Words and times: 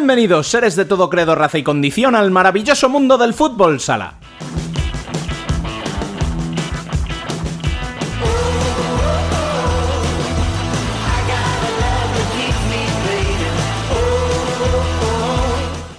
Bienvenidos, 0.00 0.48
seres 0.48 0.76
de 0.76 0.86
todo 0.86 1.10
credo, 1.10 1.34
raza 1.34 1.58
y 1.58 1.62
condición, 1.62 2.14
al 2.14 2.30
maravilloso 2.30 2.88
mundo 2.88 3.18
del 3.18 3.34
fútbol 3.34 3.80
sala. 3.80 4.14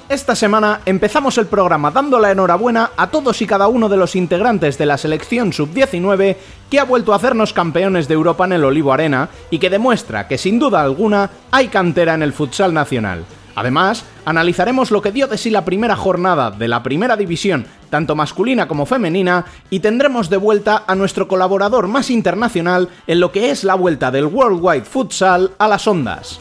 Esta 0.09 0.35
semana 0.35 0.81
empezamos 0.87 1.37
el 1.37 1.45
programa 1.45 1.91
dando 1.91 2.17
la 2.17 2.31
enhorabuena 2.31 2.89
a 2.97 3.11
todos 3.11 3.39
y 3.43 3.45
cada 3.45 3.67
uno 3.67 3.87
de 3.87 3.97
los 3.97 4.15
integrantes 4.15 4.79
de 4.79 4.87
la 4.87 4.97
selección 4.97 5.53
sub-19 5.53 6.37
que 6.71 6.79
ha 6.79 6.85
vuelto 6.85 7.13
a 7.13 7.17
hacernos 7.17 7.53
campeones 7.53 8.07
de 8.07 8.15
Europa 8.15 8.45
en 8.45 8.53
el 8.53 8.63
Olivo 8.63 8.93
Arena 8.93 9.29
y 9.51 9.59
que 9.59 9.69
demuestra 9.69 10.27
que 10.27 10.39
sin 10.39 10.57
duda 10.57 10.81
alguna 10.81 11.29
hay 11.51 11.67
cantera 11.67 12.15
en 12.15 12.23
el 12.23 12.33
futsal 12.33 12.73
nacional. 12.73 13.25
Además, 13.55 14.05
analizaremos 14.25 14.91
lo 14.91 15.01
que 15.01 15.11
dio 15.11 15.27
de 15.27 15.37
sí 15.37 15.49
la 15.49 15.65
primera 15.65 15.95
jornada 15.95 16.51
de 16.51 16.67
la 16.67 16.83
primera 16.83 17.17
división, 17.17 17.65
tanto 17.89 18.15
masculina 18.15 18.67
como 18.67 18.85
femenina, 18.85 19.45
y 19.69 19.79
tendremos 19.79 20.29
de 20.29 20.37
vuelta 20.37 20.83
a 20.87 20.95
nuestro 20.95 21.27
colaborador 21.27 21.87
más 21.87 22.09
internacional 22.09 22.89
en 23.07 23.19
lo 23.19 23.31
que 23.31 23.51
es 23.51 23.63
la 23.63 23.75
vuelta 23.75 24.11
del 24.11 24.25
Worldwide 24.25 24.85
Futsal 24.85 25.51
a 25.57 25.67
las 25.67 25.87
ondas. 25.87 26.39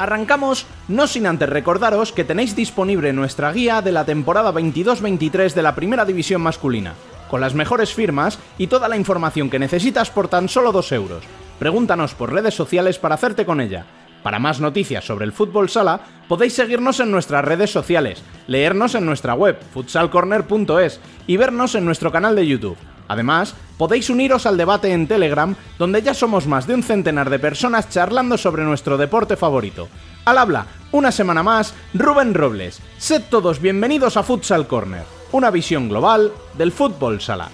Arrancamos 0.00 0.64
no 0.88 1.06
sin 1.06 1.26
antes 1.26 1.46
recordaros 1.46 2.10
que 2.10 2.24
tenéis 2.24 2.56
disponible 2.56 3.12
nuestra 3.12 3.52
guía 3.52 3.82
de 3.82 3.92
la 3.92 4.06
temporada 4.06 4.50
22-23 4.50 5.52
de 5.52 5.62
la 5.62 5.74
Primera 5.74 6.06
División 6.06 6.40
Masculina, 6.40 6.94
con 7.28 7.42
las 7.42 7.54
mejores 7.54 7.92
firmas 7.92 8.38
y 8.56 8.68
toda 8.68 8.88
la 8.88 8.96
información 8.96 9.50
que 9.50 9.58
necesitas 9.58 10.10
por 10.10 10.28
tan 10.28 10.48
solo 10.48 10.72
2 10.72 10.92
euros. 10.92 11.24
Pregúntanos 11.58 12.14
por 12.14 12.32
redes 12.32 12.54
sociales 12.54 12.98
para 12.98 13.16
hacerte 13.16 13.44
con 13.44 13.60
ella. 13.60 13.84
Para 14.22 14.38
más 14.38 14.58
noticias 14.58 15.04
sobre 15.04 15.26
el 15.26 15.32
fútbol 15.32 15.68
sala, 15.68 16.00
podéis 16.28 16.54
seguirnos 16.54 16.98
en 17.00 17.10
nuestras 17.10 17.44
redes 17.44 17.70
sociales, 17.70 18.22
leernos 18.46 18.94
en 18.94 19.04
nuestra 19.04 19.34
web, 19.34 19.58
futsalcorner.es 19.74 20.98
y 21.26 21.36
vernos 21.36 21.74
en 21.74 21.84
nuestro 21.84 22.10
canal 22.10 22.34
de 22.36 22.46
YouTube. 22.46 22.78
Además, 23.10 23.56
podéis 23.76 24.08
uniros 24.08 24.46
al 24.46 24.56
debate 24.56 24.92
en 24.92 25.08
Telegram, 25.08 25.56
donde 25.80 26.00
ya 26.00 26.14
somos 26.14 26.46
más 26.46 26.68
de 26.68 26.74
un 26.74 26.84
centenar 26.84 27.28
de 27.28 27.40
personas 27.40 27.88
charlando 27.88 28.38
sobre 28.38 28.62
nuestro 28.62 28.96
deporte 28.96 29.36
favorito. 29.36 29.88
Al 30.24 30.38
habla, 30.38 30.66
una 30.92 31.10
semana 31.10 31.42
más, 31.42 31.74
Rubén 31.92 32.34
Robles. 32.34 32.78
Sed 32.98 33.22
todos 33.28 33.60
bienvenidos 33.60 34.16
a 34.16 34.22
Futsal 34.22 34.68
Corner, 34.68 35.02
una 35.32 35.50
visión 35.50 35.88
global 35.88 36.32
del 36.56 36.70
fútbol 36.70 37.20
sala. 37.20 37.48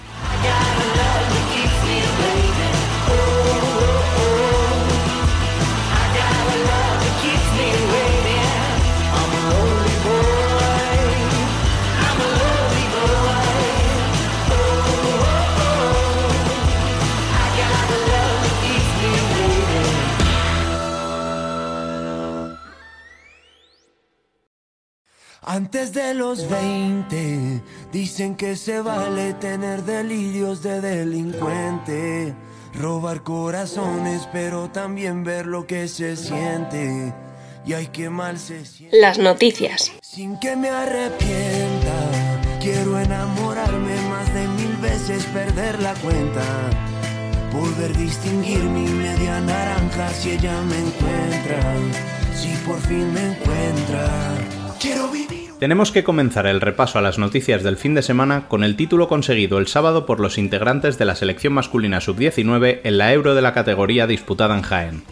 Antes 25.48 25.92
de 25.92 26.12
los 26.12 26.50
20, 26.50 27.62
dicen 27.92 28.34
que 28.34 28.56
se 28.56 28.80
vale 28.80 29.32
tener 29.34 29.84
delirios 29.84 30.60
de 30.60 30.80
delincuente, 30.80 32.34
robar 32.74 33.22
corazones, 33.22 34.28
pero 34.32 34.68
también 34.72 35.22
ver 35.22 35.46
lo 35.46 35.64
que 35.64 35.86
se 35.86 36.16
siente. 36.16 37.14
Y 37.64 37.74
hay 37.74 37.86
que 37.86 38.10
mal 38.10 38.40
se 38.40 38.66
siente. 38.66 38.98
Las 38.98 39.20
noticias. 39.20 39.92
Sin 40.02 40.36
que 40.40 40.56
me 40.56 40.68
arrepienta, 40.68 42.10
quiero 42.60 42.98
enamorarme 42.98 44.00
más 44.08 44.34
de 44.34 44.48
mil 44.48 44.76
veces, 44.78 45.24
perder 45.26 45.80
la 45.80 45.94
cuenta. 45.94 46.42
Poder 47.52 47.96
distinguir 47.96 48.64
mi 48.64 48.88
media 48.88 49.40
naranja 49.42 50.10
si 50.10 50.32
ella 50.32 50.60
me 50.62 50.76
encuentra, 50.76 51.60
si 52.34 52.52
por 52.66 52.80
fin 52.80 53.12
me 53.12 53.26
encuentra. 53.30 54.45
Tenemos 55.58 55.90
que 55.90 56.04
comenzar 56.04 56.46
el 56.46 56.60
repaso 56.60 56.98
a 56.98 57.02
las 57.02 57.18
noticias 57.18 57.62
del 57.62 57.78
fin 57.78 57.94
de 57.94 58.02
semana 58.02 58.46
con 58.46 58.62
el 58.62 58.76
título 58.76 59.08
conseguido 59.08 59.58
el 59.58 59.68
sábado 59.68 60.04
por 60.04 60.20
los 60.20 60.36
integrantes 60.36 60.98
de 60.98 61.06
la 61.06 61.16
selección 61.16 61.54
masculina 61.54 62.02
sub-19 62.02 62.80
en 62.84 62.98
la 62.98 63.12
Euro 63.14 63.34
de 63.34 63.40
la 63.40 63.54
categoría 63.54 64.06
disputada 64.06 64.54
en 64.54 64.62
Jaén. 64.62 65.02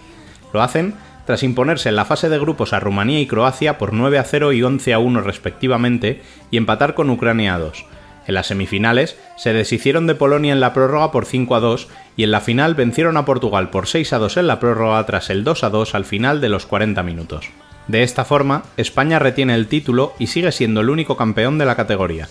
Lo 0.53 0.63
hacen 0.63 0.95
tras 1.27 1.43
imponerse 1.43 1.89
en 1.89 1.97
la 1.97 2.05
fase 2.05 2.29
de 2.29 2.39
grupos 2.39 2.75
a 2.75 2.81
Rumanía 2.81 3.21
y 3.21 3.27
Croacia 3.27 3.79
por 3.79 3.95
9 3.95 4.19
a 4.19 4.25
0 4.25 4.53
y 4.53 4.63
11 4.63 4.93
a 4.93 4.99
1 4.99 5.23
respectivamente 5.23 6.21
y 6.51 6.59
empatar 6.59 6.95
con 6.95 7.09
Ucrania 7.09 7.55
a 7.55 7.59
2. 7.59 7.87
En 8.27 8.35
las 8.35 8.47
semifinales 8.47 9.19
se 9.37 9.55
deshicieron 9.55 10.07
de 10.07 10.15
Polonia 10.15 10.53
en 10.53 10.61
la 10.61 10.75
prórroga 10.75 11.11
por 11.11 11.25
5 11.25 11.57
a 11.57 11.61
2 11.61 11.89
y 12.17 12.25
en 12.25 12.31
la 12.31 12.41
final 12.41 12.75
vencieron 12.75 13.17
a 13.17 13.25
Portugal 13.25 13.71
por 13.71 13.87
6 13.87 14.13
a 14.13 14.19
2 14.19 14.37
en 14.37 14.47
la 14.47 14.61
prórroga 14.61 15.05
tras 15.07 15.31
el 15.31 15.43
2 15.43 15.65
a 15.65 15.71
2 15.71 15.95
al 15.95 16.05
final 16.05 16.41
de 16.43 16.51
los 16.51 16.67
40 16.67 17.03
minutos. 17.03 17.51
De 17.89 18.03
esta 18.03 18.25
forma, 18.25 18.65
España 18.77 19.19
retiene 19.19 19.55
el 19.55 19.69
título 19.69 20.15
y 20.19 20.29
sigue 20.29 20.53
siendo 20.53 20.81
el 20.81 20.91
único 20.91 21.17
campeón 21.17 21.59
de 21.59 21.67
la 21.67 21.77
categoría. 21.77 22.29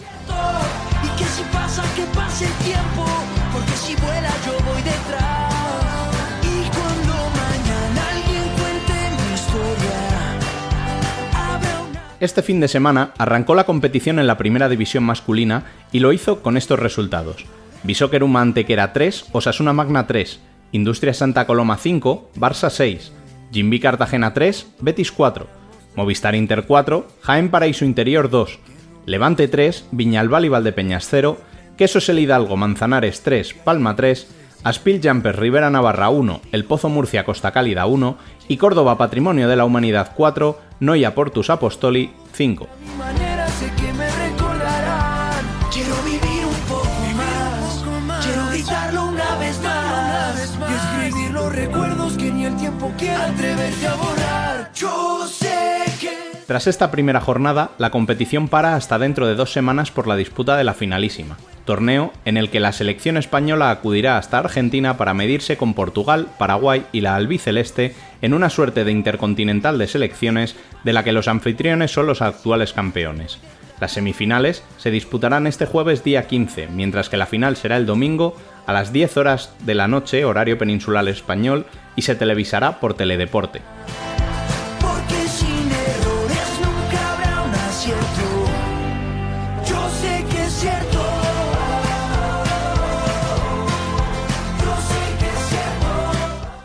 Este 12.20 12.42
fin 12.42 12.62
de 12.62 12.70
semana 12.70 13.12
arrancó 13.18 13.54
la 13.54 13.66
competición 13.66 14.18
en 14.18 14.28
la 14.28 14.38
primera 14.38 14.70
división 14.70 15.04
masculina 15.04 15.66
y 15.92 16.00
lo 16.00 16.14
hizo 16.14 16.42
con 16.42 16.56
estos 16.56 16.80
resultados. 16.80 17.46
Bisóquer 17.84 18.24
Uma 18.24 18.40
Antequera 18.40 18.94
3, 18.94 19.26
Osasuna 19.34 19.74
Magna 19.74 20.08
3, 20.08 20.40
Industria 20.72 21.14
Santa 21.14 21.46
Coloma 21.46 21.76
5, 21.76 22.32
Barça 22.38 22.70
6, 22.70 23.12
Jimbi 23.54 23.80
Cartagena 23.80 24.34
3, 24.34 24.68
Betis 24.80 25.12
4, 25.12 25.48
Movistar 25.96 26.34
Inter 26.36 26.66
4, 26.66 27.08
Jaén 27.22 27.50
Paraíso 27.52 27.86
Interior 27.86 28.30
2, 28.30 28.60
Levante 29.06 29.48
3, 29.48 29.86
Viñalbal 29.92 30.46
y 30.46 30.50
Valdepeñas 30.50 31.08
0, 31.10 31.38
Quesos 31.78 32.10
El 32.10 32.20
Hidalgo 32.20 32.58
Manzanares 32.58 33.22
3, 33.22 33.54
Palma 33.64 33.96
3, 33.96 34.28
Aspil 34.64 35.02
Jumpers 35.04 35.38
Rivera 35.38 35.70
Navarra 35.70 36.10
1, 36.10 36.42
El 36.52 36.66
Pozo 36.66 36.90
Murcia 36.90 37.26
Costa 37.26 37.52
Cálida 37.52 37.86
1 37.86 38.18
y 38.48 38.58
Córdoba 38.58 38.98
Patrimonio 38.98 39.48
de 39.48 39.56
la 39.56 39.66
Humanidad 39.66 40.14
4, 40.16 40.60
Noia 40.80 41.14
Portus 41.14 41.50
Apostoli 41.50 42.12
5. 42.34 42.68
Tras 56.54 56.68
esta 56.68 56.92
primera 56.92 57.20
jornada, 57.20 57.72
la 57.80 57.90
competición 57.90 58.48
para 58.48 58.76
hasta 58.76 59.00
dentro 59.00 59.26
de 59.26 59.34
dos 59.34 59.52
semanas 59.52 59.90
por 59.90 60.06
la 60.06 60.16
disputa 60.16 60.56
de 60.56 60.64
la 60.64 60.76
finalísima, 60.76 61.36
torneo 61.66 62.14
en 62.26 62.38
el 62.38 62.52
que 62.52 62.60
la 62.60 62.72
selección 62.74 63.18
española 63.18 63.72
acudirá 63.72 64.20
hasta 64.20 64.38
Argentina 64.38 64.96
para 64.96 65.16
medirse 65.16 65.58
con 65.58 65.74
Portugal, 65.74 66.28
Paraguay 66.38 66.86
y 66.92 67.02
la 67.02 67.16
albiceleste 67.16 67.96
en 68.22 68.36
una 68.36 68.52
suerte 68.52 68.84
de 68.84 68.92
intercontinental 68.92 69.80
de 69.80 69.88
selecciones 69.88 70.56
de 70.84 70.94
la 70.94 71.04
que 71.04 71.12
los 71.12 71.28
anfitriones 71.28 71.90
son 71.90 72.06
los 72.06 72.22
actuales 72.22 72.72
campeones. 72.72 73.40
Las 73.80 73.94
semifinales 73.94 74.64
se 74.78 74.92
disputarán 74.92 75.48
este 75.48 75.66
jueves 75.66 76.04
día 76.04 76.28
15, 76.28 76.68
mientras 76.68 77.10
que 77.10 77.18
la 77.18 77.26
final 77.26 77.56
será 77.56 77.78
el 77.78 77.88
domingo 77.88 78.38
a 78.68 78.74
las 78.74 78.94
10 78.94 79.18
horas 79.18 79.56
de 79.66 79.74
la 79.74 79.88
noche, 79.88 80.24
horario 80.24 80.60
peninsular 80.60 81.08
español, 81.08 81.66
y 81.96 82.04
se 82.04 82.14
televisará 82.14 82.80
por 82.80 82.94
Teledeporte. 82.94 83.62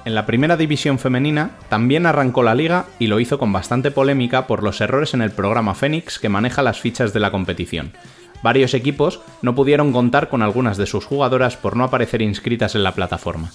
En 0.08 0.14
la 0.14 0.25
primera 0.25 0.56
división 0.56 0.99
femenina 0.99 1.50
también 1.69 2.06
arrancó 2.06 2.43
la 2.43 2.55
liga 2.55 2.87
y 2.99 3.08
lo 3.08 3.20
hizo 3.20 3.38
con 3.38 3.52
bastante 3.52 3.90
polémica 3.90 4.46
por 4.46 4.62
los 4.62 4.81
errores 4.81 5.12
en 5.12 5.20
el 5.20 5.32
programa 5.32 5.75
Fénix 5.75 6.19
que 6.19 6.31
maneja 6.31 6.62
las 6.62 6.81
fichas 6.81 7.12
de 7.12 7.20
la 7.20 7.31
competición. 7.31 7.93
Varios 8.43 8.72
equipos 8.72 9.20
no 9.43 9.55
pudieron 9.55 9.93
contar 9.93 10.31
con 10.31 10.40
algunas 10.40 10.78
de 10.78 10.87
sus 10.87 11.05
jugadoras 11.05 11.58
por 11.58 11.76
no 11.76 11.84
aparecer 11.84 12.22
inscritas 12.22 12.75
en 12.75 12.84
la 12.84 12.94
plataforma. 12.94 13.50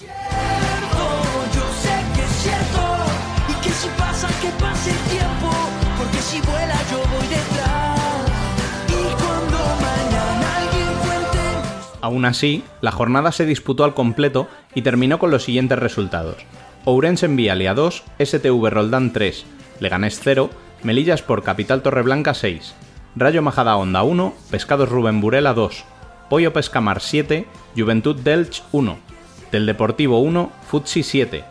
Aún 12.04 12.26
así, 12.26 12.66
la 12.82 12.92
jornada 12.92 13.32
se 13.32 13.46
disputó 13.46 13.86
al 13.86 13.94
completo 13.94 14.50
y 14.76 14.82
terminó 14.82 15.20
con 15.20 15.32
los 15.32 15.44
siguientes 15.46 15.80
resultados. 15.80 16.36
Ourense 16.84 17.28
Envialia 17.28 17.74
2, 17.74 18.04
STV 18.20 18.70
Roldán 18.70 19.14
3, 19.14 19.46
Leganés 19.80 20.20
0, 20.22 20.50
Melillas 20.84 21.22
por 21.22 21.44
Capital 21.44 21.82
Torreblanca 21.82 22.34
6, 22.34 22.76
Rayo 23.16 23.42
Majada 23.42 23.78
Honda 23.78 24.04
1, 24.04 24.34
Pescados 24.52 24.90
Rubén 24.90 25.22
Burela 25.22 25.54
2, 25.54 25.86
Pollo 26.30 26.52
Pescamar 26.52 27.00
7, 27.00 27.46
Juventud 27.74 28.18
Delch 28.18 28.64
1, 28.74 28.98
Del 29.54 29.66
Deportivo 29.66 30.20
1, 30.20 30.52
Futsi 30.68 31.04
7, 31.04 31.46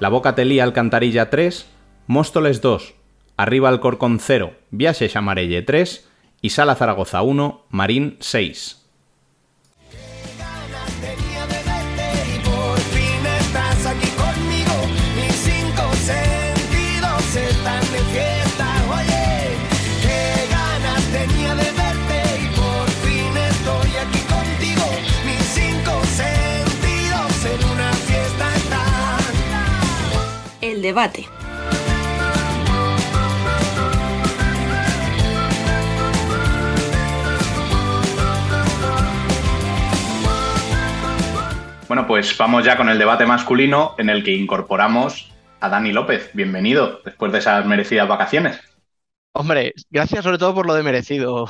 La 0.00 0.08
Boca 0.08 0.34
Telía 0.34 0.64
Alcantarilla 0.64 1.30
3, 1.30 1.66
Móstoles 2.08 2.60
2, 2.62 2.94
Arriba 3.36 3.68
Alcorcón 3.68 4.18
0, 4.18 4.54
Viaje 4.72 5.08
Chamarelle 5.08 5.62
3 5.62 6.08
y 6.42 6.50
Sala 6.50 6.74
Zaragoza 6.74 7.22
1, 7.22 7.66
Marín 7.70 8.16
6. 8.18 8.77
Debate. 30.88 31.26
Bueno, 41.88 42.06
pues 42.06 42.36
vamos 42.38 42.64
ya 42.64 42.76
con 42.78 42.88
el 42.88 42.98
debate 42.98 43.26
masculino 43.26 43.94
en 43.98 44.08
el 44.08 44.24
que 44.24 44.34
incorporamos 44.34 45.30
a 45.60 45.68
Dani 45.68 45.92
López. 45.92 46.30
Bienvenido 46.32 47.00
después 47.04 47.32
de 47.32 47.38
esas 47.38 47.66
merecidas 47.66 48.08
vacaciones. 48.08 48.58
Hombre, 49.32 49.74
gracias 49.90 50.24
sobre 50.24 50.38
todo 50.38 50.54
por 50.54 50.66
lo 50.66 50.74
de 50.74 50.82
merecido. 50.82 51.46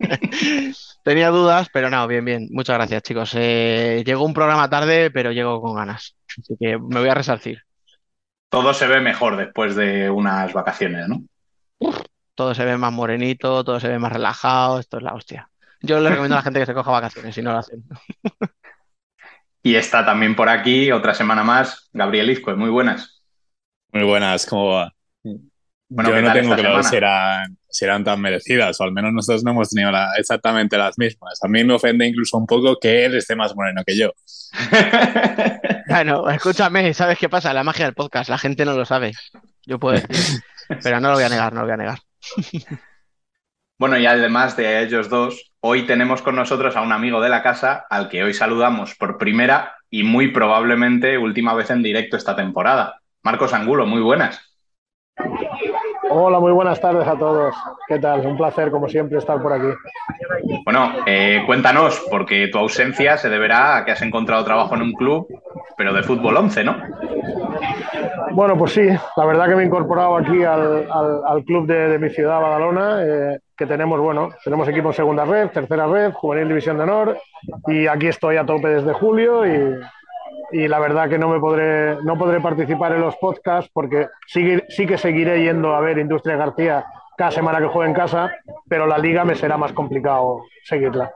Tenía 1.04 1.28
dudas, 1.28 1.68
pero 1.72 1.90
no, 1.90 2.06
bien, 2.06 2.24
bien. 2.24 2.48
Muchas 2.50 2.76
gracias, 2.76 3.02
chicos. 3.02 3.32
Eh, 3.34 4.02
llegó 4.04 4.24
un 4.24 4.34
programa 4.34 4.68
tarde, 4.70 5.10
pero 5.10 5.30
llego 5.30 5.60
con 5.60 5.74
ganas. 5.74 6.16
Así 6.38 6.56
que 6.58 6.78
me 6.78 7.00
voy 7.00 7.08
a 7.08 7.14
resarcir 7.14 7.62
todo 8.50 8.74
se 8.74 8.86
ve 8.86 9.00
mejor 9.00 9.36
después 9.36 9.74
de 9.74 10.10
unas 10.10 10.52
vacaciones, 10.52 11.08
¿no? 11.08 11.22
todo 12.40 12.54
se 12.54 12.64
ve 12.64 12.78
más 12.78 12.90
morenito, 12.90 13.62
todo 13.64 13.78
se 13.78 13.88
ve 13.88 13.98
más 13.98 14.12
relajado, 14.12 14.78
esto 14.78 14.96
es 14.96 15.02
la 15.02 15.12
hostia. 15.12 15.50
Yo 15.82 16.00
le 16.00 16.08
recomiendo 16.08 16.36
a 16.36 16.38
la 16.38 16.42
gente 16.42 16.60
que 16.60 16.64
se 16.64 16.72
coja 16.72 16.90
vacaciones 16.90 17.34
si 17.34 17.42
no 17.42 17.52
lo 17.52 17.58
hacen. 17.58 17.84
y 19.62 19.74
está 19.74 20.06
también 20.06 20.34
por 20.34 20.48
aquí 20.48 20.90
otra 20.90 21.12
semana 21.12 21.44
más, 21.44 21.90
Gabriel 21.92 22.30
Izco, 22.30 22.56
muy 22.56 22.70
buenas. 22.70 23.22
Muy 23.92 24.04
buenas, 24.04 24.46
¿cómo 24.46 24.68
va? 24.68 24.90
Bueno, 25.22 26.10
Yo 26.10 26.22
no 26.22 26.32
tengo 26.32 26.54
claro 26.54 26.82
si 26.82 26.96
eran, 26.96 27.58
si 27.70 27.84
eran 27.84 28.04
tan 28.04 28.20
merecidas, 28.20 28.80
o 28.80 28.84
al 28.84 28.92
menos 28.92 29.12
nosotros 29.12 29.44
no 29.44 29.52
hemos 29.52 29.70
tenido 29.70 29.90
exactamente 30.18 30.76
las 30.76 30.98
mismas. 30.98 31.38
A 31.42 31.48
mí 31.48 31.64
me 31.64 31.74
ofende 31.74 32.06
incluso 32.06 32.36
un 32.36 32.46
poco 32.46 32.76
que 32.80 33.04
él 33.04 33.16
esté 33.16 33.36
más 33.36 33.54
moreno 33.54 33.82
que 33.86 33.96
yo. 33.96 34.12
bueno, 35.88 36.28
escúchame, 36.28 36.92
¿sabes 36.94 37.18
qué 37.18 37.28
pasa? 37.28 37.54
La 37.54 37.64
magia 37.64 37.86
del 37.86 37.94
podcast, 37.94 38.28
la 38.28 38.38
gente 38.38 38.64
no 38.64 38.74
lo 38.74 38.84
sabe. 38.84 39.12
Yo 39.64 39.78
puedo 39.78 40.00
decir, 40.00 40.40
pero 40.82 41.00
no 41.00 41.08
lo 41.08 41.14
voy 41.14 41.24
a 41.24 41.28
negar, 41.28 41.52
no 41.52 41.60
lo 41.60 41.66
voy 41.66 41.74
a 41.74 41.76
negar. 41.76 41.98
Bueno, 43.78 43.96
y 43.98 44.04
además 44.04 44.58
de 44.58 44.82
ellos 44.82 45.08
dos, 45.08 45.54
hoy 45.60 45.86
tenemos 45.86 46.20
con 46.20 46.36
nosotros 46.36 46.76
a 46.76 46.82
un 46.82 46.92
amigo 46.92 47.20
de 47.22 47.30
la 47.30 47.42
casa 47.42 47.86
al 47.88 48.10
que 48.10 48.22
hoy 48.22 48.34
saludamos 48.34 48.94
por 48.94 49.16
primera 49.16 49.76
y 49.88 50.02
muy 50.02 50.28
probablemente 50.32 51.16
última 51.16 51.54
vez 51.54 51.70
en 51.70 51.82
directo 51.82 52.18
esta 52.18 52.36
temporada. 52.36 53.00
Marcos 53.22 53.54
Angulo, 53.54 53.86
muy 53.86 54.02
buenas. 54.02 54.38
Hola, 56.12 56.40
muy 56.40 56.50
buenas 56.50 56.80
tardes 56.80 57.06
a 57.06 57.16
todos. 57.16 57.54
¿Qué 57.86 58.00
tal? 58.00 58.26
Un 58.26 58.36
placer, 58.36 58.72
como 58.72 58.88
siempre, 58.88 59.18
estar 59.18 59.40
por 59.40 59.52
aquí. 59.52 59.68
Bueno, 60.64 60.90
eh, 61.06 61.44
cuéntanos, 61.46 62.04
porque 62.10 62.48
tu 62.48 62.58
ausencia 62.58 63.16
se 63.16 63.28
deberá 63.28 63.76
a 63.76 63.84
que 63.84 63.92
has 63.92 64.02
encontrado 64.02 64.44
trabajo 64.44 64.74
en 64.74 64.82
un 64.82 64.92
club, 64.94 65.28
pero 65.76 65.92
de 65.92 66.02
fútbol 66.02 66.36
11, 66.36 66.64
¿no? 66.64 66.76
Bueno, 68.32 68.58
pues 68.58 68.72
sí, 68.72 68.88
la 69.16 69.24
verdad 69.24 69.48
que 69.48 69.54
me 69.54 69.62
he 69.62 69.66
incorporado 69.66 70.16
aquí 70.16 70.42
al, 70.42 71.44
club 71.46 71.66
de, 71.68 71.96
mi 72.00 72.10
ciudad, 72.10 72.40
Badalona, 72.40 73.04
eh, 73.04 73.38
que 73.56 73.66
tenemos, 73.66 74.00
bueno, 74.00 74.30
tenemos 74.42 74.66
equipo 74.66 74.88
en 74.88 74.94
segunda 74.94 75.24
red, 75.24 75.50
tercera 75.50 75.86
red, 75.86 76.12
juvenil 76.12 76.48
división 76.48 76.76
de 76.76 76.82
honor, 76.82 77.18
y 77.68 77.86
aquí 77.86 78.08
estoy 78.08 78.36
a 78.36 78.44
tope 78.44 78.66
desde 78.66 78.92
julio 78.94 79.46
y, 79.46 79.78
y 80.52 80.68
la 80.68 80.78
verdad 80.78 81.08
que 81.08 81.18
no 81.18 81.28
me 81.28 81.38
podré, 81.38 81.96
no 82.02 82.18
podré 82.18 82.40
participar 82.40 82.92
en 82.92 83.00
los 83.00 83.16
podcasts 83.16 83.70
porque 83.72 84.08
sí, 84.26 84.58
sí 84.68 84.86
que 84.86 84.98
seguiré 84.98 85.42
yendo 85.42 85.74
a 85.74 85.80
ver 85.80 85.98
Industria 85.98 86.36
García 86.36 86.84
cada 87.16 87.30
semana 87.30 87.58
que 87.58 87.66
juegue 87.66 87.90
en 87.90 87.94
casa, 87.94 88.30
pero 88.68 88.86
la 88.86 88.98
liga 88.98 89.24
me 89.24 89.34
será 89.34 89.56
más 89.58 89.72
complicado 89.72 90.42
seguirla. 90.64 91.12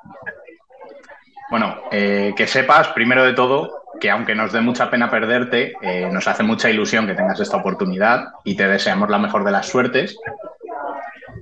Bueno, 1.50 1.76
eh, 1.90 2.34
que 2.36 2.46
sepas, 2.46 2.88
primero 2.88 3.25
de 3.25 3.32
todo, 3.32 3.84
que 4.00 4.10
aunque 4.10 4.34
nos 4.34 4.52
dé 4.52 4.60
mucha 4.60 4.90
pena 4.90 5.10
perderte, 5.10 5.75
eh, 5.80 6.08
nos 6.10 6.26
hace 6.28 6.42
mucha 6.42 6.69
ilusión 6.69 7.06
que 7.06 7.14
tengas 7.14 7.40
esta 7.40 7.56
oportunidad 7.56 8.26
y 8.44 8.56
te 8.56 8.66
deseamos 8.66 9.08
la 9.08 9.19
mejor 9.19 9.44
de 9.44 9.52
las 9.52 9.66
suertes. 9.66 10.19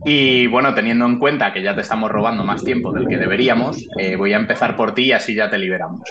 Y 0.05 0.49
bueno, 0.49 0.75
teniendo 0.75 1.07
en 1.07 1.19
cuenta 1.19 1.53
que 1.53 1.63
ya 1.63 1.75
te 1.75 1.83
estamos 1.83 2.11
robando 2.11 2.43
más 2.43 2.65
tiempo 2.65 2.93
del 2.93 3.07
que 3.07 3.17
deberíamos, 3.17 3.87
eh, 3.99 4.17
voy 4.17 4.33
a 4.33 4.37
empezar 4.37 4.75
por 4.77 4.95
ti 4.95 5.05
y 5.05 5.13
así 5.13 5.35
ya 5.35 5.49
te 5.49 5.59
liberamos. 5.59 6.03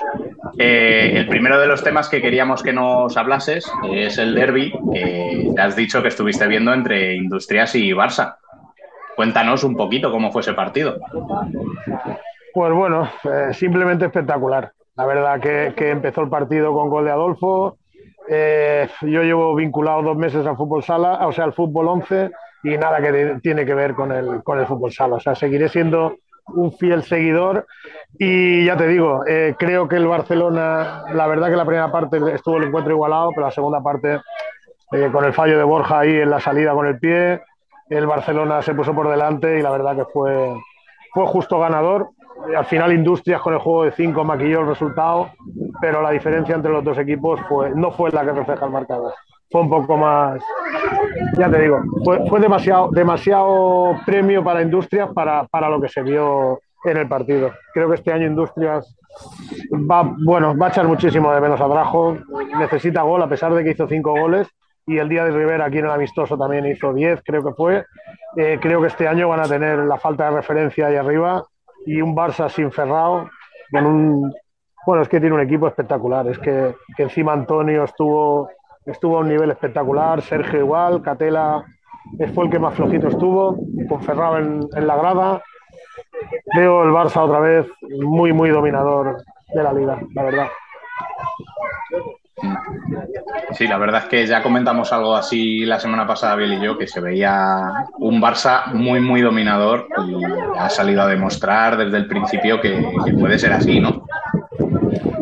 Eh, 0.57 1.13
el 1.15 1.27
primero 1.27 1.59
de 1.59 1.67
los 1.67 1.83
temas 1.83 2.07
que 2.07 2.21
queríamos 2.21 2.63
que 2.63 2.71
nos 2.71 3.17
hablases 3.17 3.69
es 3.91 4.17
el 4.17 4.35
derby 4.35 4.71
que 4.93 5.51
te 5.53 5.61
has 5.61 5.75
dicho 5.75 6.01
que 6.01 6.07
estuviste 6.07 6.47
viendo 6.47 6.73
entre 6.73 7.15
Industrias 7.15 7.75
y 7.75 7.91
Barça. 7.91 8.37
Cuéntanos 9.15 9.63
un 9.63 9.75
poquito 9.75 10.09
cómo 10.11 10.31
fue 10.31 10.41
ese 10.41 10.53
partido. 10.53 10.97
Pues 12.53 12.73
bueno, 12.73 13.09
eh, 13.23 13.53
simplemente 13.53 14.05
espectacular. 14.05 14.71
La 14.95 15.05
verdad 15.05 15.39
que, 15.39 15.73
que, 15.75 15.89
empezó 15.89 16.21
el 16.21 16.29
partido 16.29 16.73
con 16.73 16.89
gol 16.89 17.05
de 17.05 17.11
Adolfo. 17.11 17.77
Yo 19.01 19.23
llevo 19.23 19.55
vinculado 19.55 20.01
dos 20.01 20.17
meses 20.17 20.45
al 20.45 20.55
fútbol 20.55 20.83
sala, 20.83 21.27
o 21.27 21.31
sea, 21.31 21.43
al 21.43 21.53
fútbol 21.53 21.87
11 21.87 22.31
y 22.63 22.77
nada 22.77 23.01
que 23.01 23.39
tiene 23.41 23.65
que 23.65 23.73
ver 23.73 23.93
con 23.93 24.11
el, 24.11 24.43
con 24.43 24.59
el 24.59 24.65
fútbol 24.65 24.91
sala. 24.91 25.15
O 25.15 25.19
sea, 25.19 25.35
seguiré 25.35 25.67
siendo 25.69 26.17
un 26.47 26.71
fiel 26.73 27.03
seguidor 27.03 27.65
y 28.17 28.65
ya 28.65 28.77
te 28.77 28.87
digo, 28.87 29.25
eh, 29.27 29.55
creo 29.57 29.87
que 29.87 29.95
el 29.95 30.07
Barcelona, 30.07 31.03
la 31.13 31.27
verdad 31.27 31.49
que 31.49 31.55
la 31.55 31.65
primera 31.65 31.91
parte 31.91 32.17
estuvo 32.33 32.57
el 32.57 32.65
encuentro 32.65 32.93
igualado, 32.93 33.29
pero 33.33 33.47
la 33.47 33.51
segunda 33.51 33.81
parte, 33.81 34.19
eh, 34.91 35.09
con 35.11 35.25
el 35.25 35.33
fallo 35.33 35.57
de 35.57 35.63
Borja 35.63 35.99
ahí 35.99 36.15
en 36.15 36.29
la 36.29 36.39
salida 36.39 36.73
con 36.73 36.87
el 36.87 36.99
pie, 36.99 37.41
el 37.89 38.07
Barcelona 38.07 38.61
se 38.61 38.73
puso 38.73 38.93
por 38.93 39.09
delante 39.09 39.59
y 39.59 39.61
la 39.61 39.71
verdad 39.71 39.95
que 39.95 40.05
fue, 40.05 40.53
fue 41.13 41.25
justo 41.27 41.59
ganador. 41.59 42.09
Al 42.55 42.65
final 42.65 42.93
Industrias 42.93 43.41
con 43.41 43.53
el 43.53 43.59
juego 43.59 43.83
de 43.85 43.91
5 43.91 44.23
maquilló 44.23 44.61
el 44.61 44.67
resultado, 44.67 45.31
pero 45.79 46.01
la 46.01 46.11
diferencia 46.11 46.55
entre 46.55 46.71
los 46.71 46.83
dos 46.83 46.97
equipos 46.97 47.39
fue, 47.47 47.71
no 47.71 47.91
fue 47.91 48.11
la 48.11 48.23
que 48.23 48.31
refleja 48.31 48.65
el 48.65 48.71
marcador 48.71 49.13
fue 49.51 49.61
un 49.61 49.69
poco 49.69 49.97
más, 49.97 50.41
ya 51.37 51.49
te 51.49 51.61
digo, 51.61 51.81
fue, 52.05 52.39
demasiado, 52.39 52.89
demasiado 52.91 53.97
premio 54.05 54.43
para 54.43 54.61
Industrias 54.61 55.09
para, 55.13 55.45
para, 55.47 55.69
lo 55.69 55.81
que 55.81 55.89
se 55.89 56.01
vio 56.01 56.61
en 56.85 56.97
el 56.97 57.07
partido. 57.07 57.51
Creo 57.73 57.89
que 57.89 57.95
este 57.95 58.13
año 58.13 58.27
Industrias 58.27 58.95
va, 59.73 60.09
bueno, 60.23 60.57
va 60.57 60.67
a 60.67 60.69
echar 60.69 60.87
muchísimo 60.87 61.33
de 61.33 61.41
menos 61.41 61.59
a 61.59 61.67
Drajo, 61.67 62.17
necesita 62.57 63.01
gol 63.01 63.21
a 63.21 63.27
pesar 63.27 63.53
de 63.53 63.63
que 63.63 63.71
hizo 63.71 63.87
cinco 63.87 64.11
goles 64.17 64.47
y 64.87 64.97
el 64.97 65.09
día 65.09 65.25
de 65.25 65.31
Rivera 65.31 65.65
aquí 65.65 65.79
en 65.79 65.85
el 65.85 65.91
amistoso 65.91 66.37
también 66.37 66.65
hizo 66.65 66.93
diez, 66.93 67.21
creo 67.23 67.43
que 67.43 67.51
fue. 67.51 67.85
Eh, 68.37 68.57
creo 68.61 68.79
que 68.79 68.87
este 68.87 69.07
año 69.09 69.27
van 69.27 69.41
a 69.41 69.47
tener 69.47 69.79
la 69.79 69.97
falta 69.97 70.29
de 70.29 70.37
referencia 70.37 70.87
ahí 70.87 70.95
arriba 70.95 71.43
y 71.85 72.01
un 72.01 72.15
Barça 72.15 72.49
sin 72.49 72.71
Ferrao, 72.71 73.29
con 73.71 73.85
un... 73.85 74.33
Bueno, 74.85 75.03
es 75.03 75.09
que 75.09 75.19
tiene 75.19 75.35
un 75.35 75.41
equipo 75.41 75.67
espectacular, 75.67 76.27
es 76.27 76.39
que, 76.39 76.75
encima 76.97 77.33
Antonio 77.33 77.83
estuvo 77.83 78.49
estuvo 78.83 79.17
a 79.17 79.19
un 79.19 79.29
nivel 79.29 79.51
espectacular, 79.51 80.23
Sergio 80.23 80.59
igual, 80.59 81.03
Catela 81.03 81.63
fue 82.33 82.45
el 82.45 82.51
que 82.51 82.59
más 82.59 82.73
flojito 82.73 83.07
estuvo, 83.09 83.57
con 83.87 84.01
Ferrao 84.01 84.37
en, 84.37 84.87
la 84.87 84.95
grada. 84.95 85.43
Veo 86.55 86.83
el 86.83 86.89
Barça 86.89 87.21
otra 87.21 87.39
vez 87.39 87.67
muy, 88.03 88.33
muy 88.33 88.49
dominador 88.49 89.23
de 89.53 89.63
la 89.63 89.73
liga, 89.73 89.99
la 90.15 90.23
verdad. 90.23 90.47
Sí, 93.53 93.67
la 93.67 93.77
verdad 93.77 94.03
es 94.03 94.09
que 94.09 94.25
ya 94.25 94.41
comentamos 94.41 94.91
algo 94.93 95.15
así 95.15 95.65
la 95.65 95.79
semana 95.79 96.07
pasada, 96.07 96.35
Biel 96.35 96.53
y 96.53 96.61
yo, 96.61 96.77
que 96.77 96.87
se 96.87 97.01
veía 97.01 97.85
un 97.99 98.21
Barça 98.21 98.73
muy, 98.73 98.99
muy 98.99 99.21
dominador 99.21 99.87
y 100.07 100.23
ha 100.57 100.69
salido 100.69 101.01
a 101.01 101.07
demostrar 101.07 101.77
desde 101.77 101.97
el 101.97 102.07
principio 102.07 102.61
que 102.61 102.81
puede 103.19 103.37
ser 103.37 103.53
así, 103.53 103.79
¿no? 103.79 104.05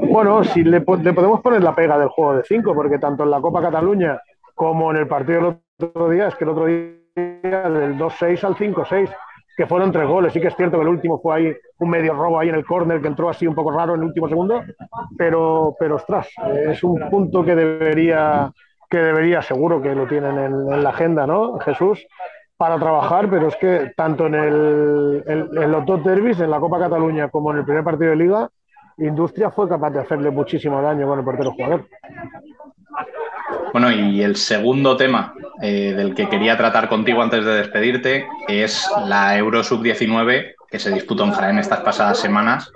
Bueno, 0.10 0.44
si 0.44 0.64
le, 0.64 0.82
podemos 0.82 1.40
poner 1.42 1.64
la 1.64 1.76
pega 1.76 1.98
del 1.98 2.10
juego 2.10 2.36
de 2.36 2.44
5, 2.44 2.74
porque 2.74 2.98
tanto 2.98 3.24
en 3.24 3.32
la 3.32 3.40
Copa 3.40 3.62
Cataluña 3.62 4.20
como 4.56 4.90
en 4.92 4.98
el 4.98 5.08
partido 5.08 5.40
del 5.40 5.88
otro 5.88 6.10
día, 6.10 6.28
es 6.28 6.36
que 6.36 6.46
el 6.46 6.50
otro 6.50 6.66
día 6.66 6.90
del 7.16 7.98
2-6 7.98 8.44
al 8.44 8.56
5-6, 8.56 9.10
que 9.60 9.68
fueron 9.68 9.92
tres 9.92 10.08
goles. 10.08 10.32
Sí 10.32 10.40
que 10.40 10.48
es 10.48 10.56
cierto 10.56 10.78
que 10.78 10.84
el 10.84 10.88
último 10.88 11.20
fue 11.20 11.36
ahí 11.36 11.54
un 11.80 11.90
medio 11.90 12.14
robo 12.14 12.40
ahí 12.40 12.48
en 12.48 12.56
el 12.56 12.66
córner 12.66 13.02
que 13.02 13.10
entró 13.10 13.28
así 13.28 13.46
un 13.46 13.54
poco 13.54 13.72
raro 13.72 13.94
en 13.94 14.00
el 14.00 14.08
último 14.08 14.30
segundo, 14.30 14.64
pero, 15.18 15.76
pero 15.78 15.98
ostras, 15.98 16.30
es 16.70 16.82
un 16.82 17.10
punto 17.10 17.44
que 17.44 17.56
debería, 17.56 18.54
que 18.90 19.00
debería, 19.00 19.42
seguro 19.42 19.82
que 19.82 19.94
lo 19.94 20.08
tienen 20.08 20.38
en, 20.38 20.82
la 20.82 20.92
agenda, 20.92 21.28
¿no, 21.28 21.60
Jesús? 21.60 22.08
Para 22.56 22.80
trabajar, 22.80 23.30
pero 23.30 23.50
es 23.50 23.58
que 23.58 23.92
tanto 23.98 24.28
en, 24.28 24.36
el, 24.36 25.24
en 25.28 25.72
los 25.74 25.86
dos 25.86 26.06
derbis, 26.06 26.40
en 26.40 26.52
la 26.52 26.60
Copa 26.62 26.80
Cataluña 26.80 27.28
como 27.28 27.52
en 27.52 27.58
el 27.58 27.66
primer 27.66 27.84
partido 27.84 28.12
de 28.12 28.16
Liga, 28.16 28.50
Industria 28.98 29.52
fue 29.52 29.68
capaz 29.68 29.90
de 29.90 30.00
hacerle 30.00 30.32
muchísimo 30.32 30.82
daño 30.82 31.06
con 31.06 31.20
el 31.20 31.26
portero 31.26 31.52
jugador. 31.52 31.86
Bueno, 33.72 33.92
y 33.92 34.22
el 34.22 34.36
segundo 34.36 34.98
tema 34.98 35.34
eh, 35.62 35.94
del 35.96 36.16
que 36.16 36.28
quería 36.28 36.58
tratar 36.58 36.90
contigo 36.90 37.22
antes 37.22 37.46
de 37.46 37.56
despedirte 37.56 38.28
es 38.48 38.90
la 39.06 39.38
Euro 39.38 39.64
Sub-19 39.64 40.56
que 40.70 40.80
se 40.80 40.92
disputó 40.92 41.24
en 41.24 41.32
Jaén 41.32 41.58
estas 41.58 41.80
pasadas 41.80 42.20
semanas, 42.20 42.72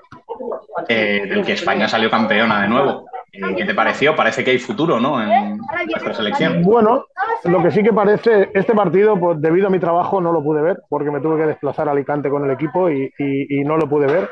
eh, 0.88 1.26
del 1.28 1.46
que 1.46 1.54
España 1.54 1.88
salió 1.88 2.10
campeona 2.10 2.64
de 2.64 2.68
nuevo. 2.68 3.06
Eh, 3.32 3.56
¿Qué 3.56 3.66
te 3.66 3.76
pareció? 3.76 4.16
Parece 4.16 4.44
que 4.44 4.52
hay 4.52 4.58
futuro, 4.58 5.00
¿no? 5.00 5.22
En 5.22 5.58
nuestra 5.58 6.14
selección. 6.14 6.64
Bueno, 6.64 7.06
lo 7.44 7.62
que 7.62 7.70
sí 7.70 7.84
que 7.84 7.94
parece, 7.94 8.50
este 8.54 8.74
partido, 8.74 9.20
pues, 9.20 9.40
debido 9.40 9.68
a 9.68 9.70
mi 9.70 9.80
trabajo, 9.80 10.20
no 10.22 10.32
lo 10.32 10.44
pude 10.44 10.62
ver, 10.62 10.82
porque 10.90 11.12
me 11.12 11.22
tuve 11.22 11.38
que 11.38 11.48
desplazar 11.48 11.88
a 11.88 11.92
Alicante 11.92 12.30
con 12.30 12.46
el 12.46 12.52
equipo 12.52 12.90
y 12.90 13.12
no 13.64 13.78
lo 13.78 13.88
pude 13.88 14.08
ver 14.08 14.30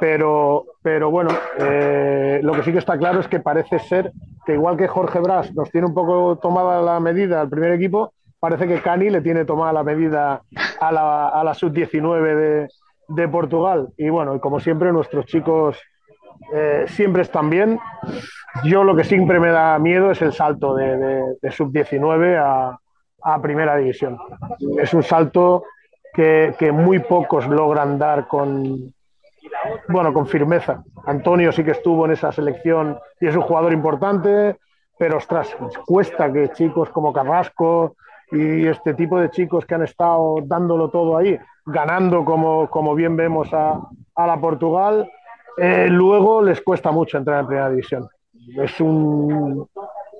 pero, 0.00 0.64
pero 0.82 1.10
bueno, 1.10 1.30
eh, 1.58 2.40
lo 2.42 2.52
que 2.52 2.62
sí 2.62 2.72
que 2.72 2.78
está 2.78 2.96
claro 2.98 3.20
es 3.20 3.28
que 3.28 3.40
parece 3.40 3.78
ser 3.78 4.12
que 4.46 4.54
igual 4.54 4.76
que 4.76 4.88
Jorge 4.88 5.18
Brás 5.20 5.54
nos 5.54 5.70
tiene 5.70 5.86
un 5.86 5.94
poco 5.94 6.36
tomada 6.36 6.80
la 6.80 7.00
medida 7.00 7.40
al 7.40 7.48
primer 7.48 7.72
equipo, 7.72 8.12
parece 8.38 8.68
que 8.68 8.80
Cani 8.80 9.10
le 9.10 9.20
tiene 9.20 9.44
tomada 9.44 9.72
la 9.72 9.82
medida 9.82 10.42
a 10.80 10.92
la, 10.92 11.28
a 11.28 11.44
la 11.44 11.54
sub-19 11.54 12.36
de, 12.36 12.68
de, 13.08 13.28
Portugal. 13.28 13.88
Y 13.96 14.08
bueno, 14.08 14.40
como 14.40 14.60
siempre, 14.60 14.92
nuestros 14.92 15.26
chicos 15.26 15.76
eh, 16.54 16.84
siempre 16.86 17.22
están 17.22 17.50
bien. 17.50 17.80
Yo 18.64 18.84
lo 18.84 18.94
que 18.94 19.04
siempre 19.04 19.40
me 19.40 19.50
da 19.50 19.78
miedo 19.78 20.12
es 20.12 20.22
el 20.22 20.32
salto 20.32 20.74
de, 20.74 20.96
de, 21.42 21.50
sub-19 21.50 22.38
a, 22.40 22.78
a, 23.22 23.42
primera 23.42 23.76
división. 23.76 24.16
Es 24.80 24.94
un 24.94 25.02
salto 25.02 25.64
que 26.14 26.72
muy 26.72 26.98
pocos 26.98 27.46
logran 27.46 27.96
dar 27.96 28.26
con, 28.26 28.92
bueno, 29.88 30.12
con 30.12 30.26
firmeza. 30.26 30.82
Antonio 31.06 31.52
sí 31.52 31.64
que 31.64 31.72
estuvo 31.72 32.04
en 32.04 32.12
esa 32.12 32.32
selección 32.32 32.98
y 33.20 33.26
es 33.26 33.36
un 33.36 33.42
jugador 33.42 33.72
importante, 33.72 34.56
pero 34.98 35.18
ostras, 35.18 35.56
cuesta 35.86 36.32
que 36.32 36.50
chicos 36.50 36.90
como 36.90 37.12
Carrasco 37.12 37.96
y 38.30 38.66
este 38.66 38.94
tipo 38.94 39.18
de 39.18 39.30
chicos 39.30 39.64
que 39.64 39.74
han 39.74 39.84
estado 39.84 40.36
dándolo 40.44 40.90
todo 40.90 41.16
ahí, 41.16 41.38
ganando 41.64 42.24
como, 42.24 42.68
como 42.68 42.94
bien 42.94 43.16
vemos 43.16 43.52
a, 43.52 43.80
a 44.14 44.26
la 44.26 44.40
Portugal, 44.40 45.10
eh, 45.56 45.86
luego 45.88 46.42
les 46.42 46.60
cuesta 46.60 46.90
mucho 46.90 47.18
entrar 47.18 47.40
en 47.40 47.46
primera 47.46 47.70
división. 47.70 48.08
Es 48.56 48.80
un, 48.80 49.68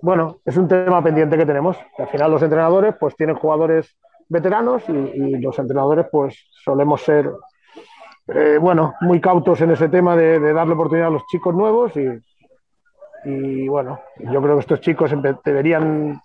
bueno, 0.02 0.38
es 0.44 0.56
un 0.56 0.68
tema 0.68 1.02
pendiente 1.02 1.36
que 1.36 1.46
tenemos. 1.46 1.76
Al 1.98 2.08
final 2.08 2.30
los 2.30 2.42
entrenadores 2.42 2.94
pues 2.98 3.14
tienen 3.16 3.36
jugadores 3.36 3.96
veteranos 4.28 4.82
y, 4.88 4.92
y 4.92 5.40
los 5.40 5.58
entrenadores 5.58 6.06
pues 6.10 6.48
solemos 6.64 7.02
ser 7.02 7.30
eh, 8.34 8.58
bueno, 8.60 8.94
muy 9.00 9.20
cautos 9.20 9.60
en 9.62 9.70
ese 9.70 9.88
tema 9.88 10.14
de, 10.14 10.38
darle 10.52 10.74
oportunidad 10.74 11.08
a 11.08 11.12
los 11.12 11.26
chicos 11.26 11.54
nuevos 11.54 11.92
y, 13.24 13.68
bueno, 13.68 14.00
yo 14.18 14.42
creo 14.42 14.54
que 14.54 14.60
estos 14.60 14.80
chicos 14.80 15.12
deberían, 15.44 16.20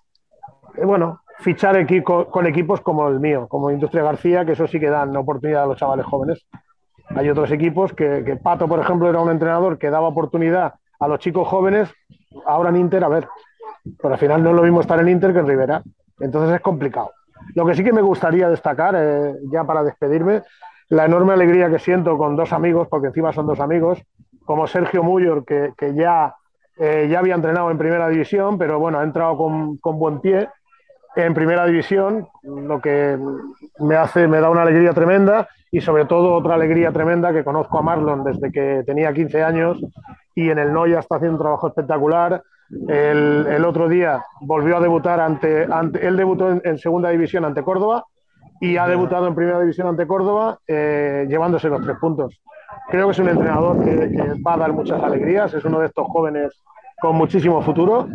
eh, 0.76 0.86
bueno, 0.86 1.22
fichar 1.40 1.76
con 2.04 2.46
equipos 2.46 2.82
como 2.82 3.08
el 3.08 3.20
mío, 3.20 3.48
como 3.48 3.72
Industria 3.72 4.04
García, 4.04 4.46
que 4.46 4.52
eso 4.52 4.68
sí 4.68 4.80
que 4.80 4.90
dan 4.90 5.16
oportunidad 5.16 5.64
a 5.64 5.66
los 5.66 5.78
chavales 5.78 6.06
jóvenes. 6.06 6.46
Hay 7.10 7.30
otros 7.30 7.52
equipos 7.52 7.94
que, 7.94 8.38
Pato, 8.42 8.68
por 8.68 8.80
ejemplo, 8.80 9.10
era 9.10 9.22
un 9.22 9.32
entrenador 9.32 9.78
que 9.78 9.90
daba 9.90 10.08
oportunidad 10.08 10.74
a 11.00 11.08
los 11.08 11.20
chicos 11.20 11.48
jóvenes, 11.48 11.90
ahora 12.46 12.70
en 12.70 12.78
Inter, 12.78 13.04
a 13.04 13.10
ver, 13.10 13.28
pero 14.02 14.14
al 14.14 14.20
final 14.20 14.44
no 14.44 14.50
es 14.50 14.56
lo 14.56 14.64
mismo 14.64 14.82
estar 14.82 15.00
en 15.00 15.10
Inter 15.10 15.34
que 15.34 15.40
en 15.40 15.48
Rivera, 15.48 15.84
entonces 16.20 16.56
es 16.56 16.62
complicado. 16.62 17.12
Lo 17.56 17.66
que 17.66 17.76
sí 17.76 17.84
que 17.84 17.94
me 17.94 18.02
gustaría 18.02 18.50
destacar, 18.50 18.96
eh, 18.98 19.36
ya 19.52 19.64
para 19.66 19.84
despedirme, 19.84 20.44
la 20.94 21.06
enorme 21.06 21.34
alegría 21.34 21.72
que 21.72 21.80
siento 21.80 22.20
con 22.20 22.36
dos 22.36 22.54
amigos, 22.54 22.88
porque 22.88 23.08
encima 23.08 23.34
son 23.34 23.48
dos 23.48 23.60
amigos, 23.60 24.00
como 24.46 24.68
Sergio 24.68 25.02
Muyor, 25.02 25.44
que, 25.44 25.74
ya, 25.96 26.36
eh, 26.78 27.08
ya 27.10 27.18
había 27.18 27.34
entrenado 27.34 27.72
en 27.72 27.80
primera 27.80 28.08
división, 28.10 28.60
pero 28.60 28.78
bueno, 28.78 29.00
ha 29.00 29.04
entrado 29.04 29.36
con, 29.36 29.80
buen 29.82 30.20
pie 30.20 30.50
en 31.16 31.34
primera 31.34 31.66
división, 31.66 32.28
lo 32.44 32.80
que 32.80 33.18
me 33.80 33.96
hace, 33.96 34.28
me 34.28 34.40
da 34.40 34.52
una 34.52 34.62
alegría 34.62 34.94
tremenda 34.94 35.48
y 35.72 35.82
sobre 35.82 36.06
todo 36.06 36.36
otra 36.36 36.54
alegría 36.54 36.92
tremenda 36.92 37.34
que 37.34 37.44
conozco 37.44 37.80
a 37.80 37.82
Marlon 37.82 38.24
desde 38.24 38.52
que 38.52 38.84
tenía 38.86 39.14
15 39.14 39.44
años 39.44 39.84
y 40.36 40.50
en 40.52 40.60
el 40.60 40.72
Noya 40.72 41.00
está 41.00 41.16
haciendo 41.16 41.38
un 41.38 41.42
trabajo 41.42 41.68
espectacular. 41.68 42.44
El, 42.88 43.66
otro 43.66 43.88
día 43.88 44.24
volvió 44.42 44.78
a 44.78 44.80
debutar 44.80 45.20
ante, 45.20 45.68
ante 45.72 46.06
él 46.06 46.18
debutó 46.18 46.50
en 46.50 46.78
segunda 46.78 47.10
división 47.10 47.46
ante 47.46 47.64
Córdoba 47.64 48.06
y 48.60 48.78
ha 48.78 48.88
debutado 48.88 49.28
en 49.28 49.36
primera 49.36 49.60
división 49.60 49.88
ante 49.88 50.08
Córdoba, 50.08 50.60
eh, 50.68 51.26
llevándose 51.28 51.70
los 51.70 51.82
tres 51.82 51.98
puntos. 52.00 52.42
Creo 52.90 53.08
que 53.08 53.12
es 53.12 53.20
un 53.20 53.30
entrenador 53.30 53.84
que, 53.84 54.42
va 54.46 54.54
a 54.54 54.58
dar 54.58 54.74
muchas 54.74 55.02
alegrías, 55.02 55.54
es 55.54 55.64
uno 55.66 55.80
de 55.80 55.88
estos 55.88 56.08
jóvenes 56.08 56.62
con 57.02 57.16
muchísimo 57.16 57.62
futuro 57.62 58.08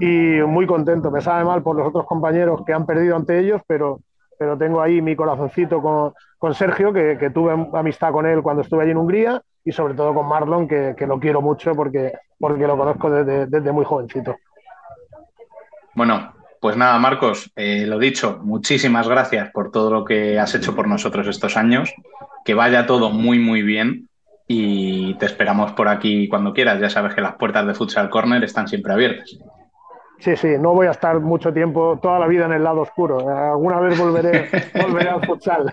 y 0.00 0.40
muy 0.46 0.66
contento. 0.66 1.10
Me 1.10 1.20
sabe 1.20 1.44
mal 1.44 1.62
por 1.62 1.76
los 1.76 1.86
otros 1.86 2.06
compañeros 2.06 2.62
que 2.64 2.72
han 2.72 2.86
perdido 2.86 3.16
ante 3.16 3.38
ellos, 3.38 3.60
pero, 3.66 4.00
pero 4.38 4.56
tengo 4.56 4.80
ahí 4.80 5.02
mi 5.02 5.14
corazoncito 5.14 5.82
con, 5.82 6.12
con 6.38 6.54
Sergio, 6.54 6.92
que, 6.92 7.18
que, 7.18 7.30
tuve 7.30 7.52
amistad 7.74 8.12
con 8.12 8.26
él 8.26 8.42
cuando 8.42 8.62
estuve 8.62 8.82
allí 8.82 8.92
en 8.92 8.96
Hungría, 8.96 9.42
y 9.64 9.72
sobre 9.72 9.94
todo 9.94 10.14
con 10.14 10.26
Marlon, 10.26 10.66
que, 10.66 10.94
que 10.96 11.06
lo 11.06 11.20
quiero 11.20 11.42
mucho 11.42 11.74
porque, 11.74 12.12
porque 12.38 12.66
lo 12.66 12.76
conozco 12.76 13.10
desde, 13.10 13.46
desde 13.46 13.72
muy 13.72 13.84
jovencito. 13.84 14.36
Bueno, 15.94 16.32
pues 16.60 16.76
nada, 16.76 16.98
Marcos, 16.98 17.50
eh, 17.56 17.86
lo 17.86 17.98
dicho, 17.98 18.38
muchísimas 18.42 19.08
gracias 19.08 19.50
por 19.50 19.70
todo 19.70 19.90
lo 19.90 20.04
que 20.04 20.38
has 20.38 20.54
hecho 20.54 20.76
por 20.76 20.86
nosotros 20.86 21.26
estos 21.26 21.56
años. 21.56 21.92
Que 22.44 22.54
vaya 22.54 22.86
todo 22.86 23.10
muy, 23.10 23.38
muy 23.38 23.62
bien 23.62 24.08
y 24.46 25.14
te 25.14 25.26
esperamos 25.26 25.72
por 25.72 25.88
aquí 25.88 26.28
cuando 26.28 26.52
quieras. 26.52 26.78
Ya 26.78 26.90
sabes 26.90 27.14
que 27.14 27.22
las 27.22 27.36
puertas 27.36 27.66
de 27.66 27.74
Futsal 27.74 28.10
Corner 28.10 28.44
están 28.44 28.68
siempre 28.68 28.92
abiertas. 28.92 29.38
Sí, 30.18 30.36
sí, 30.36 30.48
no 30.60 30.74
voy 30.74 30.86
a 30.86 30.90
estar 30.90 31.18
mucho 31.18 31.50
tiempo, 31.50 31.98
toda 32.02 32.18
la 32.18 32.26
vida 32.26 32.44
en 32.44 32.52
el 32.52 32.62
lado 32.62 32.82
oscuro. 32.82 33.26
Alguna 33.30 33.80
vez 33.80 33.98
volveré, 33.98 34.50
volveré 34.82 35.08
al 35.08 35.24
futsal. 35.24 35.72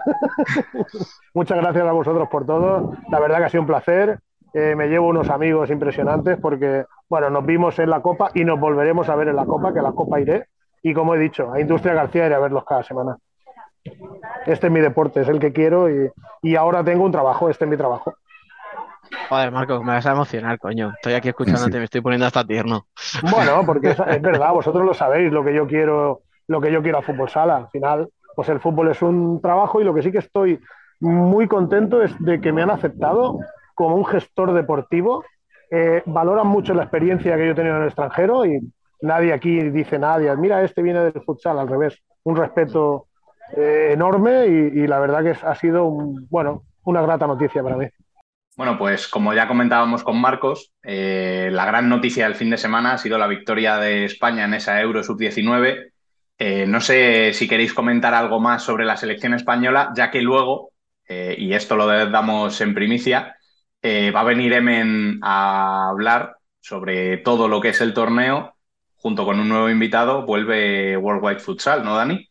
Muchas 1.33 1.57
gracias 1.57 1.85
a 1.85 1.91
vosotros 1.91 2.29
por 2.29 2.45
todo. 2.45 2.93
La 3.11 3.19
verdad 3.19 3.39
que 3.39 3.43
ha 3.43 3.49
sido 3.49 3.61
un 3.61 3.67
placer. 3.67 4.19
Eh, 4.53 4.73
me 4.75 4.87
llevo 4.87 5.09
unos 5.09 5.29
amigos 5.29 5.69
impresionantes 5.69 6.37
porque, 6.41 6.85
bueno, 7.09 7.29
nos 7.29 7.45
vimos 7.45 7.77
en 7.79 7.89
la 7.89 8.01
Copa 8.01 8.31
y 8.33 8.45
nos 8.45 8.57
volveremos 8.57 9.09
a 9.09 9.15
ver 9.17 9.27
en 9.27 9.35
la 9.35 9.45
Copa, 9.45 9.73
que 9.73 9.79
a 9.79 9.83
la 9.83 9.91
Copa 9.91 10.21
iré. 10.21 10.47
Y 10.87 10.93
como 10.93 11.15
he 11.15 11.19
dicho, 11.19 11.51
a 11.51 11.59
Industria 11.59 11.93
García 11.93 12.27
iré 12.27 12.35
a 12.35 12.39
verlos 12.39 12.63
cada 12.63 12.81
semana. 12.81 13.17
Este 14.45 14.67
es 14.67 14.71
mi 14.71 14.79
deporte, 14.79 15.19
es 15.19 15.27
el 15.27 15.37
que 15.37 15.51
quiero 15.51 15.89
y, 15.89 16.55
ahora 16.55 16.81
tengo 16.81 17.03
un 17.03 17.11
trabajo, 17.11 17.49
este 17.49 17.65
es 17.65 17.71
mi 17.71 17.75
trabajo. 17.75 18.13
Joder, 19.27 19.51
Marco, 19.51 19.83
me 19.83 19.91
vas 19.91 20.05
a 20.05 20.13
emocionar, 20.13 20.57
coño. 20.59 20.93
Estoy 20.95 21.15
aquí 21.15 21.27
escuchándote, 21.27 21.77
me 21.77 21.83
estoy 21.83 21.99
poniendo 21.99 22.25
hasta 22.25 22.45
tierno. 22.45 22.87
Bueno, 23.29 23.63
porque 23.65 23.89
es, 23.89 23.97
verdad, 24.21 24.51
vosotros 24.53 24.85
lo 24.85 24.93
sabéis, 24.93 25.29
lo 25.29 25.43
que 25.43 25.53
yo 25.53 25.67
quiero, 25.67 26.21
lo 26.47 26.61
que 26.61 26.71
yo 26.71 26.81
quiero 26.81 26.99
a 26.99 27.01
fútbol 27.01 27.27
sala. 27.27 27.57
Al 27.57 27.67
final, 27.67 28.07
pues 28.33 28.47
el 28.47 28.61
fútbol 28.61 28.89
es 28.89 29.01
un 29.01 29.41
trabajo 29.41 29.81
y 29.81 29.83
lo 29.83 29.93
que 29.93 30.03
sí 30.03 30.11
que 30.13 30.19
estoy 30.19 30.57
muy 31.01 31.49
contento 31.49 32.01
es 32.01 32.17
de 32.19 32.39
que 32.39 32.53
me 32.53 32.61
han 32.61 32.71
aceptado 32.71 33.39
como 33.75 33.97
un 33.97 34.05
gestor 34.05 34.53
deportivo. 34.53 35.25
Eh, 35.69 36.01
valoran 36.05 36.47
mucho 36.47 36.73
la 36.73 36.83
experiencia 36.83 37.35
que 37.35 37.45
yo 37.45 37.51
he 37.51 37.55
tenido 37.55 37.75
en 37.75 37.81
el 37.81 37.87
extranjero 37.89 38.45
y 38.45 38.61
nadie 39.01 39.33
aquí 39.33 39.61
dice 39.69 39.99
nadie, 39.99 40.35
mira, 40.35 40.63
este 40.63 40.81
viene 40.81 40.99
del 40.99 41.23
futsal, 41.23 41.59
al 41.59 41.67
revés, 41.67 42.01
un 42.23 42.35
respeto 42.35 43.07
eh, 43.55 43.91
enorme 43.93 44.47
y, 44.47 44.87
la 44.87 44.99
verdad 44.99 45.23
que 45.23 45.45
ha 45.45 45.55
sido, 45.55 45.89
bueno, 46.29 46.63
una 46.83 47.01
grata 47.01 47.27
noticia 47.27 47.63
para 47.63 47.77
mí. 47.77 47.85
Bueno, 48.55 48.77
pues 48.77 49.07
como 49.07 49.33
ya 49.33 49.47
comentábamos 49.47 50.03
con 50.03 50.19
Marcos, 50.19 50.73
eh, 50.83 51.49
la 51.51 51.65
gran 51.65 51.87
noticia 51.89 52.25
del 52.25 52.35
fin 52.35 52.49
de 52.49 52.57
semana 52.57 52.93
ha 52.93 52.97
sido 52.97 53.17
la 53.17 53.27
victoria 53.27 53.77
de 53.77 54.05
España 54.05 54.45
en 54.45 54.55
esa 54.55 54.81
Euro 54.81 55.03
Sub-19. 55.03 55.91
Eh, 56.39 56.65
no 56.67 56.81
sé 56.81 57.33
si 57.33 57.47
queréis 57.47 57.73
comentar 57.73 58.13
algo 58.13 58.39
más 58.39 58.63
sobre 58.63 58.85
la 58.85 58.97
selección 58.97 59.33
española, 59.33 59.91
ya 59.95 60.09
que 60.11 60.21
luego, 60.21 60.71
y 61.09 61.53
esto 61.53 61.77
lo 61.77 61.87
damos 61.87 62.59
en 62.59 62.73
primicia, 62.73 63.37
va 63.81 64.19
a 64.19 64.25
venir 64.25 64.51
Emen 64.51 65.19
a 65.23 65.87
hablar 65.87 66.35
sobre 66.59 67.15
todo 67.17 67.47
lo 67.47 67.61
que 67.61 67.69
es 67.69 67.79
el 67.79 67.93
torneo 67.93 68.56
junto 68.97 69.25
con 69.25 69.39
un 69.39 69.49
nuevo 69.49 69.69
invitado, 69.69 70.25
vuelve 70.25 70.97
Worldwide 70.97 71.39
Futsal, 71.39 71.83
¿no, 71.83 71.95
Dani? 71.95 72.27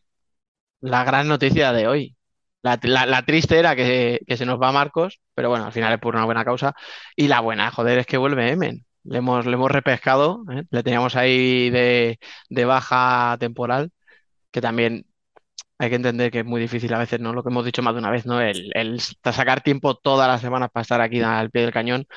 La 0.81 1.03
gran 1.03 1.27
noticia 1.27 1.73
de 1.73 1.87
hoy. 1.87 2.17
La, 2.61 3.23
triste 3.25 3.57
era 3.57 3.75
que, 3.75 4.19
se 4.35 4.45
nos 4.45 4.59
va 4.61 4.71
Marcos, 4.71 5.21
pero 5.33 5.49
bueno, 5.49 5.65
al 5.65 5.71
final 5.71 5.93
es 5.93 5.99
por 5.99 6.15
una 6.15 6.25
buena 6.25 6.43
causa. 6.43 6.73
Y 7.15 7.27
la 7.27 7.39
buena, 7.39 7.71
joder, 7.71 7.99
es 7.99 8.05
que 8.05 8.17
vuelve 8.17 8.51
Emen. 8.51 8.85
Le 9.03 9.19
hemos, 9.19 9.45
le 9.45 9.53
hemos 9.53 9.71
repescado, 9.71 10.43
¿eh? 10.51 10.63
le 10.69 10.83
teníamos 10.83 11.15
ahí 11.15 11.69
de, 11.69 12.19
baja 12.65 13.37
temporal, 13.39 13.91
que 14.51 14.61
también 14.61 15.05
hay 15.79 15.89
que 15.89 15.95
entender 15.95 16.31
que 16.31 16.39
es 16.39 16.45
muy 16.45 16.61
difícil 16.61 16.93
a 16.93 16.99
veces, 16.99 17.19
¿no? 17.19 17.33
Lo 17.33 17.43
que 17.43 17.49
hemos 17.49 17.65
dicho 17.65 17.81
más 17.83 17.93
de 17.93 17.99
una 17.99 18.11
vez, 18.11 18.25
¿no? 18.25 18.41
El, 18.41 18.71
el 18.75 18.99
sacar 18.99 19.61
tiempo 19.61 19.95
todas 19.95 20.27
las 20.27 20.41
semanas 20.41 20.69
para 20.71 20.81
estar 20.81 21.01
aquí 21.01 21.21
al 21.21 21.51
pie 21.51 21.63
del 21.63 21.73
cañón 21.73 22.07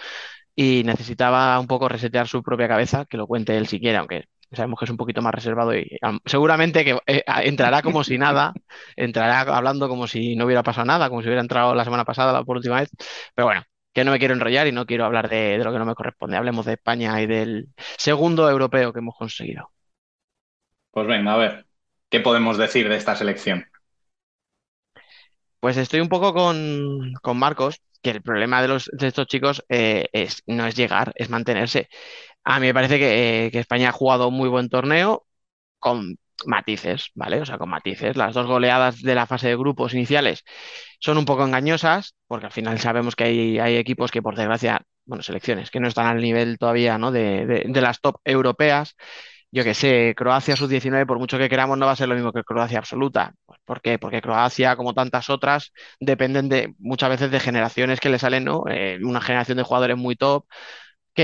y 0.55 0.83
necesitaba 0.85 1.59
un 1.61 1.67
poco 1.67 1.89
resetear 1.89 2.29
su 2.29 2.43
propia 2.43 2.69
cabeza, 2.69 3.07
que 3.07 3.17
lo 3.17 3.27
cuente 3.27 3.57
él 3.57 3.67
si 3.69 3.81
quiere, 3.81 3.99
aunque 3.99 4.27
sabemos 4.53 4.79
que 4.79 4.85
es 4.87 4.91
un 4.91 4.97
poquito 4.97 5.23
más 5.23 5.35
reservado 5.35 5.75
y 5.77 5.99
seguramente 6.25 6.85
que 6.85 6.99
eh, 7.07 7.25
entrará 7.45 7.83
como 7.83 8.05
si 8.05 8.19
nada, 8.19 8.53
entrará 8.97 9.41
hablando 9.43 9.89
como 9.89 10.07
si 10.07 10.37
no 10.37 10.47
hubiera 10.47 10.63
pasado 10.63 10.87
nada, 10.87 11.09
como 11.09 11.23
si 11.23 11.29
hubiera 11.29 11.43
entrado 11.43 11.75
la 11.75 11.85
semana 11.85 12.05
pasada 12.05 12.45
por 12.45 12.57
última 12.57 12.81
vez, 12.81 12.91
pero 13.35 13.47
bueno, 13.47 13.63
que 13.93 14.05
no 14.05 14.13
me 14.13 14.19
quiero 14.19 14.35
enrollar 14.35 14.67
y 14.67 14.73
no 14.73 14.87
quiero 14.87 15.05
hablar 15.05 15.29
de, 15.29 15.59
de 15.59 15.65
lo 15.65 15.73
que 15.73 15.79
no 15.79 15.85
me 15.87 15.95
corresponde. 15.95 16.37
Hablemos 16.37 16.67
de 16.67 16.75
España 16.75 17.21
y 17.23 17.27
del 17.27 17.69
segundo 17.99 18.49
europeo 18.51 18.93
que 18.93 19.01
hemos 19.01 19.17
conseguido. 19.17 19.71
Pues 20.93 21.07
venga, 21.09 21.35
a 21.35 21.37
ver, 21.37 21.67
¿qué 22.11 22.21
podemos 22.21 22.57
decir 22.59 22.89
de 22.89 22.97
esta 22.97 23.17
selección? 23.17 23.67
Pues 25.61 25.77
estoy 25.77 26.01
un 26.01 26.09
poco 26.09 26.33
con, 26.33 27.13
con 27.23 27.39
Marcos, 27.39 27.83
que 28.03 28.11
el 28.11 28.23
problema 28.23 28.63
de, 28.63 28.69
los, 28.69 28.91
de 28.93 29.09
estos 29.09 29.27
chicos 29.27 29.63
eh, 29.69 30.07
es, 30.13 30.43
no 30.47 30.67
es 30.67 30.75
llegar, 30.75 31.13
es 31.17 31.29
mantenerse. 31.29 31.89
A 32.51 32.61
mí 32.61 32.67
me 32.67 32.75
parece 32.75 32.99
que, 32.99 33.51
que, 33.53 33.59
España 33.61 33.91
ha 33.91 33.93
jugado 33.93 34.29
un 34.29 34.35
muy 34.35 34.49
buen 34.49 34.69
torneo 34.69 35.27
con 35.79 36.17
matices, 36.47 37.11
¿vale? 37.15 37.41
O 37.41 37.47
sea, 37.47 37.59
con 37.59 37.69
matices. 37.71 38.17
Las 38.17 38.35
dos 38.35 38.47
goleadas 38.47 39.03
de 39.03 39.15
la 39.15 39.27
fase 39.27 39.49
de 39.49 39.57
grupos 39.57 39.95
iniciales 39.95 40.45
son 41.01 41.19
un 41.19 41.25
poco 41.27 41.45
engañosas, 41.45 42.17
porque 42.27 42.47
al 42.47 42.53
final 42.53 42.79
sabemos 42.81 43.17
que 43.17 43.25
hay, 43.25 43.77
equipos 43.77 44.11
que, 44.11 44.23
por 44.23 44.37
desgracia, 44.37 44.83
bueno, 45.05 45.23
selecciones 45.23 45.71
que 45.71 45.81
no 45.81 45.89
están 45.89 46.07
al 46.07 46.21
nivel 46.23 46.59
todavía, 46.59 46.99
¿no? 46.99 47.13
De 47.13 47.71
las 47.81 48.01
top 48.01 48.17
europeas 48.25 48.97
yo 49.53 49.65
que 49.65 49.75
sé, 49.75 50.15
Croacia 50.17 50.57
sub-19, 50.57 51.07
por 51.07 51.19
mucho 51.19 51.37
que 51.39 51.49
queramos, 51.49 51.77
no 51.77 51.87
va 51.87 51.93
a 51.93 51.97
ser 51.97 52.09
lo 52.09 52.15
mismo 52.15 52.33
que 52.33 52.45
Croacia 52.45 52.79
absoluta. 52.79 53.35
Pues, 53.47 53.59
¿Por 53.65 53.81
qué? 53.81 53.99
Porque 53.99 54.21
Croacia, 54.23 54.77
como 54.77 54.95
tantas 54.95 55.29
otras, 55.29 55.73
dependen 55.99 56.49
de 56.49 56.75
muchas 56.79 57.11
veces 57.11 57.31
de 57.33 57.41
generaciones 57.41 57.99
que 58.01 58.11
le 58.11 58.19
salen, 58.21 58.45
¿no? 58.45 58.65
Eh, 58.71 58.99
una 59.03 59.21
generación 59.21 59.59
de 59.59 59.65
jugadores 59.65 59.97
muy 59.97 60.15
top 60.17 60.47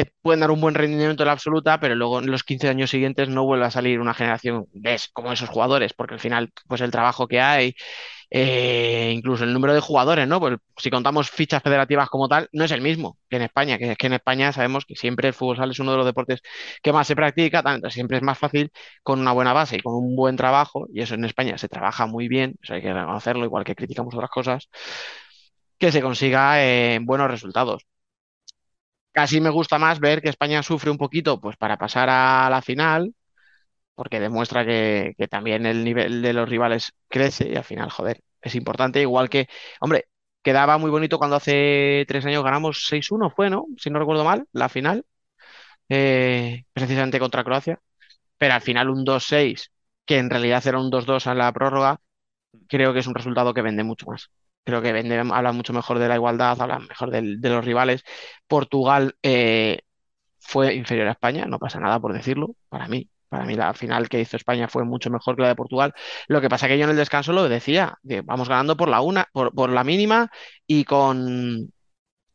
que 0.05 0.12
pueden 0.23 0.41
dar 0.41 0.50
un 0.50 0.61
buen 0.61 0.75
rendimiento 0.75 1.23
en 1.23 1.26
la 1.26 1.33
absoluta, 1.33 1.81
pero 1.81 1.95
luego 1.95 2.21
en 2.21 2.31
los 2.31 2.45
15 2.45 2.69
años 2.69 2.91
siguientes 2.91 3.29
no 3.29 3.45
vuelve 3.45 3.67
a 3.67 3.71
salir 3.71 4.00
una 4.00 4.15
generación 4.15 4.67
como 5.12 5.33
esos 5.33 5.49
jugadores, 5.49 5.93
porque 5.95 6.15
al 6.15 6.21
final, 6.21 6.53
pues 6.69 6.81
el 6.83 6.91
trabajo 6.91 7.26
que 7.29 7.41
hay, 7.41 7.75
eh, 8.31 9.12
incluso 9.15 9.45
el 9.45 9.53
número 9.53 9.73
de 9.75 9.81
jugadores, 9.81 10.26
¿no? 10.29 10.41
Pues 10.41 10.57
si 10.76 10.91
contamos 10.91 11.31
fichas 11.31 11.62
federativas 11.62 12.09
como 12.11 12.29
tal, 12.29 12.49
no 12.53 12.65
es 12.65 12.73
el 12.73 12.81
mismo 12.83 13.19
que 13.31 13.37
en 13.37 13.43
España, 13.43 13.79
que 13.79 13.93
es 13.93 13.99
que 13.99 14.07
en 14.09 14.15
España 14.15 14.53
sabemos 14.53 14.85
que 14.85 14.97
siempre 14.97 15.29
el 15.29 15.35
fútbol 15.35 15.71
es 15.71 15.79
uno 15.79 15.93
de 15.93 15.99
los 15.99 16.07
deportes 16.07 16.41
que 16.83 16.93
más 16.93 17.07
se 17.07 17.17
practica, 17.17 17.62
tanto 17.62 17.91
siempre 17.91 18.19
es 18.19 18.23
más 18.23 18.38
fácil 18.38 18.71
con 19.03 19.21
una 19.21 19.33
buena 19.33 19.53
base 19.53 19.76
y 19.76 19.81
con 19.81 19.95
un 19.95 20.17
buen 20.17 20.37
trabajo, 20.37 20.87
y 20.93 21.00
eso 21.03 21.15
en 21.15 21.25
España 21.25 21.57
se 21.59 21.69
trabaja 21.69 22.07
muy 22.07 22.29
bien, 22.29 22.57
eso 22.62 22.75
hay 22.75 22.83
que 22.83 22.93
reconocerlo, 22.93 23.45
igual 23.45 23.65
que 23.65 23.75
criticamos 23.75 24.15
otras 24.15 24.31
cosas, 24.31 24.69
que 25.79 25.93
se 25.93 26.03
consiga 26.03 26.62
eh, 26.62 26.99
buenos 27.03 27.31
resultados. 27.31 27.87
Casi 29.18 29.40
me 29.40 29.49
gusta 29.50 29.78
más 29.78 29.99
ver 29.99 30.20
que 30.20 30.28
España 30.28 30.62
sufre 30.62 30.90
un 30.90 30.99
poquito 30.99 31.40
pues 31.40 31.56
para 31.56 31.78
pasar 31.78 32.08
a 32.11 32.49
la 32.50 32.61
final, 32.62 33.14
porque 33.95 34.21
demuestra 34.21 34.64
que, 34.67 35.14
también 35.30 35.67
el 35.67 35.84
nivel 35.84 36.23
de 36.23 36.32
los 36.34 36.49
rivales 36.49 36.93
crece 37.08 37.49
y 37.50 37.56
al 37.56 37.64
final, 37.64 37.91
joder, 37.91 38.23
es 38.43 38.54
importante. 38.56 39.00
Igual 39.02 39.30
que, 39.30 39.49
hombre, 39.80 40.06
quedaba 40.43 40.78
muy 40.78 40.91
bonito 40.91 41.19
cuando 41.19 41.36
hace 41.36 42.04
tres 42.08 42.26
años 42.26 42.45
ganamos 42.45 42.86
6-1, 42.88 43.30
fue, 43.30 43.50
¿no? 43.50 43.67
Si 43.78 43.91
no 43.91 43.99
recuerdo 44.00 44.25
mal, 44.25 44.47
la 44.52 44.69
final, 44.71 45.06
eh, 45.91 46.64
precisamente 46.73 47.19
contra 47.21 47.45
Croacia, 47.45 47.80
pero 48.38 48.54
al 48.54 48.62
final 48.62 48.91
un 48.91 49.04
2-6, 49.04 49.73
que 50.06 50.19
en 50.19 50.30
realidad 50.30 50.67
era 50.67 50.80
un 50.80 50.91
2-2 50.91 51.26
a 51.28 51.34
la 51.34 51.52
prórroga, 51.52 52.00
creo 52.69 52.93
que 52.95 53.00
es 53.00 53.08
un 53.08 53.14
resultado 53.17 53.54
que 53.54 53.62
vende 53.62 53.84
mucho 53.84 54.06
más. 54.06 54.30
Creo 54.67 54.83
que 54.83 54.93
vende, 54.93 55.17
habla 55.19 55.52
mucho 55.52 55.73
mejor 55.73 56.00
de 56.00 56.09
la 56.09 56.17
igualdad, 56.17 56.61
habla 56.61 56.81
mejor 56.81 57.11
de, 57.13 57.23
los 57.23 57.65
rivales. 57.65 58.02
Portugal 58.49 59.17
eh, 59.23 59.83
fue 60.41 60.75
inferior 60.75 61.09
a 61.09 61.13
España, 61.13 61.47
no 61.47 61.59
pasa 61.61 61.81
nada 61.81 62.00
por 62.00 62.13
decirlo, 62.13 62.57
para 62.69 62.89
mí, 62.89 63.09
para 63.29 63.45
mí 63.47 63.55
la 63.55 63.75
final 63.75 64.09
que 64.09 64.21
hizo 64.21 64.37
España 64.37 64.69
fue 64.69 64.85
mucho 64.85 65.11
mejor 65.11 65.37
que 65.37 65.43
la 65.43 65.49
de 65.49 65.57
Portugal. 65.57 65.95
Lo 66.29 66.41
que 66.41 66.49
pasa 66.49 66.69
que 66.69 66.79
yo 66.79 66.85
en 66.85 66.91
el 66.91 66.97
descanso 66.97 67.33
lo 67.33 67.49
decía, 67.49 67.99
vamos 68.25 68.49
ganando 68.49 68.76
por 68.76 68.89
la 68.89 69.00
una, 69.02 69.29
por, 69.33 69.71
la 69.71 69.85
mínima 69.85 70.31
y 70.67 70.85
con 70.85 71.73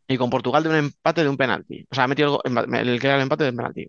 y 0.08 0.18
con 0.18 0.30
Portugal 0.30 0.64
de 0.64 0.70
un 0.70 0.76
empate 0.76 1.24
de 1.24 1.30
un 1.30 1.38
penalti. 1.38 1.86
O 1.92 1.96
sea, 1.96 2.06
ha 2.06 2.08
metido 2.08 2.42
el, 2.46 2.58
el, 2.76 3.06
el 3.06 3.22
empate 3.22 3.46
de 3.46 3.50
un 3.52 3.58
penalti. 3.58 3.88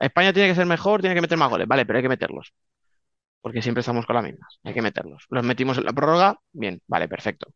España 0.00 0.32
tiene 0.32 0.48
que 0.48 0.54
ser 0.54 0.66
mejor, 0.66 1.00
tiene 1.00 1.14
que 1.14 1.22
meter 1.22 1.38
más 1.38 1.50
goles, 1.50 1.66
vale, 1.68 1.86
pero 1.86 1.98
hay 1.98 2.02
que 2.02 2.08
meterlos. 2.08 2.52
Porque 3.40 3.62
siempre 3.62 3.80
estamos 3.80 4.06
con 4.06 4.16
las 4.16 4.24
mismas, 4.24 4.58
hay 4.64 4.74
que 4.74 4.82
meterlos. 4.82 5.24
Los 5.30 5.44
metimos 5.44 5.78
en 5.78 5.84
la 5.84 5.92
prórroga, 5.92 6.38
bien, 6.52 6.80
vale, 6.86 7.08
perfecto. 7.08 7.48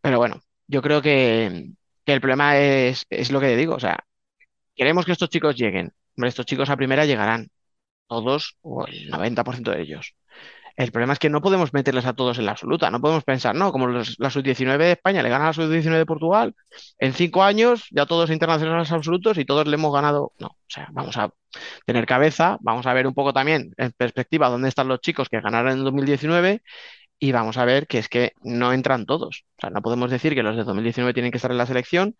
Pero 0.00 0.18
bueno, 0.18 0.40
yo 0.66 0.82
creo 0.82 1.02
que, 1.02 1.72
que 2.04 2.12
el 2.12 2.20
problema 2.20 2.58
es, 2.58 3.06
es 3.10 3.30
lo 3.32 3.40
que 3.40 3.56
digo, 3.56 3.74
o 3.74 3.80
sea, 3.80 3.98
queremos 4.76 5.06
que 5.06 5.12
estos 5.12 5.30
chicos 5.30 5.56
lleguen. 5.56 5.92
Estos 6.16 6.46
chicos 6.46 6.70
a 6.70 6.76
primera 6.76 7.06
llegarán, 7.06 7.48
todos 8.08 8.56
o 8.62 8.86
el 8.86 9.10
90% 9.10 9.72
de 9.72 9.82
ellos. 9.82 10.14
El 10.78 10.92
problema 10.92 11.12
es 11.12 11.18
que 11.18 11.28
no 11.28 11.40
podemos 11.42 11.74
meterles 11.74 12.06
a 12.06 12.12
todos 12.12 12.38
en 12.38 12.46
la 12.46 12.52
absoluta. 12.52 12.88
No 12.88 13.00
podemos 13.00 13.24
pensar, 13.24 13.52
no, 13.52 13.72
como 13.72 13.88
la 13.88 14.30
sub-19 14.30 14.78
de 14.78 14.92
España 14.92 15.24
le 15.24 15.28
gana 15.28 15.44
a 15.44 15.46
la 15.48 15.52
sub-19 15.52 15.98
de 15.98 16.06
Portugal, 16.06 16.54
en 17.00 17.12
cinco 17.14 17.42
años 17.42 17.88
ya 17.90 18.06
todos 18.06 18.30
internacionales 18.30 18.92
absolutos 18.92 19.38
y 19.38 19.44
todos 19.44 19.66
le 19.66 19.74
hemos 19.74 19.92
ganado. 19.92 20.32
No, 20.38 20.46
o 20.46 20.56
sea, 20.68 20.86
vamos 20.92 21.16
a 21.16 21.30
tener 21.84 22.06
cabeza, 22.06 22.58
vamos 22.60 22.86
a 22.86 22.94
ver 22.94 23.08
un 23.08 23.14
poco 23.14 23.32
también 23.32 23.72
en 23.76 23.90
perspectiva 23.90 24.48
dónde 24.48 24.68
están 24.68 24.86
los 24.86 25.00
chicos 25.00 25.28
que 25.28 25.40
ganaron 25.40 25.72
en 25.72 25.82
2019 25.82 26.62
y 27.18 27.32
vamos 27.32 27.56
a 27.58 27.64
ver 27.64 27.88
que 27.88 27.98
es 27.98 28.08
que 28.08 28.34
no 28.44 28.72
entran 28.72 29.04
todos. 29.04 29.46
O 29.56 29.60
sea, 29.60 29.70
no 29.70 29.82
podemos 29.82 30.12
decir 30.12 30.36
que 30.36 30.44
los 30.44 30.56
de 30.56 30.62
2019 30.62 31.12
tienen 31.12 31.32
que 31.32 31.38
estar 31.38 31.50
en 31.50 31.58
la 31.58 31.66
selección, 31.66 32.14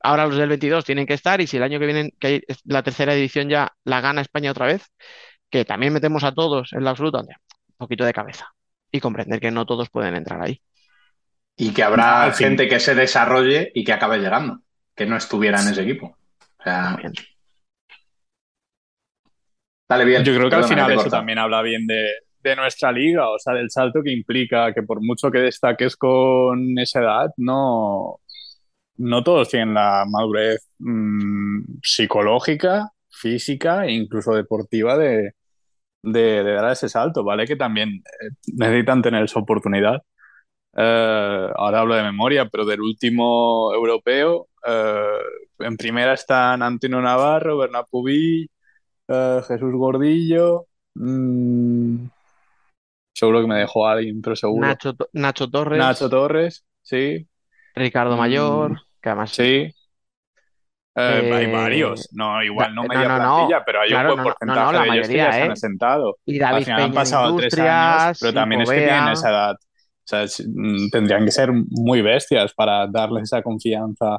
ahora 0.00 0.26
los 0.26 0.36
del 0.36 0.50
22 0.50 0.84
tienen 0.84 1.06
que 1.06 1.14
estar 1.14 1.40
y 1.40 1.48
si 1.48 1.56
el 1.56 1.64
año 1.64 1.80
que 1.80 1.86
viene, 1.86 2.12
que 2.20 2.26
hay 2.28 2.42
la 2.64 2.84
tercera 2.84 3.12
edición 3.12 3.48
ya 3.48 3.72
la 3.84 4.00
gana 4.00 4.20
España 4.20 4.52
otra 4.52 4.66
vez, 4.66 4.86
que 5.50 5.64
también 5.64 5.92
metemos 5.92 6.22
a 6.22 6.32
todos 6.32 6.72
en 6.72 6.84
la 6.84 6.90
absoluta, 6.90 7.22
poquito 7.84 8.04
de 8.04 8.12
cabeza 8.12 8.52
y 8.90 9.00
comprender 9.00 9.40
que 9.40 9.50
no 9.50 9.66
todos 9.66 9.90
pueden 9.90 10.14
entrar 10.14 10.40
ahí. 10.40 10.60
Y 11.56 11.72
que 11.72 11.82
habrá 11.82 12.32
gente 12.32 12.68
que 12.68 12.80
se 12.80 12.94
desarrolle 12.94 13.70
y 13.74 13.84
que 13.84 13.92
acabe 13.92 14.18
llegando, 14.18 14.60
que 14.94 15.06
no 15.06 15.16
estuviera 15.16 15.60
en 15.60 15.68
ese 15.68 15.82
equipo. 15.82 16.16
O 16.58 16.62
sea, 16.62 16.96
Dale 19.88 20.04
bien. 20.04 20.24
Yo 20.24 20.34
creo 20.34 20.48
que 20.48 20.56
al 20.56 20.64
final 20.64 20.92
eso 20.92 21.10
también 21.10 21.38
habla 21.38 21.60
bien 21.62 21.86
de, 21.86 22.08
de, 22.40 22.56
nuestra 22.56 22.90
liga, 22.90 23.28
o 23.28 23.38
sea, 23.38 23.54
del 23.54 23.70
salto 23.70 24.02
que 24.02 24.12
implica 24.12 24.72
que 24.72 24.82
por 24.82 25.00
mucho 25.02 25.30
que 25.30 25.38
destaques 25.38 25.96
con 25.96 26.78
esa 26.78 27.00
edad, 27.00 27.30
no, 27.36 28.20
no 28.96 29.22
todos 29.22 29.48
tienen 29.50 29.74
la 29.74 30.04
madurez 30.08 30.68
mmm, 30.78 31.62
psicológica, 31.82 32.90
física 33.10 33.86
e 33.86 33.92
incluso 33.92 34.34
deportiva 34.34 34.96
de, 34.96 35.32
de, 36.04 36.44
de, 36.44 36.52
dar 36.54 36.72
ese 36.72 36.88
salto, 36.88 37.24
¿vale? 37.24 37.46
Que 37.46 37.56
también 37.56 37.88
eh, 37.88 38.30
necesitan 38.54 39.02
tener 39.02 39.24
esa 39.24 39.40
oportunidad. 39.40 40.02
Eh, 40.76 41.50
ahora 41.56 41.80
hablo 41.80 41.94
de 41.94 42.02
memoria, 42.02 42.48
pero 42.48 42.64
del 42.64 42.80
último 42.80 43.72
europeo, 43.74 44.48
eh, 44.66 45.18
en 45.60 45.76
primera 45.76 46.14
están 46.14 46.62
Antonio 46.62 47.00
Navarro, 47.00 47.58
Bernat 47.58 47.86
Pubi, 47.90 48.50
Jesús 49.06 49.72
Gordillo. 49.74 50.66
Mmm, 50.94 52.06
seguro 53.14 53.40
que 53.40 53.46
me 53.46 53.58
dejó 53.58 53.86
alguien, 53.86 54.20
pero 54.20 54.36
seguro. 54.36 54.66
Nacho, 54.66 54.94
Nacho 55.12 55.50
Torres. 55.50 55.78
Nacho 55.78 56.10
Torres, 56.10 56.64
sí. 56.82 57.28
Ricardo 57.74 58.16
Mayor, 58.16 58.72
mm, 58.72 58.76
que 59.00 59.08
además. 59.08 59.30
Sí. 59.30 59.74
Eh, 60.96 61.30
hay 61.32 61.50
varios, 61.50 62.08
no, 62.12 62.40
igual 62.42 62.72
no 62.72 62.84
media 62.84 63.08
no, 63.08 63.18
no, 63.18 63.36
plantilla, 63.36 63.64
pero 63.66 63.80
hay 63.80 63.88
claro, 63.88 64.14
un 64.14 64.22
buen 64.22 64.34
porcentaje 64.34 64.78
de 64.78 64.94
ellos 64.94 65.08
que 65.08 65.16
ya 65.16 65.52
asentado. 65.52 66.16
Y 66.24 66.38
David 66.38 66.56
Al 66.56 66.64
final 66.64 66.82
han 66.82 66.92
pasado 66.92 67.36
tres 67.36 67.58
años, 67.58 68.18
pero 68.20 68.32
también 68.32 68.60
es 68.60 68.70
que 68.70 68.76
tienen 68.76 69.08
esa 69.08 69.30
edad. 69.30 69.54
O 69.54 70.06
sea, 70.06 70.24
mm, 70.24 70.90
tendrían 70.90 71.24
que 71.24 71.32
ser 71.32 71.50
muy 71.52 72.00
bestias 72.00 72.54
para 72.54 72.86
darles 72.86 73.24
esa 73.24 73.42
confianza 73.42 74.18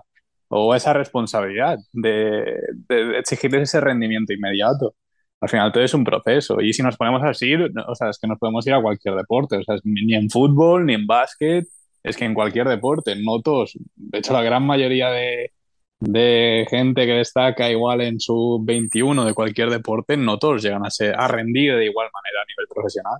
o 0.49 0.75
esa 0.75 0.93
responsabilidad 0.93 1.77
de, 1.93 2.59
de 2.89 3.19
exigirles 3.19 3.63
ese 3.63 3.79
rendimiento 3.79 4.33
inmediato. 4.33 4.95
Al 5.39 5.49
final 5.49 5.71
todo 5.71 5.83
es 5.83 5.93
un 5.93 6.03
proceso. 6.03 6.59
Y 6.59 6.73
si 6.73 6.83
nos 6.83 6.97
ponemos 6.97 7.23
así, 7.23 7.53
o 7.55 7.95
sea, 7.95 8.09
es 8.09 8.17
que 8.19 8.27
nos 8.27 8.38
podemos 8.38 8.65
ir 8.67 8.73
a 8.73 8.81
cualquier 8.81 9.15
deporte, 9.15 9.57
o 9.57 9.63
sea, 9.63 9.77
ni 9.83 10.13
en 10.15 10.29
fútbol, 10.29 10.85
ni 10.85 10.95
en 10.95 11.07
básquet, 11.07 11.65
es 12.03 12.17
que 12.17 12.25
en 12.25 12.33
cualquier 12.33 12.67
deporte, 12.67 13.15
no 13.15 13.41
todos, 13.41 13.77
de 13.95 14.19
hecho 14.19 14.33
la 14.33 14.43
gran 14.43 14.63
mayoría 14.65 15.09
de, 15.09 15.51
de 15.99 16.65
gente 16.69 17.05
que 17.05 17.13
destaca 17.13 17.69
igual 17.69 18.01
en 18.01 18.19
su 18.19 18.60
21 18.63 19.25
de 19.25 19.34
cualquier 19.34 19.69
deporte, 19.69 20.17
no 20.17 20.38
todos 20.38 20.63
llegan 20.63 20.86
a, 20.86 20.91
ser, 20.91 21.15
a 21.17 21.27
rendir 21.27 21.75
de 21.75 21.86
igual 21.86 22.10
manera 22.13 22.41
a 22.41 22.45
nivel 22.45 22.67
profesional. 22.73 23.19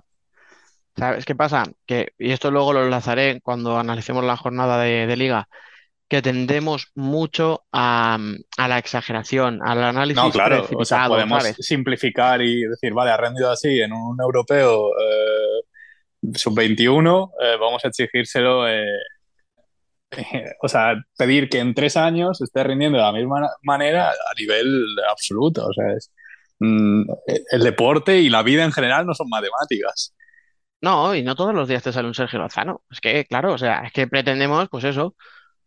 ¿Sabes 0.96 1.24
qué 1.24 1.34
pasa? 1.34 1.64
Que, 1.86 2.12
y 2.18 2.32
esto 2.32 2.50
luego 2.50 2.72
lo 2.72 2.84
enlazaré 2.84 3.40
cuando 3.42 3.78
analicemos 3.78 4.24
la 4.24 4.36
jornada 4.36 4.80
de, 4.82 5.06
de 5.06 5.16
liga, 5.16 5.48
que 6.08 6.22
tendemos 6.22 6.92
mucho 6.94 7.64
a, 7.72 8.18
a, 8.56 8.68
la 8.68 8.78
exageración, 8.78 9.60
al 9.62 9.82
análisis. 9.82 10.22
No, 10.22 10.30
claro, 10.30 10.66
o 10.74 10.84
sea, 10.84 11.08
podemos 11.08 11.42
¿sabes? 11.42 11.56
simplificar 11.60 12.40
y 12.40 12.62
decir, 12.62 12.94
vale, 12.94 13.10
ha 13.10 13.16
rendido 13.16 13.50
así 13.50 13.80
en 13.80 13.92
un 13.92 14.20
europeo. 14.20 14.90
Eh 14.90 15.66
sub-21, 16.34 17.30
vamos 17.60 17.84
a 17.84 17.88
exigírselo 17.88 18.66
o 20.62 20.68
sea, 20.68 20.94
pedir 21.18 21.48
que 21.48 21.58
en 21.58 21.74
tres 21.74 21.96
años 21.96 22.40
esté 22.40 22.64
rindiendo 22.64 22.98
de 22.98 23.04
la 23.04 23.12
misma 23.12 23.48
manera 23.62 24.10
a 24.10 24.34
nivel 24.38 24.84
absoluto. 25.10 25.66
O 25.66 25.72
sea, 25.72 25.92
es, 25.96 26.12
mm, 26.58 27.02
el 27.52 27.62
deporte 27.62 28.18
y 28.20 28.30
la 28.30 28.42
vida 28.42 28.64
en 28.64 28.72
general 28.72 29.06
no 29.06 29.14
son 29.14 29.28
matemáticas. 29.28 30.14
No, 30.80 31.14
y 31.14 31.22
no 31.22 31.34
todos 31.34 31.54
los 31.54 31.68
días 31.68 31.82
te 31.82 31.92
sale 31.92 32.08
un 32.08 32.14
Sergio 32.14 32.38
Lozano. 32.38 32.82
Es 32.90 33.00
que, 33.00 33.24
claro, 33.24 33.54
o 33.54 33.58
sea, 33.58 33.80
es 33.86 33.92
que 33.92 34.06
pretendemos, 34.06 34.68
pues 34.68 34.84
eso, 34.84 35.16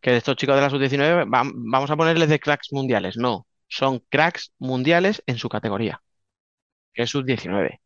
que 0.02 0.18
estos 0.18 0.36
chicos 0.36 0.56
de 0.56 0.62
la 0.62 0.70
sub-19 0.70 1.26
vamos 1.30 1.92
a 1.92 1.98
ponerles 1.98 2.30
de 2.30 2.40
cracks 2.40 2.72
mundiales. 2.72 3.18
No, 3.18 3.48
son 3.68 4.00
cracks 4.10 4.54
mundiales 4.60 5.24
en 5.28 5.38
su 5.38 5.50
categoría, 5.50 6.02
que 6.94 7.04
es 7.04 7.10
sub-19. 7.10 7.80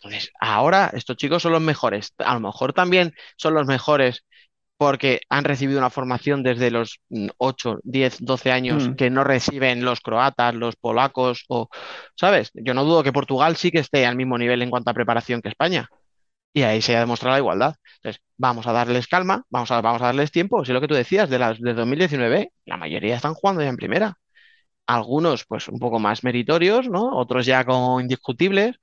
Entonces, 0.00 0.32
ahora 0.40 0.90
estos 0.94 1.16
chicos 1.16 1.42
son 1.42 1.52
los 1.52 1.62
mejores. 1.62 2.14
A 2.18 2.34
lo 2.34 2.40
mejor 2.40 2.72
también 2.72 3.14
son 3.36 3.54
los 3.54 3.66
mejores 3.66 4.24
porque 4.82 5.20
han 5.28 5.44
recibido 5.44 5.78
una 5.78 5.90
formación 5.90 6.42
desde 6.42 6.72
los 6.72 6.98
8, 7.38 7.78
10, 7.84 8.16
12 8.24 8.50
años 8.50 8.88
mm. 8.88 8.94
que 8.94 9.10
no 9.10 9.22
reciben 9.22 9.84
los 9.84 10.00
croatas, 10.00 10.56
los 10.56 10.74
polacos 10.74 11.44
o, 11.48 11.68
¿sabes? 12.16 12.50
Yo 12.52 12.74
no 12.74 12.82
dudo 12.82 13.04
que 13.04 13.12
Portugal 13.12 13.54
sí 13.54 13.70
que 13.70 13.78
esté 13.78 14.06
al 14.06 14.16
mismo 14.16 14.36
nivel 14.38 14.60
en 14.60 14.70
cuanto 14.70 14.90
a 14.90 14.94
preparación 14.94 15.40
que 15.40 15.50
España. 15.50 15.88
Y 16.52 16.62
ahí 16.62 16.82
se 16.82 16.96
ha 16.96 17.00
demostrado 17.00 17.34
la 17.36 17.38
igualdad. 17.38 17.76
Entonces, 17.98 18.22
vamos 18.36 18.66
a 18.66 18.72
darles 18.72 19.06
calma, 19.06 19.44
vamos 19.50 19.70
a, 19.70 19.80
vamos 19.80 20.02
a 20.02 20.06
darles 20.06 20.32
tiempo. 20.32 20.64
Si 20.64 20.72
lo 20.72 20.80
que 20.80 20.88
tú 20.88 20.94
decías, 20.94 21.30
de 21.30 21.38
las 21.38 21.60
de 21.60 21.74
2019, 21.74 22.50
la 22.64 22.76
mayoría 22.76 23.14
están 23.14 23.34
jugando 23.34 23.62
ya 23.62 23.68
en 23.68 23.76
primera. 23.76 24.18
Algunos, 24.86 25.44
pues, 25.46 25.68
un 25.68 25.78
poco 25.78 26.00
más 26.00 26.24
meritorios, 26.24 26.88
¿no? 26.88 27.16
Otros 27.16 27.46
ya 27.46 27.64
como 27.64 28.00
indiscutibles. 28.00 28.76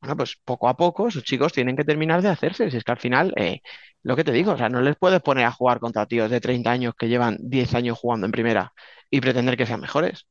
Bueno, 0.00 0.18
pues 0.18 0.36
poco 0.44 0.68
a 0.68 0.76
poco 0.76 1.08
esos 1.08 1.24
chicos 1.24 1.54
tienen 1.54 1.76
que 1.76 1.84
terminar 1.84 2.20
de 2.20 2.28
hacerse. 2.28 2.70
Si 2.70 2.76
es 2.76 2.84
que 2.84 2.92
al 2.92 2.98
final 2.98 3.32
eh, 3.36 3.62
lo 4.04 4.16
que 4.16 4.24
te 4.24 4.32
digo, 4.32 4.52
o 4.52 4.58
sea, 4.58 4.68
no 4.68 4.82
les 4.82 4.96
puedes 4.96 5.22
poner 5.22 5.46
a 5.46 5.52
jugar 5.52 5.80
contra 5.80 6.06
tíos 6.06 6.30
de 6.30 6.40
30 6.40 6.70
años 6.70 6.94
que 6.96 7.08
llevan 7.08 7.38
10 7.40 7.74
años 7.74 7.98
jugando 7.98 8.26
en 8.26 8.32
primera 8.32 8.74
y 9.10 9.20
pretender 9.20 9.56
que 9.56 9.66
sean 9.66 9.80
mejores. 9.80 10.26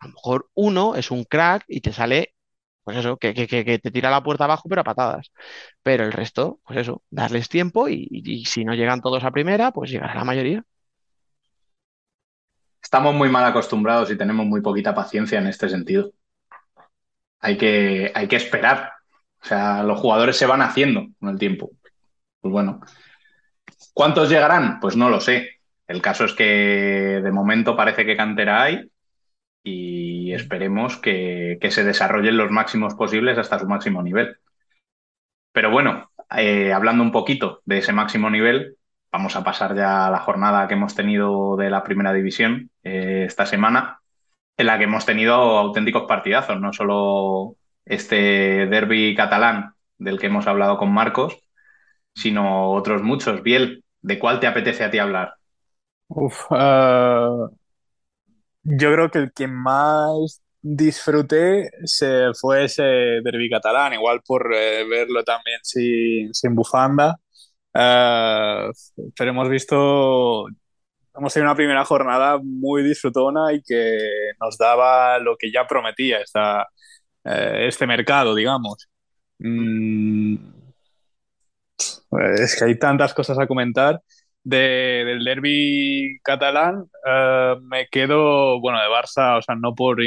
A 0.00 0.06
lo 0.06 0.14
mejor 0.14 0.50
uno 0.54 0.94
es 0.96 1.10
un 1.10 1.24
crack 1.24 1.64
y 1.68 1.80
te 1.80 1.92
sale, 1.92 2.34
pues 2.84 2.98
eso, 2.98 3.16
que, 3.16 3.32
te 3.34 3.90
tira 3.90 4.10
la 4.10 4.22
puerta 4.22 4.44
abajo, 4.44 4.68
pero 4.68 4.82
a 4.82 4.84
patadas. 4.84 5.32
Pero 5.82 6.04
el 6.04 6.12
resto, 6.12 6.60
pues 6.64 6.78
eso, 6.80 7.02
darles 7.10 7.48
tiempo 7.48 7.88
y, 7.88 8.44
si 8.46 8.64
no 8.64 8.74
llegan 8.74 9.00
todos 9.00 9.24
a 9.24 9.30
primera, 9.30 9.72
pues 9.72 9.90
llegará 9.90 10.14
la 10.14 10.24
mayoría. 10.24 10.62
Estamos 12.82 13.14
muy 13.14 13.30
mal 13.30 13.44
acostumbrados 13.44 14.10
y 14.10 14.16
tenemos 14.18 14.46
muy 14.46 14.60
poquita 14.60 14.94
paciencia 14.94 15.38
en 15.38 15.46
este 15.46 15.68
sentido. 15.70 16.12
Hay 17.40 17.56
que, 17.56 18.12
hay 18.14 18.28
que 18.28 18.36
esperar. 18.36 18.92
O 19.42 19.46
sea, 19.46 19.82
los 19.82 19.98
jugadores 20.00 20.36
se 20.36 20.46
van 20.46 20.60
haciendo 20.60 21.06
con 21.18 21.30
el 21.30 21.38
tiempo. 21.38 21.70
Pues 22.40 22.52
bueno. 22.52 22.80
¿Cuántos 23.94 24.28
llegarán? 24.30 24.80
Pues 24.80 24.96
no 24.96 25.08
lo 25.08 25.20
sé. 25.20 25.60
El 25.86 26.02
caso 26.02 26.24
es 26.24 26.34
que 26.34 26.44
de 27.22 27.32
momento 27.32 27.76
parece 27.76 28.06
que 28.06 28.16
cantera 28.16 28.62
hay 28.62 28.90
y 29.62 30.32
esperemos 30.32 30.96
que, 30.98 31.58
se 31.70 31.84
desarrollen 31.84 32.36
los 32.36 32.50
máximos 32.50 32.94
posibles 32.94 33.38
hasta 33.38 33.58
su 33.58 33.66
máximo 33.66 34.02
nivel. 34.02 34.38
Pero 35.52 35.70
bueno, 35.70 36.10
eh, 36.36 36.72
hablando 36.72 37.02
un 37.02 37.12
poquito 37.12 37.60
de 37.64 37.78
ese 37.78 37.92
máximo 37.92 38.30
nivel, 38.30 38.76
vamos 39.12 39.36
a 39.36 39.44
pasar 39.44 39.74
ya 39.76 40.06
a 40.06 40.10
la 40.10 40.20
jornada 40.20 40.68
que 40.68 40.74
hemos 40.74 40.94
tenido 40.94 41.56
de 41.56 41.70
la 41.70 41.82
primera 41.82 42.12
división 42.12 42.70
eh, 42.84 43.24
esta 43.26 43.46
semana, 43.46 44.00
en 44.56 44.66
la 44.66 44.78
que 44.78 44.84
hemos 44.84 45.06
tenido 45.06 45.34
auténticos 45.34 46.04
partidazos, 46.06 46.60
no 46.60 46.72
solo 46.72 47.56
este 47.84 48.66
derby 48.66 49.14
catalán 49.16 49.74
del 49.98 50.18
que 50.18 50.26
hemos 50.28 50.46
hablado 50.46 50.78
con 50.78 50.92
Marcos, 50.92 51.42
sino 52.14 52.72
otros 52.72 53.02
muchos. 53.02 53.42
Biel, 53.42 53.84
¿de 54.02 54.18
cuál 54.18 54.40
te 54.40 54.46
apetece 54.46 54.84
a 54.84 54.90
ti 54.90 54.98
hablar? 54.98 55.34
Eh, 56.10 57.46
yo 58.62 58.92
creo 58.92 59.10
que 59.10 59.18
el 59.18 59.32
que 59.32 59.46
más 59.46 60.42
disfruté 60.62 61.70
se 61.84 62.32
fue 62.38 62.64
ese 62.64 62.82
derby 62.82 63.48
catalán, 63.48 63.94
igual 63.94 64.20
por 64.26 64.52
eh, 64.54 64.84
verlo 64.88 65.24
también 65.24 65.60
sin, 65.62 66.54
bufanda. 66.54 67.16
Eh, 67.74 68.70
pero 69.16 69.30
hemos 69.30 69.48
visto, 69.48 70.46
hemos 71.16 71.32
tenido 71.32 71.50
una 71.50 71.56
primera 71.56 71.84
jornada 71.84 72.38
muy 72.42 72.82
disfrutona 72.82 73.52
y 73.52 73.62
que 73.62 73.98
nos 74.40 74.58
daba 74.58 75.18
lo 75.18 75.36
que 75.36 75.50
ya 75.52 75.66
prometía 75.66 76.20
esta, 76.20 76.68
este 77.24 77.86
mercado, 77.86 78.34
digamos. 78.34 78.88
Mm, 79.38 80.59
es 82.36 82.56
que 82.58 82.64
hay 82.64 82.78
tantas 82.78 83.14
cosas 83.14 83.38
a 83.38 83.46
comentar. 83.46 84.00
del 84.42 85.24
derby 85.24 86.18
catalán, 86.22 86.84
eh, 87.06 87.56
me 87.62 87.86
quedo, 87.88 88.60
bueno, 88.60 88.78
de 88.80 88.88
Barça, 88.88 89.38
o 89.38 89.42
sea, 89.42 89.54
no 89.54 89.74
por 89.74 89.98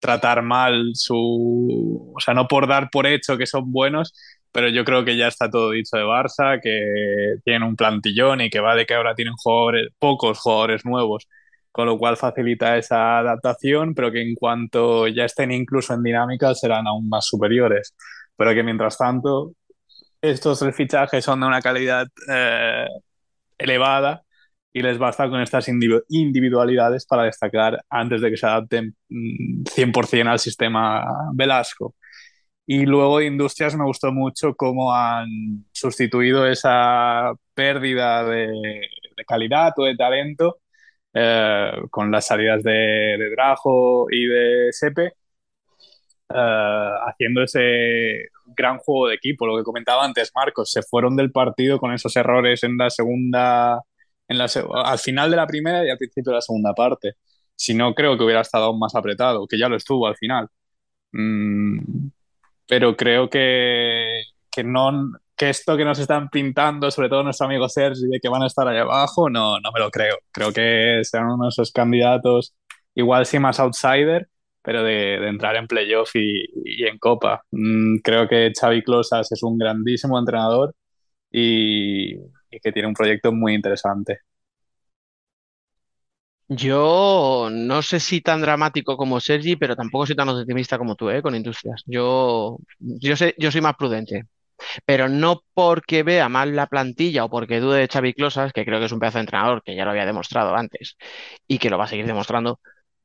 tratar 0.00 0.42
mal 0.42 0.90
su. 0.94 2.12
O 2.14 2.20
sea, 2.20 2.34
no 2.34 2.48
por 2.48 2.66
dar 2.66 2.90
por 2.90 3.06
hecho 3.06 3.36
que 3.38 3.46
son 3.46 3.72
buenos, 3.72 4.14
pero 4.52 4.68
yo 4.68 4.84
creo 4.84 5.04
que 5.04 5.16
ya 5.16 5.28
está 5.28 5.50
todo 5.50 5.70
dicho 5.70 5.96
de 5.96 6.04
Barça, 6.04 6.60
que 6.62 7.36
tienen 7.44 7.62
un 7.62 7.76
plantillón 7.76 8.40
y 8.40 8.50
que 8.50 8.60
va 8.60 8.74
de 8.74 8.86
que 8.86 8.94
ahora 8.94 9.14
tienen 9.14 9.34
jugadores, 9.36 9.88
pocos 9.98 10.38
jugadores 10.38 10.84
nuevos, 10.84 11.28
con 11.72 11.86
lo 11.86 11.98
cual 11.98 12.16
facilita 12.16 12.76
esa 12.78 13.18
adaptación, 13.18 13.94
pero 13.94 14.10
que 14.10 14.22
en 14.22 14.34
cuanto 14.34 15.06
ya 15.08 15.24
estén 15.24 15.52
incluso 15.52 15.94
en 15.94 16.02
dinámica 16.02 16.54
serán 16.54 16.86
aún 16.86 17.08
más 17.08 17.26
superiores. 17.26 17.94
Pero 18.36 18.54
que 18.54 18.62
mientras 18.62 18.96
tanto, 18.98 19.52
estos 20.22 20.58
tres 20.58 20.74
fichajes 20.76 21.24
son 21.24 21.40
de 21.40 21.46
una 21.46 21.62
calidad 21.62 22.06
eh, 22.28 22.86
elevada 23.58 24.22
y 24.72 24.82
les 24.82 24.98
basta 24.98 25.28
con 25.28 25.40
estas 25.40 25.68
individualidades 25.68 27.06
para 27.06 27.24
destacar 27.24 27.82
antes 27.90 28.20
de 28.20 28.30
que 28.30 28.36
se 28.36 28.46
adapten 28.46 28.96
100% 29.08 30.24
mm, 30.24 30.28
al 30.28 30.38
sistema 30.38 31.04
Velasco. 31.34 31.96
Y 32.66 32.86
luego 32.86 33.20
Industrias 33.20 33.74
me 33.76 33.84
gustó 33.84 34.12
mucho 34.12 34.54
cómo 34.56 34.94
han 34.94 35.28
sustituido 35.72 36.46
esa 36.46 37.32
pérdida 37.54 38.24
de, 38.24 38.52
calidad 39.26 39.72
o 39.76 39.84
de 39.84 39.96
talento 39.96 40.58
eh, 41.14 41.72
con 41.90 42.10
las 42.12 42.26
salidas 42.26 42.62
de, 42.62 42.72
de 42.72 43.30
Drajo 43.30 44.06
y 44.10 44.26
de 44.26 44.68
Sepe 44.72 45.14
eh, 46.34 46.90
haciendo 47.06 47.42
ese 47.42 48.28
gran 48.56 48.78
juego 48.78 49.08
de 49.08 49.16
equipo. 49.16 49.46
Lo 49.46 49.56
que 49.56 49.64
comentaba 49.64 50.04
antes, 50.04 50.32
Marcos, 50.34 50.70
se 50.72 50.82
fueron 50.82 51.16
del 51.16 51.32
partido 51.32 51.78
con 51.78 51.92
esos 51.92 52.14
errores 52.16 52.62
en 52.64 52.76
la 52.78 52.90
segunda, 52.90 53.82
en 54.28 54.38
la, 54.38 54.46
al 54.84 54.98
final 54.98 55.30
de 55.30 55.36
la 55.36 55.46
primera 55.46 55.84
y 55.84 55.90
al 55.90 55.98
principio 55.98 56.30
de 56.32 56.36
la 56.36 56.42
segunda 56.42 56.74
parte. 56.74 57.14
Si 57.56 57.74
no, 57.74 57.94
creo 57.94 58.16
que 58.16 58.24
hubiera 58.24 58.40
estado 58.42 58.66
aún 58.66 58.78
más 58.78 58.94
apretado, 58.94 59.46
que 59.46 59.58
ya 59.58 59.68
lo 59.68 59.76
estuvo 59.76 60.06
al 60.06 60.16
final. 60.16 60.48
Mm, 61.12 62.08
pero 62.66 62.96
creo 62.96 63.28
que, 63.28 64.22
que, 64.50 64.64
no, 64.64 65.12
que 65.36 65.50
esto 65.50 65.76
que 65.76 65.84
nos 65.84 65.98
están 65.98 66.28
pintando, 66.30 66.90
sobre 66.90 67.08
todo 67.08 67.24
nuestro 67.24 67.46
amigo 67.46 67.68
Sergi, 67.68 68.06
de 68.08 68.20
que 68.20 68.28
van 68.28 68.42
a 68.42 68.46
estar 68.46 68.66
ahí 68.68 68.78
abajo, 68.78 69.28
no, 69.30 69.58
no 69.60 69.72
me 69.72 69.80
lo 69.80 69.90
creo. 69.90 70.18
Creo 70.32 70.52
que 70.52 71.00
serán 71.04 71.30
uno 71.32 71.44
de 71.44 71.48
esos 71.50 71.72
candidatos, 71.72 72.54
igual 72.94 73.26
sí 73.26 73.38
más 73.40 73.60
outsider, 73.60 74.28
pero 74.62 74.82
de, 74.84 75.14
entrar 75.28 75.56
en 75.56 75.66
playoff 75.66 76.14
y, 76.14 76.84
en 76.84 76.98
Copa. 76.98 77.42
Mm, 77.50 77.98
creo 77.98 78.28
que 78.28 78.52
Xavi 78.58 78.82
Closas 78.82 79.30
es 79.32 79.42
un 79.42 79.58
grandísimo 79.58 80.18
entrenador 80.18 80.74
y, 81.30 82.16
que 82.62 82.72
tiene 82.72 82.88
un 82.88 82.94
proyecto 82.94 83.32
muy 83.32 83.54
interesante. 83.54 84.20
Yo 86.48 87.48
no 87.50 87.80
sé 87.80 88.00
si 88.00 88.20
tan 88.20 88.40
dramático 88.40 88.96
como 88.96 89.20
Sergi, 89.20 89.54
pero 89.56 89.76
tampoco 89.76 90.06
soy 90.06 90.16
tan 90.16 90.28
optimista 90.28 90.78
como 90.78 90.96
tú, 90.96 91.08
¿eh? 91.08 91.22
con 91.22 91.36
Industrias. 91.36 91.82
Yo, 91.86 92.58
yo, 92.80 93.16
sé, 93.16 93.34
yo 93.38 93.52
soy 93.52 93.60
más 93.60 93.76
prudente, 93.76 94.24
pero 94.84 95.08
no 95.08 95.42
porque 95.54 96.02
vea 96.02 96.28
mal 96.28 96.56
la 96.56 96.66
plantilla 96.66 97.24
o 97.24 97.30
porque 97.30 97.60
dude 97.60 97.78
de 97.78 97.88
Xavi 97.88 98.14
Closas, 98.14 98.52
que 98.52 98.64
creo 98.64 98.80
que 98.80 98.86
es 98.86 98.92
un 98.92 98.98
pedazo 98.98 99.18
de 99.18 99.22
entrenador, 99.22 99.62
que 99.62 99.76
ya 99.76 99.84
lo 99.84 99.92
había 99.92 100.06
demostrado 100.06 100.54
antes 100.56 100.96
y 101.46 101.58
que 101.58 101.70
lo 101.70 101.78
va 101.78 101.84
a 101.84 101.88
seguir 101.88 102.06
demostrando, 102.06 102.60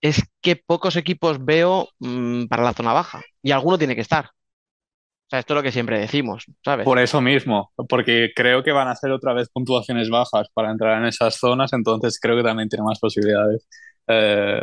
es 0.07 0.23
que 0.41 0.55
pocos 0.55 0.95
equipos 0.97 1.43
veo 1.43 1.89
mm, 1.99 2.45
para 2.45 2.63
la 2.63 2.73
zona 2.73 2.93
baja 2.93 3.23
y 3.41 3.51
alguno 3.51 3.77
tiene 3.77 3.95
que 3.95 4.01
estar. 4.01 4.25
O 4.25 5.29
sea, 5.29 5.39
esto 5.39 5.53
es 5.53 5.55
lo 5.55 5.63
que 5.63 5.71
siempre 5.71 5.99
decimos, 5.99 6.45
¿sabes? 6.63 6.85
Por 6.85 6.99
eso 6.99 7.19
mismo, 7.21 7.71
porque 7.89 8.29
creo 8.35 8.63
que 8.63 8.71
van 8.71 8.87
a 8.87 8.95
ser 8.95 9.11
otra 9.11 9.33
vez 9.33 9.49
puntuaciones 9.49 10.11
bajas 10.11 10.47
para 10.53 10.69
entrar 10.69 10.99
en 10.99 11.07
esas 11.07 11.35
zonas, 11.35 11.73
entonces 11.73 12.19
creo 12.21 12.37
que 12.37 12.43
también 12.43 12.69
tiene 12.69 12.85
más 12.85 12.99
posibilidades. 12.99 13.67
Eh, 14.07 14.61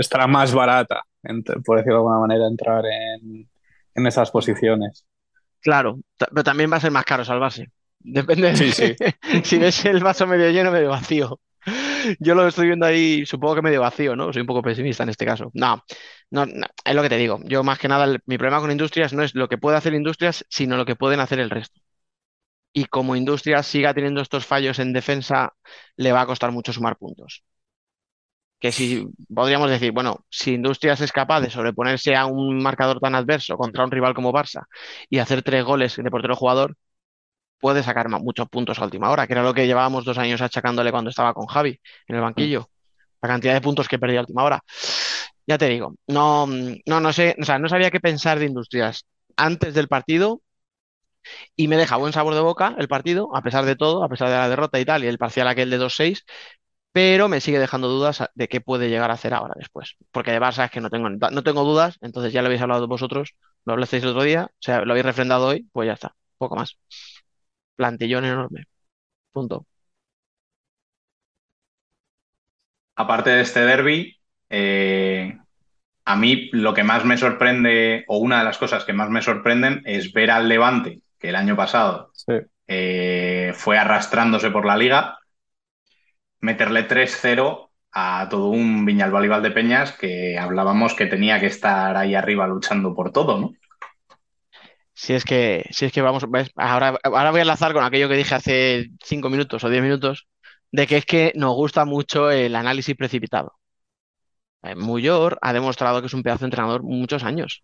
estará 0.00 0.26
más 0.26 0.52
barata, 0.52 1.02
por 1.64 1.76
decirlo 1.76 1.98
de 1.98 2.00
alguna 2.00 2.18
manera, 2.18 2.48
entrar 2.48 2.84
en, 2.84 4.06
esas 4.06 4.32
posiciones. 4.32 5.06
Claro, 5.60 6.00
pero 6.16 6.42
también 6.42 6.72
va 6.72 6.78
a 6.78 6.80
ser 6.80 6.90
más 6.90 7.04
caro 7.04 7.24
salvarse. 7.24 7.68
Depende 8.00 8.56
sí, 8.56 8.72
sí. 8.72 8.96
si 9.44 9.58
ves 9.58 9.84
el 9.84 10.02
vaso 10.02 10.26
medio 10.26 10.50
lleno 10.50 10.72
medio 10.72 10.88
vacío. 10.88 11.38
Yo 12.18 12.34
lo 12.34 12.46
estoy 12.46 12.66
viendo 12.66 12.86
ahí, 12.86 13.24
supongo 13.26 13.56
que 13.56 13.62
medio 13.62 13.80
vacío, 13.80 14.16
¿no? 14.16 14.32
Soy 14.32 14.40
un 14.42 14.46
poco 14.46 14.62
pesimista 14.62 15.02
en 15.02 15.08
este 15.10 15.26
caso. 15.26 15.50
No, 15.54 15.82
no, 16.30 16.44
es 16.84 16.94
lo 16.94 17.02
que 17.02 17.08
te 17.08 17.16
digo. 17.16 17.38
Yo 17.44 17.62
más 17.64 17.78
que 17.78 17.88
nada, 17.88 18.06
mi 18.26 18.38
problema 18.38 18.60
con 18.60 18.70
industrias 18.70 19.12
no 19.12 19.22
es 19.22 19.34
lo 19.34 19.48
que 19.48 19.58
puede 19.58 19.76
hacer 19.76 19.94
industrias, 19.94 20.44
sino 20.48 20.76
lo 20.76 20.84
que 20.86 20.96
pueden 20.96 21.20
hacer 21.20 21.40
el 21.40 21.50
resto. 21.50 21.80
y 22.72 22.86
como 22.86 23.16
industria 23.16 23.62
siga 23.62 23.94
teniendo 23.94 24.20
estos 24.20 24.46
fallos 24.46 24.78
en 24.78 24.92
defensa, 24.92 25.54
le 25.96 26.12
va 26.12 26.22
a 26.22 26.26
costar 26.26 26.52
mucho 26.52 26.72
sumar 26.72 26.96
puntos. 26.98 27.44
Que 28.58 28.72
si 28.72 29.06
podríamos 29.34 29.70
decir, 29.70 29.90
bueno, 29.92 30.26
si 30.28 30.52
Industrias 30.54 31.00
es 31.00 31.12
capaz 31.12 31.40
de 31.40 31.48
sobreponerse 31.50 32.14
a 32.14 32.26
un 32.26 32.62
marcador 32.62 33.00
tan 33.00 33.14
adverso 33.14 33.56
contra 33.56 33.84
un 33.84 33.90
rival 33.90 34.12
como 34.14 34.32
Barça 34.32 34.66
y 35.08 35.18
hacer 35.18 35.42
tres 35.42 35.64
goles 35.64 35.96
de 35.96 36.10
portero 36.10 36.36
jugador, 36.36 36.76
puede 37.60 37.82
sacar 37.82 38.08
muchos 38.08 38.48
puntos 38.48 38.78
a 38.78 38.84
última 38.84 39.10
hora, 39.10 39.26
que 39.26 39.34
era 39.34 39.42
lo 39.42 39.54
que 39.54 39.66
llevábamos 39.66 40.04
dos 40.04 40.18
años 40.18 40.40
achacándole 40.40 40.90
cuando 40.90 41.10
estaba 41.10 41.34
con 41.34 41.46
Javi 41.46 41.78
en 42.08 42.16
el 42.16 42.22
banquillo. 42.22 42.70
La 43.22 43.28
cantidad 43.28 43.54
de 43.54 43.60
puntos 43.60 43.88
que 43.88 43.98
perdía 43.98 44.20
a 44.20 44.22
última 44.22 44.44
hora. 44.44 44.60
Ya 45.46 45.58
te 45.58 45.68
digo, 45.68 45.94
no, 46.06 46.46
no, 46.46 47.00
no 47.00 47.12
sé, 47.12 47.36
o 47.40 47.44
sea, 47.44 47.58
no 47.58 47.68
sabía 47.68 47.90
qué 47.90 48.00
pensar 48.00 48.38
de 48.38 48.46
Industrias 48.46 49.04
antes 49.36 49.74
del 49.74 49.88
partido 49.88 50.42
y 51.56 51.68
me 51.68 51.76
deja 51.76 51.96
buen 51.96 52.12
sabor 52.12 52.34
de 52.34 52.40
boca 52.40 52.74
el 52.78 52.88
partido, 52.88 53.34
a 53.34 53.42
pesar 53.42 53.64
de 53.64 53.76
todo, 53.76 54.04
a 54.04 54.08
pesar 54.08 54.28
de 54.28 54.34
la 54.36 54.48
derrota 54.48 54.78
y 54.80 54.84
tal, 54.84 55.04
y 55.04 55.06
el 55.08 55.18
parcial 55.18 55.48
aquel 55.48 55.70
de 55.70 55.78
2-6, 55.78 56.24
pero 56.92 57.28
me 57.28 57.40
sigue 57.40 57.58
dejando 57.58 57.88
dudas 57.88 58.24
de 58.34 58.48
qué 58.48 58.60
puede 58.60 58.88
llegar 58.88 59.10
a 59.10 59.14
hacer 59.14 59.34
ahora 59.34 59.54
después. 59.56 59.96
Porque 60.10 60.32
de 60.32 60.40
Barça 60.40 60.64
es 60.64 60.70
que 60.70 60.80
no 60.80 60.90
tengo, 60.90 61.08
no 61.10 61.42
tengo 61.42 61.64
dudas, 61.64 61.98
entonces 62.00 62.32
ya 62.32 62.42
lo 62.42 62.46
habéis 62.46 62.62
hablado 62.62 62.88
vosotros, 62.88 63.34
lo 63.64 63.74
hablasteis 63.74 64.02
el 64.02 64.10
otro 64.10 64.22
día, 64.22 64.48
o 64.50 64.62
sea, 64.62 64.84
lo 64.84 64.92
habéis 64.92 65.06
refrendado 65.06 65.46
hoy, 65.48 65.68
pues 65.72 65.86
ya 65.86 65.94
está, 65.94 66.14
poco 66.38 66.56
más. 66.56 66.78
Plantillón 67.80 68.26
enorme. 68.26 68.66
Punto. 69.32 69.66
Aparte 72.94 73.30
de 73.30 73.40
este 73.40 73.60
derby, 73.60 74.20
eh, 74.50 75.38
a 76.04 76.16
mí 76.16 76.50
lo 76.52 76.74
que 76.74 76.84
más 76.84 77.06
me 77.06 77.16
sorprende, 77.16 78.04
o 78.06 78.18
una 78.18 78.40
de 78.40 78.44
las 78.44 78.58
cosas 78.58 78.84
que 78.84 78.92
más 78.92 79.08
me 79.08 79.22
sorprenden, 79.22 79.80
es 79.86 80.12
ver 80.12 80.30
al 80.30 80.46
Levante, 80.50 81.00
que 81.18 81.30
el 81.30 81.36
año 81.36 81.56
pasado 81.56 82.12
eh, 82.66 83.52
fue 83.54 83.78
arrastrándose 83.78 84.50
por 84.50 84.66
la 84.66 84.76
liga, 84.76 85.18
meterle 86.40 86.82
3-0 86.82 87.70
a 87.92 88.28
todo 88.28 88.48
un 88.50 88.84
Viñalbal 88.84 89.24
y 89.24 89.28
Valdepeñas 89.28 89.92
que 89.92 90.38
hablábamos 90.38 90.92
que 90.92 91.06
tenía 91.06 91.40
que 91.40 91.46
estar 91.46 91.96
ahí 91.96 92.14
arriba 92.14 92.46
luchando 92.46 92.94
por 92.94 93.10
todo, 93.10 93.40
¿no? 93.40 93.54
Si 95.02 95.14
es 95.14 95.24
que, 95.24 95.66
si 95.70 95.86
es 95.86 95.92
que 95.92 96.02
vamos, 96.02 96.26
Ahora, 96.56 96.98
ahora 97.04 97.30
voy 97.30 97.38
a 97.40 97.42
enlazar 97.42 97.72
con 97.72 97.82
aquello 97.82 98.06
que 98.08 98.16
dije 98.16 98.34
hace 98.34 98.90
cinco 99.02 99.30
minutos 99.30 99.64
o 99.64 99.70
diez 99.70 99.82
minutos, 99.82 100.28
de 100.72 100.86
que 100.86 100.98
es 100.98 101.06
que 101.06 101.32
nos 101.36 101.54
gusta 101.54 101.86
mucho 101.86 102.30
el 102.30 102.54
análisis 102.54 102.94
precipitado. 102.96 103.54
Eh, 104.62 104.74
Muyor 104.74 105.38
ha 105.40 105.54
demostrado 105.54 106.00
que 106.02 106.08
es 106.08 106.12
un 106.12 106.22
pedazo 106.22 106.40
de 106.40 106.46
entrenador 106.48 106.82
muchos 106.82 107.24
años. 107.24 107.62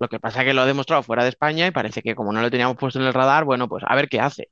Lo 0.00 0.08
que 0.08 0.18
pasa 0.18 0.40
es 0.40 0.46
que 0.46 0.54
lo 0.54 0.62
ha 0.62 0.66
demostrado 0.66 1.04
fuera 1.04 1.22
de 1.22 1.28
España 1.28 1.68
y 1.68 1.70
parece 1.70 2.02
que 2.02 2.16
como 2.16 2.32
no 2.32 2.42
lo 2.42 2.50
teníamos 2.50 2.76
puesto 2.76 2.98
en 2.98 3.06
el 3.06 3.14
radar, 3.14 3.44
bueno, 3.44 3.68
pues 3.68 3.84
a 3.86 3.94
ver 3.94 4.08
qué 4.08 4.18
hace. 4.20 4.50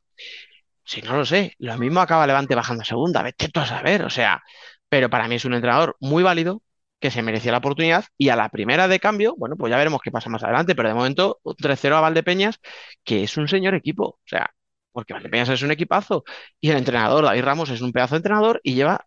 Si 0.84 1.02
no 1.02 1.16
lo 1.16 1.24
sé, 1.24 1.54
lo 1.58 1.76
mismo 1.78 2.00
acaba 2.00 2.28
Levante 2.28 2.54
bajando 2.54 2.82
a 2.82 2.84
segunda, 2.84 3.22
vete 3.24 3.48
tú 3.48 3.58
a 3.58 3.66
saber, 3.66 4.04
o 4.04 4.10
sea, 4.10 4.40
pero 4.88 5.10
para 5.10 5.26
mí 5.26 5.34
es 5.34 5.44
un 5.44 5.54
entrenador 5.54 5.96
muy 5.98 6.22
válido, 6.22 6.62
que 7.00 7.10
se 7.10 7.22
merecía 7.22 7.52
la 7.52 7.58
oportunidad 7.58 8.04
y 8.18 8.28
a 8.28 8.36
la 8.36 8.48
primera 8.50 8.88
de 8.88 9.00
cambio, 9.00 9.34
bueno, 9.38 9.56
pues 9.56 9.70
ya 9.70 9.78
veremos 9.78 10.00
qué 10.02 10.10
pasa 10.10 10.30
más 10.30 10.44
adelante, 10.44 10.74
pero 10.74 10.88
de 10.88 10.94
momento 10.94 11.40
3-0 11.58 11.96
a 11.96 12.00
Valdepeñas, 12.00 12.60
que 13.04 13.22
es 13.24 13.36
un 13.36 13.48
señor 13.48 13.74
equipo, 13.74 14.04
o 14.04 14.20
sea, 14.26 14.50
porque 14.92 15.14
Valdepeñas 15.14 15.48
es 15.48 15.62
un 15.62 15.70
equipazo 15.70 16.24
y 16.60 16.70
el 16.70 16.76
entrenador 16.78 17.24
David 17.24 17.42
Ramos 17.44 17.70
es 17.70 17.80
un 17.80 17.92
pedazo 17.92 18.14
de 18.14 18.18
entrenador 18.18 18.60
y 18.62 18.74
lleva 18.74 19.06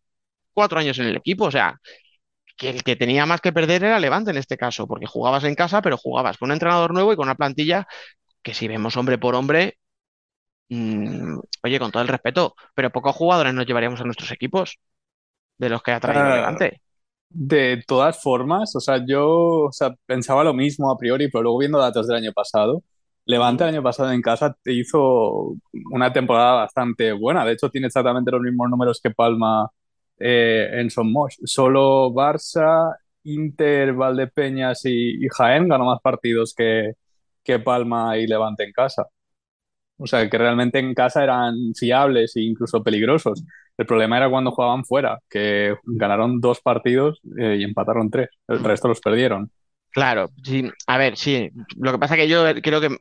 cuatro 0.53 0.79
años 0.79 0.97
en 0.99 1.07
el 1.07 1.15
equipo, 1.17 1.45
o 1.45 1.51
sea, 1.51 1.79
que 2.57 2.69
el 2.69 2.83
que 2.83 2.95
tenía 2.95 3.25
más 3.25 3.41
que 3.41 3.53
perder 3.53 3.83
era 3.83 3.99
Levante 3.99 4.31
en 4.31 4.37
este 4.37 4.57
caso, 4.57 4.87
porque 4.87 5.05
jugabas 5.05 5.43
en 5.43 5.55
casa, 5.55 5.81
pero 5.81 5.97
jugabas 5.97 6.37
con 6.37 6.49
un 6.49 6.53
entrenador 6.53 6.93
nuevo 6.93 7.13
y 7.13 7.15
con 7.15 7.25
una 7.27 7.35
plantilla 7.35 7.87
que 8.41 8.53
si 8.53 8.67
vemos 8.67 8.97
hombre 8.97 9.17
por 9.17 9.35
hombre, 9.35 9.77
mmm, 10.69 11.39
oye, 11.63 11.79
con 11.79 11.91
todo 11.91 12.03
el 12.03 12.09
respeto, 12.09 12.55
pero 12.75 12.91
pocos 12.91 13.15
jugadores 13.15 13.53
nos 13.53 13.65
llevaríamos 13.65 14.01
a 14.01 14.05
nuestros 14.05 14.31
equipos 14.31 14.79
de 15.57 15.69
los 15.69 15.81
que 15.83 15.91
ha 15.91 15.99
traído 15.99 16.25
uh, 16.25 16.35
Levante. 16.35 16.81
De 17.35 17.83
todas 17.87 18.21
formas, 18.21 18.75
o 18.75 18.79
sea, 18.79 19.03
yo 19.05 19.65
o 19.65 19.71
sea, 19.71 19.95
pensaba 20.05 20.43
lo 20.43 20.53
mismo 20.53 20.91
a 20.91 20.97
priori, 20.97 21.29
pero 21.31 21.43
luego 21.43 21.57
viendo 21.59 21.79
datos 21.79 22.07
del 22.07 22.17
año 22.17 22.31
pasado, 22.33 22.83
Levante 23.25 23.63
el 23.63 23.69
año 23.69 23.83
pasado 23.83 24.11
en 24.11 24.21
casa 24.21 24.57
hizo 24.65 25.55
una 25.91 26.11
temporada 26.11 26.53
bastante 26.55 27.13
buena. 27.13 27.45
De 27.45 27.53
hecho, 27.53 27.69
tiene 27.69 27.87
exactamente 27.87 28.31
los 28.31 28.41
mismos 28.41 28.69
números 28.69 28.99
que 29.01 29.11
Palma 29.11 29.69
eh, 30.19 30.69
en 30.73 30.89
Son 30.89 31.11
Mosh. 31.11 31.37
Solo 31.45 32.11
Barça, 32.11 32.93
Inter, 33.23 33.93
Valdepeñas 33.93 34.85
y, 34.85 35.25
y, 35.25 35.29
Jaén 35.29 35.69
ganó 35.69 35.85
más 35.85 36.01
partidos 36.01 36.53
que, 36.53 36.93
que 37.43 37.59
Palma 37.59 38.17
y 38.17 38.27
Levante 38.27 38.63
en 38.65 38.73
casa. 38.73 39.07
O 39.97 40.07
sea, 40.07 40.29
que 40.29 40.37
realmente 40.37 40.79
en 40.79 40.93
casa 40.93 41.23
eran 41.23 41.55
fiables 41.75 42.35
e 42.35 42.41
incluso 42.41 42.83
peligrosos. 42.83 43.43
El 43.77 43.85
problema 43.85 44.17
era 44.17 44.29
cuando 44.29 44.51
jugaban 44.51 44.85
fuera, 44.85 45.19
que 45.29 45.75
ganaron 45.83 46.39
dos 46.39 46.61
partidos 46.61 47.19
eh, 47.39 47.57
y 47.59 47.63
empataron 47.63 48.09
tres. 48.09 48.29
El 48.47 48.63
resto 48.63 48.87
los 48.87 48.99
perdieron. 48.99 49.51
Claro, 49.89 50.29
sí. 50.43 50.69
A 50.87 50.97
ver, 50.97 51.17
sí. 51.17 51.49
Lo 51.77 51.91
que 51.91 51.99
pasa 51.99 52.15
que 52.15 52.27
yo 52.27 52.43
creo 52.61 52.81
que 52.81 52.97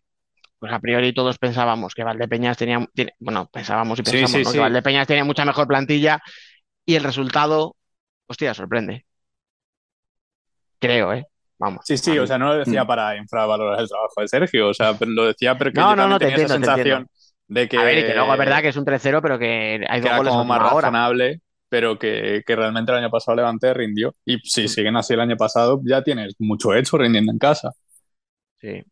pues 0.58 0.72
a 0.72 0.78
priori 0.78 1.12
todos 1.12 1.38
pensábamos 1.38 1.92
que 1.92 2.04
Valdepeñas 2.04 2.56
tenía, 2.56 2.86
tiene, 2.94 3.12
bueno, 3.18 3.48
pensábamos 3.52 3.98
y 3.98 4.02
pensamos 4.02 4.30
sí, 4.30 4.38
sí, 4.38 4.44
¿no? 4.44 4.52
que 4.52 4.58
Valdepeñas 4.60 5.08
tenía 5.08 5.24
mucha 5.24 5.44
mejor 5.44 5.66
plantilla 5.66 6.20
y 6.86 6.94
el 6.94 7.02
resultado, 7.02 7.74
hostia, 8.26 8.54
sorprende. 8.54 9.04
Creo, 10.78 11.12
¿eh? 11.12 11.26
Vamos. 11.58 11.84
Sí, 11.84 11.98
sí, 11.98 12.16
o 12.18 12.26
sea, 12.26 12.38
no 12.38 12.46
lo 12.46 12.58
decía 12.58 12.84
mm. 12.84 12.86
para 12.86 13.16
infravalorar 13.16 13.80
el 13.80 13.88
trabajo 13.88 14.20
de 14.20 14.28
Sergio, 14.28 14.68
o 14.68 14.74
sea, 14.74 14.96
lo 15.00 15.26
decía 15.26 15.58
porque 15.58 15.80
no, 15.80 15.90
yo 15.90 15.96
no, 15.96 16.08
no, 16.08 16.18
tenía 16.18 16.36
te 16.36 16.42
entiendo, 16.42 16.64
esa 16.64 16.74
sensación 16.76 17.08
de 17.52 17.68
que... 17.68 17.76
A 17.76 17.84
ver, 17.84 17.98
y 17.98 18.06
que 18.06 18.14
luego 18.14 18.32
es 18.32 18.38
verdad 18.38 18.62
que 18.62 18.68
es 18.68 18.76
un 18.76 18.84
3-0, 18.84 19.20
pero 19.20 19.38
que 19.38 19.84
hay 19.88 20.00
dos 20.00 20.10
que 20.10 20.16
goles 20.16 20.32
como 20.32 20.44
más 20.44 20.62
razonable, 20.62 21.40
pero 21.68 21.98
que, 21.98 22.42
que, 22.46 22.56
realmente 22.56 22.92
el 22.92 22.98
año 22.98 23.10
pasado 23.10 23.36
Levante 23.36 23.72
rindió. 23.74 24.14
Y 24.24 24.38
si 24.38 24.68
siguen 24.68 24.96
así 24.96 25.14
el 25.14 25.20
año 25.20 25.36
pasado, 25.36 25.80
ya 25.84 26.02
tienes 26.02 26.34
mucho 26.38 26.74
hecho 26.74 26.96
rindiendo 26.98 27.32
en 27.32 27.38
casa. 27.38 27.70
Sí. 28.60 28.82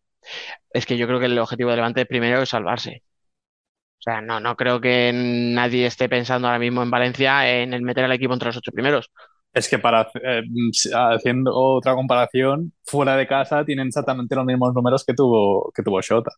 Es 0.72 0.86
que 0.86 0.96
yo 0.96 1.06
creo 1.06 1.18
que 1.18 1.26
el 1.26 1.38
objetivo 1.38 1.70
de 1.70 1.76
Levante 1.76 2.06
primero 2.06 2.42
es 2.42 2.48
salvarse. 2.50 3.02
O 3.98 4.02
sea, 4.02 4.22
no, 4.22 4.40
no 4.40 4.56
creo 4.56 4.80
que 4.80 5.12
nadie 5.14 5.86
esté 5.86 6.08
pensando 6.08 6.48
ahora 6.48 6.58
mismo 6.58 6.82
en 6.82 6.90
Valencia 6.90 7.60
en 7.60 7.74
el 7.74 7.82
meter 7.82 8.04
al 8.04 8.12
equipo 8.12 8.32
entre 8.32 8.46
los 8.46 8.56
ocho 8.56 8.72
primeros. 8.72 9.10
Es 9.52 9.68
que 9.68 9.78
para 9.78 10.10
eh, 10.22 10.42
haciendo 10.94 11.54
otra 11.54 11.94
comparación, 11.94 12.72
fuera 12.84 13.16
de 13.16 13.26
casa 13.26 13.64
tienen 13.64 13.88
exactamente 13.88 14.34
los 14.36 14.44
mismos 14.46 14.72
números 14.74 15.04
que 15.04 15.12
tuvo, 15.12 15.70
que 15.74 15.82
tuvo 15.82 16.00
Shota. 16.00 16.30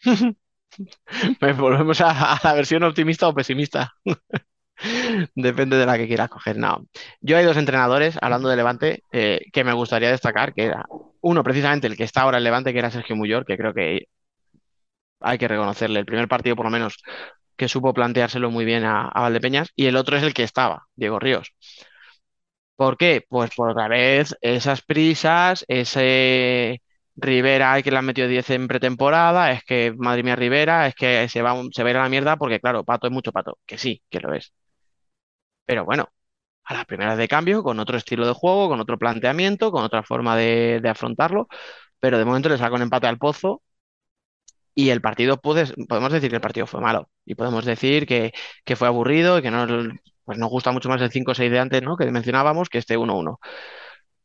Pues 1.40 1.56
volvemos 1.56 2.00
a, 2.00 2.38
la 2.42 2.54
versión 2.54 2.82
optimista 2.82 3.28
o 3.28 3.34
pesimista. 3.34 3.92
Depende 5.34 5.76
de 5.76 5.86
la 5.86 5.96
que 5.96 6.06
quieras 6.06 6.28
coger. 6.28 6.56
No. 6.56 6.86
Yo 7.20 7.36
hay 7.36 7.44
dos 7.44 7.56
entrenadores, 7.56 8.16
hablando 8.20 8.48
de 8.48 8.56
Levante, 8.56 9.02
eh, 9.12 9.40
que 9.52 9.64
me 9.64 9.72
gustaría 9.72 10.10
destacar, 10.10 10.54
que 10.54 10.64
era 10.66 10.86
uno 11.20 11.42
precisamente 11.42 11.86
el 11.88 11.96
que 11.96 12.04
está 12.04 12.22
ahora 12.22 12.38
en 12.38 12.44
Levante, 12.44 12.72
que 12.72 12.78
era 12.78 12.90
Sergio 12.90 13.16
Muyor, 13.16 13.44
que 13.44 13.56
creo 13.56 13.74
que 13.74 14.06
hay 15.20 15.38
que 15.38 15.48
reconocerle 15.48 16.00
el 16.00 16.06
primer 16.06 16.28
partido 16.28 16.56
por 16.56 16.66
lo 16.66 16.70
menos 16.70 16.98
que 17.56 17.68
supo 17.68 17.92
planteárselo 17.92 18.50
muy 18.50 18.64
bien 18.64 18.84
a, 18.84 19.08
a 19.08 19.22
Valdepeñas, 19.22 19.70
y 19.74 19.86
el 19.86 19.96
otro 19.96 20.16
es 20.16 20.22
el 20.22 20.32
que 20.34 20.44
estaba, 20.44 20.86
Diego 20.94 21.18
Ríos. 21.18 21.52
¿Por 22.76 22.96
qué? 22.96 23.24
Pues 23.28 23.50
por 23.56 23.70
otra 23.70 23.88
vez 23.88 24.36
esas 24.40 24.82
prisas, 24.82 25.64
ese 25.68 26.80
Rivera 27.20 27.72
hay 27.72 27.82
que 27.82 27.90
le 27.90 27.98
han 27.98 28.04
metido 28.06 28.28
10 28.28 28.48
en 28.50 28.68
pretemporada, 28.68 29.50
es 29.52 29.62
que 29.64 29.92
madre 29.96 30.22
mía 30.22 30.36
Rivera, 30.36 30.86
es 30.86 30.94
que 30.94 31.28
se 31.28 31.42
va, 31.42 31.54
se 31.72 31.82
a 31.82 31.90
ir 31.90 31.96
a 31.96 32.02
la 32.02 32.08
mierda 32.08 32.36
porque 32.36 32.60
claro, 32.60 32.84
Pato 32.84 33.06
es 33.08 33.12
mucho 33.12 33.32
Pato, 33.32 33.58
que 33.66 33.76
sí, 33.78 34.02
que 34.10 34.20
lo 34.20 34.32
es. 34.34 34.52
Pero 35.66 35.84
bueno, 35.84 36.08
a 36.64 36.74
las 36.74 36.86
primeras 36.86 37.18
de 37.18 37.28
cambio, 37.28 37.62
con 37.62 37.80
otro 37.80 37.98
estilo 37.98 38.26
de 38.26 38.34
juego, 38.34 38.68
con 38.68 38.80
otro 38.80 38.98
planteamiento, 38.98 39.72
con 39.72 39.84
otra 39.84 40.02
forma 40.02 40.36
de, 40.36 40.80
de 40.82 40.88
afrontarlo, 40.90 41.48
pero 42.00 42.18
de 42.18 42.26
momento 42.26 42.48
le 42.50 42.58
saca 42.58 42.76
un 42.76 42.82
empate 42.82 43.06
al 43.08 43.18
pozo 43.18 43.62
y 44.74 44.90
el 44.90 45.00
partido, 45.00 45.40
puede, 45.40 45.66
podemos 45.86 46.12
decir 46.12 46.30
que 46.30 46.36
el 46.36 46.40
partido 46.42 46.66
fue 46.66 46.80
malo 46.80 47.10
y 47.24 47.34
podemos 47.34 47.64
decir 47.64 48.06
que, 48.06 48.32
que 48.64 48.76
fue 48.76 48.86
aburrido 48.88 49.38
y 49.38 49.42
que 49.42 49.50
no, 49.50 49.66
pues 50.24 50.38
nos 50.38 50.50
gusta 50.50 50.70
mucho 50.72 50.88
más 50.88 51.00
el 51.02 51.10
5-6 51.10 51.50
de 51.50 51.58
antes, 51.58 51.82
¿no? 51.82 51.96
Que 51.96 52.10
mencionábamos, 52.10 52.68
que 52.68 52.78
este 52.78 52.96
1-1. 52.96 53.40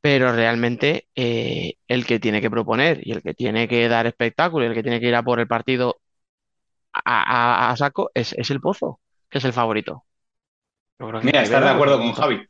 Pero 0.04 0.34
realmente 0.34 1.08
eh, 1.16 1.76
el 1.88 2.06
que 2.06 2.20
tiene 2.20 2.42
que 2.42 2.50
proponer 2.50 3.00
y 3.08 3.14
el 3.14 3.22
que 3.22 3.34
tiene 3.34 3.70
que 3.70 3.88
dar 3.88 4.06
espectáculo 4.06 4.66
y 4.66 4.68
el 4.68 4.74
que 4.74 4.84
tiene 4.84 5.00
que 5.00 5.08
ir 5.08 5.16
a 5.16 5.24
por 5.24 5.40
el 5.40 5.48
partido 5.48 6.02
a, 6.92 7.70
a, 7.70 7.72
a 7.72 7.78
saco 7.78 8.12
es, 8.14 8.34
es, 8.34 8.52
el 8.52 8.60
Pozo, 8.60 9.00
que 9.30 9.38
es 9.38 9.46
el 9.46 9.54
favorito. 9.54 10.04
Mira, 11.00 11.44
¿estás 11.44 11.64
de 11.64 11.70
acuerdo 11.70 12.00
con 12.00 12.12
Javi? 12.12 12.46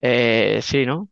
Eh, 0.00 0.60
sí, 0.62 0.86
¿no? 0.86 1.10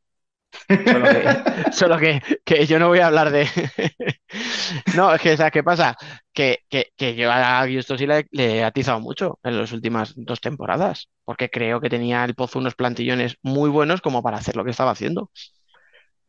Solo, 0.85 1.09
que, 1.09 1.39
solo 1.73 1.99
que, 1.99 2.23
que, 2.45 2.67
yo 2.67 2.79
no 2.79 2.89
voy 2.89 3.01
a 3.01 3.07
hablar 3.09 3.31
de. 3.31 3.49
no, 4.97 5.15
es 5.15 5.21
que, 5.21 5.37
¿sabes 5.37 5.53
qué 5.53 5.63
pasa? 5.63 5.97
Que, 6.33 6.61
que, 6.69 6.93
que 6.97 7.15
yo 7.15 7.31
a 7.33 7.67
Gusto 7.67 7.97
sí 7.99 8.07
le, 8.07 8.27
le, 8.31 8.59
he 8.59 8.65
atizado 8.65 9.01
mucho 9.01 9.39
en 9.43 9.59
las 9.59 9.73
últimas 9.73 10.15
dos 10.17 10.41
temporadas, 10.41 11.09
porque 11.25 11.51
creo 11.51 11.81
que 11.81 11.91
tenía 11.91 12.25
el 12.25 12.35
Pozo 12.35 12.59
unos 12.59 12.75
plantillones 12.75 13.37
muy 13.43 13.71
buenos 13.71 14.01
como 14.01 14.23
para 14.23 14.39
hacer 14.39 14.57
lo 14.57 14.65
que 14.65 14.71
estaba 14.71 14.91
haciendo. 14.93 15.31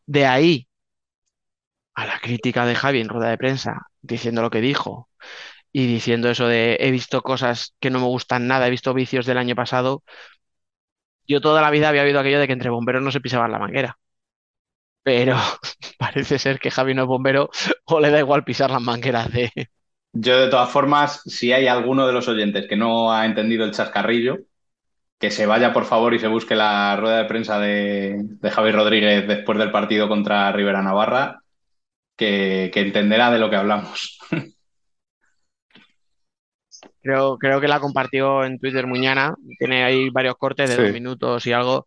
De 0.07 0.25
ahí 0.25 0.67
a 1.93 2.05
la 2.05 2.19
crítica 2.19 2.65
de 2.65 2.75
Javi 2.75 2.99
en 3.01 3.09
rueda 3.09 3.29
de 3.29 3.37
prensa, 3.37 3.87
diciendo 4.01 4.41
lo 4.41 4.49
que 4.49 4.61
dijo, 4.61 5.09
y 5.73 5.87
diciendo 5.87 6.29
eso 6.29 6.47
de 6.47 6.77
he 6.81 6.91
visto 6.91 7.21
cosas 7.23 7.75
que 7.81 7.89
no 7.91 7.99
me 7.99 8.07
gustan 8.07 8.47
nada, 8.47 8.67
he 8.67 8.71
visto 8.71 8.93
vicios 8.93 9.25
del 9.25 9.37
año 9.39 9.55
pasado. 9.55 10.03
Yo 11.27 11.39
toda 11.41 11.61
la 11.61 11.69
vida 11.71 11.89
había 11.89 12.01
oído 12.03 12.19
aquello 12.19 12.39
de 12.39 12.47
que 12.47 12.53
entre 12.53 12.69
bomberos 12.71 13.03
no 13.03 13.11
se 13.11 13.21
pisaban 13.21 13.51
la 13.51 13.59
manguera. 13.59 13.97
Pero 15.05 15.37
parece 15.99 16.39
ser 16.39 16.59
que 16.59 16.71
Javi 16.71 16.95
no 16.95 17.03
es 17.03 17.07
bombero 17.07 17.51
o 17.85 17.99
le 17.99 18.09
da 18.09 18.19
igual 18.19 18.43
pisar 18.43 18.71
las 18.71 18.81
mangueras 18.81 19.31
de. 19.31 19.51
Yo, 20.11 20.39
de 20.39 20.49
todas 20.49 20.69
formas, 20.69 21.21
si 21.25 21.53
hay 21.53 21.67
alguno 21.67 22.07
de 22.07 22.13
los 22.13 22.27
oyentes 22.27 22.67
que 22.67 22.75
no 22.75 23.11
ha 23.11 23.25
entendido 23.25 23.65
el 23.65 23.71
chascarrillo, 23.71 24.39
que 25.19 25.29
se 25.29 25.45
vaya 25.45 25.73
por 25.73 25.85
favor 25.85 26.13
y 26.13 26.19
se 26.19 26.27
busque 26.27 26.55
la 26.55 26.95
rueda 26.95 27.17
de 27.17 27.25
prensa 27.25 27.59
de, 27.59 28.15
de 28.23 28.51
Javi 28.51 28.71
Rodríguez 28.71 29.27
después 29.27 29.59
del 29.59 29.71
partido 29.71 30.07
contra 30.07 30.51
Rivera 30.51 30.81
Navarra, 30.81 31.41
que, 32.15 32.71
entenderá 32.73 33.29
de 33.29 33.39
lo 33.39 33.49
que 33.49 33.57
hablamos. 33.57 34.19
Creo, 37.01 37.37
creo 37.37 37.61
que 37.61 37.67
la 37.67 37.79
compartió 37.79 38.43
en 38.43 38.57
Twitter 38.57 38.87
Muñana, 38.87 39.35
tiene 39.59 39.83
ahí 39.83 40.09
varios 40.09 40.37
cortes 40.37 40.71
de 40.71 40.83
dos 40.83 40.91
minutos 40.91 41.45
y 41.45 41.53
algo, 41.53 41.85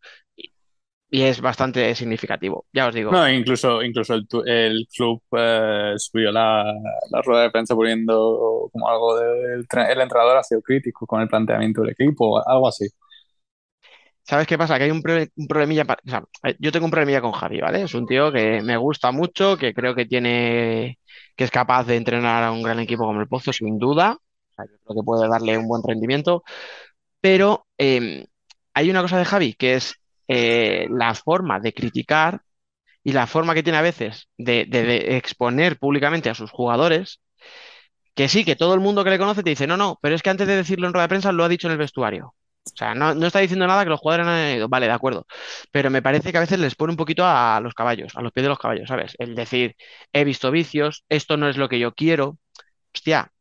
y 1.11 1.23
es 1.23 1.40
bastante 1.40 1.94
significativo, 1.94 2.66
ya 2.73 2.88
os 2.88 2.94
digo. 2.94 3.11
No, 3.11 3.29
incluso, 3.31 3.83
incluso 3.83 4.14
el, 4.14 4.27
el 4.47 4.87
club 4.94 5.23
eh, 5.37 5.94
subió 5.97 6.31
la, 6.31 6.64
la, 7.11 7.23
rueda 7.23 7.44
de 7.44 7.51
prensa 7.51 7.75
poniendo 7.75 8.68
como 8.71 8.88
algo 8.88 9.16
del 9.18 9.66
el 9.88 10.01
entrenador 10.01 10.37
ha 10.37 10.42
sido 10.42 10.61
crítico 10.61 11.07
con 11.07 11.23
el 11.23 11.29
planteamiento 11.29 11.81
del 11.81 11.92
equipo, 11.92 12.47
algo 12.47 12.68
así. 12.68 12.87
¿Sabes 14.29 14.47
qué 14.47 14.59
pasa? 14.59 14.77
Que 14.77 14.85
hay 14.85 14.90
un, 14.90 15.03
problemilla. 15.03 15.85
O 15.85 16.11
sea, 16.11 16.23
eh, 16.44 16.55
yo 16.59 16.71
tengo 16.71 16.85
un 16.85 16.90
problemilla 16.90 17.23
con 17.23 17.33
Javi, 17.33 17.61
¿vale? 17.62 17.83
Es 17.83 17.94
un 17.94 18.07
tío 18.07 18.31
que 18.31 18.61
me 18.62 18.77
gusta 18.77 19.11
mucho, 19.11 19.57
que 19.57 19.73
creo 19.73 19.94
que 19.94 20.05
tiene. 20.05 20.99
que 21.35 21.44
es 21.44 21.51
capaz 21.51 21.85
de 21.85 21.97
entrenar 21.97 22.44
a 22.44 22.53
un 22.53 22.62
gran 22.62 22.79
equipo 22.81 23.05
como 23.07 23.23
el 23.23 23.29
Pozo, 23.29 23.55
sin 23.55 23.79
duda. 23.79 24.18
O 24.51 24.55
sea, 24.55 24.66
yo 24.66 24.77
creo 24.85 24.97
que 24.97 25.05
puede 25.07 25.29
darle 25.29 25.57
un 25.57 25.66
buen 25.66 25.83
rendimiento. 25.83 26.42
Pero 27.21 27.66
em, 27.79 28.27
hay 28.75 28.90
una 28.90 29.03
cosa 29.03 29.18
de 29.18 29.25
Javi 29.25 29.55
que 29.55 29.77
es 29.77 29.94
eh, 30.29 30.87
la 30.91 31.14
forma 31.14 31.61
de 31.61 31.73
criticar 31.75 32.43
y 33.03 33.12
la 33.12 33.27
forma 33.27 33.55
que 33.55 33.62
tiene 33.62 33.79
a 33.79 33.83
veces 33.83 34.29
de, 34.38 34.67
exponer 35.17 35.79
públicamente 35.79 36.31
a 36.31 36.35
sus 36.35 36.51
jugadores. 36.51 37.21
Que 38.14 38.29
sí, 38.29 38.45
que 38.45 38.57
todo 38.57 38.75
el 38.75 38.81
mundo 38.81 39.05
que 39.05 39.11
le 39.11 39.19
conoce 39.19 39.43
te 39.43 39.51
dice, 39.51 39.67
no, 39.67 39.77
no, 39.77 39.99
pero 40.03 40.14
es 40.14 40.23
que 40.23 40.31
antes 40.31 40.49
de 40.49 40.57
decirlo 40.57 40.87
en 40.87 40.93
rueda 40.93 41.05
de 41.05 41.09
prensa 41.09 41.33
lo 41.33 41.45
ha 41.45 41.49
dicho 41.49 41.69
en 41.69 41.73
el 41.73 41.79
vestuario. 41.79 42.35
O 42.67 42.77
sea, 42.77 42.95
no, 42.95 43.12
está 43.27 43.38
diciendo 43.41 43.67
nada 43.67 43.85
que 43.85 43.91
los 43.91 44.01
jugadores 44.01 44.27
no 44.27 44.33
han 44.33 44.57
ido. 44.57 44.69
Vale, 44.69 44.87
de 44.87 44.93
acuerdo. 44.93 45.27
Pero 45.71 45.91
me 45.91 46.03
parece 46.03 46.33
que 46.33 46.38
a 46.38 46.41
veces 46.43 46.59
les 46.59 46.75
pone 46.75 46.93
un 46.93 46.97
poquito 46.97 47.25
a 47.25 47.61
los 47.62 47.75
caballos, 47.75 48.14
a 48.17 48.23
los 48.23 48.33
pies 48.33 48.45
de 48.45 48.49
los 48.51 48.59
caballos, 48.59 48.88
¿sabes? 48.88 49.14
El 49.19 49.35
decir, 49.35 49.77
he 50.12 50.25
visto 50.25 50.51
vicios, 50.51 51.05
esto 51.09 51.37
no 51.37 51.49
es 51.49 51.57
lo 51.57 51.69
que 51.69 51.79
yo 51.79 51.95
quiero. 51.95 52.38
Hostia, 52.95 53.33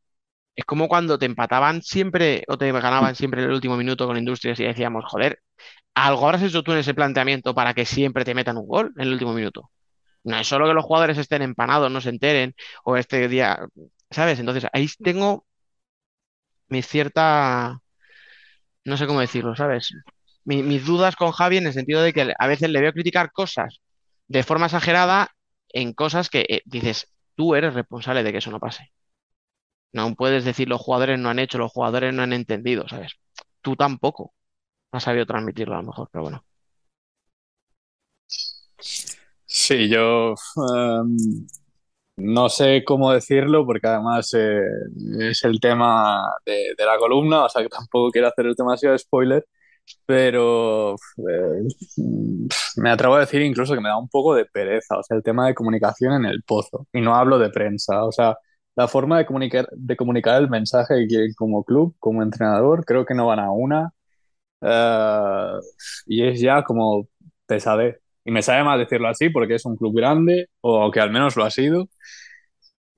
es 0.56 0.65
como 0.65 0.88
cuando 0.89 1.19
te 1.19 1.26
empataban 1.26 1.82
siempre 1.84 2.43
o 2.47 2.58
te 2.58 2.71
ganaban 2.71 3.15
siempre 3.15 3.41
en 3.43 3.50
el 3.50 3.56
último 3.56 3.78
minuto 3.78 4.08
con 4.08 4.17
Industrias 4.17 4.60
y 4.60 4.65
decíamos, 4.65 5.06
joder, 5.08 5.41
algo 5.96 6.26
habrás 6.26 6.43
hecho 6.43 6.63
tú 6.63 6.74
en 6.74 6.80
ese 6.80 6.93
planteamiento 6.93 7.56
para 7.56 7.74
que 7.74 7.86
siempre 7.86 8.26
te 8.26 8.36
metan 8.36 8.58
un 8.58 8.67
gol 8.67 8.93
en 8.98 9.04
el 9.08 9.13
último 9.13 9.34
minuto. 9.34 9.72
No 10.24 10.38
es 10.38 10.48
solo 10.48 10.67
que 10.67 10.74
los 10.74 10.86
jugadores 10.86 11.17
estén 11.17 11.41
empanados, 11.41 11.91
no 11.91 12.02
se 12.02 12.10
enteren, 12.10 12.56
o 12.84 12.98
este 12.98 13.28
día, 13.28 13.60
¿sabes? 14.12 14.39
Entonces 14.39 14.67
ahí 14.74 14.88
tengo 15.04 15.46
mi 16.70 16.82
cierta 16.82 17.80
no 18.86 18.98
sé 18.98 19.06
cómo 19.08 19.20
decirlo, 19.22 19.56
¿sabes? 19.56 19.93
mis 20.46 20.86
dudas 20.86 21.15
con 21.17 21.32
Javi 21.32 21.58
en 21.58 21.67
el 21.67 21.74
sentido 21.74 22.02
de 22.02 22.13
que 22.13 22.34
a 22.38 22.48
veces 22.48 22.70
le 22.70 22.80
veo 22.82 22.93
criticar 22.93 23.32
cosas 23.34 23.82
de 24.28 24.43
forma 24.43 24.67
exagerada 24.67 25.32
en 25.70 25.93
cosas 25.93 26.30
que 26.30 26.46
eh, 26.48 26.62
dices, 26.65 27.13
tú 27.36 27.54
eres 27.56 27.74
responsable 27.74 28.24
de 28.24 28.32
que 28.32 28.38
eso 28.38 28.52
no 28.52 28.60
pase. 28.60 28.91
No 29.91 30.15
puedes 30.15 30.46
decir 30.46 30.70
los 30.70 30.80
jugadores 30.82 31.20
no 31.20 31.30
han 31.30 31.39
hecho, 31.39 31.58
los 31.58 31.72
jugadores 31.72 32.13
no 32.13 32.24
han 32.24 32.32
entendido, 32.34 32.88
¿sabes? 32.88 33.13
Tú 33.62 33.76
tampoco 33.76 34.34
has 34.97 35.03
sabido 35.03 35.25
transmitirlo 35.25 35.75
a 35.75 35.81
lo 35.81 35.88
mejor, 35.88 36.10
pero 36.12 36.23
bueno. 36.23 36.43
Sí, 39.45 39.89
yo 39.89 40.36
em, 40.75 41.17
no 42.17 42.49
sé 42.49 42.83
cómo 42.86 43.12
decirlo 43.12 43.65
porque 43.65 43.88
además 43.88 44.33
eh, 44.33 44.62
es 45.19 45.43
el 45.43 45.60
tema 45.60 46.23
de, 46.45 46.73
la 46.86 46.97
columna, 46.97 47.45
o 47.45 47.49
sea 47.49 47.63
que 47.63 47.69
tampoco 47.69 48.12
quiero 48.12 48.27
hacer 48.27 48.53
demasiado 48.55 48.97
spoiler, 48.97 49.45
pero 50.05 50.95
eh, 50.95 51.67
me 52.77 52.89
atrevo 52.91 53.15
a 53.15 53.21
decir 53.21 53.41
incluso 53.41 53.73
que 53.75 53.81
me 53.81 53.89
da 53.89 53.97
un 53.97 54.10
poco 54.10 54.36
de 54.36 54.45
pereza, 54.45 54.97
o 54.97 55.03
sea, 55.03 55.17
el 55.17 55.23
tema 55.23 55.47
de 55.47 55.55
comunicación 55.55 56.13
en 56.13 56.25
el 56.25 56.43
pozo, 56.43 56.88
y 56.93 57.01
no 57.01 57.15
hablo 57.15 57.39
de 57.39 57.49
prensa, 57.49 58.03
o 58.05 58.12
sea, 58.12 58.38
la 58.75 58.88
forma 58.88 59.17
de 59.19 59.25
comunicar, 59.25 59.67
de 59.71 59.95
comunicar 59.97 60.41
el 60.41 60.49
mensaje 60.49 60.95
que 60.95 61.07
quieren 61.07 61.33
como 61.36 61.63
club, 61.63 61.95
como 61.99 62.23
entrenador, 62.23 62.86
creo 62.86 63.05
que 63.05 63.15
no 63.15 63.27
van 63.27 63.39
a 63.39 63.51
una, 63.51 63.91
eh, 64.62 65.60
y 66.08 66.24
es 66.28 66.39
ya 66.41 66.63
como 66.63 67.08
pesadez. 67.46 68.00
Y 68.26 68.32
me 68.32 68.41
sabe 68.41 68.63
mal 68.63 68.80
decirlo 68.80 69.08
así 69.08 69.30
porque 69.30 69.56
es 69.56 69.65
un 69.65 69.78
club 69.78 69.96
grande, 69.96 70.50
o 70.62 70.91
que 70.91 71.00
al 71.00 71.12
menos 71.12 71.36
lo 71.38 71.46
ha 71.46 71.52
sido. 71.52 71.89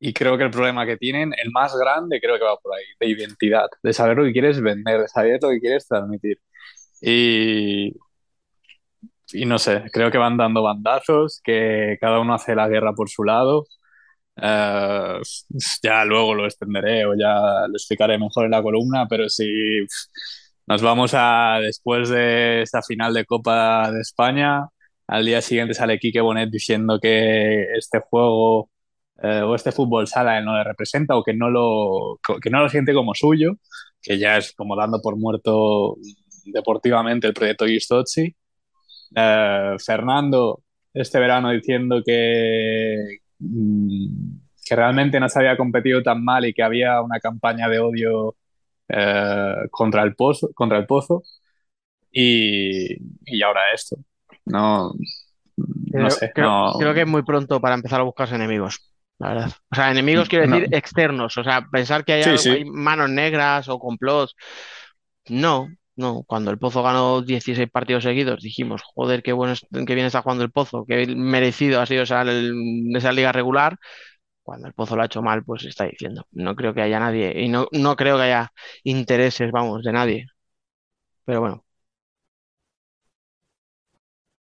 Y 0.01 0.13
creo 0.13 0.37
que 0.37 0.45
el 0.45 0.51
problema 0.51 0.85
que 0.85 0.95
tienen, 0.97 1.33
el 1.43 1.51
más 1.51 1.75
grande, 1.75 2.21
creo 2.21 2.37
que 2.37 2.45
va 2.45 2.55
por 2.57 2.73
ahí, 2.75 2.85
de 2.99 3.07
identidad, 3.07 3.67
de 3.83 3.93
saber 3.93 4.17
lo 4.17 4.23
que 4.23 4.31
quieres 4.33 4.61
vender, 4.61 5.01
de 5.01 5.07
saber 5.09 5.39
lo 5.41 5.49
que 5.49 5.59
quieres 5.59 5.87
transmitir. 5.87 6.37
Y, 7.01 7.93
y 9.33 9.45
no 9.45 9.59
sé, 9.59 9.83
creo 9.93 10.11
que 10.11 10.17
van 10.17 10.37
dando 10.37 10.63
bandazos, 10.63 11.41
que 11.43 11.97
cada 12.01 12.19
uno 12.19 12.33
hace 12.33 12.55
la 12.55 12.67
guerra 12.67 12.93
por 12.93 13.09
su 13.09 13.23
lado. 13.23 13.65
Eh, 14.37 15.19
ya 15.83 16.05
luego 16.05 16.35
lo 16.35 16.45
extenderé 16.45 17.05
o 17.05 17.15
ya 17.15 17.67
lo 17.67 17.73
explicaré 17.75 18.17
mejor 18.19 18.45
en 18.45 18.51
la 18.51 18.63
columna, 18.63 19.07
pero 19.09 19.29
si 19.29 19.45
nos 20.69 20.83
vamos 20.83 21.13
a 21.15 21.59
después 21.61 22.09
de 22.09 22.61
esta 22.61 22.83
final 22.83 23.11
de 23.13 23.25
Copa 23.25 23.91
de 23.91 24.01
España, 24.01 24.67
al 25.07 25.25
día 25.25 25.41
siguiente 25.41 25.73
sale 25.73 25.97
Quique 25.97 26.21
Bonet 26.21 26.51
diciendo 26.51 26.99
que 27.01 27.63
este 27.75 27.99
juego 27.99 28.69
eh, 29.23 29.41
o 29.41 29.55
este 29.55 29.71
fútbol 29.71 30.07
sala 30.07 30.39
no 30.41 30.55
le 30.55 30.63
representa 30.63 31.15
o 31.17 31.23
que 31.23 31.33
no, 31.33 31.49
lo, 31.49 32.19
que 32.39 32.51
no 32.51 32.61
lo 32.61 32.69
siente 32.69 32.93
como 32.93 33.15
suyo, 33.15 33.53
que 33.99 34.19
ya 34.19 34.37
es 34.37 34.53
como 34.53 34.75
dando 34.75 35.01
por 35.01 35.17
muerto 35.17 35.97
deportivamente 36.45 37.27
el 37.27 37.33
proyecto 37.33 37.65
Gistozzi. 37.65 38.35
Eh, 39.15 39.75
Fernando 39.83 40.61
este 40.93 41.19
verano 41.19 41.49
diciendo 41.51 42.03
que, 42.05 43.17
mm, 43.39 44.07
que 44.65 44.75
realmente 44.75 45.19
no 45.19 45.29
se 45.29 45.39
había 45.39 45.57
competido 45.57 46.03
tan 46.03 46.23
mal 46.23 46.45
y 46.45 46.53
que 46.53 46.61
había 46.63 47.01
una 47.01 47.19
campaña 47.19 47.67
de 47.67 47.79
odio 47.79 48.35
eh, 48.89 49.55
contra, 49.71 50.03
el 50.03 50.15
pozo, 50.15 50.49
contra 50.53 50.77
el 50.77 50.85
pozo. 50.85 51.23
Y, 52.11 52.95
y 53.25 53.41
ahora 53.43 53.61
esto. 53.73 53.97
No, 54.45 54.93
no 55.57 56.09
sé. 56.09 56.31
Creo, 56.33 56.93
que 56.93 57.01
es 57.01 57.07
muy 57.07 57.23
pronto 57.23 57.59
para 57.61 57.75
empezar 57.75 57.99
a 57.99 58.03
buscarse 58.03 58.35
enemigos. 58.35 58.91
La 59.19 59.29
verdad. 59.29 59.51
O 59.71 59.75
sea, 59.75 59.91
enemigos 59.91 60.29
quiero 60.29 60.47
decir 60.47 60.73
externos. 60.73 61.37
O 61.37 61.43
sea, 61.43 61.67
pensar 61.71 62.05
que 62.05 62.13
hay, 62.13 62.65
manos 62.65 63.09
negras 63.09 63.67
o 63.69 63.79
complots. 63.79 64.35
No, 65.27 65.67
no. 65.95 66.23
Cuando 66.25 66.51
el 66.51 66.57
Pozo 66.57 66.81
ganó 66.81 67.21
16 67.21 67.69
partidos 67.69 68.03
seguidos, 68.03 68.41
dijimos, 68.41 68.81
joder, 68.83 69.21
qué 69.21 69.33
bueno, 69.33 69.53
qué 69.71 69.95
bien 69.95 70.07
está 70.07 70.21
jugando 70.21 70.43
el 70.43 70.51
Pozo, 70.51 70.85
qué 70.87 71.05
merecido 71.15 71.81
ha 71.81 71.85
sido 71.85 72.03
esa, 72.03 72.23
esa 72.23 73.11
liga 73.11 73.31
regular. 73.31 73.77
Cuando 74.49 74.67
el 74.67 74.73
Pozo 74.73 74.95
lo 74.95 75.03
ha 75.03 75.05
hecho 75.05 75.21
mal, 75.21 75.43
pues 75.43 75.63
está 75.65 75.85
diciendo. 75.85 76.25
No 76.31 76.55
creo 76.55 76.73
que 76.73 76.81
haya 76.81 76.99
nadie. 76.99 77.39
Y 77.39 77.49
no, 77.49 77.67
no 77.71 77.95
creo 77.95 78.17
que 78.17 78.23
haya 78.23 78.51
intereses, 78.83 79.51
vamos, 79.51 79.83
de 79.83 79.91
nadie. 79.93 80.25
Pero 81.25 81.39
bueno. 81.41 81.63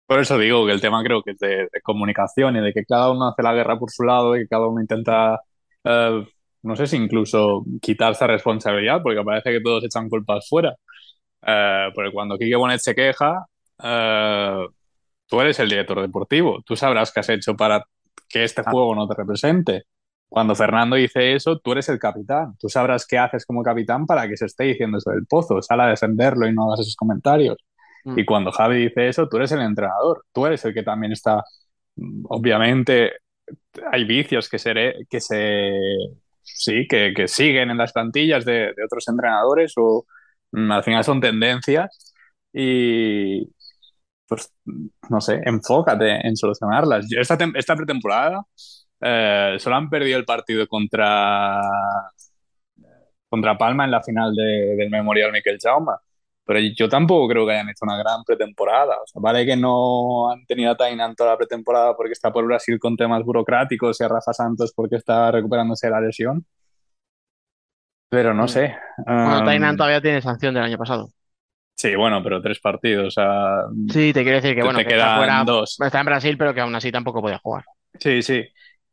Por 0.06 0.20
eso 0.20 0.38
digo 0.38 0.64
que 0.66 0.72
el 0.72 0.80
tema 0.80 1.02
creo 1.02 1.22
que 1.22 1.32
es 1.32 1.38
de, 1.38 1.68
comunicación 1.82 2.56
y 2.56 2.60
de 2.60 2.72
que 2.72 2.84
cada 2.86 3.10
uno 3.10 3.28
hace 3.28 3.42
la 3.42 3.52
guerra 3.54 3.78
por 3.78 3.90
su 3.90 4.02
lado 4.04 4.34
y 4.36 4.40
que 4.40 4.48
cada 4.48 4.66
uno 4.66 4.80
intenta, 4.80 5.40
eh, 5.84 6.26
no 6.62 6.76
sé 6.76 6.86
si 6.86 6.96
incluso 6.96 7.64
quitarse 7.82 8.26
responsabilidad, 8.26 9.02
porque 9.02 9.22
parece 9.22 9.50
que 9.52 9.60
todos 9.60 9.84
echan 9.84 10.08
culpas 10.08 10.48
fuera. 10.48 10.74
Eh, 11.42 11.90
porque 11.94 12.12
cuando 12.12 12.38
Quique 12.38 12.56
Bonet 12.56 12.80
se 12.80 12.94
queja, 12.94 13.46
eh, 13.82 14.66
tú 15.26 15.40
eres 15.40 15.60
el 15.60 15.68
director 15.68 16.00
deportivo, 16.00 16.62
tú 16.64 16.76
sabrás 16.76 17.12
qué 17.12 17.20
has 17.20 17.28
hecho 17.30 17.56
para 17.56 17.84
que 18.28 18.44
este 18.44 18.62
ah. 18.64 18.70
juego 18.70 18.94
no 18.94 19.08
te 19.08 19.14
represente. 19.14 19.84
Cuando 20.28 20.54
Fernando 20.54 20.96
dice 20.96 21.34
eso, 21.34 21.58
tú 21.58 21.72
eres 21.72 21.88
el 21.90 21.98
capitán. 21.98 22.56
Tú 22.58 22.68
sabrás 22.68 23.06
qué 23.06 23.18
haces 23.18 23.44
como 23.44 23.62
capitán 23.62 24.06
para 24.06 24.26
que 24.28 24.36
se 24.36 24.46
esté 24.46 24.64
diciendo 24.64 24.98
eso 24.98 25.10
del 25.10 25.26
pozo. 25.26 25.60
Sal 25.60 25.80
a 25.80 25.88
defenderlo 25.88 26.48
y 26.48 26.54
no 26.54 26.64
hagas 26.66 26.80
esos 26.80 26.96
comentarios. 26.96 27.58
Mm. 28.04 28.18
Y 28.18 28.24
cuando 28.24 28.50
Javi 28.52 28.84
dice 28.88 29.08
eso, 29.08 29.28
tú 29.28 29.36
eres 29.36 29.52
el 29.52 29.60
entrenador, 29.60 30.24
tú 30.32 30.46
eres 30.46 30.64
el 30.64 30.74
que 30.74 30.82
también 30.82 31.12
está, 31.12 31.42
mm, 31.96 32.24
obviamente, 32.28 33.12
hay 33.90 34.04
vicios 34.04 34.48
que 34.48 34.58
se, 34.58 34.72
que 35.08 35.20
se 35.20 35.72
sí, 36.42 36.86
que, 36.88 37.12
que 37.14 37.28
siguen 37.28 37.70
en 37.70 37.78
las 37.78 37.92
plantillas 37.92 38.44
de, 38.44 38.72
de 38.76 38.84
otros 38.84 39.06
entrenadores 39.08 39.74
o 39.76 40.06
mm, 40.52 40.72
al 40.72 40.84
final 40.84 41.04
son 41.04 41.20
tendencias 41.20 42.14
y 42.52 43.48
pues 44.32 44.50
no 45.10 45.20
sé, 45.20 45.42
enfócate 45.44 46.26
en 46.26 46.36
solucionarlas. 46.36 47.06
esta, 47.12 47.36
esta 47.54 47.76
pretemporada 47.76 48.42
eh, 49.00 49.56
solo 49.58 49.76
han 49.76 49.90
perdido 49.90 50.18
el 50.18 50.24
partido 50.24 50.66
contra 50.66 51.60
contra 53.28 53.58
Palma 53.58 53.84
en 53.84 53.90
la 53.90 54.02
final 54.02 54.34
del 54.34 54.90
Memorial 54.90 55.32
Miquel 55.32 55.58
Jaume. 55.62 55.92
Pero 56.44 56.60
yo 56.76 56.88
tampoco 56.88 57.28
creo 57.28 57.46
que 57.46 57.52
hayan 57.52 57.68
hecho 57.68 57.84
una 57.84 57.96
gran 57.96 58.24
pretemporada. 58.24 58.96
O 58.96 59.06
sea, 59.06 59.20
vale 59.20 59.46
que 59.46 59.56
no 59.56 60.30
han 60.30 60.44
tenido 60.46 60.72
a 60.72 60.76
Tainan 60.76 61.14
toda 61.14 61.30
la 61.30 61.36
pretemporada 61.36 61.96
porque 61.96 62.12
está 62.12 62.32
por 62.32 62.44
Brasil 62.44 62.78
con 62.78 62.96
temas 62.96 63.22
burocráticos 63.22 64.00
y 64.00 64.04
a 64.04 64.08
Rafa 64.08 64.32
Santos 64.32 64.72
porque 64.74 64.96
está 64.96 65.30
recuperándose 65.30 65.86
de 65.86 65.92
la 65.92 66.00
lesión. 66.00 66.44
Pero 68.08 68.34
no 68.34 68.44
mm. 68.44 68.48
sé. 68.48 68.76
Bueno, 69.06 69.44
Tainan 69.44 69.76
todavía 69.76 70.00
tiene 70.00 70.20
sanción 70.20 70.54
del 70.54 70.64
año 70.64 70.78
pasado. 70.78 71.08
Sí, 71.82 71.96
bueno, 71.96 72.22
pero 72.22 72.40
tres 72.40 72.60
partidos. 72.60 73.08
O 73.08 73.10
sea, 73.10 73.64
sí, 73.92 74.12
te 74.12 74.22
quiero 74.22 74.40
decir 74.40 74.54
que 74.54 74.62
bueno, 74.62 74.78
que 74.78 74.84
quedan 74.84 75.00
está, 75.00 75.16
fuera, 75.16 75.44
dos. 75.44 75.76
está 75.80 75.98
en 75.98 76.06
Brasil, 76.06 76.38
pero 76.38 76.54
que 76.54 76.60
aún 76.60 76.72
así 76.76 76.92
tampoco 76.92 77.20
podía 77.20 77.38
jugar. 77.38 77.64
Sí, 77.98 78.22
sí. 78.22 78.44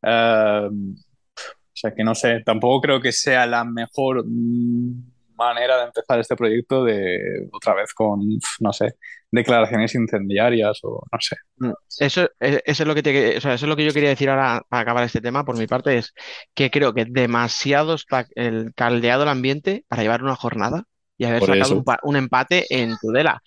Em, 0.01 0.95
o 0.95 1.71
sea 1.71 1.93
que 1.93 2.03
no 2.03 2.15
sé, 2.15 2.41
tampoco 2.43 2.81
creo 2.81 2.99
que 2.99 3.11
sea 3.11 3.45
la 3.45 3.63
mejor 3.63 4.23
mm, 4.25 5.35
manera 5.35 5.77
de 5.77 5.83
empezar 5.83 6.19
este 6.19 6.35
proyecto 6.35 6.83
de 6.83 7.47
otra 7.51 7.75
vez 7.75 7.93
con, 7.93 8.21
no 8.59 8.73
sé, 8.73 8.95
declaraciones 9.29 9.93
incendiarias 9.93 10.79
o 10.81 11.03
no 11.11 11.19
sé. 11.19 11.35
Mm, 11.57 11.73
eso, 11.99 12.23
eh, 12.39 12.63
eso 12.65 12.83
es 12.83 12.87
lo 12.87 12.95
que 12.95 13.03
te, 13.03 13.37
eso 13.37 13.51
es 13.51 13.61
lo 13.61 13.75
que 13.75 13.85
yo 13.85 13.93
quería 13.93 14.09
decir 14.09 14.31
ahora 14.31 14.63
para 14.67 14.81
acabar 14.81 15.03
este 15.03 15.21
tema, 15.21 15.45
por 15.45 15.59
mi 15.59 15.67
parte, 15.67 15.95
es 15.95 16.11
que 16.55 16.71
creo 16.71 16.95
que 16.95 17.05
demasiado 17.05 17.93
está 17.93 18.25
el 18.33 18.73
caldeado 18.73 19.21
el 19.21 19.29
ambiente 19.29 19.85
para 19.87 20.01
llevar 20.01 20.23
una 20.23 20.35
jornada 20.35 20.85
y 21.19 21.25
haber 21.25 21.45
sacado 21.45 21.83
un, 22.03 22.15
empate 22.15 22.65
en 22.69 22.97
Tudela 22.97 23.43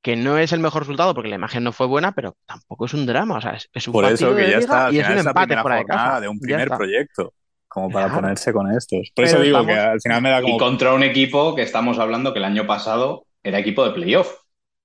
que 0.00 0.14
no 0.14 0.38
es 0.38 0.52
el 0.52 0.60
mejor 0.60 0.82
resultado 0.82 1.12
porque 1.14 1.28
la 1.28 1.34
imagen 1.34 1.64
no 1.64 1.72
fue 1.72 1.88
buena, 1.88 2.12
pero 2.12 2.36
tampoco 2.46 2.86
es 2.86 2.94
un 2.94 3.06
drama, 3.06 3.38
o 3.38 3.40
sea, 3.40 3.58
es, 3.72 3.88
un 3.88 3.92
por 3.92 4.04
eso 4.04 4.36
que 4.36 4.48
ya 4.48 4.58
está, 4.58 4.92
y 4.92 5.00
es 5.00 5.08
un 5.08 5.18
empate 5.18 5.56
fuera 5.60 5.78
de 5.78 5.84
casa. 5.84 6.20
De 6.20 6.28
un 6.28 6.38
primer 6.38 6.68
proyecto, 6.68 7.34
como 7.66 7.90
para 7.90 8.14
ponerse 8.14 8.52
con 8.52 8.70
estos. 8.70 9.10
Por 9.12 9.24
eso 9.24 9.40
digo 9.40 9.66
que 9.66 9.72
al 9.72 10.00
final 10.00 10.22
me 10.22 10.30
da 10.30 10.40
como... 10.40 10.54
Y 10.54 10.58
contra 10.58 10.94
un 10.94 11.02
equipo 11.02 11.56
que 11.56 11.62
estamos 11.62 11.98
hablando 11.98 12.32
que 12.32 12.38
el 12.38 12.44
año 12.44 12.68
pasado 12.68 13.26
era 13.42 13.58
equipo 13.58 13.84
de 13.84 13.90
playoff 13.90 14.32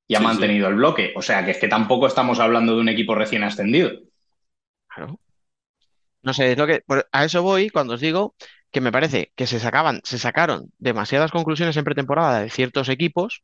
y 0.07 0.15
ha 0.15 0.19
mantenido 0.19 0.67
el 0.67 0.75
bloque. 0.75 1.13
O 1.15 1.21
sea, 1.21 1.45
que 1.45 1.51
es 1.51 1.59
que 1.59 1.67
tampoco 1.67 2.07
estamos 2.07 2.39
hablando 2.39 2.73
de 2.73 2.81
un 2.81 2.89
equipo 2.89 3.13
recién 3.13 3.43
ascendido. 3.43 3.91
Claro. 4.87 5.19
No 6.23 6.33
sé, 6.33 6.53
es 6.53 6.57
lo 6.57 6.65
que 6.65 6.83
a 7.11 7.25
eso 7.25 7.43
voy 7.43 7.69
cuando 7.69 7.93
os 7.93 8.01
digo 8.01 8.33
que 8.71 8.81
me 8.81 8.91
parece 8.91 9.31
que 9.35 9.47
se 9.47 9.59
sacaban, 9.59 10.01
se 10.03 10.17
sacaron 10.17 10.71
demasiadas 10.79 11.31
conclusiones 11.31 11.75
en 11.77 11.83
pretemporada 11.83 12.39
de 12.39 12.49
ciertos 12.49 12.89
equipos, 12.89 13.43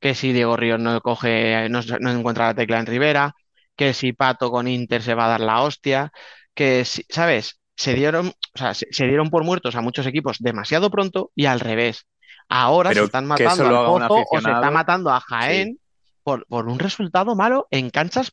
que 0.00 0.14
si 0.14 0.32
Diego 0.32 0.56
Ríos 0.56 0.80
no 0.80 1.00
coge, 1.00 1.68
no, 1.68 1.80
encuentra 2.10 2.46
la 2.46 2.54
tecla 2.54 2.78
en 2.78 2.86
Rivera, 2.86 3.34
que 3.76 3.94
si 3.94 4.12
Pato 4.12 4.50
con 4.50 4.66
Inter 4.68 5.02
se 5.02 5.14
va 5.14 5.26
a 5.26 5.28
dar 5.28 5.40
la 5.40 5.62
hostia, 5.62 6.12
que 6.54 6.84
si, 6.84 7.04
¿sabes? 7.08 7.60
Se 7.76 7.94
dieron, 7.94 8.28
o 8.28 8.58
sea, 8.58 8.74
se, 8.74 9.06
dieron 9.06 9.30
por 9.30 9.44
muertos 9.44 9.76
a 9.76 9.80
muchos 9.80 10.06
equipos 10.06 10.38
demasiado 10.40 10.90
pronto 10.90 11.30
y 11.36 11.46
al 11.46 11.60
revés. 11.60 12.06
Ahora 12.48 12.92
se 12.92 13.04
están 13.04 13.26
matando 13.26 14.08
Pozo 14.08 14.24
o 14.30 14.40
se 14.40 14.50
está 14.50 14.70
matando 14.72 15.10
a 15.10 15.20
Jaén 15.20 15.78
por, 16.24 16.44
por 16.48 16.66
un 16.66 16.80
resultado 16.80 17.36
malo 17.36 17.68
en 17.70 17.90
canchas 17.90 18.32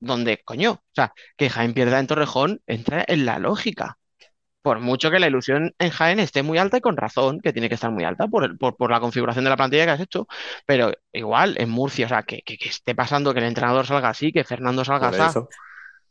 donde, 0.00 0.38
coño, 0.44 0.72
o 0.72 0.94
sea, 0.94 1.12
que 1.36 1.50
Jaén 1.50 1.74
pierda 1.74 2.00
en 2.00 2.08
Torrejón 2.08 2.60
entra 2.66 3.04
en 3.06 3.26
la 3.26 3.38
lógica 3.38 3.99
por 4.62 4.80
mucho 4.80 5.10
que 5.10 5.18
la 5.18 5.26
ilusión 5.26 5.74
en 5.78 5.90
Jaén 5.90 6.20
esté 6.20 6.42
muy 6.42 6.58
alta 6.58 6.78
y 6.78 6.80
con 6.80 6.96
razón, 6.96 7.40
que 7.40 7.52
tiene 7.52 7.68
que 7.68 7.74
estar 7.74 7.90
muy 7.90 8.04
alta 8.04 8.28
por, 8.28 8.58
por, 8.58 8.90
la 8.90 9.00
configuración 9.00 9.44
de 9.44 9.50
la 9.50 9.56
plantilla 9.56 9.84
que 9.84 9.90
has 9.92 10.00
hecho, 10.00 10.26
pero 10.66 10.92
igual 11.12 11.56
en 11.58 11.70
Murcia, 11.70 12.06
o 12.06 12.08
sea, 12.08 12.22
que, 12.22 12.42
esté 12.46 12.94
pasando 12.94 13.32
que 13.32 13.40
el 13.40 13.46
entrenador 13.46 13.86
salga 13.86 14.10
así, 14.10 14.32
que 14.32 14.44
Fernando 14.44 14.84
salga 14.84 15.08
así, 15.08 15.40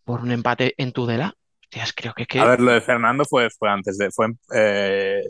por 0.03 0.21
un 0.21 0.31
empate 0.31 0.73
en 0.77 0.91
Tudela. 0.91 1.33
Hostias, 1.69 1.93
creo 1.93 2.13
que, 2.13 2.25
que... 2.25 2.39
A 2.39 2.45
ver, 2.45 2.61
lo 2.61 2.71
de 2.71 2.81
Fernando 2.81 3.25
fue, 3.25 3.47
fue 3.51 3.69
antes 3.69 3.95
de. 3.99 4.09
Fue, 4.09 4.27
eh, 4.55 5.21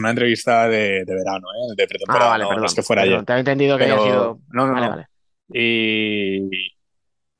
una 0.00 0.10
entrevista 0.10 0.68
de, 0.68 1.04
verano, 1.06 1.46
¿eh? 1.54 1.74
de 1.76 1.86
pretemporada. 1.86 2.26
Ah, 2.26 2.30
vale, 2.30 2.46
perdón, 2.48 2.74
que 2.74 2.82
fuera 2.82 3.02
ayer. 3.02 3.24
Te 3.24 3.32
había 3.32 3.40
entendido 3.40 3.78
que 3.78 3.84
había 3.84 3.98
sido. 4.00 4.40
No, 4.48 4.66
no, 4.66 4.74
no. 4.74 5.04
Y, 5.52 6.73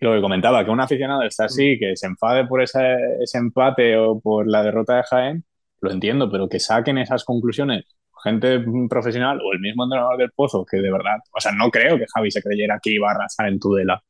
lo 0.00 0.14
que 0.14 0.20
comentaba, 0.20 0.64
que 0.64 0.70
un 0.70 0.80
aficionado 0.80 1.22
está 1.22 1.46
así, 1.46 1.76
mm. 1.76 1.78
que 1.78 1.96
se 1.96 2.06
enfade 2.06 2.46
por 2.46 2.62
ese, 2.62 2.96
ese 3.22 3.38
empate 3.38 3.96
o 3.96 4.20
por 4.20 4.48
la 4.48 4.62
derrota 4.62 4.96
de 4.96 5.02
Jaén, 5.04 5.44
lo 5.80 5.90
entiendo, 5.90 6.30
pero 6.30 6.48
que 6.48 6.60
saquen 6.60 6.98
esas 6.98 7.24
conclusiones 7.24 7.84
gente 8.24 8.64
profesional 8.88 9.38
o 9.44 9.52
el 9.52 9.60
mismo 9.60 9.84
entrenador 9.84 10.16
del 10.16 10.32
Pozo, 10.32 10.64
que 10.64 10.78
de 10.78 10.90
verdad, 10.90 11.18
o 11.30 11.40
sea, 11.40 11.52
no 11.52 11.70
creo 11.70 11.98
que 11.98 12.06
Javi 12.12 12.30
se 12.30 12.42
creyera 12.42 12.80
que 12.82 12.90
iba 12.92 13.08
a 13.08 13.14
arrasar 13.14 13.48
en 13.48 13.60
Tudela 13.60 14.02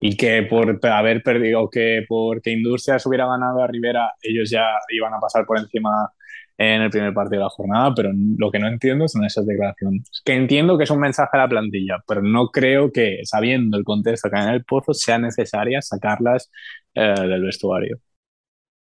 y 0.00 0.16
que 0.16 0.42
por 0.42 0.80
haber 0.90 1.22
perdido, 1.22 1.68
que 1.70 2.04
porque 2.08 2.50
Industrias 2.50 3.06
hubiera 3.06 3.26
ganado 3.26 3.62
a 3.62 3.66
Rivera, 3.68 4.12
ellos 4.22 4.50
ya 4.50 4.66
iban 4.90 5.14
a 5.14 5.20
pasar 5.20 5.46
por 5.46 5.58
encima 5.58 6.10
en 6.60 6.82
el 6.82 6.90
primer 6.90 7.14
partido 7.14 7.40
de 7.40 7.44
la 7.44 7.50
jornada, 7.50 7.94
pero 7.94 8.10
lo 8.36 8.50
que 8.50 8.58
no 8.58 8.68
entiendo 8.68 9.08
son 9.08 9.24
esas 9.24 9.46
declaraciones. 9.46 10.10
Que 10.22 10.34
entiendo 10.34 10.76
que 10.76 10.84
es 10.84 10.90
un 10.90 11.00
mensaje 11.00 11.30
a 11.32 11.38
la 11.38 11.48
plantilla, 11.48 11.96
pero 12.06 12.20
no 12.20 12.48
creo 12.48 12.92
que, 12.92 13.20
sabiendo 13.24 13.78
el 13.78 13.84
contexto 13.84 14.28
que 14.28 14.36
hay 14.38 14.48
en 14.48 14.54
el 14.54 14.64
pozo, 14.64 14.92
sea 14.92 15.18
necesaria 15.18 15.80
sacarlas 15.80 16.50
eh, 16.94 17.14
del 17.18 17.42
vestuario. 17.44 17.96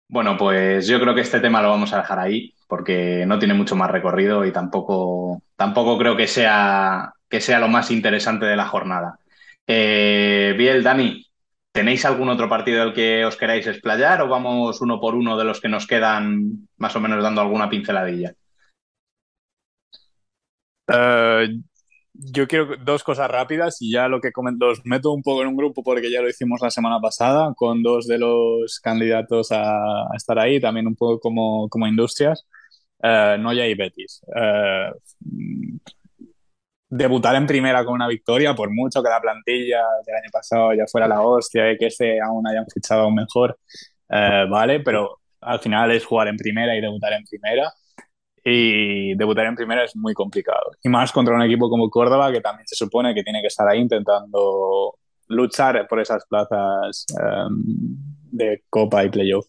Bueno, 0.09 0.36
pues 0.38 0.88
yo 0.88 0.99
creo 0.99 1.15
que 1.15 1.21
este 1.21 1.39
tema 1.39 1.61
lo 1.61 1.69
vamos 1.69 1.93
a 1.93 1.99
dejar 1.99 2.19
ahí, 2.19 2.53
porque 2.67 3.23
no 3.25 3.39
tiene 3.39 3.53
mucho 3.53 3.77
más 3.77 3.89
recorrido 3.89 4.43
y 4.45 4.51
tampoco, 4.51 5.41
tampoco 5.55 5.97
creo 5.97 6.17
que 6.17 6.27
sea, 6.27 7.13
que 7.30 7.39
sea 7.39 7.59
lo 7.59 7.69
más 7.69 7.91
interesante 7.91 8.45
de 8.45 8.57
la 8.57 8.67
jornada. 8.67 9.19
Eh, 9.65 10.53
Biel, 10.57 10.84
Dani, 10.84 11.25
¿Tenéis 11.72 12.03
algún 12.05 12.30
otro 12.30 12.49
partido 12.49 12.84
del 12.84 12.93
que 12.93 13.26
os 13.26 13.38
queráis 13.38 13.67
explayar 13.67 14.22
o 14.22 14.28
vamos 14.28 14.82
uno 14.82 14.99
por 14.99 15.15
uno 15.15 15.38
de 15.38 15.43
los 15.43 15.61
que 15.61 15.70
nos 15.70 15.86
quedan 15.86 16.67
más 16.78 16.95
o 16.95 16.99
menos 16.99 17.22
dando 17.24 17.41
alguna 17.41 17.70
pinceladilla? 17.70 18.34
Eh, 20.88 21.47
yo 22.13 22.47
quiero 22.47 22.76
dos 22.84 23.03
cosas 23.03 23.30
rápidas 23.30 23.82
y 23.82 23.91
ya 23.91 24.07
lo 24.07 24.20
que 24.20 24.32
comento, 24.32 24.70
os 24.70 24.82
meto 24.84 25.13
un 25.13 25.22
poco 25.22 25.41
en 25.41 25.47
un 25.47 25.55
grupo 25.55 25.84
porque 25.84 26.11
ya 26.11 26.22
lo 26.22 26.30
hicimos 26.30 26.59
la 26.61 26.72
semana 26.72 26.99
pasada 26.99 27.53
con 27.55 27.84
dos 27.84 28.07
de 28.07 28.17
los 28.17 28.80
candidatos 28.82 29.49
a, 29.51 30.07
estar 30.15 30.39
ahí, 30.39 30.59
también 30.59 30.88
un 30.88 30.95
poco 30.95 31.20
como, 31.20 31.70
como 31.70 31.88
industrias, 31.88 32.45
uh, 33.03 33.38
Noya 33.39 33.67
y 33.67 33.76
Betis. 33.76 34.22
Eh, 34.36 34.91
debutar 36.89 37.35
en 37.35 37.47
primera 37.47 37.85
con 37.85 37.93
una 37.93 38.07
victoria, 38.07 38.55
por 38.55 38.71
mucho 38.71 39.03
que 39.03 39.09
la 39.09 39.21
plantilla 39.21 39.83
del 40.05 40.15
año 40.15 40.29
pasado 40.31 40.73
ya 40.73 40.85
fuera 40.87 41.07
la 41.07 41.21
hostia 41.21 41.71
y 41.71 41.77
que 41.77 41.87
este 41.87 42.19
aún 42.19 42.47
hayan 42.47 42.65
fichado 42.73 43.03
aún 43.03 43.15
mejor, 43.15 43.57
eh, 44.09 44.45
vale, 44.49 44.79
pero 44.81 45.19
al 45.41 45.59
final 45.59 45.91
es 45.91 46.05
jugar 46.05 46.27
en 46.27 46.37
primera 46.37 46.75
y 46.75 46.81
debutar 46.81 47.13
en 47.13 47.23
primera. 47.25 47.71
Y 48.43 49.15
debutar 49.15 49.45
en 49.45 49.55
primera 49.55 49.83
es 49.83 49.95
muy 49.95 50.13
complicado. 50.13 50.71
Y 50.81 50.89
más 50.89 51.11
contra 51.11 51.35
un 51.35 51.41
equipo 51.43 51.69
como 51.69 51.89
Córdoba, 51.89 52.31
que 52.31 52.41
también 52.41 52.67
se 52.67 52.75
supone 52.75 53.13
que 53.13 53.23
tiene 53.23 53.41
que 53.41 53.47
estar 53.47 53.67
ahí 53.67 53.79
intentando 53.79 54.95
luchar 55.27 55.87
por 55.87 55.99
esas 55.99 56.25
plazas 56.25 57.05
em, 57.09 57.61
de 58.31 58.63
Copa 58.69 59.03
y 59.03 59.09
Playoff. 59.09 59.45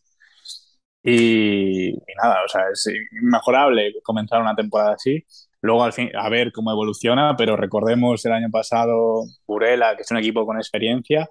Y, 1.02 1.90
y, 1.90 2.14
nada, 2.22 2.44
o 2.44 2.48
sea, 2.48 2.62
es 2.72 2.86
inmejorable 3.22 3.94
comenzar 4.02 4.40
una 4.42 4.54
temporada 4.54 4.94
así. 4.94 5.24
Luego, 5.62 5.84
al 5.84 5.92
fin, 5.92 6.10
a 6.16 6.28
ver 6.28 6.52
cómo 6.52 6.70
evoluciona, 6.70 7.36
pero 7.36 7.56
recordemos 7.56 8.24
el 8.24 8.32
año 8.32 8.48
pasado 8.50 9.24
Burela, 9.46 9.94
que 9.94 10.02
es 10.02 10.10
un 10.10 10.16
equipo 10.16 10.46
con 10.46 10.56
experiencia 10.56 11.28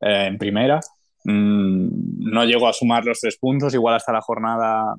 eh, 0.00 0.26
en 0.26 0.38
primera, 0.38 0.80
mm, 1.24 2.30
no 2.30 2.44
llegó 2.44 2.68
a 2.68 2.72
sumar 2.72 3.04
los 3.04 3.20
tres 3.20 3.38
puntos, 3.38 3.74
igual 3.74 3.94
hasta 3.94 4.12
la 4.12 4.20
jornada 4.20 4.94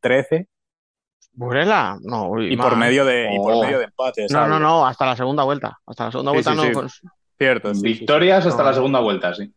13. 0.00 0.40
Mm, 0.40 0.44
Burela, 1.34 1.98
no. 2.02 2.42
y, 2.42 2.56
por 2.56 2.76
medio 2.76 3.04
de, 3.04 3.34
y 3.34 3.38
por 3.38 3.64
medio 3.64 3.78
de 3.78 3.84
empates. 3.84 4.30
No, 4.30 4.46
no, 4.46 4.58
no, 4.58 4.86
hasta 4.86 5.06
la 5.06 5.16
segunda 5.16 5.44
vuelta. 5.44 5.78
Hasta 5.86 6.06
la 6.06 6.10
segunda 6.10 6.32
vuelta 6.32 6.54
no. 6.54 6.62
Pues 6.72 7.00
Cierto. 7.38 7.72
Victorias 7.80 8.46
hasta 8.46 8.62
la 8.62 8.74
segunda 8.74 9.00
vuelta, 9.00 9.34
sí. 9.34 9.52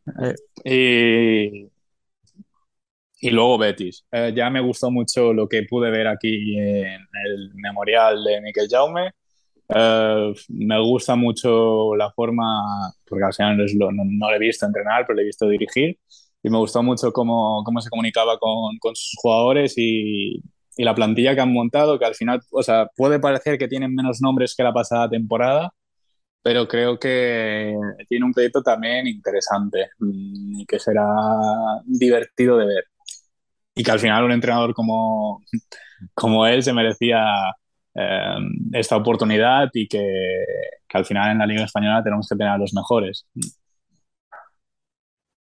Y, 0.63 1.69
y 3.25 3.31
luego 3.31 3.57
Betis. 3.57 4.05
Eh, 4.11 4.33
ya 4.35 4.51
me 4.51 4.61
gustó 4.61 4.91
mucho 4.91 5.33
lo 5.33 5.47
que 5.49 5.63
pude 5.63 5.89
ver 5.89 6.07
aquí 6.07 6.59
en 6.59 7.01
el 7.25 7.51
memorial 7.55 8.23
de 8.23 8.39
Miquel 8.41 8.67
Jaume. 8.69 9.11
Eh, 9.67 10.33
me 10.49 10.79
gusta 10.79 11.15
mucho 11.15 11.95
la 11.95 12.11
forma, 12.11 12.93
porque 13.03 13.25
al 13.25 13.33
final 13.33 13.57
no, 13.57 13.89
no, 13.91 14.29
le 14.29 14.35
he 14.35 14.39
visto 14.39 14.67
entrenar, 14.67 15.05
pero 15.07 15.17
le 15.17 15.23
he 15.23 15.25
visto 15.25 15.47
dirigir. 15.47 15.97
Y 16.43 16.49
me 16.51 16.59
gustó 16.59 16.83
mucho 16.83 17.11
cómo, 17.11 17.63
cómo 17.65 17.81
se 17.81 17.89
comunicaba 17.89 18.37
con, 18.37 18.77
con 18.79 18.95
sus 18.95 19.13
jugadores 19.19 19.73
y, 19.77 20.43
y, 20.77 20.83
la 20.83 20.93
plantilla 20.93 21.33
que 21.33 21.41
han 21.41 21.51
montado, 21.51 21.97
que 21.97 22.05
al 22.05 22.13
final, 22.15 22.41
o 22.51 22.61
sea, 22.61 22.89
puede 22.95 23.19
parecer 23.19 23.57
que 23.57 23.67
tienen 23.67 23.95
menos 23.95 24.21
nombres 24.21 24.55
que 24.55 24.63
la 24.63 24.73
pasada 24.73 25.09
temporada, 25.09 25.73
pero 26.43 26.67
creo 26.67 26.99
que 26.99 27.75
tiene 28.07 28.25
un 28.25 28.33
proyecto 28.33 28.61
también 28.61 29.07
interesante 29.07 29.89
mm, 29.99 30.61
y 30.61 30.65
que 30.67 30.79
será 30.79 31.03
divertido 31.85 32.57
de 32.57 32.67
ver 32.67 32.85
y 33.75 33.83
que 33.83 33.91
al 33.91 33.99
final 33.99 34.23
un 34.23 34.31
entrenador 34.31 34.73
como, 34.73 35.43
como 36.13 36.47
él 36.47 36.63
se 36.63 36.73
merecía 36.73 37.53
eh, 37.93 38.35
esta 38.73 38.95
oportunidad 38.95 39.69
y 39.73 39.87
que, 39.87 40.05
que, 40.87 40.97
al 40.97 41.05
final 41.05 41.31
en 41.31 41.39
la 41.39 41.45
Liga 41.45 41.65
Española 41.65 42.03
tenemos 42.03 42.27
que 42.27 42.35
tener 42.35 42.53
a 42.53 42.57
los 42.57 42.73
mejores. 42.73 43.27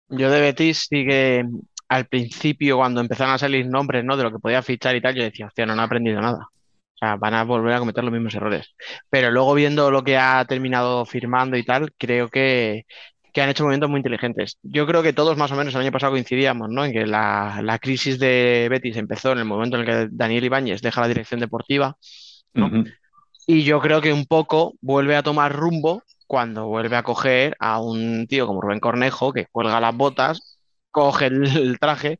Yo 0.09 0.31
de 0.31 0.41
Betis 0.41 0.87
sí 0.89 1.07
que 1.07 1.45
al 1.89 2.07
principio 2.07 2.77
cuando 2.77 3.01
empezaron 3.01 3.35
a 3.35 3.39
salir 3.39 3.67
nombres 3.67 4.05
¿no? 4.05 4.17
de 4.17 4.25
lo 4.25 4.33
que 4.33 4.39
podía 4.39 4.63
fichar 4.63 4.97
y 4.97 5.01
tal, 5.01 5.15
yo 5.15 5.23
decía, 5.23 5.47
hostia, 5.47 5.67
no, 5.67 5.75
he 5.75 5.81
aprendido 5.81 6.21
nada. 6.21 6.49
O 6.95 6.99
sea, 6.99 7.17
van 7.17 7.35
a 7.35 7.45
volver 7.45 7.75
a 7.75 7.79
cometer 7.79 8.03
los 8.03 8.13
mismos 8.13 8.35
errores. 8.35 8.75
Pero 9.11 9.31
luego 9.31 9.55
viendo 9.55 9.91
lo 9.91 10.03
que 10.03 10.17
ha 10.17 10.45
terminado 10.47 11.05
firmando 11.05 11.57
y 11.57 11.65
tal, 11.65 11.93
creo 11.99 12.29
que, 12.29 12.87
han 13.43 13.49
hecho 13.49 13.65
movimientos 13.65 13.91
muy 13.91 13.99
inteligentes. 13.99 14.59
Yo 14.63 14.87
creo 14.87 15.03
que 15.03 15.13
todos 15.13 15.37
más 15.37 15.51
o 15.53 15.57
menos 15.57 15.75
el 15.75 15.81
año 15.81 15.93
pasado 15.93 16.13
coincidíamos, 16.13 16.69
¿no? 16.71 16.85
En 16.85 16.93
que 16.93 17.07
la, 17.07 17.79
crisis 17.81 18.19
de 18.19 18.69
Betis 18.71 18.97
empezó 18.97 19.33
en 19.33 19.39
el 19.39 19.45
momento 19.45 19.77
en 19.77 19.83
el 19.83 19.87
que 19.87 20.09
Daniel 20.13 20.45
Ibáñez 20.45 20.83
deja 20.83 21.01
la 21.01 21.09
dirección 21.09 21.41
deportiva, 21.41 21.97
Y 23.47 23.63
yo 23.63 23.81
creo 23.81 24.01
que 24.01 24.13
un 24.13 24.27
poco 24.27 24.75
vuelve 24.81 25.17
a 25.17 25.23
tomar 25.23 25.55
rumbo 25.55 26.03
cuando 26.27 26.67
vuelve 26.67 26.97
a 26.97 27.03
coger 27.03 27.57
a 27.61 27.81
un 27.81 28.27
tío 28.27 28.47
como 28.47 28.61
Rubén 28.61 28.81
Cornejo, 28.81 29.33
que 29.33 29.47
cuelga 29.47 29.81
las 29.81 29.97
botas, 29.97 30.59
coge 30.91 31.27
el 31.27 31.79
traje 31.79 32.19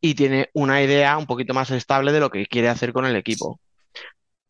y 0.00 0.14
tiene 0.14 0.50
una 0.54 0.82
idea 0.82 1.18
un 1.18 1.26
poquito 1.26 1.54
más 1.54 1.70
estable 1.70 2.12
de 2.12 2.20
lo 2.20 2.30
que 2.30 2.46
quiere 2.46 2.68
hacer 2.68 2.92
con 2.92 3.04
el 3.04 3.16
equipo. 3.16 3.60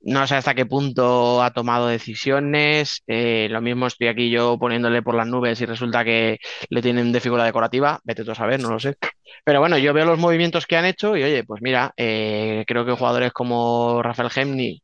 No 0.03 0.27
sé 0.27 0.35
hasta 0.37 0.55
qué 0.55 0.65
punto 0.65 1.43
ha 1.43 1.51
tomado 1.53 1.87
decisiones. 1.87 3.03
Eh, 3.07 3.49
lo 3.51 3.61
mismo 3.61 3.87
estoy 3.87 4.09
aquí 4.09 4.31
yo 4.31 4.59
poniéndole 4.59 5.03
por 5.03 5.15
las 5.15 5.27
nubes 5.27 5.61
y 5.61 5.67
resulta 5.67 6.05
que 6.05 6.39
le 6.71 6.83
tienen 6.83 7.13
de 7.13 7.21
figura 7.21 7.45
decorativa. 7.45 8.01
Vete 8.05 8.25
tú 8.25 8.31
a 8.31 8.35
saber, 8.35 8.61
no 8.61 8.71
lo 8.71 8.79
sé. 8.79 8.97
Pero 9.45 9.61
bueno, 9.61 9.77
yo 9.77 9.93
veo 9.93 10.07
los 10.07 10.19
movimientos 10.19 10.67
que 10.67 10.77
han 10.77 10.87
hecho 10.87 11.17
y 11.17 11.23
oye, 11.23 11.45
pues 11.45 11.61
mira, 11.61 11.93
eh, 11.97 12.65
creo 12.67 12.87
que 12.87 12.93
jugadores 12.93 13.33
como 13.33 14.03
Rafael 14.03 14.31
Gemni 14.31 14.83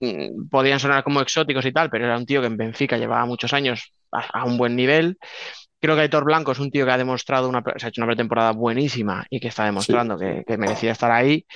mm, 0.00 0.48
podían 0.48 0.78
sonar 0.80 1.02
como 1.04 1.20
exóticos 1.20 1.66
y 1.66 1.72
tal, 1.72 1.90
pero 1.90 2.06
era 2.06 2.16
un 2.16 2.26
tío 2.26 2.40
que 2.40 2.46
en 2.48 2.56
Benfica 2.56 2.98
llevaba 2.98 3.26
muchos 3.26 3.52
años 3.52 3.92
a, 4.12 4.44
un 4.44 4.56
buen 4.58 4.76
nivel. 4.76 5.18
Creo 5.80 5.96
que 5.96 6.02
Aitor 6.02 6.24
Blanco 6.24 6.52
es 6.52 6.58
un 6.60 6.70
tío 6.70 6.84
que 6.86 6.92
ha 6.92 6.98
demostrado 6.98 7.48
una, 7.48 7.62
se 7.76 7.86
ha 7.86 7.88
hecho 7.88 8.02
una 8.02 8.08
pretemporada 8.08 8.52
buenísima 8.52 9.26
y 9.30 9.40
que 9.40 9.48
está 9.48 9.64
demostrando 9.64 10.18
que, 10.18 10.44
que 10.46 10.56
merecía 10.58 10.92
estar 10.92 11.10
ahí. 11.10 11.46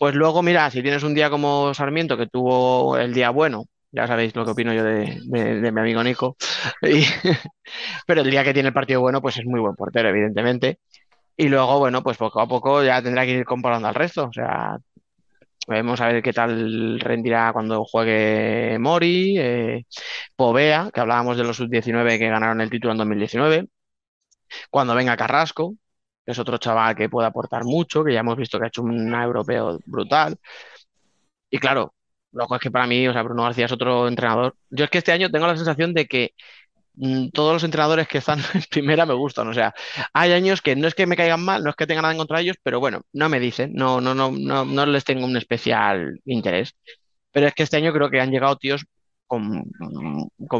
Pues 0.00 0.14
luego, 0.14 0.42
mira, 0.42 0.70
si 0.70 0.80
tienes 0.82 1.02
un 1.02 1.14
día 1.14 1.28
como 1.28 1.74
Sarmiento, 1.74 2.16
que 2.16 2.26
tuvo 2.26 2.96
el 2.96 3.12
día 3.12 3.28
bueno, 3.28 3.66
ya 3.92 4.06
sabéis 4.06 4.34
lo 4.34 4.46
que 4.46 4.52
opino 4.52 4.72
yo 4.72 4.82
de, 4.82 5.20
mi 5.26 5.80
amigo 5.80 6.02
Nico, 6.02 6.36
pero 8.06 8.22
el 8.22 8.30
día 8.30 8.42
que 8.42 8.54
tiene 8.54 8.68
el 8.68 8.72
partido 8.74 9.02
bueno, 9.02 9.20
pues 9.20 9.36
es 9.36 9.44
muy 9.44 9.60
buen 9.60 9.74
portero, 9.76 10.08
evidentemente. 10.08 10.78
Y 11.36 11.48
luego, 11.50 11.78
bueno, 11.80 12.02
pues 12.02 12.16
poco 12.18 12.40
a 12.40 12.48
poco 12.48 12.82
ya 12.84 13.02
tendrá 13.02 13.26
que 13.26 13.32
ir 13.32 13.44
comparando 13.44 13.88
al 13.88 13.94
resto. 13.94 14.28
O 14.28 14.32
sea, 14.32 14.78
vamos 15.68 16.00
a 16.00 16.08
ver 16.08 16.22
qué 16.22 16.32
tal 16.32 17.00
rendirá 17.00 17.52
cuando 17.52 17.84
juegue 17.84 18.78
Mori, 18.80 19.36
eh, 19.38 19.84
Povea, 20.36 20.90
que 20.94 21.00
hablábamos 21.00 21.36
de 21.36 21.44
los 21.44 21.56
sub-19 21.58 22.18
que 22.18 22.28
ganaron 22.28 22.62
el 22.62 22.70
título 22.70 22.92
en 22.92 22.98
2019, 22.98 23.68
cuando 24.70 24.94
venga 24.94 25.16
Carrasco, 25.16 25.74
es 26.30 26.38
otro 26.38 26.58
chaval 26.58 26.94
que 26.96 27.08
puede 27.08 27.28
aportar 27.28 27.64
mucho, 27.64 28.04
que 28.04 28.12
ya 28.12 28.20
hemos 28.20 28.36
visto 28.36 28.58
que 28.58 28.64
ha 28.66 28.68
hecho 28.68 28.82
un 28.82 29.12
europeo 29.14 29.78
brutal. 29.86 30.36
Y 31.50 31.58
claro, 31.58 31.94
lo 32.32 32.46
que 32.46 32.54
es 32.56 32.60
que 32.60 32.70
para 32.70 32.86
mí, 32.86 33.06
o 33.08 33.12
sea, 33.12 33.22
Bruno 33.22 33.42
García 33.44 33.66
es 33.66 33.72
otro 33.72 34.08
entrenador. 34.08 34.56
Yo 34.70 34.84
es 34.84 34.90
que 34.90 34.98
este 34.98 35.12
año 35.12 35.30
tengo 35.30 35.46
la 35.46 35.56
sensación 35.56 35.94
de 35.94 36.06
que 36.06 36.34
mm, 36.94 37.30
todos 37.30 37.54
los 37.54 37.64
entrenadores 37.64 38.08
que 38.08 38.18
están 38.18 38.40
en 38.54 38.62
primera 38.70 39.06
me 39.06 39.14
gustan. 39.14 39.48
O 39.48 39.54
sea, 39.54 39.74
hay 40.12 40.32
años 40.32 40.62
que 40.62 40.76
no 40.76 40.88
es 40.88 40.94
que 40.94 41.06
me 41.06 41.16
caigan 41.16 41.44
mal, 41.44 41.64
no 41.64 41.70
es 41.70 41.76
que 41.76 41.86
tenga 41.86 42.02
nada 42.02 42.12
en 42.14 42.18
contra 42.18 42.38
de 42.38 42.44
ellos, 42.44 42.56
pero 42.62 42.80
bueno, 42.80 43.02
no 43.12 43.28
me 43.28 43.40
dicen, 43.40 43.72
no, 43.74 44.00
no, 44.00 44.14
no, 44.14 44.32
no, 44.32 44.64
no 44.64 44.86
les 44.86 45.04
tengo 45.04 45.26
un 45.26 45.36
especial 45.36 46.20
interés. 46.24 46.74
Pero 47.32 47.48
es 47.48 47.54
que 47.54 47.62
este 47.64 47.76
año 47.78 47.92
creo 47.92 48.10
que 48.10 48.20
han 48.20 48.30
llegado 48.30 48.56
tíos 48.56 48.84
con, 49.30 49.70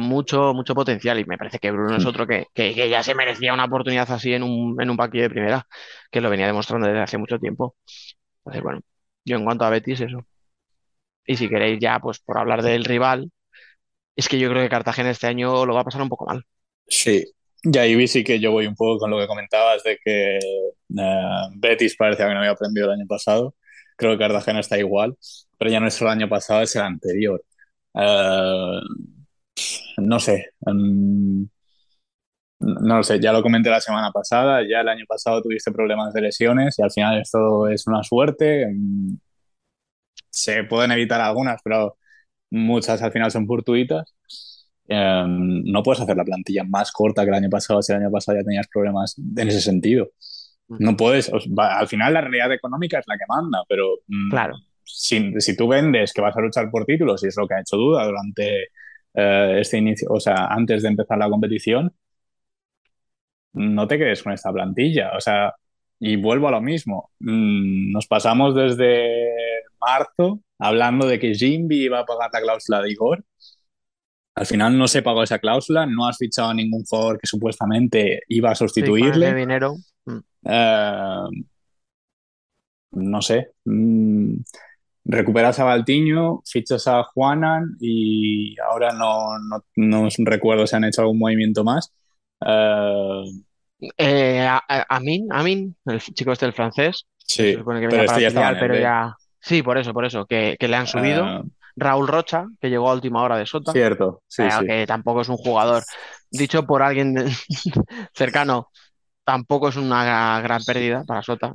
mucho, 0.02 0.54
mucho 0.54 0.74
potencial 0.76 1.18
y 1.18 1.24
me 1.24 1.36
parece 1.36 1.58
que 1.58 1.72
Bruno 1.72 1.96
es 1.96 2.04
mm. 2.04 2.08
otro 2.08 2.26
que, 2.26 2.46
ya 2.88 3.02
se 3.02 3.16
merecía 3.16 3.52
una 3.52 3.64
oportunidad 3.64 4.10
así 4.12 4.32
en 4.32 4.44
un, 4.44 4.80
en 4.80 4.90
un 4.90 4.96
de 4.96 5.28
primera, 5.28 5.66
que 6.10 6.20
lo 6.20 6.30
venía 6.30 6.46
demostrando 6.46 6.86
desde 6.86 7.00
hace 7.00 7.18
mucho 7.18 7.40
tiempo. 7.40 7.76
Entonces, 8.38 8.62
bueno, 8.62 8.80
yo 9.24 9.36
en 9.36 9.44
cuanto 9.44 9.64
a 9.64 9.70
Betis, 9.70 10.00
eso. 10.02 10.24
Y 11.26 11.36
si 11.36 11.48
queréis 11.48 11.80
ya, 11.80 11.98
pues 11.98 12.20
por 12.20 12.38
hablar 12.38 12.62
del 12.62 12.84
rival, 12.84 13.32
es 14.14 14.28
que 14.28 14.38
yo 14.38 14.48
creo 14.48 14.62
que 14.62 14.68
Cartagena 14.68 15.10
este 15.10 15.26
año 15.26 15.66
lo 15.66 15.74
va 15.74 15.80
a 15.80 15.84
pasar 15.84 16.02
un 16.02 16.08
poco 16.08 16.26
mal. 16.26 16.44
Sí, 16.86 17.24
ya 17.64 17.82
ahí 17.82 17.96
vi 17.96 18.06
sí 18.06 18.22
que 18.22 18.38
yo 18.38 18.52
voy 18.52 18.68
un 18.68 18.76
poco 18.76 19.00
con 19.00 19.10
lo 19.10 19.18
que 19.18 19.26
comentabas 19.26 19.82
de 19.82 19.98
que 20.04 20.38
eh, 20.38 21.48
Betis 21.56 21.96
parecía 21.96 22.28
que 22.28 22.34
no 22.34 22.38
había 22.38 22.52
aprendido 22.52 22.86
el 22.86 23.00
año 23.00 23.06
pasado. 23.08 23.56
Creo 23.96 24.12
que 24.12 24.18
Cartagena 24.18 24.60
está 24.60 24.78
igual, 24.78 25.16
pero 25.58 25.70
ya 25.72 25.80
no 25.80 25.88
es 25.88 26.00
el 26.00 26.08
año 26.08 26.28
pasado, 26.28 26.62
es 26.62 26.76
el 26.76 26.82
anterior. 26.82 27.44
Eh, 27.94 28.80
no 29.98 30.18
sé. 30.20 30.52
Em, 30.66 31.48
no 32.60 32.96
lo 32.96 33.02
sé, 33.02 33.18
ya 33.20 33.32
lo 33.32 33.42
comenté 33.42 33.70
la 33.70 33.80
semana 33.80 34.10
pasada, 34.12 34.62
ya 34.68 34.80
el 34.80 34.88
año 34.88 35.04
pasado 35.08 35.40
tuviste 35.42 35.72
problemas 35.72 36.12
de 36.12 36.20
lesiones 36.20 36.78
y 36.78 36.82
al 36.82 36.90
final 36.90 37.20
esto 37.20 37.68
es 37.68 37.86
una 37.86 38.02
suerte. 38.02 38.64
Em, 38.64 39.18
se 40.30 40.64
pueden 40.64 40.92
evitar 40.92 41.20
algunas, 41.20 41.60
pero 41.62 41.96
muchas 42.50 43.02
al 43.02 43.12
final 43.12 43.30
son 43.30 43.46
fortuitas. 43.46 44.14
Em, 44.88 45.62
no 45.64 45.82
puedes 45.82 46.02
hacer 46.02 46.16
la 46.16 46.24
plantilla 46.24 46.64
más 46.64 46.92
corta 46.92 47.22
que 47.24 47.28
el 47.30 47.34
año 47.34 47.50
pasado 47.50 47.82
si 47.82 47.92
el 47.92 48.00
año 48.00 48.10
pasado 48.10 48.38
ya 48.38 48.44
tenías 48.44 48.68
problemas 48.68 49.16
en 49.18 49.48
ese 49.48 49.60
sentido. 49.60 50.10
No 50.68 50.96
puedes, 50.96 51.32
al 51.56 51.88
final 51.88 52.14
la 52.14 52.20
realidad 52.20 52.52
económica 52.52 53.00
es 53.00 53.08
la 53.08 53.18
que 53.18 53.24
manda, 53.28 53.64
pero 53.68 53.86
mm, 54.06 54.30
claro 54.30 54.56
si, 54.94 55.56
tú 55.56 55.68
vendes 55.68 56.12
que 56.12 56.20
vas 56.20 56.36
a 56.36 56.40
luchar 56.40 56.70
por 56.70 56.84
títulos, 56.84 57.22
y 57.24 57.28
es 57.28 57.36
lo 57.36 57.46
que 57.46 57.54
ha 57.54 57.60
hecho 57.60 57.76
Duda 57.76 58.04
durante 58.06 58.64
eh, 59.14 59.58
este 59.60 59.78
inicio, 59.78 60.08
o 60.10 60.20
sea, 60.20 60.46
antes 60.46 60.82
de 60.82 60.88
empezar 60.88 61.18
la 61.18 61.28
competición, 61.28 61.92
no 63.52 63.86
te 63.86 63.98
quedes 63.98 64.22
con 64.22 64.32
esta 64.32 64.52
plantilla. 64.52 65.12
O 65.16 65.20
sea, 65.20 65.54
y 65.98 66.16
vuelvo 66.16 66.48
a 66.48 66.52
lo 66.52 66.60
mismo. 66.60 67.10
Mm, 67.20 67.92
nos 67.92 68.06
pasamos 68.06 68.54
desde 68.54 69.24
marzo 69.80 70.40
hablando 70.58 71.06
de 71.06 71.18
que 71.18 71.34
Jimby 71.34 71.84
iba 71.84 72.00
a 72.00 72.06
pagar 72.06 72.30
la 72.32 72.40
cláusula 72.40 72.82
de 72.82 72.90
Igor. 72.90 73.24
Al 74.34 74.46
final 74.46 74.78
no 74.78 74.88
se 74.88 75.02
pagó 75.02 75.22
esa 75.22 75.38
cláusula, 75.38 75.86
no 75.86 76.06
has 76.06 76.16
fichado 76.16 76.50
a 76.50 76.54
ningún 76.54 76.84
jugador 76.84 77.18
que 77.18 77.26
supuestamente 77.26 78.22
iba 78.28 78.50
a 78.50 78.54
sustituirle. 78.54 79.34
dinero. 79.34 79.76
Mm. 80.06 80.18
Eh, 80.44 81.24
no 82.92 83.22
sé. 83.22 83.50
Recuperas 85.04 85.58
a 85.58 85.64
Baltiño, 85.64 86.42
fichas 86.44 86.86
a 86.86 87.02
Juanan 87.04 87.76
y 87.80 88.58
ahora 88.60 88.92
no, 88.92 89.38
no, 89.38 89.62
no, 89.76 90.08
recuerdo 90.18 90.66
si 90.66 90.76
han 90.76 90.84
hecho 90.84 91.02
algún 91.02 91.18
movimiento 91.18 91.64
más. 91.64 91.92
Uh... 92.40 93.24
Eh, 93.96 94.46
Amin, 94.88 95.28
Amin, 95.32 95.76
el 95.86 96.00
chico 96.00 96.32
este 96.32 96.46
del 96.46 96.54
francés. 96.54 97.06
Sí, 97.16 97.56
pero 97.64 97.78
este 98.02 98.20
ya 98.20 98.28
estaba 98.28 98.58
pero 98.58 98.78
ya... 98.78 99.14
Sí, 99.40 99.62
por 99.62 99.78
eso, 99.78 99.94
por 99.94 100.04
eso, 100.04 100.26
que, 100.26 100.56
que 100.60 100.68
le 100.68 100.76
han 100.76 100.86
subido. 100.86 101.26
Eh, 101.26 101.42
Raúl 101.76 102.08
Rocha, 102.08 102.46
que 102.60 102.68
llegó 102.68 102.90
a 102.90 102.94
última 102.94 103.22
hora 103.22 103.38
de 103.38 103.46
Sota. 103.46 103.72
Cierto, 103.72 104.22
sí, 104.28 104.42
sí. 104.50 104.66
Que 104.66 104.86
tampoco 104.86 105.22
es 105.22 105.28
un 105.28 105.36
jugador, 105.36 105.82
dicho 106.30 106.66
por 106.66 106.82
alguien 106.82 107.14
cercano, 108.14 108.68
tampoco 109.24 109.68
es 109.68 109.76
una 109.76 110.40
gran 110.42 110.62
pérdida 110.64 111.04
para 111.06 111.22
Sota. 111.22 111.54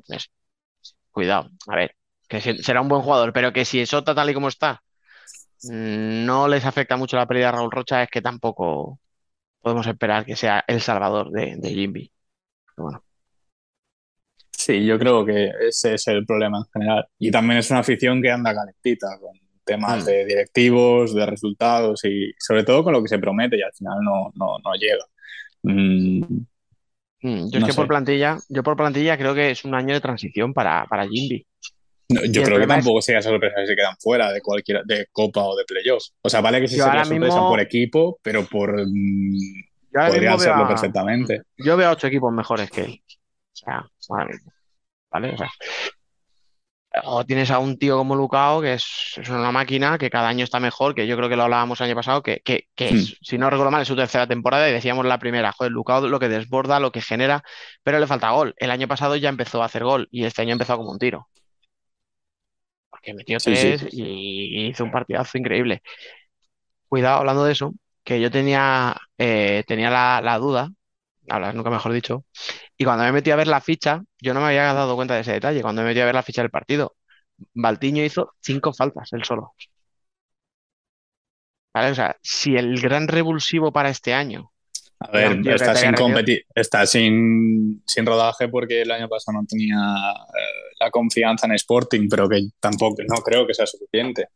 Cuidado, 1.12 1.50
a 1.68 1.76
ver, 1.76 1.96
que 2.28 2.42
será 2.42 2.82
un 2.82 2.88
buen 2.88 3.02
jugador, 3.02 3.34
pero 3.34 3.54
que 3.54 3.66
si 3.66 3.86
Sota 3.86 4.16
tal 4.16 4.30
y 4.30 4.34
como 4.34 4.48
está 4.48 4.82
mm, 5.64 6.26
no 6.26 6.48
les 6.48 6.66
afecta 6.66 6.98
mucho 6.98 7.18
la 7.18 7.28
pérdida 7.28 7.48
de 7.48 7.52
Raúl 7.54 7.72
Rocha, 7.72 8.04
es 8.04 8.10
que 8.10 8.22
tampoco 8.22 9.00
podemos 9.62 9.88
esperar 9.88 10.26
que 10.26 10.36
sea 10.36 10.64
el 10.68 10.82
salvador 10.82 11.32
de, 11.32 11.56
de 11.58 11.70
Jimby. 11.70 12.12
Bueno. 12.78 13.04
Sí, 14.52 14.86
yo 14.86 14.98
creo 14.98 15.26
que 15.26 15.52
ese 15.68 15.96
es 15.96 16.08
el 16.08 16.26
problema 16.26 16.60
en 16.60 16.66
general. 16.72 17.08
Y 17.20 17.30
también 17.32 17.60
es 17.60 17.70
una 17.70 17.80
afición 17.80 18.22
que 18.22 18.32
anda 18.32 18.54
calentita 18.54 19.08
con 19.20 19.38
temas 19.64 20.04
mm. 20.04 20.06
de 20.06 20.26
directivos, 20.26 21.14
de 21.14 21.26
resultados 21.26 22.04
y 22.06 22.32
sobre 22.40 22.64
todo 22.64 22.84
con 22.84 22.94
lo 22.94 23.02
que 23.02 23.10
se 23.10 23.20
promete 23.20 23.58
y 23.58 23.62
al 23.62 23.74
final 23.74 23.98
no, 24.02 24.32
no, 24.36 24.74
llega. 24.80 25.06
Mm, 25.64 26.44
yo 27.22 27.60
es 27.60 27.66
que 27.66 27.74
por 27.74 27.88
plantilla, 27.88 28.38
yo 28.50 28.62
por 28.62 28.78
plantilla 28.78 29.18
creo 29.18 29.34
que 29.34 29.52
es 29.52 29.66
un 29.66 29.74
año 29.74 29.96
de 29.96 30.02
transición 30.02 30.54
para, 30.54 30.86
para 30.86 31.08
Jimby 31.08 31.46
yo 32.08 32.44
creo 32.44 32.60
que 32.60 32.68
tampoco 32.68 33.02
sería 33.02 33.22
sorpresa 33.22 33.62
si 33.62 33.68
se 33.68 33.76
quedan 33.76 33.96
fuera 34.00 34.32
de 34.32 34.42
cualquier 34.42 34.84
de 34.86 35.08
Copa 35.12 35.44
o 35.44 35.56
de 35.56 35.66
Playoffs. 35.66 36.14
O 36.22 36.30
sea, 36.30 36.42
vale 36.42 36.62
que 36.62 36.68
sí 36.68 36.78
sería 36.78 37.04
sorpresa 37.04 37.40
por 37.40 37.60
equipo, 37.60 38.20
pero 38.22 38.46
por 38.46 38.76
mm, 38.86 39.38
podrían 39.92 40.40
serlo 40.40 40.68
perfectamente. 40.68 41.42
Yo 41.58 41.76
veo 41.78 41.92
ocho 41.92 42.08
equipos 42.08 42.32
mejores 42.32 42.70
que 42.70 42.82
él. 42.82 43.02
O 43.08 43.58
sea, 43.58 43.86
¿Vale? 45.12 45.34
O 45.34 45.38
sea, 45.38 45.50
o 47.04 47.26
tienes 47.26 47.52
a 47.52 47.60
un 47.60 47.78
tío 47.78 47.98
como 47.98 48.16
Lucao, 48.16 48.62
que 48.62 48.74
es, 48.74 49.18
una 49.30 49.52
máquina 49.52 49.98
que 49.98 50.10
cada 50.10 50.28
año 50.28 50.44
está 50.44 50.60
mejor, 50.60 50.96
que 50.96 51.08
yo 51.08 51.18
creo 51.18 51.30
que 51.30 51.36
lo 51.36 51.44
hablábamos 51.44 51.80
el 51.80 51.88
año 51.88 51.96
pasado, 51.96 52.22
que, 52.22 52.42
que, 52.44 52.68
hmm. 52.78 53.00
si 53.22 53.38
no 53.38 53.50
recuerdo 53.50 53.72
mal, 53.72 53.82
es 53.82 53.88
su 53.88 53.96
tercera 53.96 54.28
temporada 54.28 54.70
y 54.70 54.74
decíamos 54.74 55.06
la 55.06 55.20
primera, 55.20 55.52
joder, 55.52 55.72
Lucao 55.72 56.08
lo 56.08 56.20
que 56.20 56.30
desborda, 56.30 56.80
lo 56.80 56.92
que 56.92 57.02
genera, 57.02 57.44
pero 57.84 58.00
le 58.00 58.08
falta 58.08 58.32
gol. 58.32 58.54
El 58.58 58.72
año 58.72 58.88
pasado 58.88 59.16
ya 59.16 59.30
empezó 59.30 59.62
a 59.62 59.66
hacer 59.66 59.84
gol 59.84 60.08
y 60.12 60.26
este 60.26 60.42
año 60.42 60.54
empezó 60.54 60.78
como 60.78 60.92
un 60.92 61.00
tiro 61.00 61.28
que 63.06 63.14
metió 63.14 63.38
tres 63.38 63.88
y 63.92 64.68
hizo 64.68 64.84
un 64.84 64.92
partidazo 64.92 65.38
increíble. 65.38 65.82
Cuidado, 66.88 67.20
hablando 67.20 67.44
de 67.46 67.52
eso, 67.54 67.74
que 68.04 68.22
yo 68.22 68.32
tenía, 68.32 68.96
eh, 69.18 69.64
tenía 69.68 69.90
la, 69.90 70.38
duda, 70.40 70.70
nunca 71.54 71.70
mejor 71.70 71.94
dicho, 71.94 72.26
y 72.78 72.86
cuando 72.86 73.04
me 73.04 73.12
metí 73.12 73.32
a 73.32 73.36
ver 73.36 73.48
la 73.48 73.62
ficha, 73.62 74.04
yo 74.22 74.34
no 74.34 74.42
me 74.42 74.48
había 74.48 74.74
dado 74.74 74.96
cuenta 74.96 75.16
de 75.16 75.22
ese 75.22 75.34
detalle, 75.34 75.62
cuando 75.62 75.82
me 75.82 75.90
metí 75.90 76.00
a 76.02 76.06
ver 76.06 76.16
la 76.16 76.24
ficha 76.24 76.42
del 76.42 76.52
partido, 76.52 76.96
Baltiño 77.54 78.04
hizo 78.04 78.34
cinco 78.42 78.74
faltas 78.74 79.12
él 79.14 79.24
solo. 79.26 79.54
¿Vale? 81.74 81.92
O 81.92 81.96
sea, 81.96 82.18
si 82.22 82.56
el 82.56 82.80
gran 82.82 83.08
revulsivo 83.08 83.72
para 83.72 83.90
este 83.90 84.14
año. 84.14 84.52
A 85.00 85.12
ver, 85.12 85.48
está 85.48 85.76
sin 85.76 85.94
está 86.56 86.86
sin, 86.86 87.84
sin, 87.86 88.06
rodaje 88.06 88.48
porque 88.48 88.82
el 88.82 88.92
año 88.92 89.10
pasado 89.10 89.40
no 89.40 89.46
tenía 89.46 89.76
eh, 89.76 90.74
la 90.80 90.90
confianza 90.90 91.46
en 91.48 91.54
Sporting, 91.54 92.08
pero 92.10 92.30
que 92.30 92.42
tampoco, 92.60 93.04
no 93.08 93.22
creo 93.22 93.46
que 93.46 93.54
sea 93.54 93.66
suficiente. 93.66 94.30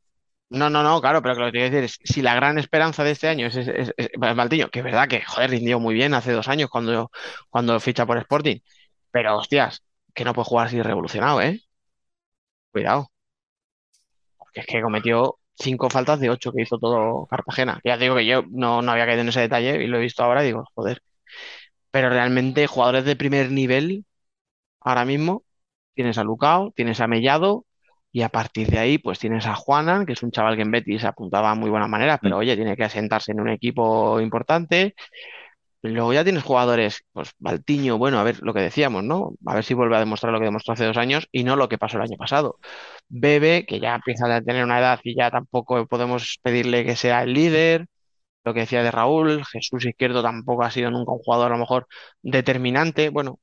No, 0.50 0.70
no, 0.70 0.82
no, 0.82 1.00
claro, 1.00 1.22
pero 1.22 1.36
lo 1.36 1.46
que 1.46 1.52
quiero 1.52 1.70
decir 1.70 1.84
es, 1.84 2.00
si 2.04 2.22
la 2.22 2.34
gran 2.34 2.58
esperanza 2.58 3.04
de 3.04 3.12
este 3.12 3.28
año 3.28 3.48
es, 3.48 3.56
es, 3.56 3.94
que 3.96 4.80
es 4.80 4.84
verdad 4.84 5.08
que, 5.08 5.22
joder, 5.22 5.52
rindió 5.52 5.80
muy 5.80 5.94
bien 5.94 6.14
hace 6.14 6.32
dos 6.32 6.48
años 6.48 6.70
cuando, 6.70 7.12
cuando 7.50 7.80
ficha 7.80 8.06
por 8.06 8.18
Sporting, 8.18 8.58
pero 9.12 9.38
hostias, 9.38 9.84
que 10.14 10.26
no 10.26 10.34
puede 10.34 10.46
jugar 10.46 10.68
así 10.68 10.82
revolucionado, 10.82 11.42
¿eh? 11.42 11.62
Cuidado. 12.72 13.12
Porque 14.38 14.62
es 14.62 14.66
que 14.66 14.82
cometió 14.82 15.40
cinco 15.60 15.90
faltas 15.90 16.20
de 16.20 16.30
ocho 16.30 16.52
que 16.54 16.64
hizo 16.64 16.78
todo 16.80 17.26
Cartagena. 17.28 17.80
Ya 17.84 17.98
digo 17.98 18.16
que 18.16 18.26
yo 18.26 18.44
no, 18.50 18.82
no 18.82 18.92
había 18.92 19.06
caído 19.06 19.22
en 19.22 19.30
ese 19.30 19.42
detalle 19.42 19.84
y 19.84 19.88
lo 19.88 19.98
he 19.98 20.02
visto 20.02 20.24
ahora 20.24 20.44
y 20.44 20.48
digo, 20.48 20.66
joder. 20.76 21.02
Pero 21.92 22.10
realmente 22.10 22.68
jugadores 22.68 23.06
de 23.06 23.16
primer 23.16 23.52
nivel, 23.52 24.06
ahora 24.82 25.06
mismo, 25.06 25.44
tienes 25.96 26.18
a 26.18 26.24
Lucao, 26.24 26.72
tienes 26.76 27.02
a 27.02 27.08
Mellado, 27.08 27.66
y 28.12 28.22
a 28.24 28.30
partir 28.30 28.68
de 28.70 28.80
ahí, 28.80 28.98
pues 28.98 29.20
tienes 29.20 29.46
a 29.46 29.56
Juanan, 29.56 30.06
que 30.06 30.14
es 30.14 30.24
un 30.24 30.32
chaval 30.32 30.56
que 30.56 30.64
en 30.64 30.72
Betis 30.72 31.04
apuntaba 31.06 31.52
a 31.52 31.56
muy 31.56 31.70
buena 31.70 31.88
manera, 31.88 32.18
pero 32.18 32.38
mm. 32.38 32.40
oye, 32.40 32.56
tiene 32.56 32.76
que 32.76 32.84
asentarse 32.84 33.32
en 33.32 33.42
un 33.42 33.50
equipo 33.50 34.20
importante. 34.20 34.96
Luego 35.82 36.12
ya 36.14 36.24
tienes 36.26 36.44
jugadores, 36.44 37.04
pues 37.14 37.32
Baltiño, 37.40 37.98
bueno, 37.98 38.20
a 38.20 38.24
ver 38.24 38.40
lo 38.42 38.54
que 38.54 38.60
decíamos, 38.60 39.04
¿no? 39.04 39.32
A 39.46 39.56
ver 39.56 39.64
si 39.64 39.74
vuelve 39.74 39.96
a 39.96 40.00
demostrar 40.00 40.34
lo 40.34 40.40
que 40.40 40.46
demostró 40.46 40.74
hace 40.74 40.84
dos 40.86 40.98
años 40.98 41.28
y 41.32 41.44
no 41.46 41.56
lo 41.56 41.70
que 41.70 41.78
pasó 41.78 41.98
el 41.98 42.04
año 42.04 42.18
pasado. 42.18 42.60
Bebe, 43.08 43.66
que 43.66 43.80
ya 43.80 43.96
empieza 43.96 44.34
a 44.36 44.42
tener 44.42 44.64
una 44.66 44.80
edad 44.80 45.00
y 45.04 45.16
ya 45.16 45.32
tampoco 45.32 45.86
podemos 45.88 46.38
pedirle 46.44 46.84
que 46.86 46.96
sea 46.98 47.24
el 47.24 47.34
líder. 47.34 47.88
Lo 48.46 48.54
que 48.54 48.62
decía 48.62 48.84
de 48.84 48.92
Raúl, 48.92 49.46
Jesús 49.46 49.86
Izquierdo 49.86 50.24
tampoco 50.24 50.64
ha 50.64 50.72
sido 50.72 50.92
nunca 50.92 51.12
un 51.14 51.20
jugador 51.20 51.48
a 51.52 51.56
lo 51.56 51.60
mejor 51.62 51.88
determinante. 52.24 53.10
Bueno, 53.10 53.40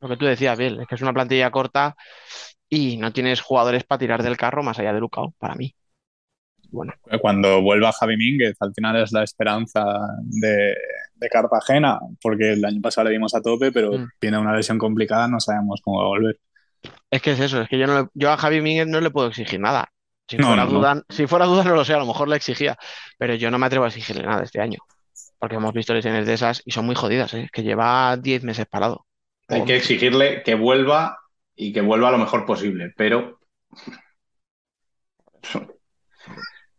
lo 0.00 0.08
que 0.08 0.16
tú 0.16 0.26
decías, 0.26 0.58
bien, 0.58 0.80
es 0.80 0.86
que 0.88 0.94
es 0.96 1.02
una 1.02 1.12
plantilla 1.14 1.50
corta 1.50 1.96
y 2.68 2.96
no 2.98 3.12
tienes 3.12 3.40
jugadores 3.42 3.84
para 3.84 3.98
tirar 4.00 4.22
del 4.22 4.36
carro 4.38 4.62
más 4.64 4.78
allá 4.78 4.92
de 4.94 5.00
Lucao, 5.00 5.34
para 5.38 5.54
mí. 5.56 5.74
Bueno. 6.74 6.92
Cuando 7.20 7.62
vuelva 7.62 7.92
Javi 7.92 8.16
Mínguez, 8.16 8.56
al 8.60 8.74
final 8.74 8.96
es 8.96 9.12
la 9.12 9.22
esperanza 9.22 9.84
de, 10.22 10.74
Cartagena, 11.30 12.00
porque 12.20 12.52
el 12.52 12.64
año 12.66 12.82
pasado 12.82 13.06
le 13.06 13.12
dimos 13.14 13.34
a 13.34 13.40
tope, 13.40 13.72
pero 13.72 13.92
mm. 13.92 14.08
tiene 14.18 14.36
una 14.38 14.54
lesión 14.54 14.76
complicada, 14.76 15.26
no 15.26 15.40
sabemos 15.40 15.80
cómo 15.82 16.00
va 16.00 16.04
a 16.04 16.08
volver. 16.08 16.38
Es 17.10 17.22
que 17.22 17.30
es 17.30 17.40
eso, 17.40 17.62
es 17.62 17.68
que 17.70 17.78
yo, 17.78 17.86
no 17.86 18.10
yo 18.12 18.30
a 18.30 18.36
Javi 18.36 18.60
Mínguez 18.60 18.86
no 18.86 19.00
le 19.00 19.10
puedo 19.10 19.28
exigir 19.28 19.58
nada. 19.58 19.90
Si, 20.28 20.36
fuera 20.36 20.66
duda, 20.66 21.02
si 21.08 21.26
fuera 21.26 21.46
duda, 21.46 21.64
no 21.64 21.74
lo 21.74 21.84
sé, 21.84 21.94
a 21.94 21.98
lo 21.98 22.06
mejor 22.06 22.28
le 22.28 22.36
exigía, 22.36 22.76
pero 23.16 23.34
yo 23.34 23.50
no 23.50 23.58
me 23.58 23.66
atrevo 23.66 23.86
a 23.86 23.88
exigirle 23.88 24.24
nada 24.24 24.42
este 24.42 24.60
año, 24.60 24.80
porque 25.38 25.56
hemos 25.56 25.72
visto 25.72 25.94
lesiones 25.94 26.26
de 26.26 26.34
esas 26.34 26.60
y 26.66 26.72
son 26.72 26.84
muy 26.84 26.94
jodidas, 26.94 27.32
¿eh? 27.32 27.48
que 27.50 27.62
lleva 27.62 28.16
10 28.18 28.44
meses 28.44 28.66
parado. 28.66 29.06
Hay 29.48 29.64
que 29.64 29.76
exigirle 29.76 30.42
que 30.42 30.54
vuelva 30.54 31.18
y 31.54 31.72
que 31.72 31.80
vuelva 31.80 32.10
lo 32.10 32.18
mejor 32.18 32.44
posible, 32.44 32.92
pero. 32.96 33.38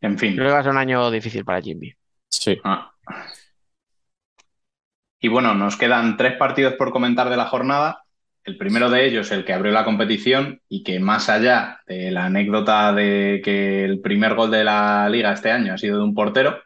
En 0.02 0.18
fin. 0.18 0.36
Creo 0.36 0.48
que 0.48 0.54
va 0.54 0.60
a 0.60 0.64
ser 0.64 0.72
un 0.72 0.78
año 0.78 1.10
difícil 1.12 1.44
para 1.44 1.62
Jimmy. 1.62 1.94
Sí. 2.30 2.60
Ah. 2.64 2.92
Y 5.20 5.28
bueno, 5.28 5.56
nos 5.56 5.78
quedan 5.78 6.18
tres 6.18 6.38
partidos 6.38 6.74
por 6.74 6.92
comentar 6.92 7.30
de 7.30 7.38
la 7.38 7.48
jornada. 7.48 8.04
El 8.44 8.58
primero 8.58 8.92
de 8.92 9.08
ellos, 9.08 9.32
el 9.32 9.44
que 9.44 9.54
abrió 9.54 9.72
la 9.72 9.86
competición 9.86 10.62
y 10.70 10.84
que 10.84 11.00
más 11.00 11.30
allá 11.30 11.82
de 11.88 12.12
la 12.12 12.26
anécdota 12.26 12.94
de 12.94 13.42
que 13.44 13.84
el 13.84 14.02
primer 14.02 14.36
gol 14.36 14.52
de 14.52 14.64
la 14.64 15.10
liga 15.10 15.34
este 15.34 15.52
año 15.52 15.74
ha 15.74 15.78
sido 15.80 15.98
de 15.98 16.04
un 16.04 16.14
portero, 16.14 16.62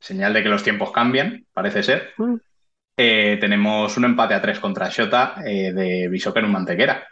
señal 0.00 0.32
de 0.32 0.42
que 0.42 0.48
los 0.48 0.62
tiempos 0.62 0.90
cambian, 0.90 1.44
parece 1.52 1.82
ser. 1.82 2.14
Mm. 2.16 2.36
Eh, 2.96 3.36
tenemos 3.38 3.96
un 3.96 4.06
empate 4.06 4.34
a 4.34 4.40
tres 4.40 4.58
contra 4.58 4.88
Shota 4.88 5.36
eh, 5.46 5.72
de 5.72 6.04
en 6.04 6.50
Mantequera. 6.50 7.06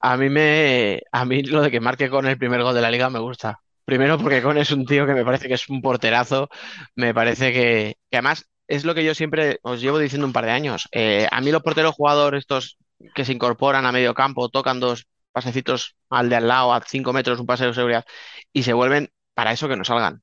A 0.00 0.16
mí 0.16 0.28
me, 0.28 1.00
a 1.12 1.24
mí 1.24 1.42
lo 1.42 1.62
de 1.62 1.70
que 1.70 1.80
marque 1.80 2.10
con 2.10 2.26
el 2.26 2.38
primer 2.38 2.62
gol 2.62 2.74
de 2.74 2.80
la 2.82 2.90
liga 2.90 3.10
me 3.10 3.18
gusta. 3.18 3.60
Primero 3.84 4.18
porque 4.18 4.42
Con 4.42 4.58
es 4.58 4.70
un 4.72 4.84
tío 4.84 5.06
que 5.06 5.14
me 5.14 5.24
parece 5.24 5.48
que 5.48 5.54
es 5.54 5.68
un 5.68 5.80
porterazo, 5.80 6.48
me 6.94 7.14
parece 7.14 7.52
que, 7.52 7.96
además 8.12 8.46
es 8.68 8.84
lo 8.84 8.94
que 8.94 9.04
yo 9.04 9.14
siempre 9.14 9.58
os 9.62 9.80
llevo 9.80 9.98
diciendo 9.98 10.26
un 10.26 10.32
par 10.32 10.44
de 10.44 10.50
años. 10.52 10.88
Eh, 10.92 11.28
a 11.30 11.40
mí 11.40 11.52
los 11.52 11.62
porteros 11.62 11.94
jugadores 11.94 12.40
estos 12.40 12.78
que 13.14 13.24
se 13.24 13.32
incorporan 13.32 13.86
a 13.86 13.92
medio 13.92 14.14
campo, 14.14 14.48
tocan 14.48 14.80
dos 14.80 15.06
pasecitos 15.32 15.96
al 16.10 16.28
de 16.28 16.36
al 16.36 16.48
lado, 16.48 16.72
a 16.72 16.80
cinco 16.82 17.12
metros, 17.12 17.38
un 17.40 17.46
paseo 17.46 17.68
de 17.68 17.74
seguridad, 17.74 18.04
y 18.52 18.62
se 18.64 18.72
vuelven 18.72 19.10
para 19.34 19.52
eso 19.52 19.68
que 19.68 19.76
no 19.76 19.84
salgan. 19.84 20.22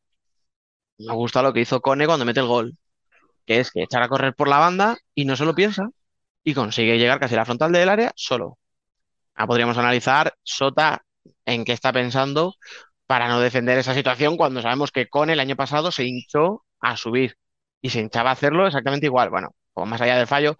Me 0.97 1.13
gusta 1.13 1.41
lo 1.43 1.53
que 1.53 1.61
hizo 1.61 1.81
Cone 1.81 2.05
cuando 2.07 2.25
mete 2.25 2.39
el 2.39 2.47
gol 2.47 2.73
que 3.45 3.59
es 3.59 3.71
que 3.71 3.83
echar 3.83 4.03
a 4.03 4.09
correr 4.09 4.35
por 4.35 4.47
la 4.47 4.59
banda 4.59 4.97
y 5.15 5.25
no 5.25 5.35
se 5.35 5.45
lo 5.45 5.55
piensa 5.55 5.89
y 6.43 6.53
consigue 6.53 6.97
llegar 6.97 7.19
casi 7.19 7.35
a 7.35 7.37
la 7.39 7.45
frontal 7.45 7.71
del 7.71 7.89
área 7.89 8.13
solo. 8.15 8.57
Ah, 9.35 9.47
podríamos 9.47 9.77
analizar 9.77 10.33
Sota 10.43 11.03
en 11.45 11.65
qué 11.65 11.73
está 11.73 11.91
pensando 11.91 12.55
para 13.05 13.27
no 13.27 13.39
defender 13.39 13.77
esa 13.77 13.93
situación 13.93 14.37
cuando 14.37 14.61
sabemos 14.61 14.91
que 14.91 15.07
con 15.07 15.29
el 15.29 15.39
año 15.39 15.55
pasado 15.55 15.91
se 15.91 16.05
hinchó 16.05 16.63
a 16.79 16.97
subir 16.97 17.35
y 17.81 17.89
se 17.89 17.99
hinchaba 17.99 18.29
a 18.29 18.33
hacerlo 18.33 18.67
exactamente 18.67 19.07
igual. 19.07 19.29
Bueno, 19.29 19.55
o 19.73 19.85
más 19.85 20.01
allá 20.01 20.17
del 20.17 20.27
fallo, 20.27 20.55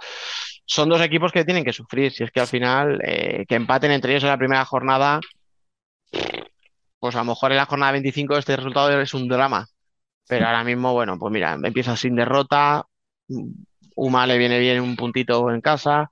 son 0.66 0.90
dos 0.90 1.02
equipos 1.02 1.32
que 1.32 1.46
tienen 1.46 1.64
que 1.64 1.74
sufrir. 1.74 2.12
Si 2.12 2.24
es 2.24 2.32
que 2.32 2.42
al 2.42 2.48
final 2.48 3.00
eh, 3.04 3.46
que 3.48 3.56
empaten 3.56 3.92
entre 3.92 4.12
ellos 4.12 4.24
en 4.24 4.30
la 4.30 4.38
primera 4.38 4.66
jornada, 4.66 5.20
pues 7.00 7.16
a 7.16 7.20
lo 7.20 7.26
mejor 7.26 7.52
en 7.52 7.58
la 7.58 7.66
jornada 7.66 7.92
25 7.94 8.38
este 8.38 8.56
resultado 8.56 9.00
es 9.02 9.14
un 9.14 9.28
drama. 9.28 9.68
Pero 10.28 10.46
ahora 10.48 10.64
mismo, 10.64 10.94
bueno, 10.94 11.18
pues 11.20 11.32
mira, 11.34 11.54
empieza 11.62 11.98
sin 11.98 12.16
derrota, 12.16 12.86
Uma 13.96 14.26
le 14.28 14.38
viene 14.38 14.60
bien 14.60 14.82
un 14.82 14.96
puntito 14.96 15.52
en 15.52 15.62
casa, 15.62 16.12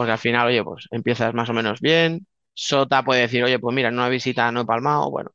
porque 0.00 0.12
al 0.12 0.18
final, 0.18 0.46
oye, 0.46 0.64
pues 0.64 0.86
empiezas 0.90 1.34
más 1.34 1.50
o 1.50 1.52
menos 1.52 1.78
bien. 1.82 2.26
Sota 2.54 3.04
puede 3.04 3.20
decir, 3.20 3.44
oye, 3.44 3.58
pues 3.58 3.74
mira, 3.74 3.88
en 3.90 3.96
una 3.96 4.08
visita 4.08 4.50
no 4.50 4.62
he 4.62 4.64
palmado, 4.64 5.10
bueno, 5.10 5.30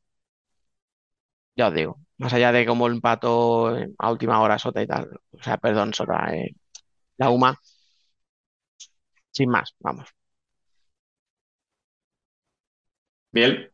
ya 1.56 1.68
os 1.68 1.74
digo, 1.74 2.00
más 2.18 2.32
allá 2.32 2.52
de 2.52 2.66
cómo 2.66 2.86
el 2.86 2.94
empato 2.94 3.68
a 3.98 4.10
última 4.10 4.40
hora 4.40 4.58
Sota 4.58 4.82
y 4.82 4.86
tal, 4.86 5.08
o 5.30 5.42
sea, 5.42 5.56
perdón, 5.58 5.94
Sota, 5.94 6.34
eh, 6.34 6.54
la 7.18 7.30
UMA, 7.30 7.58
sin 9.30 9.50
más, 9.50 9.74
vamos. 9.80 10.08
Bien. 13.32 13.70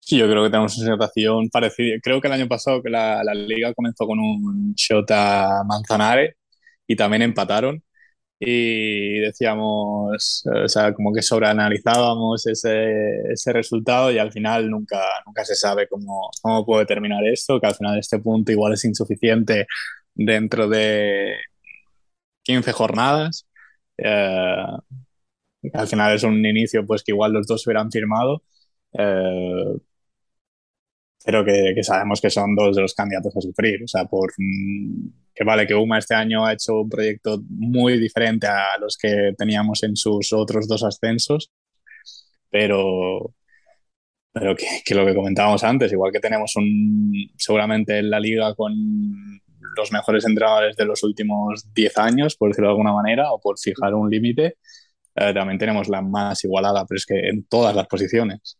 Sí, 0.00 0.16
yo 0.18 0.26
creo 0.28 0.42
que 0.44 0.50
tenemos 0.50 0.76
una 0.78 0.92
situación 0.92 1.48
parecida. 1.50 1.96
Creo 2.02 2.20
que 2.20 2.28
el 2.28 2.32
año 2.32 2.48
pasado 2.48 2.82
que 2.82 2.88
la, 2.88 3.22
liga 3.34 3.74
comenzó 3.74 4.06
con 4.06 4.18
un 4.18 4.74
shot 4.74 5.10
a 5.10 5.62
Manzanares 5.66 6.34
y 6.86 6.96
también 6.96 7.22
empataron. 7.22 7.82
Y 8.40 9.18
decíamos, 9.20 10.44
o 10.46 10.68
sea, 10.68 10.94
como 10.94 11.12
que 11.12 11.22
sobreanalizábamos 11.22 12.46
ese, 12.46 13.32
ese 13.32 13.52
resultado 13.52 14.12
y 14.12 14.18
al 14.18 14.30
final 14.32 14.70
nunca, 14.70 15.00
nunca 15.26 15.44
se 15.44 15.56
sabe 15.56 15.88
cómo, 15.88 16.30
cómo 16.40 16.64
puede 16.64 16.86
terminar 16.86 17.26
esto, 17.26 17.60
que 17.60 17.66
al 17.66 17.74
final 17.74 17.98
este 17.98 18.20
punto 18.20 18.52
igual 18.52 18.74
es 18.74 18.84
insuficiente 18.84 19.66
dentro 20.14 20.68
de 20.68 21.34
15 22.42 22.72
jornadas. 22.72 23.46
Eh, 23.98 24.64
al 25.72 25.86
final 25.88 26.14
es 26.14 26.22
un 26.24 26.44
inicio 26.44 26.86
pues 26.86 27.02
que 27.02 27.12
igual 27.12 27.32
los 27.32 27.46
dos 27.46 27.66
hubieran 27.66 27.90
firmado. 27.90 28.42
Eh, 28.92 29.78
pero 31.24 31.44
que, 31.44 31.82
sabemos 31.82 32.20
que 32.20 32.30
son 32.30 32.54
dos 32.54 32.76
de 32.76 32.82
los 32.82 32.94
candidatos 32.94 33.36
a 33.36 33.40
sufrir. 33.40 33.82
O 33.84 33.88
sea, 33.88 34.04
por 34.06 34.32
que 35.38 35.44
vale 35.44 35.68
que 35.68 35.74
UMA 35.74 35.98
este 35.98 36.16
año 36.16 36.44
ha 36.44 36.52
hecho 36.52 36.80
un 36.80 36.88
proyecto 36.88 37.40
muy 37.48 37.96
diferente 37.96 38.48
a 38.48 38.76
los 38.80 38.96
que 38.98 39.34
teníamos 39.38 39.84
en 39.84 39.94
sus 39.94 40.32
otros 40.32 40.66
dos 40.66 40.82
ascensos, 40.82 41.52
pero, 42.50 43.34
pero 44.32 44.56
que, 44.56 44.94
lo 44.96 45.06
que 45.06 45.14
comentábamos 45.14 45.62
antes, 45.62 45.92
igual 45.92 46.10
que 46.10 46.18
tenemos 46.18 46.56
un, 46.56 47.12
seguramente 47.36 47.98
en 47.98 48.10
la 48.10 48.18
liga 48.18 48.52
con 48.56 48.72
los 49.76 49.92
mejores 49.92 50.26
entrenadores 50.26 50.74
de 50.76 50.84
los 50.84 51.04
últimos 51.04 51.72
10 51.72 51.98
años, 51.98 52.36
por 52.36 52.48
decirlo 52.48 52.70
de 52.70 52.72
alguna 52.72 52.92
manera, 52.92 53.30
o 53.30 53.40
por 53.40 53.60
fijar 53.60 53.94
un 53.94 54.10
límite, 54.10 54.56
eh, 55.14 55.32
también 55.34 55.58
tenemos 55.58 55.88
la 55.88 56.02
más 56.02 56.42
igualada, 56.42 56.84
pero 56.84 56.96
es 56.96 57.06
que 57.06 57.28
en 57.28 57.44
todas 57.44 57.76
las 57.76 57.86
posiciones 57.86 58.58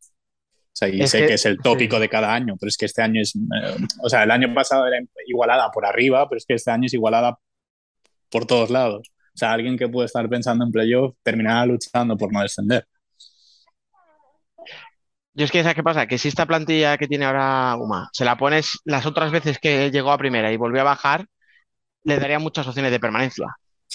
sea, 0.78 0.88
y 0.88 1.06
sé 1.06 1.26
que, 1.26 1.34
es 1.34 1.44
el 1.44 1.58
tópico 1.58 1.98
de 1.98 2.08
cada 2.08 2.32
año, 2.32 2.56
pero 2.58 2.68
es 2.68 2.76
que 2.76 2.86
este 2.86 3.02
año 3.02 3.20
es, 3.20 3.34
eh, 3.34 3.76
o 4.00 4.08
sea, 4.08 4.22
el 4.22 4.30
año 4.30 4.54
pasado 4.54 4.86
era 4.86 4.98
igualada 5.26 5.70
por 5.70 5.84
arriba, 5.84 6.28
pero 6.28 6.38
es 6.38 6.46
que 6.46 6.54
este 6.54 6.70
año 6.70 6.86
es 6.86 6.94
igualada 6.94 7.38
por 8.30 8.46
todos 8.46 8.70
lados. 8.70 9.10
O 9.34 9.38
sea, 9.38 9.52
alguien 9.52 9.76
que 9.76 9.88
puede 9.88 10.06
estar 10.06 10.28
pensando 10.28 10.64
en 10.64 10.70
playoff 10.70 11.16
terminará 11.22 11.66
luchando 11.66 12.16
por 12.16 12.32
no 12.32 12.42
descender. 12.42 12.86
Yo 15.34 15.44
es 15.44 15.50
que, 15.50 15.62
¿sabes 15.62 15.76
qué 15.76 15.82
pasa? 15.82 16.06
Que 16.06 16.18
si 16.18 16.28
esta 16.28 16.46
plantilla 16.46 16.96
que 16.96 17.06
tiene 17.06 17.24
ahora 17.24 17.76
Uma, 17.76 18.08
se 18.12 18.24
la 18.24 18.36
pones 18.36 18.78
las 18.84 19.06
otras 19.06 19.30
veces 19.30 19.58
que 19.58 19.90
llegó 19.90 20.10
a 20.10 20.18
primera 20.18 20.52
y 20.52 20.56
volvió 20.56 20.80
a 20.80 20.84
bajar, 20.84 21.26
le 22.04 22.18
daría 22.18 22.38
muchas 22.38 22.66
opciones 22.66 22.90
de 22.90 23.00
permanencia. 23.00 23.46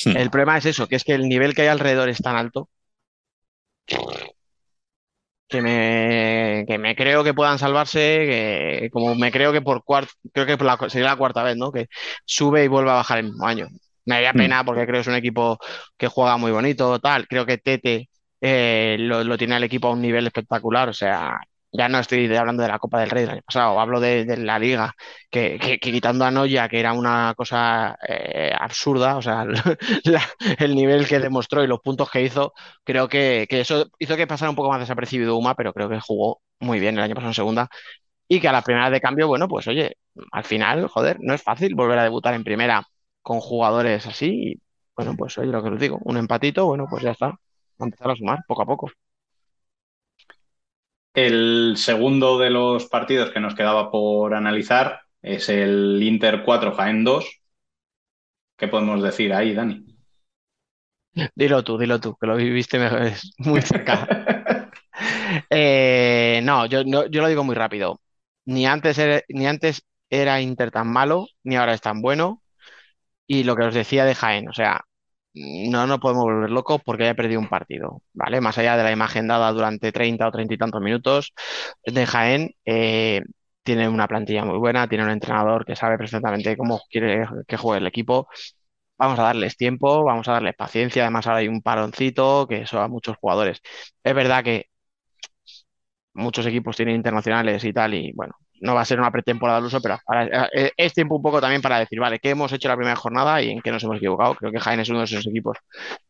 Hmm. 0.05 0.17
El 0.17 0.29
problema 0.29 0.57
es 0.57 0.65
eso, 0.65 0.87
que 0.87 0.95
es 0.95 1.03
que 1.03 1.13
el 1.13 1.27
nivel 1.27 1.53
que 1.53 1.63
hay 1.63 1.67
alrededor 1.69 2.09
es 2.09 2.21
tan 2.21 2.35
alto 2.35 2.69
que 5.47 5.61
me, 5.61 6.65
que 6.67 6.77
me 6.77 6.95
creo 6.95 7.23
que 7.23 7.33
puedan 7.33 7.59
salvarse, 7.59 7.99
que 7.99 8.89
como 8.91 9.15
me 9.15 9.31
creo 9.31 9.51
que 9.51 9.61
por 9.61 9.83
cuarto, 9.83 10.11
creo 10.33 10.45
que 10.47 10.89
sería 10.89 11.09
la 11.09 11.15
cuarta 11.15 11.43
vez, 11.43 11.57
¿no? 11.57 11.71
Que 11.71 11.87
sube 12.25 12.63
y 12.63 12.67
vuelve 12.67 12.91
a 12.91 12.95
bajar 12.95 13.19
el 13.19 13.25
mismo 13.25 13.45
año. 13.45 13.67
Me 14.05 14.15
haría 14.15 14.33
pena 14.33 14.63
mm. 14.63 14.65
porque 14.65 14.83
creo 14.83 14.95
que 14.95 15.01
es 15.01 15.07
un 15.07 15.15
equipo 15.15 15.59
que 15.97 16.07
juega 16.07 16.37
muy 16.37 16.51
bonito, 16.51 16.99
tal. 16.99 17.27
Creo 17.27 17.45
que 17.45 17.57
Tete 17.57 18.09
eh, 18.41 18.97
lo, 18.99 19.23
lo, 19.23 19.37
tiene 19.37 19.55
el 19.57 19.63
equipo 19.63 19.87
a 19.87 19.91
un 19.91 20.01
nivel 20.01 20.27
espectacular, 20.27 20.89
o 20.89 20.93
sea, 20.93 21.39
ya 21.73 21.89
no 21.89 21.99
estoy 21.99 22.33
hablando 22.35 22.63
de 22.63 22.69
la 22.69 22.79
Copa 22.79 22.99
del 22.99 23.09
Rey 23.09 23.23
del 23.23 23.31
año 23.31 23.41
pasado, 23.45 23.79
hablo 23.79 23.99
de, 23.99 24.37
la 24.37 24.59
Liga, 24.59 24.93
que, 25.29 25.79
quitando 25.81 26.23
a 26.25 26.31
Noya, 26.31 26.69
que 26.69 26.79
era 26.79 26.93
una 26.93 27.33
cosa 27.35 27.97
eh, 28.07 28.53
absurda, 28.57 29.17
o 29.17 29.21
sea, 29.21 29.45
el 30.59 30.75
nivel 30.75 31.07
que 31.07 31.19
demostró 31.19 31.63
y 31.63 31.67
los 31.67 31.79
puntos 31.81 32.09
que 32.11 32.21
hizo, 32.21 32.53
creo 32.83 33.07
que, 33.09 33.47
eso 33.49 33.87
hizo 33.99 34.15
que 34.15 34.27
pasara 34.27 34.51
un 34.51 34.55
poco 34.55 34.69
más 34.69 34.79
desapercibido 34.79 35.35
Uma, 35.37 35.55
pero 35.55 35.73
creo 35.73 35.89
que 35.89 35.99
jugó 35.99 36.41
muy 36.59 36.79
bien 36.79 36.97
el 36.97 37.03
año 37.03 37.15
pasado 37.15 37.31
en 37.31 37.35
segunda. 37.35 37.69
Y 38.27 38.39
que 38.39 38.47
a 38.47 38.51
la 38.53 38.61
primera 38.63 38.89
de 38.89 39.01
cambio, 39.01 39.27
bueno, 39.27 39.47
pues 39.47 39.67
oye, 39.67 39.97
al 40.31 40.43
final, 40.43 40.87
joder, 40.87 41.17
no 41.21 41.33
es 41.33 41.43
fácil 41.43 41.75
volver 41.75 41.99
a 41.99 42.03
debutar 42.03 42.33
en 42.33 42.43
primera 42.43 42.83
con 43.21 43.39
jugadores 43.41 44.07
así. 44.07 44.53
Y, 44.53 44.61
bueno, 44.95 45.15
pues 45.17 45.37
oye, 45.37 45.51
lo 45.51 45.63
que 45.63 45.69
os 45.69 45.79
digo, 45.79 45.99
un 46.03 46.17
empatito, 46.17 46.65
bueno, 46.65 46.87
pues 46.89 47.03
ya 47.03 47.11
está. 47.11 47.27
A 47.27 47.83
empezar 47.85 48.11
a 48.11 48.15
sumar 48.15 48.39
poco 48.47 48.61
a 48.63 48.65
poco. 48.65 48.91
El 51.13 51.75
segundo 51.77 52.39
de 52.39 52.49
los 52.49 52.85
partidos 52.87 53.31
que 53.31 53.39
nos 53.39 53.55
quedaba 53.55 53.91
por 53.91 54.33
analizar 54.33 55.01
es 55.21 55.47
el 55.49 56.01
Inter 56.01 56.43
4 56.43 56.73
Jaén 56.75 57.03
2. 57.03 57.41
¿Qué 58.57 58.67
podemos 58.67 59.01
decir 59.03 59.33
ahí, 59.33 59.53
Dani? 59.53 59.85
Dilo 61.35 61.63
tú, 61.63 61.77
dilo 61.77 61.99
tú, 61.99 62.15
que 62.15 62.25
lo 62.27 62.35
viviste 62.35 62.79
muy 63.39 63.61
cerca. 63.61 64.07
Eh, 65.49 66.41
no, 66.43 66.65
yo, 66.67 66.83
yo 66.83 67.21
lo 67.21 67.27
digo 67.27 67.43
muy 67.43 67.55
rápido. 67.55 67.99
Ni 68.45 68.65
antes, 68.67 68.97
era, 68.99 69.21
ni 69.29 69.47
antes 69.47 69.83
era 70.09 70.39
Inter 70.41 70.69
tan 70.71 70.87
malo, 70.87 71.27
ni 71.43 71.55
ahora 71.55 71.73
es 71.73 71.81
tan 71.81 72.01
bueno. 72.01 72.41
Y 73.27 73.43
lo 73.43 73.55
que 73.55 73.63
os 73.63 73.73
decía 73.73 74.05
de 74.05 74.15
Jaén, 74.15 74.49
o 74.49 74.53
sea, 74.53 74.81
no 75.33 75.87
nos 75.87 75.99
podemos 75.99 76.23
volver 76.25 76.49
locos 76.51 76.81
porque 76.85 77.03
haya 77.03 77.15
perdido 77.15 77.39
un 77.39 77.49
partido, 77.49 78.01
¿vale? 78.13 78.41
Más 78.41 78.57
allá 78.57 78.77
de 78.77 78.83
la 78.83 78.91
imagen 78.91 79.27
dada 79.27 79.51
durante 79.51 79.91
30 79.91 80.27
o 80.27 80.31
30 80.31 80.53
y 80.53 80.57
tantos 80.57 80.81
minutos 80.81 81.33
de 81.85 82.05
Jaén, 82.05 82.51
eh, 82.65 83.21
tiene 83.63 83.87
una 83.89 84.07
plantilla 84.07 84.45
muy 84.45 84.57
buena, 84.59 84.87
tiene 84.87 85.05
un 85.05 85.09
entrenador 85.11 85.65
que 85.65 85.75
sabe 85.75 85.97
perfectamente 85.97 86.57
cómo 86.57 86.81
quiere 86.89 87.25
que 87.47 87.57
juegue 87.57 87.79
el 87.81 87.87
equipo. 87.87 88.27
Vamos 88.97 89.19
a 89.19 89.23
darles 89.23 89.57
tiempo, 89.57 90.03
vamos 90.05 90.27
a 90.29 90.33
darles 90.33 90.55
paciencia. 90.55 91.03
Además, 91.03 91.27
ahora 91.27 91.39
hay 91.39 91.47
un 91.49 91.61
paroncito 91.61 92.47
que 92.47 92.61
eso 92.63 92.79
a 92.81 92.87
muchos 92.87 93.17
jugadores. 93.17 93.61
Es 94.03 94.15
verdad 94.15 94.43
que 94.43 94.67
muchos 96.13 96.45
equipos 96.47 96.75
tienen 96.77 96.95
internacionales 96.95 97.63
y 97.63 97.73
tal, 97.73 97.93
y 97.93 98.11
bueno, 98.13 98.33
no 98.63 98.73
va 98.73 98.81
a 98.81 98.85
ser 98.85 98.97
una 98.97 99.11
pretemporada 99.11 99.57
al 99.59 99.65
uso, 99.65 99.81
pero 99.81 99.99
eh, 100.53 100.71
es 100.77 100.93
tiempo 100.93 101.17
un 101.17 101.21
poco 101.21 101.41
también 101.41 101.61
para 101.61 101.79
decir, 101.79 101.99
vale, 101.99 102.19
¿qué 102.19 102.29
hemos 102.29 102.51
hecho 102.53 102.69
la 102.69 102.77
primera 102.77 102.95
jornada 102.95 103.41
y 103.41 103.49
en 103.51 103.61
qué 103.61 103.71
nos 103.71 103.83
hemos 103.83 103.97
equivocado? 103.97 104.35
Creo 104.35 104.53
que 104.53 104.59
Jaén 104.59 104.79
es 104.79 104.89
uno 104.89 104.99
de 104.99 105.05
esos 105.05 105.27
equipos 105.27 105.57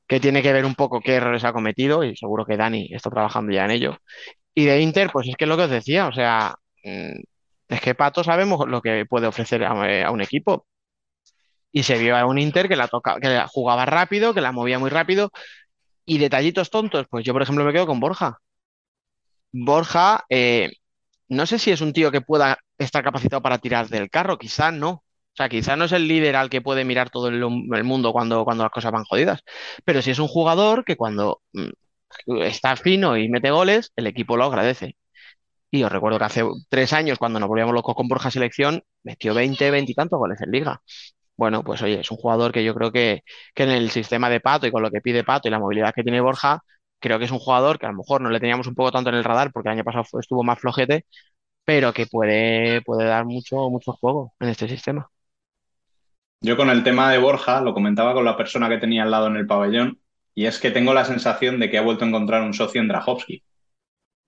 que 0.07 0.19
tiene 0.19 0.43
que 0.43 0.53
ver 0.53 0.63
un 0.63 0.75
poco 0.75 1.01
qué 1.01 1.15
errores 1.15 1.43
ha 1.43 1.51
cometido 1.51 2.03
y 2.03 2.15
seguro 2.15 2.45
que 2.45 2.55
Dani 2.55 2.89
está 2.91 3.09
trabajando 3.09 3.51
ya 3.51 3.65
en 3.65 3.71
ello. 3.71 3.97
Y 4.53 4.65
de 4.65 4.81
Inter, 4.81 5.09
pues 5.11 5.27
es 5.27 5.35
que 5.35 5.45
es 5.45 5.49
lo 5.49 5.57
que 5.57 5.63
os 5.63 5.71
decía, 5.71 6.07
o 6.07 6.13
sea, 6.13 6.55
mm, 6.83 7.21
es 7.69 7.81
que 7.81 7.95
Pato 7.95 8.23
sabemos 8.23 8.67
lo 8.67 8.81
que 8.81 9.05
puede 9.07 9.25
ofrecer 9.27 9.63
a, 9.65 10.11
un 10.11 10.21
equipo. 10.21 10.67
Y 11.71 11.83
se 11.83 11.97
vio 11.97 12.15
a 12.15 12.25
un 12.27 12.37
Inter 12.37 12.67
que 12.69 12.75
la, 12.75 12.87
toca, 12.87 13.19
que 13.19 13.43
jugaba 13.47 13.85
rápido, 13.85 14.33
que 14.35 14.41
la 14.41 14.51
movía 14.51 14.77
muy 14.77 14.91
rápido. 14.91 15.31
Y 16.05 16.19
detallitos 16.19 16.69
tontos, 16.69 17.07
pues 17.09 17.25
yo 17.25 17.33
por 17.33 17.41
ejemplo 17.41 17.65
me 17.65 17.73
quedo 17.73 17.87
con 17.87 17.99
Borja. 17.99 18.37
Borja, 19.51 20.25
eh, 20.29 20.71
no 21.33 21.45
sé 21.45 21.59
si 21.59 21.71
es 21.71 21.81
un 21.81 21.93
tío 21.93 22.11
que 22.11 22.21
pueda 22.21 22.57
estar 22.77 23.03
capacitado 23.03 23.41
para 23.41 23.59
tirar 23.59 23.87
del 23.89 24.09
carro, 24.09 24.37
quizá 24.37 24.71
no. 24.71 24.89
O 25.33 25.35
sea, 25.35 25.49
quizá 25.49 25.75
no 25.75 25.85
es 25.85 25.91
el 25.93 26.07
líder 26.07 26.35
al 26.35 26.49
que 26.49 26.61
puede 26.61 26.85
mirar 26.85 27.09
todo 27.09 27.27
el, 27.29 27.43
mundo 27.83 28.13
cuando, 28.13 28.43
cuando 28.45 28.63
las 28.63 28.71
cosas 28.71 28.91
van 28.91 29.03
jodidas, 29.05 29.41
pero 29.83 30.01
sí 30.01 30.11
es 30.11 30.19
un 30.19 30.27
jugador 30.27 30.85
que 30.85 30.95
cuando 30.95 31.41
mm, 31.53 31.69
está 32.43 32.75
fino 32.75 33.17
y 33.17 33.29
mete 33.29 33.51
goles, 33.51 33.91
el 33.95 34.07
equipo 34.07 34.37
lo 34.37 34.45
agradece. 34.45 34.95
Y 35.71 35.83
os 35.83 35.91
recuerdo 35.91 36.19
que 36.19 36.25
hace 36.25 36.43
tres 36.69 36.93
años, 36.93 37.17
cuando 37.19 37.39
nos 37.39 37.49
volvíamos 37.49 37.73
locos 37.73 37.95
con 37.95 38.07
Borja 38.07 38.31
Selección, 38.31 38.83
metió 39.03 39.33
20, 39.33 39.71
20 39.71 39.91
y 39.91 39.95
tantos 39.95 40.19
goles 40.19 40.39
en 40.41 40.51
liga. 40.51 40.81
Bueno, 41.35 41.63
pues 41.63 41.81
oye, 41.81 42.01
es 42.01 42.11
un 42.11 42.17
jugador 42.17 42.51
que 42.51 42.63
yo 42.63 42.75
creo 42.75 42.91
que, 42.91 43.23
que 43.55 43.63
en 43.63 43.71
el 43.71 43.89
sistema 43.91 44.29
de 44.29 44.39
Pato 44.39 44.67
y 44.67 44.71
con 44.71 44.83
lo 44.83 44.91
que 44.91 45.01
pide 45.01 45.23
Pato 45.23 45.47
y 45.47 45.51
la 45.51 45.59
movilidad 45.59 45.93
que 45.93 46.03
tiene 46.03 46.21
Borja, 46.21 46.61
creo 47.03 47.19
que 47.19 47.25
es 47.25 47.31
un 47.31 47.39
jugador 47.39 47.77
que 47.79 47.85
a 47.85 47.89
lo 47.91 47.97
mejor 47.97 48.21
no 48.21 48.29
le 48.29 48.39
teníamos 48.39 48.65
un 48.67 48.75
poco 48.75 48.91
tanto 48.91 49.09
en 49.09 49.17
el 49.17 49.25
radar 49.25 49.51
porque 49.51 49.67
el 49.69 49.73
año 49.73 49.83
pasado 49.83 50.05
estuvo 50.21 50.43
más 50.43 50.59
flojete, 50.59 51.05
pero 51.65 51.93
que 51.93 52.07
puede, 52.07 52.81
puede 52.83 53.05
dar 53.05 53.25
mucho, 53.25 53.69
mucho 53.69 53.93
juego 53.93 54.33
en 54.39 54.49
este 54.49 54.69
sistema. 54.69 55.09
Yo 56.41 56.55
con 56.57 56.69
el 56.69 56.83
tema 56.83 57.11
de 57.11 57.17
Borja 57.17 57.61
lo 57.61 57.73
comentaba 57.73 58.13
con 58.13 58.25
la 58.25 58.37
persona 58.37 58.69
que 58.69 58.77
tenía 58.77 59.03
al 59.03 59.11
lado 59.11 59.27
en 59.27 59.35
el 59.37 59.47
pabellón 59.47 59.99
y 60.33 60.45
es 60.45 60.59
que 60.59 60.71
tengo 60.71 60.93
la 60.93 61.05
sensación 61.05 61.59
de 61.59 61.69
que 61.69 61.77
ha 61.77 61.81
vuelto 61.81 62.05
a 62.05 62.07
encontrar 62.07 62.41
un 62.43 62.53
socio 62.53 62.81
en 62.81 62.87
Drahovski. 62.87 63.43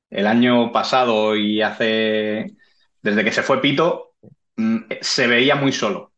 El 0.09 0.27
año 0.27 0.71
pasado 0.73 1.35
y 1.37 1.61
hace, 1.61 2.55
desde 3.01 3.23
que 3.23 3.31
se 3.31 3.43
fue 3.43 3.61
Pito, 3.61 4.13
mm, 4.57 4.79
se 5.01 5.27
veía 5.27 5.55
muy 5.55 5.71
solo. 5.71 6.13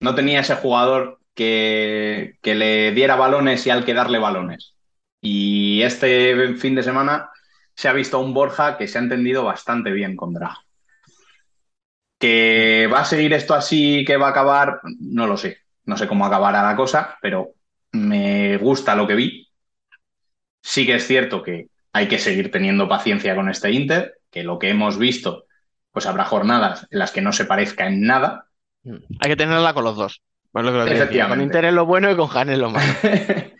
No 0.00 0.14
tenía 0.14 0.40
ese 0.40 0.56
jugador 0.56 1.20
que, 1.34 2.38
que 2.42 2.54
le 2.54 2.92
diera 2.92 3.16
balones 3.16 3.66
y 3.66 3.70
al 3.70 3.84
que 3.84 3.94
darle 3.94 4.18
balones. 4.18 4.77
Y 5.20 5.82
este 5.82 6.54
fin 6.56 6.74
de 6.74 6.82
semana 6.82 7.30
se 7.74 7.88
ha 7.88 7.92
visto 7.92 8.18
un 8.18 8.34
Borja 8.34 8.76
que 8.76 8.88
se 8.88 8.98
ha 8.98 9.02
entendido 9.02 9.44
bastante 9.44 9.90
bien 9.90 10.16
con 10.16 10.34
Drago. 10.34 10.60
¿Que 12.18 12.88
va 12.92 13.00
a 13.00 13.04
seguir 13.04 13.32
esto 13.32 13.54
así, 13.54 14.04
que 14.04 14.16
va 14.16 14.28
a 14.28 14.30
acabar? 14.30 14.80
No 14.98 15.26
lo 15.26 15.36
sé. 15.36 15.58
No 15.84 15.96
sé 15.96 16.08
cómo 16.08 16.26
acabará 16.26 16.62
la 16.62 16.76
cosa, 16.76 17.16
pero 17.22 17.54
me 17.92 18.56
gusta 18.58 18.94
lo 18.96 19.06
que 19.06 19.14
vi. 19.14 19.48
Sí 20.62 20.86
que 20.86 20.96
es 20.96 21.06
cierto 21.06 21.42
que 21.42 21.68
hay 21.92 22.08
que 22.08 22.18
seguir 22.18 22.50
teniendo 22.50 22.88
paciencia 22.88 23.34
con 23.34 23.48
este 23.48 23.70
Inter, 23.70 24.18
que 24.30 24.42
lo 24.42 24.58
que 24.58 24.70
hemos 24.70 24.98
visto, 24.98 25.46
pues 25.92 26.06
habrá 26.06 26.24
jornadas 26.24 26.86
en 26.90 26.98
las 26.98 27.12
que 27.12 27.22
no 27.22 27.32
se 27.32 27.44
parezca 27.44 27.86
en 27.86 28.02
nada. 28.02 28.46
Hay 28.84 29.30
que 29.30 29.36
tenerla 29.36 29.72
con 29.72 29.84
los 29.84 29.96
dos. 29.96 30.22
Pues 30.50 30.64
lo 30.64 30.72
que 30.72 31.26
con 31.28 31.40
Inter 31.40 31.66
es 31.66 31.74
lo 31.74 31.86
bueno 31.86 32.10
y 32.10 32.16
con 32.16 32.28
Han 32.36 32.50
es 32.50 32.58
lo 32.58 32.70
malo. 32.70 32.92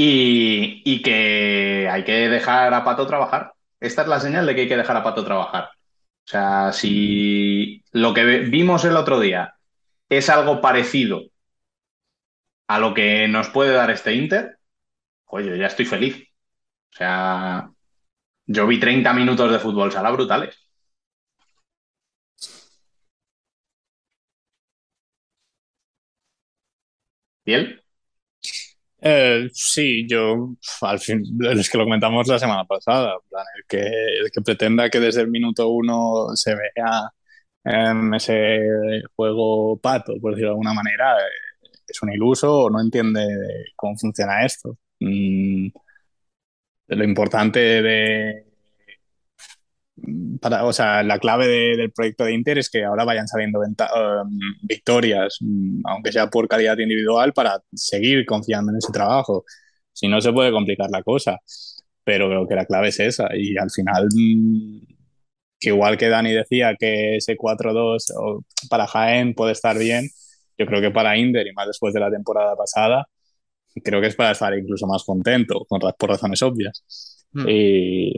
Y, 0.00 1.02
que 1.02 1.88
hay 1.90 2.04
que 2.04 2.28
dejar 2.28 2.72
a 2.72 2.84
Pato 2.84 3.06
trabajar. 3.06 3.54
Esta 3.80 4.02
es 4.02 4.08
la 4.08 4.20
señal 4.20 4.46
de 4.46 4.54
que 4.54 4.60
hay 4.62 4.68
que 4.68 4.76
dejar 4.76 4.96
a 4.96 5.02
Pato 5.02 5.24
trabajar. 5.24 5.64
O 5.64 6.30
sea, 6.30 6.72
si 6.72 7.82
lo 7.92 8.14
que 8.14 8.24
vimos 8.24 8.84
el 8.84 8.96
otro 8.96 9.18
día 9.20 9.54
es 10.08 10.28
algo 10.30 10.60
parecido 10.60 11.22
a 12.68 12.78
lo 12.78 12.94
que 12.94 13.28
nos 13.28 13.48
puede 13.50 13.72
dar 13.72 13.90
este 13.90 14.14
Inter, 14.14 14.58
oye, 15.26 15.58
ya 15.58 15.66
estoy 15.66 15.86
feliz. 15.86 16.16
O 16.92 16.96
sea, 16.96 17.70
yo 18.46 18.66
vi 18.66 18.80
30 18.80 19.12
minutos 19.14 19.52
de 19.52 19.58
fútbol 19.60 19.92
sala 19.92 20.10
brutales. 20.12 20.56
¿Y 27.44 27.54
él? 27.54 27.77
Eh, 29.00 29.48
sí, 29.52 30.06
yo 30.08 30.56
al 30.82 30.98
fin, 30.98 31.22
es 31.56 31.70
que 31.70 31.78
lo 31.78 31.84
comentamos 31.84 32.26
la 32.26 32.38
semana 32.38 32.64
pasada, 32.64 33.14
el 33.56 33.64
que, 33.68 34.40
pretenda 34.44 34.90
que 34.90 34.98
desde 35.00 35.22
el 35.22 35.28
minuto 35.28 35.68
uno 35.68 36.34
se 36.34 36.54
vea 36.54 37.10
en 37.64 38.14
ese 38.14 39.02
juego 39.14 39.78
pato, 39.80 40.14
por 40.20 40.32
decirlo 40.32 40.50
de 40.50 40.52
alguna 40.54 40.74
manera, 40.74 41.16
eh, 41.18 41.68
es 41.86 42.02
un 42.02 42.12
iluso 42.12 42.64
o 42.64 42.70
no 42.70 42.80
entiende 42.80 43.24
cómo 43.76 43.96
funciona 43.96 44.44
esto. 44.44 44.76
Mm, 45.00 45.68
lo 46.88 47.04
importante 47.04 47.60
de, 47.82 48.47
para, 50.40 50.64
o 50.64 50.72
sea, 50.72 51.02
la 51.02 51.18
clave 51.18 51.46
del 51.76 51.92
proyecto 51.92 52.24
de 52.24 52.34
Inter 52.34 52.58
es 52.58 52.70
que 52.70 52.84
ahora 52.84 53.04
vayan 53.04 53.28
saliendo 53.28 53.60
um, 53.60 54.38
victorias, 54.62 55.38
mm, 55.40 55.82
aunque 55.84 56.12
sea 56.12 56.28
por 56.30 56.48
calidad 56.48 56.78
individual, 56.78 57.32
para 57.32 57.62
seguir 57.72 58.24
confiando 58.26 58.72
en 58.72 58.78
ese 58.78 58.92
trabajo. 58.92 59.44
Si 59.92 60.08
no, 60.08 60.20
se 60.20 60.32
puede 60.32 60.52
complicar 60.52 60.90
la 60.90 61.02
cosa. 61.02 61.38
Pero 62.04 62.28
creo 62.28 62.48
que 62.48 62.54
la 62.54 62.66
clave 62.66 62.88
es 62.88 63.00
esa. 63.00 63.28
Y 63.36 63.56
al 63.58 63.70
final, 63.70 64.08
mm, 64.14 64.80
que 65.60 65.70
igual 65.70 65.98
que 65.98 66.08
Dani 66.08 66.32
decía 66.32 66.76
que 66.78 67.16
ese 67.16 67.36
4-2 67.36 68.12
para 68.70 68.86
Jaén 68.86 69.34
puede 69.34 69.52
estar 69.52 69.78
bien, 69.78 70.08
yo 70.58 70.66
creo 70.66 70.80
que 70.80 70.90
para 70.90 71.16
Inter, 71.18 71.46
y 71.46 71.52
más 71.52 71.66
después 71.68 71.94
de 71.94 72.00
la 72.00 72.10
temporada 72.10 72.56
pasada, 72.56 73.08
creo 73.84 74.00
que 74.00 74.08
es 74.08 74.16
para 74.16 74.32
estar 74.32 74.56
incluso 74.58 74.86
más 74.86 75.04
contento, 75.04 75.66
por 75.68 76.10
razones 76.10 76.42
obvias. 76.42 76.84
Mm. 77.32 77.46
Y, 77.48 78.12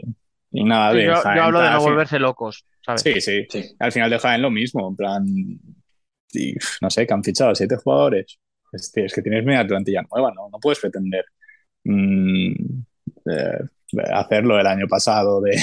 y 0.51 0.63
nada, 0.63 0.93
de 0.93 1.05
yo, 1.05 1.15
hablo 1.15 1.61
de 1.61 1.69
no 1.69 1.81
volverse 1.81 2.19
locos, 2.19 2.65
¿sabes? 2.85 3.01
Sí, 3.01 3.21
sí, 3.21 3.45
sí. 3.49 3.75
Al 3.79 3.91
final 3.91 4.09
de 4.09 4.19
Jaén 4.19 4.41
lo 4.41 4.51
mismo, 4.51 4.89
en 4.89 4.95
plan, 4.95 5.25
no 6.81 6.89
sé, 6.89 7.07
que 7.07 7.13
han 7.13 7.23
fichado 7.23 7.55
siete 7.55 7.77
jugadores. 7.77 8.39
Es, 8.71 8.91
es 8.95 9.13
que 9.13 9.21
tienes 9.21 9.45
media 9.45 9.65
plantilla 9.65 10.01
nueva, 10.11 10.33
¿no? 10.33 10.49
No 10.49 10.59
puedes 10.59 10.79
pretender 10.79 11.25
mm, 11.83 12.51
eh, 13.31 13.59
hacerlo 14.13 14.59
el 14.59 14.67
año 14.67 14.87
pasado 14.87 15.41
de, 15.41 15.57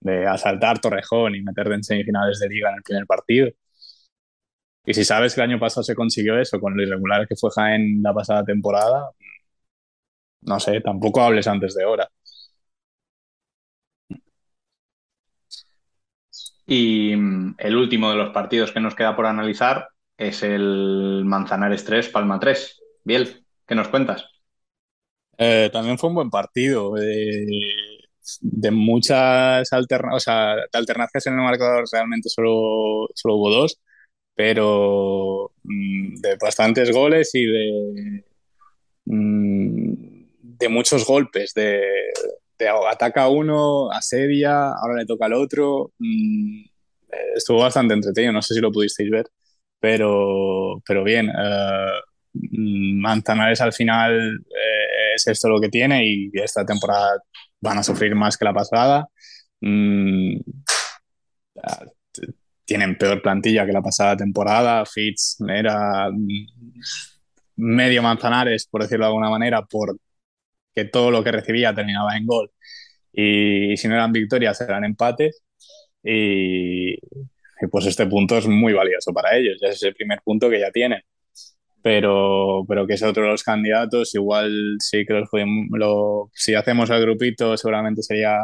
de 0.00 0.26
asaltar 0.26 0.80
Torrejón 0.80 1.34
y 1.34 1.42
meterte 1.42 1.74
en 1.74 1.84
semifinales 1.84 2.38
de 2.40 2.48
liga 2.48 2.70
en 2.70 2.76
el 2.76 2.82
primer 2.82 3.06
partido. 3.06 3.50
Y 4.84 4.94
si 4.94 5.04
sabes 5.04 5.34
que 5.34 5.40
el 5.40 5.50
año 5.50 5.58
pasado 5.58 5.82
se 5.82 5.94
consiguió 5.96 6.38
eso 6.38 6.60
con 6.60 6.76
lo 6.76 6.82
irregular 6.82 7.26
que 7.26 7.36
fue 7.36 7.50
Jaén 7.50 8.02
la 8.02 8.14
pasada 8.14 8.44
temporada, 8.44 9.10
no 10.42 10.60
sé, 10.60 10.80
tampoco 10.80 11.22
hables 11.22 11.46
antes 11.48 11.74
de 11.74 11.84
hora. 11.84 12.08
Y 16.66 17.14
mm, 17.16 17.54
el 17.58 17.76
último 17.76 18.10
de 18.10 18.16
los 18.16 18.30
partidos 18.30 18.72
que 18.72 18.80
nos 18.80 18.94
queda 18.94 19.14
por 19.14 19.26
analizar 19.26 19.88
es 20.16 20.42
el 20.42 21.22
Manzanares 21.24 21.84
3, 21.84 22.08
Palma 22.08 22.40
3. 22.40 22.82
Biel, 23.04 23.44
¿qué 23.66 23.74
nos 23.74 23.88
cuentas? 23.88 24.24
Eh, 25.38 25.70
también 25.72 25.98
fue 25.98 26.08
un 26.08 26.16
buen 26.16 26.30
partido. 26.30 26.94
de 28.40 28.70
muchas 28.72 29.72
alternancias, 29.72 30.16
o 30.16 30.20
sea, 30.20 30.56
de 30.56 30.78
alternancias 30.78 31.26
en 31.26 31.34
el 31.34 31.40
marcador 31.40 31.84
realmente 31.92 32.28
solo, 32.28 33.08
solo 33.14 33.36
hubo 33.36 33.50
dos, 33.50 33.80
pero 34.34 35.52
mm, 35.64 36.16
de 36.16 36.36
bastantes 36.36 36.90
goles 36.92 37.30
y 37.34 37.46
de, 37.46 38.24
mm, 39.04 39.94
de 40.42 40.68
muchos 40.68 41.06
golpes, 41.06 41.54
de, 41.54 41.82
ataca 42.90 43.28
uno, 43.28 43.90
asedia, 43.90 44.70
ahora 44.72 44.96
le 45.00 45.06
toca 45.06 45.26
al 45.26 45.34
otro. 45.34 45.92
Mm, 45.98 46.64
estuvo 47.34 47.58
bastante 47.60 47.94
entretenido, 47.94 48.32
no 48.32 48.42
sé 48.42 48.54
si 48.54 48.60
lo 48.60 48.72
pudisteis 48.72 49.10
ver, 49.10 49.26
pero, 49.80 50.82
pero 50.86 51.04
bien. 51.04 51.28
Eh, 51.28 51.90
Manzanares 52.32 53.60
al 53.62 53.72
final 53.72 54.40
eh, 54.50 55.14
es 55.14 55.26
esto 55.26 55.48
lo 55.48 55.60
que 55.60 55.68
tiene 55.70 56.06
y 56.06 56.30
esta 56.34 56.64
temporada 56.66 57.22
van 57.60 57.78
a 57.78 57.82
sufrir 57.82 58.14
más 58.14 58.36
que 58.36 58.44
la 58.44 58.52
pasada. 58.54 59.08
Mm, 59.60 60.38
tienen 62.64 62.98
peor 62.98 63.22
plantilla 63.22 63.64
que 63.66 63.72
la 63.72 63.82
pasada 63.82 64.16
temporada. 64.16 64.84
Fitz 64.86 65.38
era 65.48 66.10
medio 67.56 68.02
Manzanares, 68.02 68.66
por 68.66 68.82
decirlo 68.82 69.06
de 69.06 69.08
alguna 69.08 69.30
manera, 69.30 69.64
porque 70.76 70.90
todo 70.90 71.10
lo 71.10 71.24
que 71.24 71.32
recibía 71.32 71.74
terminaba 71.74 72.16
en 72.16 72.26
gol. 72.26 72.50
Y 73.12 73.76
si 73.76 73.88
no 73.88 73.94
eran 73.94 74.12
victorias, 74.12 74.60
eran 74.60 74.84
empates. 74.84 75.42
Y, 76.02 76.92
y 76.94 77.66
pues 77.70 77.86
este 77.86 78.06
punto 78.06 78.38
es 78.38 78.46
muy 78.46 78.72
valioso 78.74 79.12
para 79.12 79.36
ellos. 79.36 79.58
Ya 79.60 79.68
es 79.68 79.82
el 79.82 79.94
primer 79.94 80.20
punto 80.22 80.50
que 80.50 80.60
ya 80.60 80.70
tienen 80.70 81.02
pero, 81.82 82.64
pero 82.66 82.84
que 82.84 82.94
es 82.94 83.02
otro 83.04 83.22
de 83.24 83.30
los 83.30 83.44
candidatos. 83.44 84.14
Igual 84.14 84.76
sí 84.80 85.06
que 85.06 85.14
los 85.14 85.28
lo, 85.70 86.30
si 86.34 86.54
hacemos 86.54 86.90
el 86.90 87.00
grupito, 87.00 87.56
seguramente 87.56 88.02
sería 88.02 88.38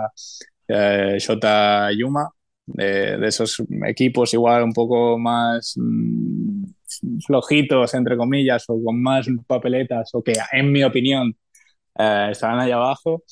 eh, 0.68 1.16
Shota 1.18 1.90
Yuma, 1.92 2.30
de, 2.66 3.18
de, 3.18 3.26
esos 3.26 3.60
equipos 3.86 4.32
igual 4.32 4.62
un 4.62 4.72
poco 4.72 5.18
más 5.18 5.74
mm, 5.76 6.64
flojitos, 7.26 7.92
entre 7.94 8.16
comillas, 8.16 8.64
o 8.68 8.80
con 8.82 9.02
más 9.02 9.26
papeletas, 9.46 10.10
o 10.14 10.22
que 10.22 10.34
en 10.52 10.70
mi 10.70 10.84
opinión 10.84 11.36
eh, 11.98 12.28
estarán 12.30 12.60
ahí 12.60 12.70
abajo. 12.70 13.22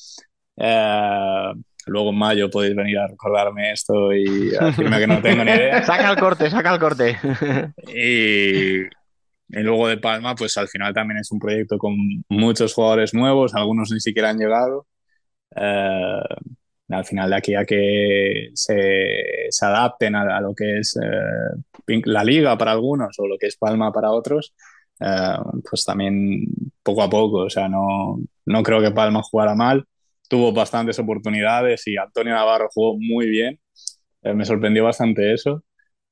Eh, 0.57 1.53
luego 1.87 2.09
en 2.09 2.17
mayo 2.17 2.49
podéis 2.49 2.75
venir 2.75 2.99
a 2.99 3.07
recordarme 3.07 3.71
esto 3.71 4.13
y 4.13 4.49
decirme 4.49 4.99
que 4.99 5.07
no 5.07 5.21
tengo 5.21 5.43
ni 5.43 5.51
idea. 5.51 5.83
saca 5.85 6.11
el 6.11 6.17
corte, 6.17 6.49
saca 6.49 6.73
el 6.73 6.79
corte. 6.79 7.17
y, 7.87 8.81
y 8.81 9.63
luego 9.63 9.87
de 9.87 9.97
Palma, 9.97 10.35
pues 10.35 10.57
al 10.57 10.67
final 10.67 10.93
también 10.93 11.19
es 11.19 11.31
un 11.31 11.39
proyecto 11.39 11.77
con 11.77 11.95
muchos 12.29 12.73
jugadores 12.73 13.13
nuevos, 13.13 13.53
algunos 13.55 13.91
ni 13.91 13.99
siquiera 13.99 14.29
han 14.29 14.37
llegado. 14.37 14.87
Eh, 15.55 16.21
al 16.89 17.05
final 17.05 17.29
de 17.29 17.35
aquí 17.35 17.55
a 17.55 17.65
que 17.65 18.49
se, 18.53 19.47
se 19.49 19.65
adapten 19.65 20.15
a, 20.15 20.41
lo 20.41 20.53
que 20.53 20.79
es 20.79 20.97
eh, 21.01 22.01
la 22.05 22.23
liga 22.23 22.57
para 22.57 22.71
algunos 22.71 23.17
o 23.19 23.27
lo 23.27 23.37
que 23.37 23.47
es 23.47 23.57
Palma 23.57 23.91
para 23.91 24.11
otros, 24.11 24.53
eh, 24.99 25.37
pues 25.69 25.85
también 25.85 26.43
poco 26.83 27.03
a 27.03 27.09
poco, 27.09 27.37
o 27.45 27.49
sea, 27.49 27.67
no, 27.69 28.19
no 28.45 28.63
creo 28.63 28.81
que 28.81 28.91
Palma 28.91 29.21
jugara 29.23 29.55
mal, 29.55 29.85
tuvo 30.29 30.53
bastantes 30.53 30.99
oportunidades 30.99 31.87
y 31.87 31.97
Antonio 31.97 32.33
Navarro 32.33 32.69
jugó 32.73 32.97
muy 32.99 33.27
bien, 33.29 33.59
me 34.23 34.45
sorprendió 34.45 34.83
bastante 34.85 35.33
eso. 35.33 35.63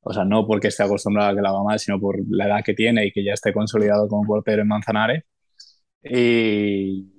O 0.02 0.14
sea, 0.14 0.26
no 0.26 0.48
porque 0.48 0.70
esté 0.70 0.84
acostumbrado 0.84 1.32
a 1.32 1.36
que 1.36 1.42
la 1.42 1.50
haga 1.50 1.64
mal, 1.64 1.80
sino 1.80 2.00
por 2.00 2.18
la 2.30 2.48
edad 2.48 2.64
que 2.64 2.74
tiene 2.74 3.06
y 3.06 3.12
que 3.12 3.24
ya 3.24 3.34
esté 3.34 3.54
consolidado 3.54 4.08
como 4.08 4.26
portero 4.26 4.62
en 4.62 4.68
Manzanares. 4.68 5.24
Y, 6.04 7.12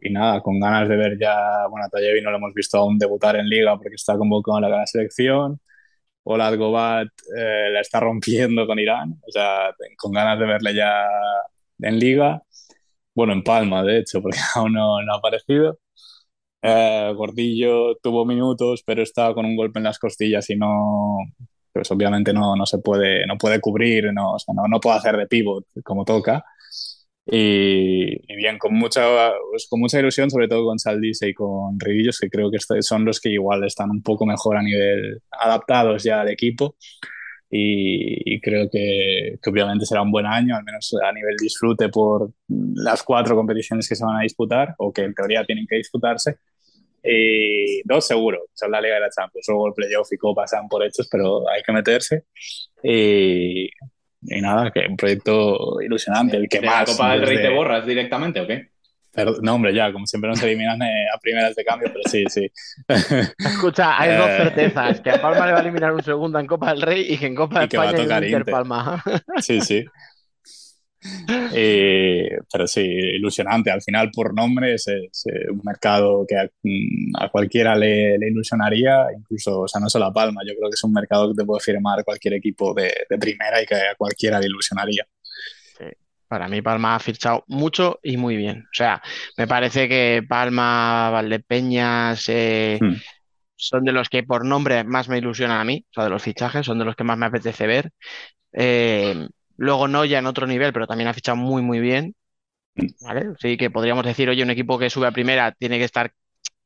y 0.00 0.10
nada, 0.10 0.40
con 0.42 0.60
ganas 0.60 0.88
de 0.88 0.96
ver 0.96 1.18
ya, 1.18 1.66
bueno, 1.68 1.86
a 1.86 2.22
no 2.22 2.30
lo 2.30 2.36
hemos 2.38 2.54
visto 2.54 2.78
aún 2.78 2.98
debutar 2.98 3.36
en 3.36 3.48
liga 3.48 3.76
porque 3.78 3.94
está 3.96 4.16
convocado 4.16 4.58
en 4.58 4.62
la 4.62 4.68
gran 4.68 4.86
selección. 4.86 5.60
Olad 6.24 6.56
Gobat 6.58 7.08
eh, 7.36 7.70
la 7.72 7.80
está 7.80 8.00
rompiendo 8.00 8.66
con 8.66 8.78
Irán, 8.78 9.20
o 9.26 9.30
sea, 9.32 9.74
con 9.98 10.12
ganas 10.12 10.38
de 10.38 10.46
verle 10.46 10.74
ya 10.74 11.06
en 11.80 11.98
liga. 11.98 12.42
Bueno, 13.16 13.32
en 13.32 13.42
Palma, 13.42 13.82
de 13.84 14.00
hecho, 14.00 14.22
porque 14.22 14.38
aún 14.56 14.74
no, 14.74 15.02
no 15.02 15.14
ha 15.14 15.18
aparecido. 15.18 15.80
Eh, 16.62 17.12
Gordillo 17.16 17.96
tuvo 18.02 18.26
minutos, 18.26 18.82
pero 18.86 19.02
estaba 19.02 19.34
con 19.34 19.46
un 19.46 19.56
golpe 19.56 19.78
en 19.80 19.84
las 19.84 19.98
costillas 19.98 20.50
y 20.50 20.56
no, 20.56 21.18
pues 21.72 21.90
obviamente 21.92 22.32
no, 22.34 22.56
no 22.56 22.66
se 22.66 22.78
puede, 22.78 23.26
no 23.26 23.38
puede 23.38 23.60
cubrir, 23.60 24.12
no, 24.12 24.34
o 24.34 24.38
sea, 24.38 24.54
no, 24.54 24.68
no 24.68 24.80
puede 24.80 24.98
hacer 24.98 25.16
de 25.16 25.26
pivot 25.28 25.66
como 25.84 26.04
toca. 26.04 26.44
Y, 27.28 28.36
bien, 28.36 28.58
con 28.58 28.74
mucha, 28.74 29.32
pues, 29.50 29.66
con 29.68 29.80
mucha 29.80 29.98
ilusión, 30.00 30.30
sobre 30.30 30.48
todo 30.48 30.64
con 30.66 30.78
Saldise 30.78 31.28
y 31.30 31.34
con 31.34 31.78
Ridillos, 31.80 32.18
que 32.20 32.30
creo 32.30 32.50
que 32.50 32.58
son 32.82 33.04
los 33.04 33.20
que 33.20 33.30
igual 33.30 33.64
están 33.64 33.90
un 33.90 34.02
poco 34.02 34.26
mejor 34.26 34.56
a 34.58 34.62
nivel 34.62 35.22
adaptados 35.32 36.04
ya 36.04 36.20
al 36.22 36.30
equipo. 36.30 36.76
Y, 37.48 38.40
creo 38.40 38.68
que, 38.70 39.38
que, 39.42 39.50
obviamente 39.50 39.86
será 39.86 40.02
un 40.02 40.10
buen 40.10 40.26
año, 40.26 40.56
al 40.56 40.64
menos 40.64 40.94
a 41.02 41.12
nivel 41.12 41.36
disfrute 41.36 41.88
por 41.88 42.30
las 42.48 43.02
cuatro 43.02 43.36
competiciones 43.36 43.88
que 43.88 43.94
se 43.94 44.04
van 44.04 44.16
a 44.16 44.22
disputar 44.22 44.74
o 44.78 44.92
que 44.92 45.02
en 45.02 45.14
teoría 45.14 45.44
tienen 45.44 45.66
que 45.66 45.76
disputarse. 45.76 46.38
Y 47.02 47.82
dos 47.84 48.06
seguro, 48.06 48.46
son 48.52 48.72
la 48.72 48.80
Liga 48.80 48.96
de 48.96 49.02
la 49.02 49.10
Champions. 49.10 49.46
Luego 49.48 49.68
el 49.68 49.74
playoff 49.74 50.12
y 50.12 50.16
Copa 50.16 50.42
pasan 50.42 50.68
por 50.68 50.84
hechos, 50.84 51.08
pero 51.10 51.48
hay 51.48 51.62
que 51.62 51.72
meterse. 51.72 52.24
Y, 52.82 53.66
y 53.66 54.40
nada, 54.40 54.72
que 54.72 54.86
un 54.88 54.96
proyecto 54.96 55.80
ilusionante. 55.80 56.36
El 56.36 56.48
que 56.48 56.60
¿De 56.60 56.66
más. 56.66 56.88
¿La 56.88 56.94
Copa 56.94 57.12
del 57.12 57.22
Rey 57.22 57.36
te 57.36 57.48
borras 57.48 57.86
directamente 57.86 58.40
o 58.40 58.46
qué? 58.46 58.70
No, 59.42 59.54
hombre, 59.54 59.74
ya, 59.74 59.92
como 59.92 60.06
siempre 60.06 60.28
nos 60.28 60.42
eliminan 60.42 60.80
eh, 60.82 61.06
a 61.14 61.18
primeras 61.18 61.54
de 61.54 61.64
cambio, 61.64 61.88
pero 61.92 62.02
sí, 62.06 62.24
sí. 62.28 62.50
Escucha, 63.38 63.98
hay 63.98 64.16
dos 64.16 64.28
eh. 64.28 64.36
certezas: 64.36 65.00
que 65.00 65.10
a 65.10 65.20
Palma 65.20 65.46
le 65.46 65.52
va 65.52 65.58
a 65.58 65.62
eliminar 65.62 65.92
un 65.92 66.02
segundo 66.02 66.38
en 66.38 66.46
Copa 66.46 66.72
del 66.72 66.82
Rey 66.82 67.06
y 67.08 67.18
que 67.18 67.26
en 67.26 67.34
Copa 67.34 67.60
de 67.60 67.64
España 67.66 67.92
va 67.92 67.98
a 67.98 68.02
tocar 68.02 68.24
Inter, 68.24 68.44
Palma. 68.44 69.02
Sí, 69.40 69.60
sí. 69.60 69.84
Eh, 71.54 72.38
pero 72.52 72.66
sí, 72.66 72.80
ilusionante. 72.82 73.70
Al 73.70 73.82
final, 73.82 74.10
por 74.10 74.34
nombre, 74.34 74.74
es, 74.74 74.86
un 74.86 75.60
mercado 75.64 76.26
que 76.28 76.36
a, 76.36 77.28
cualquiera 77.30 77.76
le, 77.76 78.16
ilusionaría, 78.16 79.06
incluso, 79.16 79.60
o 79.60 79.68
sea, 79.68 79.80
no 79.80 79.88
solo 79.88 80.06
a 80.06 80.12
Palma, 80.12 80.42
yo 80.46 80.54
creo 80.56 80.68
que 80.68 80.74
es 80.74 80.84
un 80.84 80.92
mercado 80.92 81.28
que 81.28 81.36
te 81.36 81.44
puede 81.44 81.60
firmar 81.60 82.04
cualquier 82.04 82.34
equipo 82.34 82.74
de, 82.74 82.90
primera 83.20 83.62
y 83.62 83.66
que 83.66 83.74
a 83.74 83.94
cualquiera 83.96 84.40
le 84.40 84.46
ilusionaría. 84.46 85.06
Para 86.28 86.48
mí 86.48 86.62
Palma 86.62 86.94
ha 86.94 86.98
fichado 86.98 87.44
mucho 87.46 88.00
y 88.02 88.16
muy 88.16 88.36
bien. 88.36 88.64
O 88.64 88.74
sea, 88.74 89.02
me 89.36 89.46
parece 89.46 89.88
que 89.88 90.22
Palma, 90.28 91.10
Valdepeñas 91.10 92.28
eh, 92.28 92.78
hmm. 92.80 92.94
son 93.54 93.84
de 93.84 93.92
los 93.92 94.08
que 94.08 94.22
por 94.22 94.44
nombre 94.44 94.84
más 94.84 95.08
me 95.08 95.18
ilusionan 95.18 95.60
a 95.60 95.64
mí, 95.64 95.84
o 95.90 95.94
sea, 95.94 96.04
de 96.04 96.10
los 96.10 96.22
fichajes, 96.22 96.66
son 96.66 96.78
de 96.78 96.84
los 96.84 96.96
que 96.96 97.04
más 97.04 97.18
me 97.18 97.26
apetece 97.26 97.66
ver. 97.66 97.90
Eh, 98.52 99.28
Luego 99.56 99.88
Noya 99.88 100.18
en 100.18 100.26
otro 100.26 100.46
nivel, 100.46 100.72
pero 100.72 100.86
también 100.86 101.08
ha 101.08 101.14
fichado 101.14 101.36
muy, 101.36 101.62
muy 101.62 101.80
bien. 101.80 102.14
¿Vale? 103.00 103.28
Sí, 103.38 103.56
que 103.56 103.70
podríamos 103.70 104.04
decir, 104.04 104.28
oye, 104.28 104.42
un 104.42 104.50
equipo 104.50 104.78
que 104.78 104.90
sube 104.90 105.06
a 105.06 105.12
primera 105.12 105.52
tiene 105.52 105.78
que 105.78 105.84
estar, 105.84 106.12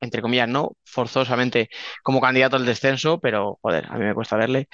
entre 0.01 0.23
comillas, 0.23 0.49
no 0.49 0.73
forzosamente 0.85 1.69
como 2.03 2.21
candidato 2.21 2.57
al 2.57 2.67
descenso, 2.67 3.21
pero 3.21 3.59
joder, 3.63 3.87
a 3.89 3.97
mí 3.97 4.05
me 4.05 4.15
cuesta 4.15 4.37
verle. 4.37 4.69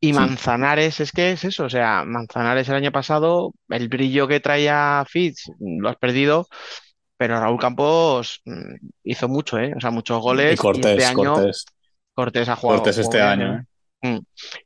Y 0.00 0.12
Manzanares 0.12 1.00
es 1.00 1.12
que 1.12 1.32
es 1.32 1.44
eso, 1.44 1.64
o 1.64 1.70
sea, 1.70 2.04
Manzanares 2.04 2.68
el 2.68 2.76
año 2.76 2.92
pasado, 2.92 3.52
el 3.68 3.88
brillo 3.88 4.26
que 4.26 4.40
traía 4.40 5.04
Fitz 5.08 5.50
lo 5.58 5.88
has 5.88 5.96
perdido, 5.96 6.46
pero 7.16 7.38
Raúl 7.38 7.60
Campos 7.60 8.40
mm, 8.46 8.76
hizo 9.04 9.28
mucho, 9.28 9.58
¿eh? 9.58 9.74
O 9.76 9.80
sea, 9.80 9.90
muchos 9.90 10.20
goles. 10.22 10.54
Y 10.54 10.56
Cortés, 10.56 10.86
este 10.86 11.04
año, 11.04 11.34
Cortés. 11.34 11.64
Cortés 12.14 12.48
ha 12.48 12.56
jugado. 12.56 12.80
Cortés 12.80 12.98
este 12.98 13.20
año, 13.20 13.56
¿eh? 13.56 13.64
Mm. 14.02 14.18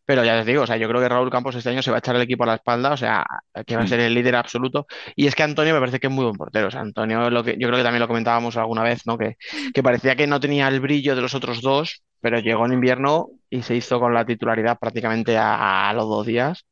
Pero 0.04 0.24
ya 0.24 0.36
les 0.36 0.46
digo, 0.46 0.62
o 0.62 0.66
sea, 0.66 0.76
yo 0.76 0.88
creo 0.88 1.00
que 1.00 1.08
Raúl 1.08 1.30
Campos 1.30 1.56
este 1.56 1.70
año 1.70 1.82
se 1.82 1.90
va 1.90 1.96
a 1.96 1.98
echar 1.98 2.14
el 2.14 2.22
equipo 2.22 2.44
a 2.44 2.46
la 2.46 2.54
espalda, 2.54 2.92
o 2.92 2.96
sea, 2.96 3.24
que 3.66 3.74
va 3.76 3.82
a 3.82 3.84
mm. 3.84 3.88
ser 3.88 4.00
el 4.00 4.14
líder 4.14 4.36
absoluto. 4.36 4.86
Y 5.16 5.26
es 5.26 5.34
que 5.34 5.42
Antonio 5.42 5.74
me 5.74 5.80
parece 5.80 5.98
que 6.00 6.06
es 6.06 6.12
muy 6.12 6.24
buen 6.24 6.36
portero. 6.36 6.68
O 6.68 6.70
sea, 6.70 6.80
Antonio, 6.80 7.30
lo 7.30 7.42
que, 7.42 7.56
yo 7.58 7.68
creo 7.68 7.78
que 7.78 7.82
también 7.84 8.00
lo 8.00 8.08
comentábamos 8.08 8.56
alguna 8.56 8.82
vez, 8.82 9.06
¿no? 9.06 9.18
Que, 9.18 9.36
que 9.72 9.82
parecía 9.82 10.16
que 10.16 10.26
no 10.26 10.40
tenía 10.40 10.68
el 10.68 10.80
brillo 10.80 11.16
de 11.16 11.22
los 11.22 11.34
otros 11.34 11.62
dos, 11.62 12.02
pero 12.20 12.38
llegó 12.38 12.66
en 12.66 12.74
invierno 12.74 13.28
y 13.50 13.62
se 13.62 13.74
hizo 13.76 14.00
con 14.00 14.14
la 14.14 14.24
titularidad 14.24 14.78
prácticamente 14.78 15.36
a, 15.38 15.92
los 15.94 16.08
dos 16.08 16.26
días. 16.26 16.66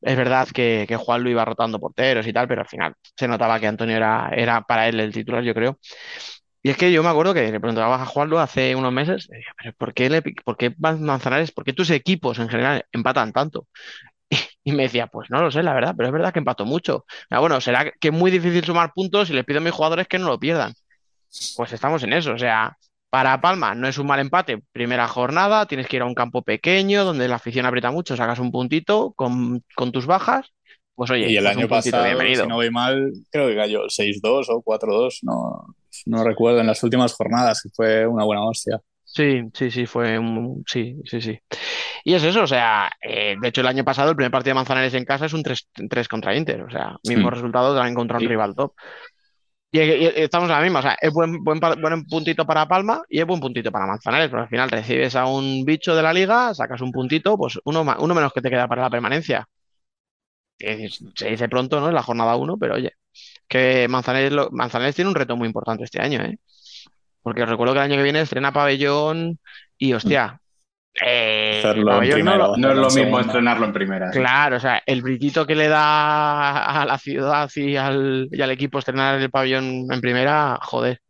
Es 0.00 0.16
verdad 0.16 0.48
que, 0.48 0.84
que, 0.86 0.96
Juan 0.96 1.24
lo 1.24 1.30
iba 1.30 1.44
rotando 1.44 1.80
porteros 1.80 2.26
y 2.26 2.32
tal, 2.32 2.46
pero 2.46 2.60
al 2.62 2.68
final 2.68 2.94
se 3.16 3.26
notaba 3.26 3.58
que 3.58 3.66
Antonio 3.66 3.96
era, 3.96 4.30
era 4.36 4.60
para 4.62 4.88
él 4.88 5.00
el 5.00 5.12
titular, 5.12 5.42
yo 5.42 5.54
creo. 5.54 5.78
Y 6.66 6.70
es 6.70 6.78
que 6.78 6.90
yo 6.90 7.02
me 7.02 7.10
acuerdo 7.10 7.34
que 7.34 7.42
le 7.52 7.60
preguntaba 7.60 8.02
a 8.02 8.06
Juanlo 8.06 8.40
hace 8.40 8.74
unos 8.74 8.90
meses, 8.90 9.28
¿pero 9.58 9.74
por 9.74 9.92
qué, 9.92 10.08
le, 10.08 10.22
por 10.22 10.56
qué 10.56 10.74
Manzanares, 10.78 11.52
por 11.52 11.62
qué 11.62 11.74
tus 11.74 11.90
equipos 11.90 12.38
en 12.38 12.48
general 12.48 12.86
empatan 12.90 13.32
tanto? 13.32 13.68
Y, 14.66 14.72
me 14.72 14.84
decía, 14.84 15.08
pues 15.08 15.28
no 15.28 15.42
lo 15.42 15.50
sé, 15.50 15.62
la 15.62 15.74
verdad, 15.74 15.92
pero 15.94 16.08
es 16.08 16.12
verdad 16.14 16.32
que 16.32 16.38
empató 16.38 16.64
mucho. 16.64 17.04
Bueno, 17.28 17.60
será 17.60 17.92
que 18.00 18.08
es 18.08 18.14
muy 18.14 18.30
difícil 18.30 18.64
sumar 18.64 18.94
puntos 18.94 19.28
y 19.28 19.34
les 19.34 19.44
pido 19.44 19.58
a 19.58 19.60
mis 19.60 19.74
jugadores 19.74 20.08
que 20.08 20.18
no 20.18 20.26
lo 20.26 20.40
pierdan. 20.40 20.72
Pues 21.54 21.74
estamos 21.74 22.02
en 22.02 22.14
eso, 22.14 22.32
o 22.32 22.38
sea, 22.38 22.78
para 23.10 23.42
Palma 23.42 23.74
no 23.74 23.86
es 23.86 23.98
un 23.98 24.06
mal 24.06 24.20
empate, 24.20 24.62
primera 24.72 25.06
jornada, 25.06 25.66
tienes 25.66 25.86
que 25.86 25.96
ir 25.96 26.02
a 26.02 26.06
un 26.06 26.14
campo 26.14 26.40
pequeño 26.40 27.04
donde 27.04 27.28
la 27.28 27.36
afición 27.36 27.66
aprieta 27.66 27.90
mucho, 27.90 28.16
sacas 28.16 28.38
un 28.38 28.50
puntito 28.50 29.12
con, 29.12 29.62
tus 29.92 30.06
bajas, 30.06 30.46
pues 30.94 31.10
oye, 31.10 31.30
y 31.30 31.36
el 31.36 31.46
año 31.46 31.68
pasado, 31.68 32.06
si 32.06 32.46
no 32.48 32.54
voy 32.54 32.70
mal, 32.70 33.12
creo 33.30 33.48
que 33.48 33.56
cayó 33.56 33.82
6-2 33.82 34.46
o 34.48 34.62
4-2, 34.62 35.18
no, 35.24 35.74
no 36.06 36.24
recuerdo 36.24 36.60
en 36.60 36.66
las 36.66 36.82
últimas 36.82 37.12
jornadas, 37.14 37.60
que 37.62 37.70
fue 37.70 38.06
una 38.06 38.24
buena 38.24 38.44
hostia. 38.44 38.80
Sí, 39.04 39.42
sí, 39.52 39.70
sí, 39.70 39.86
fue 39.86 40.18
un... 40.18 40.64
Sí, 40.66 40.96
sí, 41.04 41.20
sí. 41.20 41.38
Y 42.04 42.14
es 42.14 42.24
eso, 42.24 42.42
o 42.42 42.46
sea, 42.46 42.90
eh, 43.00 43.36
de 43.40 43.48
hecho 43.48 43.60
el 43.60 43.66
año 43.66 43.84
pasado 43.84 44.10
el 44.10 44.16
primer 44.16 44.32
partido 44.32 44.50
de 44.50 44.56
Manzanares 44.56 44.94
en 44.94 45.04
casa 45.04 45.26
es 45.26 45.32
un 45.32 45.42
3, 45.42 45.68
3 45.88 46.08
contra 46.08 46.36
Inter, 46.36 46.62
o 46.62 46.70
sea, 46.70 46.96
mismo 47.08 47.30
resultado 47.30 47.74
también 47.74 47.94
contra 47.94 48.18
un 48.18 48.28
rival 48.28 48.54
top. 48.54 48.72
Y, 49.70 49.78
estamos 49.80 50.50
a 50.50 50.58
la 50.58 50.62
misma, 50.62 50.80
o 50.80 50.82
sea, 50.82 50.96
es 51.00 51.12
buen, 51.12 51.42
buen, 51.42 51.58
buen, 51.58 52.04
puntito 52.06 52.46
para 52.46 52.68
Palma 52.68 53.02
y 53.08 53.20
es 53.20 53.26
buen 53.26 53.40
puntito 53.40 53.72
para 53.72 53.86
Manzanares, 53.86 54.28
pero 54.28 54.42
al 54.42 54.48
final 54.48 54.70
recibes 54.70 55.16
a 55.16 55.26
un 55.26 55.64
bicho 55.64 55.94
de 55.94 56.02
la 56.02 56.12
liga, 56.12 56.54
sacas 56.54 56.80
un 56.80 56.92
puntito, 56.92 57.36
pues 57.36 57.58
uno, 57.64 57.82
uno 57.98 58.14
menos 58.14 58.32
que 58.32 58.40
te 58.40 58.50
queda 58.50 58.68
para 58.68 58.82
la 58.82 58.90
permanencia. 58.90 59.46
Se 60.58 61.28
dice 61.30 61.48
pronto, 61.48 61.80
¿no? 61.80 61.88
En 61.88 61.94
la 61.94 62.02
jornada 62.02 62.36
1, 62.36 62.56
pero 62.58 62.74
oye, 62.74 62.92
que 63.48 63.86
Manzanares, 63.88 64.32
Manzanares 64.50 64.94
tiene 64.94 65.10
un 65.10 65.16
reto 65.16 65.36
muy 65.36 65.46
importante 65.46 65.84
este 65.84 66.00
año, 66.00 66.20
¿eh? 66.22 66.38
Porque 67.22 67.46
recuerdo 67.46 67.72
que 67.72 67.80
el 67.80 67.84
año 67.84 67.96
que 67.96 68.02
viene 68.02 68.20
estrena 68.20 68.52
pabellón 68.52 69.38
y 69.78 69.92
hostia, 69.94 70.40
eh, 71.00 71.60
no, 71.82 72.02
es 72.02 72.76
lo 72.76 72.90
mismo 72.90 73.18
estrenarlo 73.18 73.66
en 73.66 73.72
primera. 73.72 74.10
Claro, 74.10 74.56
o 74.56 74.60
sea, 74.60 74.82
el 74.86 75.02
brillito 75.02 75.44
que 75.46 75.56
le 75.56 75.68
da 75.68 76.82
a 76.82 76.84
la 76.84 76.98
ciudad 76.98 77.50
y 77.56 77.76
al, 77.76 78.28
y 78.30 78.40
al 78.40 78.50
equipo 78.50 78.78
estrenar 78.78 79.20
el 79.20 79.30
pabellón 79.30 79.86
en 79.90 80.00
primera, 80.00 80.58
joder, 80.62 81.00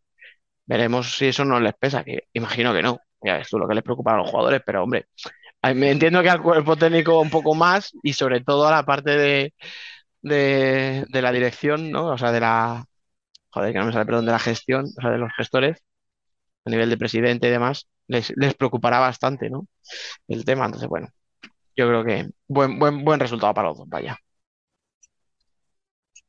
veremos 0.65 1.15
si 1.15 1.27
eso 1.27 1.45
no 1.45 1.59
les 1.59 1.75
pesa, 1.75 2.03
que 2.03 2.23
imagino 2.33 2.73
que 2.73 2.81
no. 2.81 2.99
Ya 3.21 3.37
es 3.39 3.51
lo 3.51 3.67
que 3.67 3.75
les 3.75 3.83
preocupa 3.83 4.13
a 4.13 4.17
los 4.17 4.29
jugadores, 4.29 4.61
pero 4.65 4.83
hombre, 4.83 5.05
me 5.75 5.91
entiendo 5.91 6.21
que 6.21 6.29
al 6.29 6.41
cuerpo 6.41 6.75
técnico 6.75 7.19
un 7.19 7.29
poco 7.29 7.55
más 7.55 7.91
y 8.03 8.13
sobre 8.13 8.41
todo 8.41 8.67
a 8.67 8.71
la 8.71 8.85
parte 8.85 9.17
de, 9.17 9.53
de, 10.25 11.05
de 11.07 11.21
la 11.21 11.31
dirección, 11.31 11.91
¿no? 11.91 12.07
O 12.07 12.17
sea, 12.17 12.31
de 12.31 12.39
la, 12.39 12.85
joder, 13.49 13.73
que 13.73 13.79
no 13.79 13.85
me 13.85 13.93
sale, 13.93 14.05
perdón, 14.05 14.25
de 14.25 14.31
la 14.33 14.39
gestión, 14.39 14.85
o 14.97 15.01
sea, 15.01 15.11
de 15.11 15.17
los 15.17 15.31
gestores, 15.33 15.83
a 16.65 16.69
nivel 16.69 16.89
de 16.89 16.97
presidente 16.97 17.47
y 17.47 17.51
demás, 17.51 17.87
les, 18.07 18.33
preocupará 18.57 18.99
bastante, 18.99 19.49
¿no? 19.49 19.67
El 20.27 20.45
tema. 20.45 20.65
Entonces, 20.65 20.89
bueno, 20.89 21.09
yo 21.75 21.87
creo 21.87 22.03
que 22.03 22.29
buen, 22.47 22.79
buen, 22.79 23.05
buen 23.05 23.19
resultado 23.19 23.53
para 23.53 23.69
los 23.69 23.87
vaya. 23.87 24.17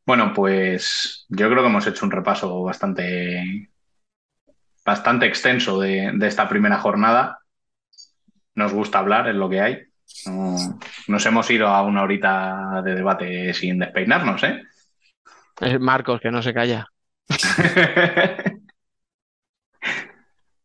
Bueno, 0.05 0.33
pues 0.35 1.27
yo 1.29 1.49
creo 1.51 1.63
que 1.63 1.69
hemos 1.69 1.87
hecho 1.87 2.05
un 2.05 2.13
repaso 2.13 2.63
bastante, 2.63 3.71
bastante 4.85 5.27
extenso 5.27 5.81
de, 5.81 6.17
esta 6.23 6.49
primera 6.49 6.79
jornada. 6.79 7.41
Nos 8.55 8.73
gusta 8.73 9.01
hablar, 9.01 9.29
es 9.29 9.35
lo 9.35 9.51
que 9.51 9.61
hay. 9.61 9.83
Nos 11.09 11.27
hemos 11.27 11.51
ido 11.51 11.69
a 11.69 11.83
una 11.83 12.03
horita 12.03 12.83
de 12.85 12.95
debate 12.95 13.55
sin 13.55 13.79
despeinarnos, 13.79 14.43
¿eh? 14.45 14.63
Es 15.61 15.81
Marcos, 15.81 16.21
que 16.21 16.31
no 16.31 16.43
se 16.43 16.53
calla. 16.53 16.87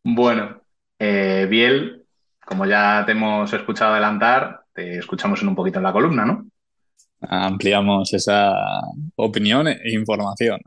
bueno, 0.03 0.61
eh, 0.99 1.47
Biel, 1.49 2.05
como 2.45 2.65
ya 2.65 3.03
te 3.05 3.13
hemos 3.13 3.51
escuchado 3.53 3.93
adelantar, 3.93 4.61
te 4.73 4.97
escuchamos 4.97 5.41
en 5.41 5.47
un 5.49 5.55
poquito 5.55 5.79
en 5.79 5.83
la 5.83 5.93
columna, 5.93 6.25
¿no? 6.25 6.45
Ampliamos 7.21 8.13
esa 8.13 8.53
opinión 9.15 9.67
e 9.67 9.79
información. 9.93 10.59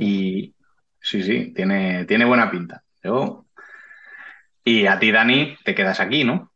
Y 0.00 0.54
sí, 1.00 1.22
sí, 1.22 1.52
tiene, 1.54 2.04
tiene 2.06 2.24
buena 2.24 2.50
pinta. 2.50 2.82
Y 4.64 4.86
a 4.86 4.98
ti, 4.98 5.12
Dani, 5.12 5.56
te 5.64 5.74
quedas 5.74 6.00
aquí, 6.00 6.24
¿no? 6.24 6.50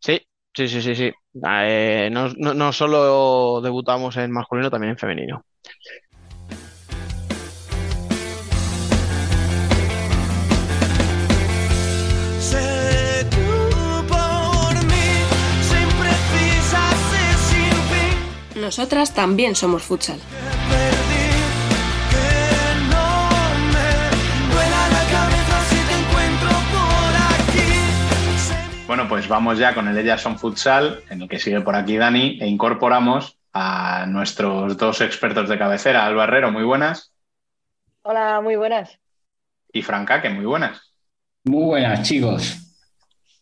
Sí, 0.00 0.20
sí, 0.54 0.68
sí, 0.68 0.82
sí, 0.82 0.94
sí. 0.94 1.12
Eh, 1.46 2.08
no, 2.10 2.28
no 2.28 2.72
solo 2.72 3.60
debutamos 3.60 4.16
en 4.16 4.30
masculino, 4.30 4.70
también 4.70 4.92
en 4.92 4.98
femenino. 4.98 5.44
Nosotras 18.68 19.14
también 19.14 19.54
somos 19.54 19.82
futsal. 19.82 20.20
Bueno, 28.88 29.06
pues 29.06 29.28
vamos 29.28 29.58
ya 29.58 29.74
con 29.74 29.86
el 29.86 29.98
Ellas 29.98 30.22
son 30.22 30.38
Futsal, 30.38 31.02
en 31.10 31.20
el 31.20 31.28
que 31.28 31.38
sigue 31.38 31.60
por 31.60 31.76
aquí 31.76 31.98
Dani, 31.98 32.38
e 32.40 32.46
incorporamos 32.46 33.38
a 33.52 34.06
nuestros 34.06 34.78
dos 34.78 35.02
expertos 35.02 35.46
de 35.50 35.58
cabecera, 35.58 36.06
Alba 36.06 36.24
Herrero, 36.24 36.50
muy 36.50 36.64
buenas. 36.64 37.12
Hola, 38.00 38.40
muy 38.40 38.56
buenas. 38.56 38.98
Y 39.74 39.82
Franca, 39.82 40.22
que 40.22 40.30
muy 40.30 40.46
buenas. 40.46 40.94
Muy 41.44 41.64
buenas, 41.64 42.02
chicos. 42.08 42.56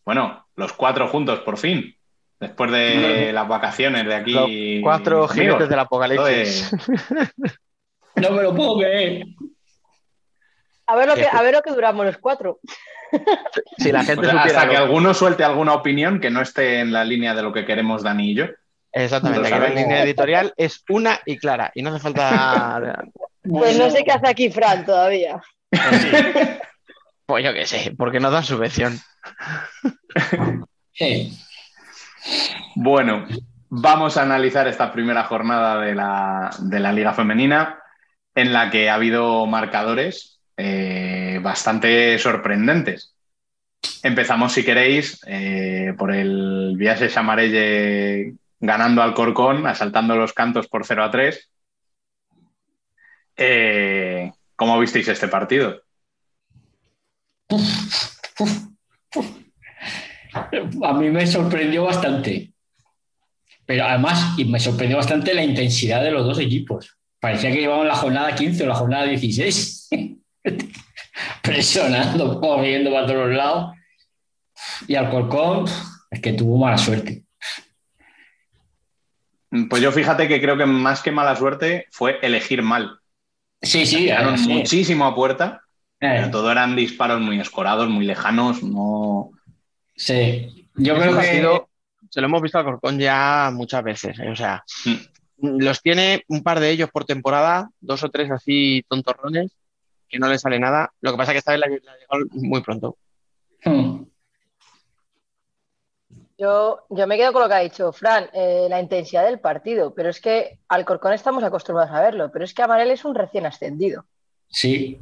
Bueno, 0.03 0.45
los 0.57 0.73
cuatro 0.73 1.07
juntos, 1.07 1.39
por 1.39 1.57
fin. 1.57 1.95
Después 2.41 2.69
de 2.69 3.31
las 3.31 3.47
vacaciones 3.47 4.05
de 4.05 4.15
aquí. 4.15 4.81
cuatro 4.83 5.29
jinetes 5.29 5.69
del 5.69 5.79
apocalipsis. 5.79 6.75
no 8.17 8.31
me 8.31 8.43
lo 8.43 8.53
puedo 8.53 8.79
creer. 8.79 9.27
A 10.87 10.95
ver 10.95 11.07
lo 11.07 11.15
que, 11.15 11.25
a 11.29 11.41
ver 11.41 11.53
lo 11.53 11.61
que 11.61 11.71
duramos 11.71 12.05
los 12.05 12.17
cuatro. 12.17 12.59
Si 13.77 13.91
la 13.91 14.03
gente 14.03 14.29
Hasta 14.29 14.69
que 14.69 14.77
alguno 14.77 15.13
suelte 15.13 15.43
alguna 15.43 15.73
opinión 15.73 16.19
que 16.19 16.29
no 16.29 16.41
esté 16.41 16.79
en 16.79 16.91
la 16.91 17.03
línea 17.03 17.33
de 17.33 17.43
lo 17.43 17.53
que 17.53 17.65
queremos 17.65 18.03
Dani 18.03 18.31
y 18.31 18.35
yo. 18.35 18.45
Exactamente, 18.91 19.49
la 19.49 19.69
línea 19.69 20.03
editorial 20.03 20.53
es 20.57 20.83
una 20.89 21.19
y 21.25 21.37
clara 21.37 21.71
y 21.75 21.81
no 21.81 21.91
hace 21.91 21.99
falta. 21.99 23.03
Pues 23.49 23.77
no 23.77 23.89
sé 23.89 24.03
qué 24.03 24.11
hace 24.11 24.27
aquí 24.27 24.49
Fran 24.49 24.85
todavía. 24.85 25.41
Pues, 25.69 26.05
pues 27.25 27.45
yo 27.45 27.53
qué 27.53 27.65
sé, 27.65 27.93
porque 27.97 28.19
no 28.19 28.29
dan 28.29 28.43
subvención. 28.43 28.99
Sí. 30.91 31.37
Bueno, 32.75 33.25
vamos 33.69 34.17
a 34.17 34.23
analizar 34.23 34.67
esta 34.67 34.91
primera 34.91 35.23
jornada 35.23 35.79
de 35.81 35.95
la, 35.95 36.91
Liga 36.91 37.13
Femenina, 37.13 37.79
en 38.35 38.53
la 38.53 38.69
que 38.69 38.89
ha 38.89 38.95
habido 38.95 39.45
marcadores 39.45 40.36
eh, 40.57 41.39
bastante 41.41 42.17
sorprendentes. 42.19 43.13
Empezamos, 44.03 44.53
si 44.53 44.65
queréis, 44.65 45.21
eh, 45.27 45.93
por 45.97 46.13
el 46.13 46.73
Viaje 46.77 47.09
Chamarelle 47.09 48.33
ganando 48.59 49.01
al 49.01 49.13
Corcón, 49.13 49.67
asaltando 49.67 50.15
los 50.15 50.33
cantos 50.33 50.67
por 50.67 50.85
0 50.85 51.03
a 51.03 51.11
3. 51.11 51.51
Eh, 53.37 54.31
¿Cómo 54.55 54.79
visteis 54.79 55.07
este 55.07 55.27
partido? 55.27 55.83
a 60.83 60.93
mí 60.93 61.09
me 61.09 61.27
sorprendió 61.27 61.83
bastante. 61.83 62.51
Pero 63.65 63.85
además, 63.85 64.33
y 64.37 64.45
me 64.45 64.59
sorprendió 64.59 64.97
bastante 64.97 65.33
la 65.33 65.43
intensidad 65.43 66.03
de 66.03 66.11
los 66.11 66.25
dos 66.25 66.39
equipos. 66.39 66.97
Parecía 67.19 67.51
que 67.51 67.59
llevaban 67.59 67.87
la 67.87 67.95
jornada 67.95 68.33
15 68.33 68.63
o 68.63 68.67
la 68.67 68.75
jornada 68.75 69.05
16. 69.05 69.89
Presionando, 71.41 72.61
viendo 72.61 72.91
para 72.91 73.07
todos 73.07 73.31
lados. 73.31 73.75
Y 74.87 74.95
Alcorcón, 74.95 75.65
es 76.11 76.21
que 76.21 76.33
tuvo 76.33 76.57
mala 76.57 76.77
suerte. 76.77 77.23
Pues 79.69 79.81
yo 79.81 79.91
fíjate 79.91 80.27
que 80.27 80.41
creo 80.41 80.57
que 80.57 80.65
más 80.65 81.01
que 81.01 81.11
mala 81.11 81.35
suerte 81.35 81.85
fue 81.91 82.19
elegir 82.21 82.61
mal. 82.61 82.99
Sí, 83.61 83.85
sí. 83.85 84.09
muchísimo 84.47 85.05
a 85.05 85.15
puerta. 85.15 85.61
Eh. 85.99 86.27
todo 86.31 86.51
eran 86.51 86.75
disparos 86.75 87.19
muy 87.19 87.39
escorados, 87.39 87.89
muy 87.89 88.05
lejanos. 88.05 88.61
No, 88.61 89.31
Sí, 89.97 90.69
yo 90.75 90.95
creo 90.95 91.19
que 91.19 91.65
se 92.09 92.21
lo 92.21 92.27
hemos 92.27 92.41
visto 92.41 92.59
a 92.59 92.63
Corcón 92.63 92.99
ya 92.99 93.49
muchas 93.51 93.83
veces. 93.83 94.17
¿eh? 94.19 94.29
O 94.29 94.35
sea, 94.35 94.63
mm. 94.85 95.57
los 95.59 95.81
tiene 95.81 96.23
un 96.27 96.43
par 96.43 96.59
de 96.59 96.69
ellos 96.69 96.89
por 96.91 97.03
temporada, 97.03 97.69
dos 97.81 98.03
o 98.03 98.09
tres 98.09 98.29
así 98.31 98.85
tontorrones, 98.87 99.56
que 100.09 100.19
no 100.19 100.27
le 100.27 100.39
sale 100.39 100.59
nada. 100.59 100.91
Lo 101.01 101.11
que 101.11 101.17
pasa 101.17 101.31
es 101.31 101.35
que 101.35 101.39
esta 101.39 101.51
vez 101.51 101.61
la, 101.61 101.67
la 101.67 102.25
muy 102.31 102.61
pronto. 102.61 102.97
Hmm. 103.63 104.03
Yo, 106.39 106.85
yo 106.91 107.07
me 107.07 107.17
quedo 107.17 107.33
con 107.33 107.41
lo 107.41 107.47
que 107.47 107.55
ha 107.55 107.59
dicho 107.59 107.91
Fran, 107.91 108.29
eh, 108.31 108.67
la 108.69 108.79
intensidad 108.79 109.25
del 109.25 109.39
partido, 109.39 109.95
pero 109.95 110.09
es 110.09 110.21
que 110.21 110.59
al 110.67 110.85
Corcón 110.85 111.13
estamos 111.13 111.43
acostumbrados 111.43 111.91
a 111.91 112.01
verlo, 112.01 112.31
pero 112.31 112.45
es 112.45 112.53
que 112.53 112.61
Amarel 112.61 112.91
es 112.91 113.05
un 113.05 113.15
recién 113.15 113.47
ascendido. 113.47 114.05
Sí. 114.47 115.01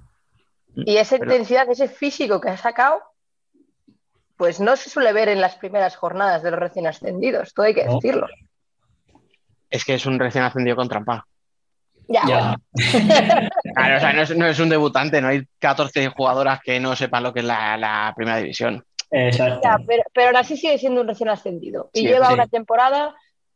Y 0.76 0.95
esa 0.95 1.18
intensidad, 1.18 1.70
ese 1.70 1.89
físico 1.89 2.39
que 2.39 2.47
ha 2.47 2.58
sacado, 2.58 3.01
pues 4.38 4.62
no 4.62 4.78
se 4.78 4.89
suele 4.89 5.12
ver 5.12 5.28
en 5.28 5.41
las 5.41 5.56
primeras 5.56 5.97
jornadas 5.97 6.41
de 6.41 6.51
los 6.51 6.60
recién 6.60 6.88
ascendidos, 6.88 7.53
todo 7.53 7.66
hay 7.66 7.74
que 7.74 7.86
decirlo. 7.86 8.28
Es 9.70 9.84
que 9.84 9.95
es 9.95 10.06
un 10.06 10.18
recién 10.20 10.45
ascendido 10.45 10.78
con 10.78 10.88
trampa. 10.88 11.28
Ya. 12.08 12.58
claro, 13.74 13.97
o 13.97 13.99
sea, 13.99 14.14
no 14.36 14.47
es, 14.47 14.60
un 14.60 14.70
debutante, 14.70 15.22
no 15.22 15.30
hay 15.30 15.43
14 15.60 16.10
jugadoras 16.10 16.60
que 16.64 16.80
no 16.80 16.95
sepan 16.95 17.24
lo 17.24 17.34
que 17.34 17.39
es 17.39 17.45
la, 17.45 18.14
primera 18.16 18.38
división. 18.38 18.84
Exacto. 19.12 19.62
pero, 19.88 20.03
pero, 20.14 20.28
aún 20.28 20.38
así 20.38 20.58
sigue 20.58 20.78
siendo 20.78 21.01
un 21.01 21.08
recién 21.08 21.30
ascendido. 21.30 21.89
Y 21.93 22.08
lleva 22.08 22.34
una 22.34 22.47
temporada 22.47 23.16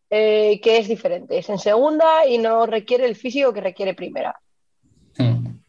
eh, 0.09 0.59
que 0.61 0.77
es 0.77 0.87
diferente. 0.87 1.37
Es 1.37 1.49
en 1.49 1.59
segunda 1.59 2.25
y 2.27 2.37
no 2.37 2.65
requiere 2.65 3.05
el 3.05 3.15
físico 3.15 3.53
que 3.53 3.61
requiere 3.61 3.93
primera. 3.93 4.39
Hmm. 5.17 5.59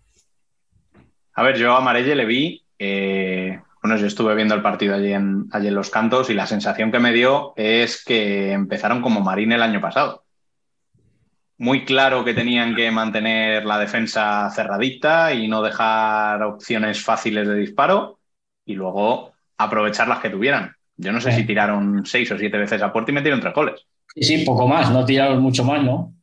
A 1.35 1.43
ver, 1.43 1.57
yo 1.57 1.75
a 1.75 1.81
Marelle 1.81 2.15
le 2.15 2.25
vi. 2.25 2.65
Eh, 2.79 3.61
bueno, 3.83 3.97
yo 3.97 4.07
estuve 4.07 4.35
viendo 4.35 4.55
el 4.55 4.63
partido 4.63 4.95
allí 4.95 5.13
en, 5.13 5.47
allí 5.53 5.69
en 5.69 5.75
Los 5.75 5.91
Cantos 5.91 6.31
y 6.31 6.35
la 6.35 6.47
sensación 6.47 6.93
que 6.93 6.99
me 6.99 7.13
dio 7.13 7.55
es 7.57 8.05
que 8.05 8.53
empezaron 8.53 9.01
como 9.01 9.21
Marín 9.21 9.53
el 9.53 9.63
año 9.63 9.81
pasado 9.81 10.25
muy 11.61 11.85
claro 11.85 12.25
que 12.25 12.33
tenían 12.33 12.75
que 12.75 12.91
mantener 12.91 13.67
la 13.67 13.79
defensa 13.79 14.51
cerradita 14.51 15.35
y 15.35 15.47
no 15.47 15.61
dejar 15.61 16.43
opciones 16.43 17.05
fáciles 17.05 17.47
de 17.47 17.55
disparo 17.55 18.19
y 18.65 18.73
luego 18.75 19.33
aprovechar 19.59 20.09
las 20.09 20.21
que 20.21 20.31
tuvieran. 20.31 20.75
Yo 20.97 21.13
no 21.13 21.21
sé 21.21 21.33
si 21.33 21.45
tiraron 21.45 22.07
seis 22.07 22.33
o 22.33 22.39
siete 22.39 22.57
veces 22.57 22.81
a 22.81 22.91
puerta 22.91 23.11
y 23.11 23.15
metieron 23.15 23.41
tres 23.41 23.53
goles. 23.53 23.87
Sí, 24.15 24.23
sí, 24.23 24.45
poco 24.45 24.67
más, 24.67 24.91
no 24.91 25.05
tiraron 25.05 25.43
mucho 25.43 25.63
más, 25.63 25.83
¿no? 25.83 26.15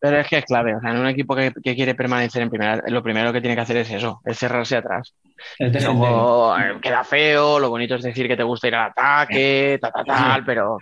Pero 0.00 0.18
es 0.18 0.26
que 0.26 0.38
es 0.38 0.44
clave, 0.44 0.74
o 0.74 0.80
sea, 0.80 0.90
en 0.90 0.98
un 0.98 1.06
equipo 1.06 1.36
que, 1.36 1.52
quiere 1.52 1.94
permanecer 1.94 2.42
en 2.42 2.50
primera, 2.50 2.82
lo 2.88 3.02
primero 3.02 3.32
que 3.32 3.40
tiene 3.40 3.54
que 3.54 3.62
hacer 3.62 3.76
es 3.76 3.90
eso, 3.92 4.20
es 4.24 4.38
cerrarse 4.38 4.76
atrás. 4.76 5.14
Luego 5.60 6.58
eh, 6.58 6.78
queda 6.82 7.04
feo, 7.04 7.60
lo 7.60 7.70
bonito 7.70 7.94
es 7.94 8.02
decir 8.02 8.26
que 8.26 8.36
te 8.36 8.42
gusta 8.42 8.66
ir 8.66 8.74
al 8.74 8.90
ataque, 8.90 9.78
tal, 9.80 9.92
tal, 9.92 10.04
tal, 10.04 10.44
pero 10.44 10.78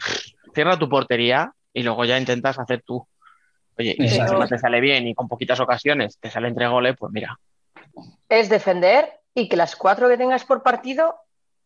cierra 0.55 0.79
tu 0.79 0.89
portería 0.89 1.53
y 1.75 1.83
luego 1.83 2.07
ya 2.07 2.19
intentas 2.19 2.59
hacer 2.59 2.83
tú. 2.83 3.07
Oye, 3.79 3.95
y 3.99 4.09
si 4.09 4.19
no 4.21 4.47
te 4.47 4.59
sale 4.59 4.81
bien 4.81 5.07
y 5.07 5.15
con 5.15 5.29
poquitas 5.29 5.61
ocasiones 5.61 6.19
te 6.19 6.31
sale 6.31 6.49
entre 6.49 6.67
goles, 6.67 6.97
pues 6.99 7.13
mira. 7.13 7.39
Es 8.29 8.49
defender 8.49 9.21
y 9.35 9.49
que 9.49 9.57
las 9.57 9.77
cuatro 9.77 10.09
que 10.09 10.17
tengas 10.17 10.45
por 10.45 10.63
partido, 10.63 11.17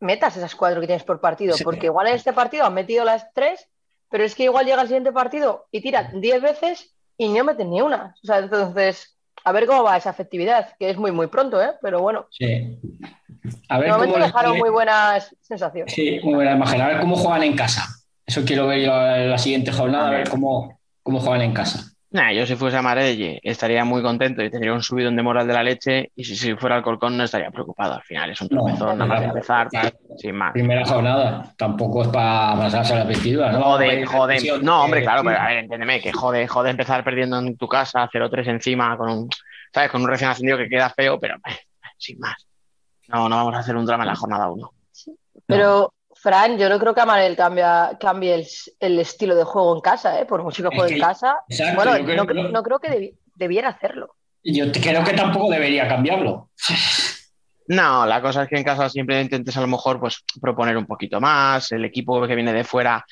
metas 0.00 0.36
esas 0.36 0.54
cuatro 0.54 0.80
que 0.80 0.86
tienes 0.86 1.04
por 1.04 1.20
partido, 1.20 1.56
porque 1.62 1.86
igual 1.86 2.08
en 2.08 2.14
este 2.14 2.32
partido 2.32 2.64
han 2.64 2.74
metido 2.74 3.04
las 3.04 3.32
tres, 3.32 3.68
pero 4.10 4.24
es 4.24 4.34
que 4.34 4.44
igual 4.44 4.66
llega 4.66 4.82
el 4.82 4.88
siguiente 4.88 5.12
partido 5.12 5.66
y 5.70 5.80
tiran 5.80 6.20
diez 6.20 6.42
veces 6.42 6.94
y 7.16 7.28
no 7.28 7.44
meten 7.44 7.70
ni 7.70 7.80
una. 7.80 8.16
O 8.22 8.26
sea, 8.26 8.38
entonces, 8.38 9.16
a 9.44 9.52
ver 9.52 9.66
cómo 9.66 9.84
va 9.84 9.96
esa 9.96 10.10
efectividad, 10.10 10.74
que 10.78 10.90
es 10.90 10.96
muy, 10.96 11.12
muy 11.12 11.28
pronto, 11.28 11.62
¿eh? 11.62 11.72
Pero 11.80 12.00
bueno. 12.00 12.26
Sí. 12.30 12.76
A 13.68 13.78
ver 13.78 13.92
cómo 13.92 14.18
dejaron 14.18 14.58
muy 14.58 14.70
buenas 14.70 15.34
sensaciones. 15.40 15.94
Sí, 15.94 16.18
muy 16.24 16.34
buena 16.34 16.52
imagen. 16.52 16.80
A 16.80 16.88
ver 16.88 17.00
cómo 17.00 17.14
juegan 17.14 17.44
en 17.44 17.56
casa. 17.56 17.86
Eso 18.26 18.44
quiero 18.44 18.66
ver 18.66 18.80
yo 18.80 18.92
en 18.92 19.30
la 19.30 19.38
siguiente 19.38 19.70
jornada, 19.72 20.08
a 20.08 20.10
ver 20.10 20.28
cómo, 20.28 20.80
cómo 21.02 21.20
juegan 21.20 21.42
en 21.42 21.52
casa. 21.52 21.92
Nah, 22.12 22.32
yo 22.32 22.44
si 22.44 22.56
fuese 22.56 22.76
a 22.76 22.82
Marelle 22.82 23.38
estaría 23.44 23.84
muy 23.84 24.02
contento 24.02 24.42
y 24.42 24.50
tendría 24.50 24.72
un 24.72 24.82
subidón 24.82 25.14
de 25.14 25.22
moral 25.22 25.46
de 25.46 25.54
la 25.54 25.62
leche 25.62 26.10
y 26.16 26.24
si, 26.24 26.56
fuera 26.56 26.74
al 26.74 26.82
Colcón 26.82 27.16
no 27.16 27.22
estaría 27.22 27.52
preocupado. 27.52 27.94
Al 27.94 28.02
final 28.02 28.30
es 28.30 28.40
un 28.40 28.48
tropezón, 28.48 28.98
nada 28.98 29.06
más 29.06 29.22
empezar, 29.22 29.68
sin 30.16 30.34
más. 30.34 30.52
Primera 30.52 30.84
jornada, 30.84 31.54
tampoco 31.56 32.02
es 32.02 32.08
para 32.08 32.56
pasarse 32.56 32.94
a 32.94 32.98
la 32.98 33.04
vestidura, 33.04 33.52
¿no? 33.52 33.62
Joder, 33.62 34.04
joder. 34.06 34.62
No, 34.62 34.84
hombre, 34.84 35.02
claro, 35.02 35.22
pero 35.22 35.38
a 35.38 35.46
ver, 35.46 35.58
entiéndeme, 35.58 36.00
que 36.00 36.12
jode, 36.12 36.48
jode 36.48 36.70
empezar 36.70 37.04
perdiendo 37.04 37.38
en 37.38 37.56
tu 37.56 37.68
casa 37.68 38.10
0-3 38.12 38.48
encima 38.48 38.96
con 38.96 39.08
un, 39.08 39.28
¿sabes? 39.72 39.90
Con 39.92 40.02
un 40.02 40.08
recién 40.08 40.30
ascendido 40.30 40.58
que 40.58 40.68
queda 40.68 40.90
feo, 40.90 41.20
pero 41.20 41.36
eh, 41.36 41.58
sin 41.96 42.18
más. 42.18 42.44
No, 43.06 43.28
no 43.28 43.36
vamos 43.36 43.54
a 43.54 43.58
hacer 43.60 43.76
un 43.76 43.86
drama 43.86 44.02
en 44.02 44.08
la 44.08 44.16
jornada 44.16 44.50
1. 44.50 44.72
Pero 45.46 45.92
Fran, 46.20 46.58
yo 46.58 46.68
no 46.68 46.78
creo 46.78 46.94
que 46.94 47.00
Amarel 47.00 47.34
cambia, 47.34 47.96
cambie 47.98 48.46
el, 48.78 48.98
estilo 48.98 49.34
de 49.34 49.44
juego 49.44 49.74
en 49.74 49.80
casa, 49.80 50.20
¿eh? 50.20 50.26
por 50.26 50.42
mucho 50.42 50.62
que 50.62 50.76
juegue 50.76 50.94
en 50.94 51.00
casa. 51.00 51.36
bueno, 51.74 51.98
no, 51.98 52.62
creo 52.62 52.78
que 52.78 53.14
debiera 53.34 53.70
hacerlo. 53.70 54.16
Yo 54.44 54.70
creo 54.70 55.02
que 55.02 55.14
tampoco 55.14 55.50
debería 55.50 55.88
cambiarlo. 55.88 56.50
No, 57.68 58.04
la 58.04 58.20
cosa 58.20 58.42
es 58.42 58.48
que 58.48 58.56
en 58.56 58.64
casa 58.64 58.88
siempre 58.90 59.20
intentes 59.20 59.56
a 59.56 59.60
lo 59.60 59.66
mejor 59.66 60.00
pues, 60.00 60.24
proponer 60.40 60.76
un 60.76 60.86
poquito 60.86 61.20
más. 61.20 61.72
El 61.72 61.84
equipo 61.84 62.26
que 62.26 62.34
viene 62.34 62.52
de 62.52 62.64
fuera 62.64 63.04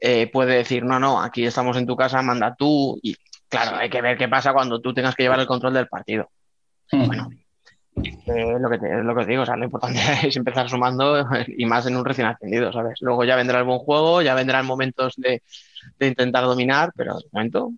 eh, 0.00 0.28
puede 0.32 0.56
decir, 0.56 0.84
no, 0.84 0.98
no, 0.98 1.20
aquí 1.20 1.44
estamos 1.44 1.76
en 1.76 1.86
tu 1.86 1.94
casa, 1.94 2.22
manda 2.22 2.56
tú. 2.56 2.98
Y 3.02 3.14
claro, 3.48 3.76
hay 3.76 3.90
que 3.90 4.02
ver 4.02 4.16
qué 4.16 4.26
pasa 4.26 4.52
cuando 4.52 4.80
tú 4.80 4.92
tengas 4.94 5.14
que 5.14 5.24
llevar 5.24 5.38
el 5.38 5.46
control 5.46 5.74
del 5.74 5.88
partido. 5.88 6.30
Hmm. 6.90 7.06
Bueno, 7.06 7.28
lo 8.26 8.70
que 8.70 8.78
lo 8.78 9.14
que 9.14 9.24
digo, 9.26 9.42
o 9.42 9.46
sea, 9.46 9.56
lo 9.56 9.64
importante 9.64 10.00
es 10.26 10.36
empezar 10.36 10.68
sumando 10.68 11.24
y 11.46 11.64
más 11.66 11.86
en 11.86 11.96
un 11.96 12.04
recién 12.04 12.26
ascendido, 12.26 12.72
¿sabes? 12.72 12.98
Luego 13.00 13.24
ya 13.24 13.36
vendrá 13.36 13.58
el 13.58 13.64
buen 13.64 13.78
juego, 13.78 14.22
ya 14.22 14.34
vendrán 14.34 14.66
momentos 14.66 15.14
de, 15.16 15.42
intentar 16.00 16.44
dominar, 16.44 16.92
pero 16.96 17.18
de 17.18 17.26
momento. 17.32 17.72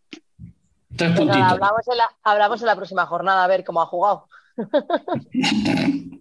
Tres 0.97 1.13
puntitos. 1.13 1.53
hablamos, 1.53 1.89
en 1.91 1.99
la, 1.99 2.11
hablamos 2.25 2.61
en 2.61 2.67
la 2.67 2.77
próxima 2.77 3.07
jornada 3.07 3.45
a 3.45 3.49
ver 3.49 3.65
cómo 3.65 3.81
ha 3.81 3.87
jugado. 3.87 4.29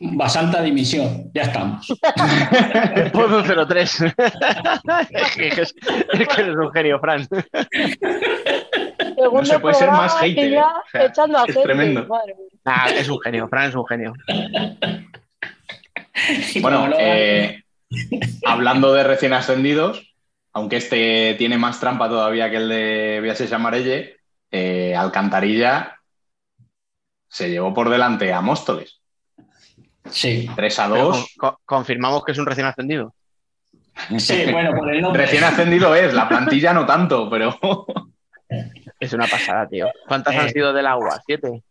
Bastante 0.00 0.62
dimisión, 0.62 1.30
ya 1.34 1.42
estamos. 1.42 1.86
De 1.88 3.12
0-3. 3.12 4.14
es, 5.10 5.36
que 5.36 6.42
eres 6.42 6.56
un 6.56 6.70
genio, 6.70 7.00
Fran. 7.00 7.26
No 9.32 9.44
se 9.44 9.58
puede 9.58 9.74
ser 9.74 9.90
más 9.90 10.14
hater. 10.16 10.54
¿eh? 10.54 10.62
es 11.46 11.62
tremendo. 11.62 12.06
Ah, 12.64 12.88
es 12.90 13.08
un 13.08 13.20
genio, 13.20 13.48
Fran 13.48 13.68
es 13.68 13.74
un 13.74 13.86
genio. 13.86 14.12
bueno, 16.60 16.90
eh, 16.98 17.62
hablando 18.44 18.92
de 18.92 19.04
recién 19.04 19.32
ascendidos, 19.32 20.14
aunque 20.52 20.76
este 20.76 21.34
tiene 21.38 21.58
más 21.58 21.80
trampa 21.80 22.08
todavía 22.08 22.50
que 22.50 22.56
el 22.56 22.68
de 22.68 23.20
Viases 23.22 23.52
Amarelle, 23.52 24.16
eh, 24.50 24.94
Alcantarilla 24.96 25.96
se 27.28 27.50
llevó 27.50 27.74
por 27.74 27.90
delante 27.90 28.32
a 28.32 28.40
Móstoles. 28.40 29.00
Sí. 30.10 30.48
3 30.56 30.78
a 30.78 30.88
2. 30.88 31.36
confirmamos 31.64 32.24
que 32.24 32.32
es 32.32 32.38
un 32.38 32.46
recién 32.46 32.66
ascendido. 32.66 33.14
Sí, 34.18 34.44
bueno, 34.52 34.76
por 34.76 34.94
el 34.94 35.02
nombre. 35.02 35.22
Recién 35.22 35.42
ascendido 35.42 35.92
es, 35.92 36.14
la 36.14 36.28
plantilla 36.28 36.72
no 36.72 36.86
tanto, 36.86 37.28
pero. 37.28 37.58
Es 39.00 39.12
una 39.12 39.26
pasada, 39.26 39.68
tío. 39.68 39.88
¿Cuántas 40.06 40.34
han 40.34 40.48
eh. 40.48 40.52
sido 40.52 40.72
del 40.72 40.86
agua? 40.86 41.20
¿Siete? 41.24 41.62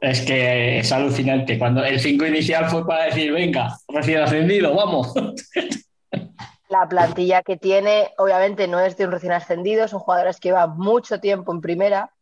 Es 0.00 0.22
que 0.22 0.78
es 0.78 0.90
alucinante. 0.92 1.58
Cuando 1.58 1.84
el 1.84 2.00
5 2.00 2.26
inicial 2.26 2.68
fue 2.70 2.86
para 2.86 3.04
decir, 3.04 3.32
venga, 3.32 3.76
recién 3.88 4.22
ascendido, 4.22 4.74
vamos. 4.74 5.12
La 6.68 6.88
plantilla 6.88 7.42
que 7.42 7.56
tiene, 7.56 8.12
obviamente, 8.16 8.68
no 8.68 8.80
es 8.80 8.96
de 8.96 9.04
un 9.04 9.12
recién 9.12 9.32
ascendido, 9.32 9.88
son 9.88 9.98
jugadores 9.98 10.38
que 10.38 10.50
llevan 10.50 10.76
mucho 10.78 11.20
tiempo 11.20 11.52
en 11.52 11.60
primera. 11.60 12.12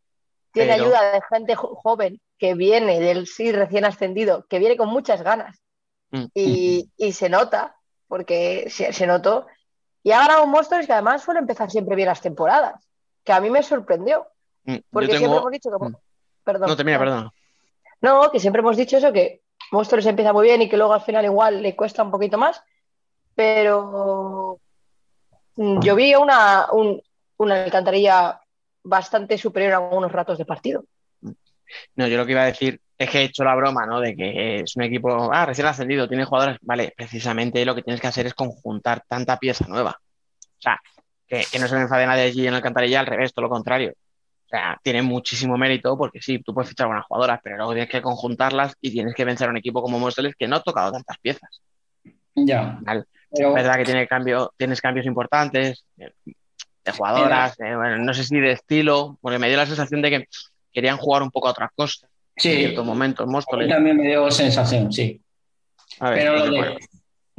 Tiene 0.51 0.73
ayuda 0.73 1.11
de 1.11 1.21
gente 1.29 1.55
joven 1.55 2.19
que 2.39 2.55
viene 2.55 2.99
del 2.99 3.27
sí 3.27 3.51
recién 3.51 3.85
ascendido, 3.85 4.47
que 4.49 4.57
viene 4.57 4.75
con 4.75 4.89
muchas 4.89 5.21
ganas. 5.21 5.61
Mm. 6.09 6.25
Y, 6.33 7.11
se 7.13 7.29
nota, 7.29 7.75
porque 8.07 8.67
se, 8.69 9.05
notó. 9.05 9.45
Y 10.01 10.11
ha 10.11 10.19
ganado 10.19 10.45
un 10.45 10.51
monstruo 10.51 10.81
que 10.83 10.91
además 10.91 11.21
suele 11.21 11.41
empezar 11.41 11.69
siempre 11.69 11.95
bien 11.95 12.07
las 12.07 12.21
temporadas 12.21 12.88
que 13.29 13.33
a 13.33 13.41
mí 13.41 13.51
me 13.51 13.61
sorprendió. 13.61 14.25
Mm, 14.63 14.77
porque 14.89 15.15
siempre 15.15 15.37
hemos 15.37 15.51
dicho 15.51 15.69
que. 15.69 15.85
Mm. 15.85 15.95
Perdón. 16.43 16.69
No, 16.69 16.75
termina, 16.75 16.97
perdón. 16.97 17.29
No, 18.01 18.31
que 18.31 18.39
siempre 18.39 18.61
hemos 18.61 18.75
dicho 18.75 18.97
eso, 18.97 19.13
que 19.13 19.43
Monstruos 19.71 20.07
empieza 20.07 20.33
muy 20.33 20.47
bien 20.47 20.63
y 20.63 20.67
que 20.67 20.77
luego 20.77 20.93
al 20.93 21.01
final 21.01 21.25
igual 21.25 21.61
le 21.61 21.75
cuesta 21.75 22.01
un 22.01 22.09
poquito 22.09 22.39
más. 22.39 22.63
Pero 23.35 24.59
mm, 25.57 25.79
yo 25.81 25.95
vi 25.95 26.15
una, 26.15 26.69
una 27.37 27.63
alcantarilla 27.63 28.41
bastante 28.83 29.37
superior 29.37 29.73
a 29.73 29.77
algunos 29.77 30.11
ratos 30.11 30.39
de 30.39 30.45
partido. 30.45 30.85
No, 31.95 32.07
yo 32.07 32.17
lo 32.17 32.25
que 32.25 32.31
iba 32.31 32.41
a 32.41 32.45
decir 32.45 32.81
es 32.97 33.11
que 33.11 33.19
he 33.19 33.23
hecho 33.25 33.43
la 33.43 33.53
broma, 33.53 33.85
¿no? 33.85 33.99
De 33.99 34.15
que 34.15 34.61
es 34.61 34.75
un 34.75 34.81
equipo, 34.81 35.29
ah, 35.31 35.45
recién 35.45 35.67
ascendido, 35.67 36.07
tiene 36.07 36.25
jugadores. 36.25 36.57
Vale, 36.63 36.95
precisamente 36.97 37.63
lo 37.63 37.75
que 37.75 37.83
tienes 37.83 38.01
que 38.01 38.07
hacer 38.07 38.25
es 38.25 38.33
conjuntar 38.33 39.03
tanta 39.07 39.37
pieza 39.37 39.67
nueva. 39.67 39.91
O 40.01 40.61
sea, 40.61 40.79
que, 41.29 41.59
no 41.59 41.67
se 41.67 41.75
me 41.75 41.81
enfade 41.81 42.07
nadie 42.07 42.23
allí 42.23 42.47
en 42.47 42.55
Alcantarilla, 42.55 43.01
al 43.01 43.05
revés, 43.05 43.33
todo 43.33 43.43
lo 43.43 43.49
contrario. 43.49 43.93
O 43.93 44.49
sea, 44.49 44.79
tiene 44.81 45.03
muchísimo 45.03 45.57
mérito 45.57 45.95
porque 45.95 46.21
sí, 46.21 46.39
tú 46.39 46.53
puedes 46.53 46.69
fichar 46.69 46.87
buenas 46.87 47.05
jugadoras, 47.05 47.39
pero 47.43 47.55
luego 47.55 47.73
tienes 47.73 47.89
que 47.89 48.01
conjuntarlas 48.01 48.75
y 48.81 48.91
tienes 48.91 49.13
que 49.13 49.23
vencer 49.23 49.47
a 49.47 49.51
un 49.51 49.57
equipo 49.57 49.81
como 49.81 49.99
Móstoles 49.99 50.33
que 50.35 50.47
no 50.47 50.55
ha 50.55 50.63
tocado 50.63 50.91
tantas 50.91 51.17
piezas. 51.19 51.61
Ya. 52.33 52.79
Es 53.31 53.53
verdad 53.53 53.77
que 53.77 53.85
tiene 53.85 54.07
cambio, 54.07 54.51
tienes 54.57 54.81
cambios 54.81 55.05
importantes 55.05 55.85
de 55.95 56.91
jugadoras, 56.91 57.59
eh, 57.59 57.75
no 57.99 58.13
sé 58.13 58.23
si 58.23 58.39
de 58.39 58.51
estilo, 58.53 59.19
porque 59.21 59.37
me 59.37 59.49
dio 59.49 59.57
la 59.57 59.67
sensación 59.67 60.01
de 60.01 60.09
que 60.09 60.27
querían 60.73 60.97
jugar 60.97 61.21
un 61.21 61.29
poco 61.29 61.47
a 61.47 61.51
otra 61.51 61.71
cosa 61.75 62.07
sí. 62.35 62.49
en 62.49 62.57
ciertos 62.57 62.85
momentos. 62.85 63.27
Móstoles. 63.27 63.69
También 63.69 63.97
me 63.97 64.07
dio 64.07 64.31
sensación, 64.31 64.91
sí. 64.91 65.21
pero 65.99 66.37
lo 66.37 66.49
de, 66.49 66.79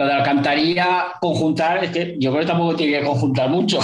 lo 0.00 0.06
de 0.06 0.14
Alcantarilla 0.14 1.12
conjuntar, 1.20 1.84
es 1.84 1.90
que 1.90 2.16
yo 2.18 2.30
creo 2.30 2.40
que 2.40 2.46
tampoco 2.46 2.74
tiene 2.74 2.98
que 2.98 3.04
conjuntar 3.04 3.50
mucho. 3.50 3.80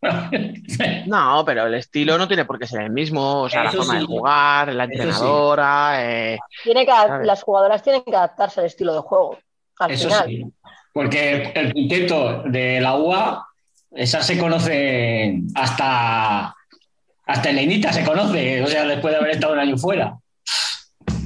no, 1.06 1.42
pero 1.44 1.66
el 1.66 1.74
estilo 1.74 2.16
no 2.16 2.28
tiene 2.28 2.44
por 2.44 2.56
qué 2.56 2.68
ser 2.68 2.82
el 2.82 2.90
mismo. 2.90 3.42
O 3.42 3.48
sea, 3.48 3.64
la 3.64 3.72
forma 3.72 3.98
de 3.98 4.04
jugar, 4.04 4.72
la 4.72 4.84
entrenadora. 4.84 5.96
Eh, 6.04 6.38
tiene 6.62 6.86
que, 6.86 6.92
las 7.24 7.42
jugadoras 7.42 7.82
tienen 7.82 8.04
que 8.04 8.14
adaptarse 8.14 8.60
al 8.60 8.66
estilo 8.66 8.94
de 8.94 9.00
juego. 9.00 9.38
Al 9.80 9.90
Eso 9.90 10.08
final. 10.08 10.26
sí. 10.28 10.44
Porque 10.92 11.52
el 11.52 11.72
quinteto 11.72 12.44
de 12.44 12.80
la 12.80 12.94
UA, 12.94 13.44
esa 13.96 14.22
se 14.22 14.38
conoce 14.38 15.40
hasta. 15.56 16.54
Hasta 17.26 17.50
Elenita 17.50 17.92
se 17.92 18.04
conoce, 18.04 18.62
o 18.62 18.68
sea, 18.68 18.86
después 18.86 19.12
de 19.12 19.18
haber 19.18 19.32
estado 19.32 19.52
un 19.52 19.58
año 19.58 19.76
fuera. 19.76 20.16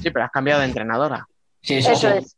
Sí, 0.02 0.10
pero 0.10 0.24
has 0.24 0.32
cambiado 0.32 0.60
de 0.60 0.66
entrenadora. 0.66 1.26
Sí, 1.60 1.74
eso, 1.74 1.92
es. 2.08 2.36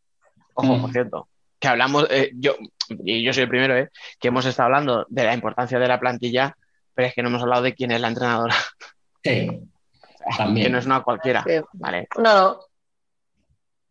Ojo, 0.54 0.80
por 0.82 0.92
cierto, 0.92 1.28
que 1.64 1.68
hablamos, 1.68 2.06
eh, 2.10 2.30
yo, 2.34 2.56
y 3.04 3.24
yo 3.24 3.32
soy 3.32 3.44
el 3.44 3.48
primero, 3.48 3.74
eh, 3.74 3.88
que 4.20 4.28
hemos 4.28 4.44
estado 4.44 4.66
hablando 4.66 5.06
de 5.08 5.24
la 5.24 5.32
importancia 5.32 5.78
de 5.78 5.88
la 5.88 5.98
plantilla, 5.98 6.54
pero 6.92 7.08
es 7.08 7.14
que 7.14 7.22
no 7.22 7.30
hemos 7.30 7.40
hablado 7.40 7.62
de 7.62 7.74
quién 7.74 7.90
es 7.90 8.02
la 8.02 8.08
entrenadora. 8.08 8.54
Sí, 9.24 9.48
también. 10.36 10.66
Que 10.66 10.72
no 10.72 10.78
es 10.78 10.84
una 10.84 11.02
cualquiera. 11.02 11.42
Vale. 11.72 12.06
No, 12.18 12.60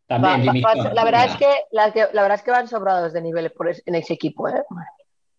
También, 0.06 0.62
la, 0.94 1.04
verdad 1.04 1.26
es 1.26 1.36
que, 1.38 1.48
la, 1.72 1.90
verdad 1.90 2.36
es 2.36 2.44
que 2.44 2.52
van 2.52 2.68
sobrados 2.68 3.14
de 3.14 3.22
niveles 3.24 3.52
en 3.88 3.96
ese 3.96 4.14
equipo, 4.14 4.48
¿eh? 4.48 4.62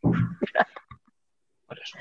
Por 0.01 1.78
eso. 1.81 1.97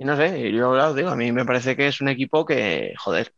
Y 0.00 0.04
no 0.04 0.16
sé, 0.16 0.50
yo 0.50 0.70
os 0.70 0.96
digo, 0.96 1.10
a 1.10 1.16
mí 1.16 1.30
me 1.30 1.44
parece 1.44 1.76
que 1.76 1.86
es 1.86 2.00
un 2.00 2.08
equipo 2.08 2.44
que, 2.44 2.94
joder, 2.98 3.32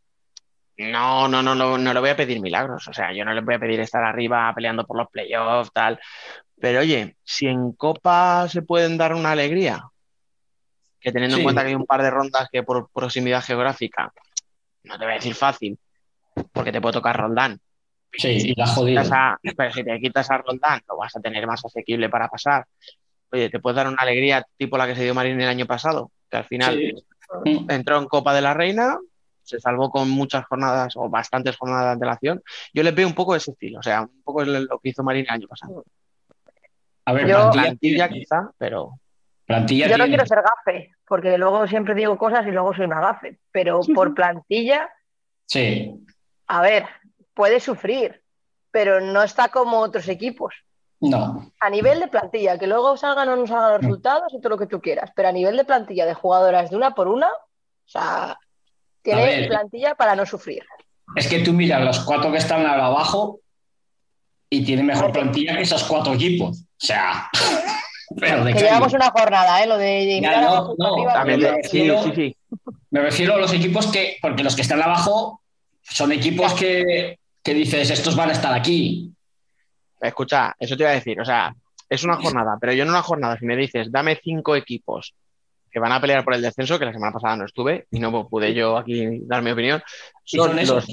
no, 0.79 1.27
no, 1.27 1.43
no, 1.43 1.53
no, 1.53 1.77
no 1.77 1.93
le 1.93 1.99
voy 1.99 2.09
a 2.09 2.15
pedir 2.15 2.39
milagros. 2.39 2.87
O 2.87 2.93
sea, 2.93 3.11
yo 3.11 3.25
no 3.25 3.33
le 3.33 3.41
voy 3.41 3.55
a 3.55 3.59
pedir 3.59 3.81
estar 3.81 4.01
arriba 4.03 4.51
peleando 4.55 4.85
por 4.85 4.97
los 4.97 5.09
playoffs, 5.09 5.71
tal. 5.73 5.99
Pero 6.59 6.79
oye, 6.79 7.17
si 7.21 7.47
en 7.47 7.73
Copa 7.73 8.47
se 8.47 8.61
pueden 8.61 8.97
dar 8.97 9.13
una 9.13 9.31
alegría, 9.31 9.83
que 11.01 11.11
teniendo 11.11 11.37
en 11.37 11.43
cuenta 11.43 11.63
que 11.63 11.69
hay 11.69 11.75
un 11.75 11.85
par 11.85 12.01
de 12.01 12.09
rondas 12.09 12.47
que 12.49 12.63
por 12.63 12.89
proximidad 12.93 13.43
geográfica, 13.43 14.13
no 14.83 14.97
te 14.97 15.03
voy 15.03 15.11
a 15.11 15.15
decir 15.15 15.35
fácil, 15.35 15.77
porque 16.53 16.71
te 16.71 16.79
puede 16.79 16.93
tocar 16.93 17.17
Roldán. 17.17 17.59
Sí, 18.13 18.29
y 18.29 18.55
la 18.55 18.65
jodida. 18.65 19.37
pero 19.57 19.73
si 19.73 19.83
te 19.83 19.99
quitas 19.99 20.31
a 20.31 20.37
Roldán, 20.37 20.81
lo 20.87 20.95
vas 20.95 21.13
a 21.13 21.19
tener 21.19 21.45
más 21.45 21.63
asequible 21.63 22.07
para 22.07 22.29
pasar. 22.29 22.65
Oye, 23.31 23.49
te 23.49 23.59
puedes 23.59 23.75
dar 23.75 23.87
una 23.87 24.01
alegría 24.01 24.45
tipo 24.57 24.77
la 24.77 24.87
que 24.87 24.95
se 24.95 25.03
dio 25.03 25.13
Marín 25.13 25.39
el 25.41 25.49
año 25.49 25.65
pasado, 25.65 26.11
que 26.31 26.37
al 26.37 26.45
final 26.45 27.03
entró 27.67 27.97
en 27.99 28.07
Copa 28.07 28.33
de 28.33 28.41
la 28.41 28.53
Reina, 28.53 28.97
se 29.49 29.59
salvó 29.59 29.89
con 29.89 30.09
muchas 30.09 30.45
jornadas 30.45 30.95
o 30.95 31.09
bastantes 31.09 31.57
jornadas 31.57 31.85
de 31.85 31.91
antelación. 31.91 32.43
Yo 32.73 32.83
le 32.83 32.91
veo 32.91 33.07
un 33.07 33.15
poco 33.15 33.35
ese 33.35 33.51
estilo, 33.51 33.79
o 33.79 33.83
sea, 33.83 34.03
un 34.03 34.23
poco 34.23 34.43
lo 34.43 34.79
que 34.79 34.89
hizo 34.89 35.03
Marín 35.03 35.25
el 35.27 35.33
año 35.33 35.47
pasado. 35.47 35.83
A 37.05 37.13
ver, 37.13 37.25
plantilla, 37.51 38.07
quizá, 38.07 38.51
pero. 38.57 38.99
Plantilla 39.45 39.87
yo 39.87 39.97
no 39.97 40.05
quiero 40.05 40.25
ser 40.27 40.43
gafe, 40.43 40.91
porque 41.07 41.35
luego 41.39 41.67
siempre 41.67 41.95
digo 41.95 42.17
cosas 42.19 42.45
y 42.45 42.51
luego 42.51 42.73
soy 42.75 42.85
una 42.85 43.01
gafe, 43.01 43.39
pero 43.51 43.81
por 43.95 44.13
plantilla. 44.13 44.89
Sí. 45.47 46.05
A 46.45 46.61
ver, 46.61 46.85
puede 47.33 47.59
sufrir, 47.59 48.21
pero 48.69 49.01
no 49.01 49.23
está 49.23 49.49
como 49.49 49.79
otros 49.79 50.07
equipos. 50.07 50.53
No. 50.99 51.51
A 51.59 51.69
nivel 51.69 51.99
de 51.99 52.09
plantilla, 52.09 52.59
que 52.59 52.67
luego 52.67 52.97
salgan 52.97 53.29
o 53.29 53.35
no 53.37 53.47
salgan 53.47 53.71
los 53.71 53.81
resultados 53.81 54.33
y 54.33 54.41
todo 54.41 54.49
lo 54.49 54.57
que 54.57 54.67
tú 54.67 54.81
quieras, 54.81 55.11
pero 55.15 55.29
a 55.29 55.31
nivel 55.31 55.55
de 55.57 55.65
plantilla 55.65 56.05
de 56.05 56.13
jugadoras 56.13 56.69
de 56.69 56.75
una 56.75 56.93
por 56.93 57.07
una, 57.07 57.29
o 57.29 57.87
sea, 57.87 58.37
tiene 59.01 59.47
plantilla 59.47 59.95
para 59.95 60.15
no 60.15 60.25
sufrir. 60.25 60.63
Es 61.15 61.27
que 61.27 61.39
tú 61.39 61.53
miras 61.53 61.83
los 61.83 61.99
cuatro 62.01 62.31
que 62.31 62.37
están 62.37 62.65
abajo 62.65 63.39
y 64.49 64.63
tiene 64.63 64.83
mejor 64.83 65.11
plantilla 65.11 65.55
que 65.55 65.63
esos 65.63 65.83
cuatro 65.83 66.13
equipos. 66.13 66.61
O 66.61 66.85
sea. 66.85 67.29
Pero 68.19 68.43
que 68.43 68.53
llevamos 68.53 68.91
una 68.93 69.11
jornada, 69.11 69.63
¿eh? 69.63 69.67
Lo 69.67 69.77
de 69.77 70.19
no, 70.19 70.75
me, 72.89 73.01
refiero, 73.01 73.35
a 73.35 73.37
los 73.37 73.53
equipos 73.53 73.85
que, 73.85 74.17
porque 74.19 74.43
los 74.43 74.55
que 74.55 74.63
están 74.63 74.81
abajo 74.81 75.43
son 75.83 76.11
equipos 76.11 76.55
que, 76.55 77.19
que 77.43 77.53
dices, 77.53 77.91
estos 77.91 78.15
van 78.15 78.29
a 78.29 78.33
estar 78.33 78.51
aquí. 78.51 79.13
Escucha, 80.01 80.55
eso 80.57 80.75
te 80.75 80.83
iba 80.83 80.89
a 80.89 80.95
decir, 80.95 81.21
o 81.21 81.25
sea, 81.25 81.53
es 81.87 82.03
una 82.03 82.15
jornada, 82.15 82.57
pero 82.59 82.73
yo 82.73 82.81
en 82.81 82.89
una 82.89 83.03
jornada, 83.03 83.37
si 83.37 83.45
me 83.45 83.55
dices, 83.55 83.91
dame 83.91 84.19
cinco 84.23 84.55
equipos 84.55 85.13
que 85.71 85.79
van 85.79 85.91
a 85.91 86.01
pelear 86.01 86.23
por 86.23 86.33
el 86.33 86.41
descenso, 86.41 86.79
que 86.79 86.85
la 86.85 86.93
semana 86.93 87.13
pasada 87.13 87.37
no 87.37 87.45
estuve 87.45 87.87
y 87.91 87.99
no 87.99 88.27
pude 88.27 88.53
yo 88.53 88.77
aquí 88.77 89.21
dar 89.23 89.41
mi 89.41 89.51
opinión. 89.51 89.81
Son, 90.23 90.57
esos? 90.57 90.85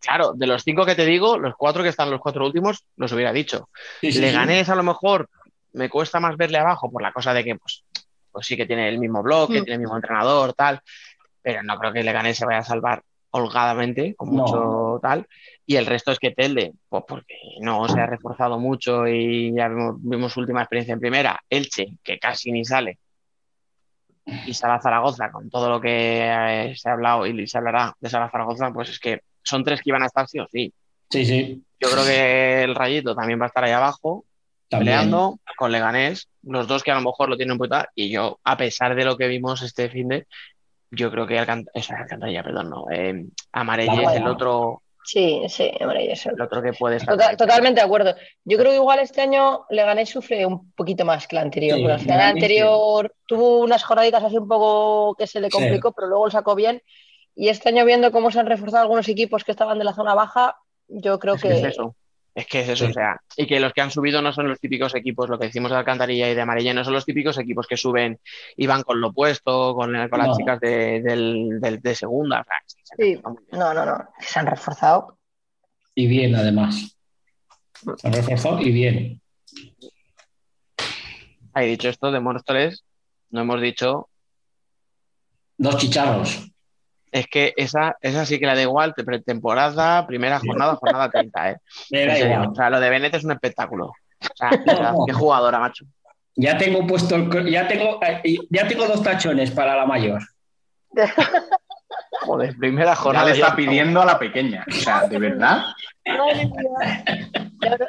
claro, 0.00 0.32
de 0.34 0.46
los 0.46 0.62
cinco 0.62 0.86
que 0.86 0.94
te 0.94 1.04
digo, 1.04 1.38
los 1.38 1.54
cuatro 1.56 1.82
que 1.82 1.88
están 1.88 2.10
los 2.10 2.20
cuatro 2.20 2.46
últimos, 2.46 2.84
los 2.96 3.12
hubiera 3.12 3.32
dicho. 3.32 3.68
Le 4.02 4.32
gané 4.32 4.60
a 4.60 4.74
lo 4.74 4.82
mejor, 4.82 5.28
me 5.72 5.88
cuesta 5.88 6.20
más 6.20 6.36
verle 6.36 6.58
abajo 6.58 6.90
por 6.90 7.02
la 7.02 7.12
cosa 7.12 7.34
de 7.34 7.44
que, 7.44 7.56
pues, 7.56 7.84
pues 8.30 8.46
sí 8.46 8.56
que 8.56 8.66
tiene 8.66 8.88
el 8.88 8.98
mismo 8.98 9.22
bloque, 9.22 9.60
mm. 9.60 9.64
tiene 9.64 9.74
el 9.74 9.80
mismo 9.80 9.96
entrenador, 9.96 10.52
tal, 10.54 10.80
pero 11.42 11.62
no 11.62 11.78
creo 11.78 11.92
que 11.92 12.02
le 12.02 12.12
gané 12.12 12.34
se 12.34 12.46
vaya 12.46 12.58
a 12.58 12.64
salvar 12.64 13.02
holgadamente, 13.30 14.14
con 14.14 14.30
mucho 14.30 14.98
tal. 15.02 15.26
Y 15.66 15.76
el 15.76 15.86
resto 15.86 16.12
es 16.12 16.18
que 16.18 16.30
Telde, 16.30 16.72
pues 16.88 17.04
porque 17.06 17.34
no 17.60 17.86
se 17.88 18.00
ha 18.00 18.06
reforzado 18.06 18.58
mucho 18.58 19.06
y 19.06 19.54
ya 19.54 19.68
vimos, 19.68 19.96
vimos 19.98 20.32
su 20.32 20.40
última 20.40 20.62
experiencia 20.62 20.94
en 20.94 21.00
primera. 21.00 21.40
Elche, 21.50 21.98
que 22.02 22.18
casi 22.18 22.50
ni 22.52 22.64
sale, 22.64 22.98
y 24.46 24.54
Sala 24.54 24.80
Zaragoza, 24.80 25.30
con 25.30 25.48
todo 25.50 25.68
lo 25.68 25.80
que 25.80 26.20
eh, 26.22 26.74
se 26.76 26.88
ha 26.88 26.92
hablado 26.92 27.26
y 27.26 27.46
se 27.46 27.58
hablará 27.58 27.94
de 27.98 28.10
Sala 28.10 28.30
Zaragoza, 28.30 28.72
pues 28.72 28.90
es 28.90 28.98
que 28.98 29.22
son 29.42 29.64
tres 29.64 29.80
que 29.80 29.90
iban 29.90 30.02
a 30.02 30.06
estar 30.06 30.28
sí 30.28 30.38
o 30.38 30.46
sí. 30.50 30.72
Sí, 31.10 31.24
sí. 31.24 31.62
Yo 31.80 31.90
creo 31.90 32.04
que 32.04 32.62
el 32.62 32.74
Rayito 32.74 33.14
también 33.14 33.40
va 33.40 33.44
a 33.44 33.48
estar 33.48 33.64
ahí 33.64 33.72
abajo, 33.72 34.24
peleando 34.68 35.38
con 35.56 35.72
Leganés, 35.72 36.28
los 36.42 36.66
dos 36.66 36.82
que 36.82 36.90
a 36.90 36.96
lo 36.96 37.00
mejor 37.00 37.28
lo 37.28 37.36
tienen 37.36 37.52
en 37.52 37.58
puta, 37.58 37.88
y 37.94 38.10
yo, 38.10 38.38
a 38.44 38.56
pesar 38.56 38.94
de 38.94 39.04
lo 39.04 39.16
que 39.16 39.28
vimos 39.28 39.62
este 39.62 39.88
fin 39.88 40.08
de, 40.08 40.26
yo 40.90 41.10
creo 41.10 41.26
que 41.26 41.38
Alcantarilla, 41.38 42.42
perdón, 42.42 42.70
no, 42.70 42.90
eh, 42.90 43.24
es 43.78 44.16
el 44.16 44.26
otro, 44.26 44.82
Sí, 45.08 45.40
sí, 45.48 45.70
hombre, 45.80 46.12
eso. 46.12 46.28
El 46.28 46.42
otro 46.42 46.60
que 46.60 46.74
puede 46.74 46.98
totalmente 47.00 47.80
de 47.80 47.86
acuerdo. 47.86 48.14
Yo 48.44 48.58
creo 48.58 48.72
que 48.72 48.76
igual 48.76 48.98
este 48.98 49.22
año 49.22 49.64
le 49.70 49.82
gané 49.82 50.04
sufre 50.04 50.44
un 50.44 50.70
poquito 50.72 51.06
más 51.06 51.26
que 51.26 51.34
el 51.34 51.44
anterior. 51.44 51.78
el 51.78 52.20
anterior 52.20 53.14
tuvo 53.26 53.60
unas 53.60 53.82
jornaditas 53.82 54.22
así 54.22 54.36
un 54.36 54.46
poco 54.46 55.14
que 55.14 55.26
se 55.26 55.40
le 55.40 55.48
complicó, 55.48 55.92
pero 55.92 56.08
luego 56.08 56.26
lo 56.26 56.30
sacó 56.30 56.54
bien. 56.54 56.82
Y 57.34 57.48
este 57.48 57.70
año, 57.70 57.86
viendo 57.86 58.12
cómo 58.12 58.30
se 58.30 58.38
han 58.38 58.44
reforzado 58.44 58.82
algunos 58.82 59.08
equipos 59.08 59.44
que 59.44 59.52
estaban 59.52 59.78
de 59.78 59.84
la 59.86 59.94
zona 59.94 60.12
baja, 60.12 60.56
yo 60.88 61.18
creo 61.18 61.36
que. 61.36 61.56
Es 61.56 61.64
eso. 61.64 61.96
Es 62.38 62.46
que 62.46 62.60
es 62.60 62.68
eso, 62.68 62.86
o 62.86 62.92
sea, 62.92 63.20
y 63.36 63.48
que 63.48 63.58
los 63.58 63.72
que 63.72 63.80
han 63.80 63.90
subido 63.90 64.22
no 64.22 64.32
son 64.32 64.46
los 64.48 64.60
típicos 64.60 64.94
equipos, 64.94 65.28
lo 65.28 65.40
que 65.40 65.46
decimos 65.46 65.72
de 65.72 65.78
Alcantarilla 65.78 66.30
y 66.30 66.36
de 66.36 66.40
Amarilla, 66.40 66.72
no 66.72 66.84
son 66.84 66.92
los 66.92 67.04
típicos 67.04 67.36
equipos 67.36 67.66
que 67.66 67.76
suben 67.76 68.20
y 68.56 68.64
van 68.68 68.84
con 68.84 69.00
lo 69.00 69.08
opuesto, 69.08 69.74
con, 69.74 69.92
las 69.92 70.36
chicas 70.36 70.60
de, 70.60 71.94
segunda. 71.96 72.46
sí, 72.96 73.20
no, 73.50 73.74
no, 73.74 73.84
no, 73.84 74.08
se 74.20 74.38
han 74.38 74.46
reforzado. 74.46 75.18
Y 75.96 76.06
bien, 76.06 76.36
además. 76.36 76.96
Se 77.96 78.06
han 78.06 78.12
reforzado 78.12 78.60
y 78.60 78.70
bien. 78.70 79.20
He 81.56 81.66
dicho 81.66 81.88
esto 81.88 82.12
de 82.12 82.20
Móstoles, 82.20 82.84
no 83.30 83.40
hemos 83.40 83.60
dicho. 83.60 84.08
Dos 85.56 85.76
chicharros. 85.76 86.52
Es 87.12 87.26
que 87.26 87.54
esa, 87.56 87.96
esa 88.00 88.26
sí 88.26 88.38
que 88.38 88.46
la 88.46 88.54
da 88.54 88.62
igual, 88.62 88.94
temporada, 89.24 90.06
primera 90.06 90.38
jornada, 90.38 90.76
jornada 90.76 91.10
30, 91.10 91.50
¿eh? 91.50 91.56
O 92.50 92.54
sea, 92.54 92.70
lo 92.70 92.80
de 92.80 92.90
Bennett 92.90 93.14
es 93.14 93.24
un 93.24 93.32
espectáculo. 93.32 93.86
O 93.86 94.36
sea, 94.36 94.50
qué 95.06 95.12
jugadora, 95.12 95.58
macho. 95.58 95.84
Ya 96.36 96.56
tengo 96.56 96.86
puesto, 96.86 97.16
ya 97.46 97.66
tengo, 97.66 97.98
eh, 98.02 98.38
ya 98.50 98.68
tengo 98.68 98.86
dos 98.86 99.02
tachones 99.02 99.50
para 99.50 99.74
la 99.76 99.86
mayor. 99.86 100.22
Joder, 102.20 102.56
primera 102.56 102.94
jornada. 102.94 103.26
le 103.26 103.32
está 103.32 103.54
pidiendo 103.54 104.00
a 104.00 104.04
la 104.04 104.18
pequeña. 104.18 104.64
O 104.68 104.72
sea, 104.72 105.06
¿de 105.06 105.18
verdad? 105.18 105.64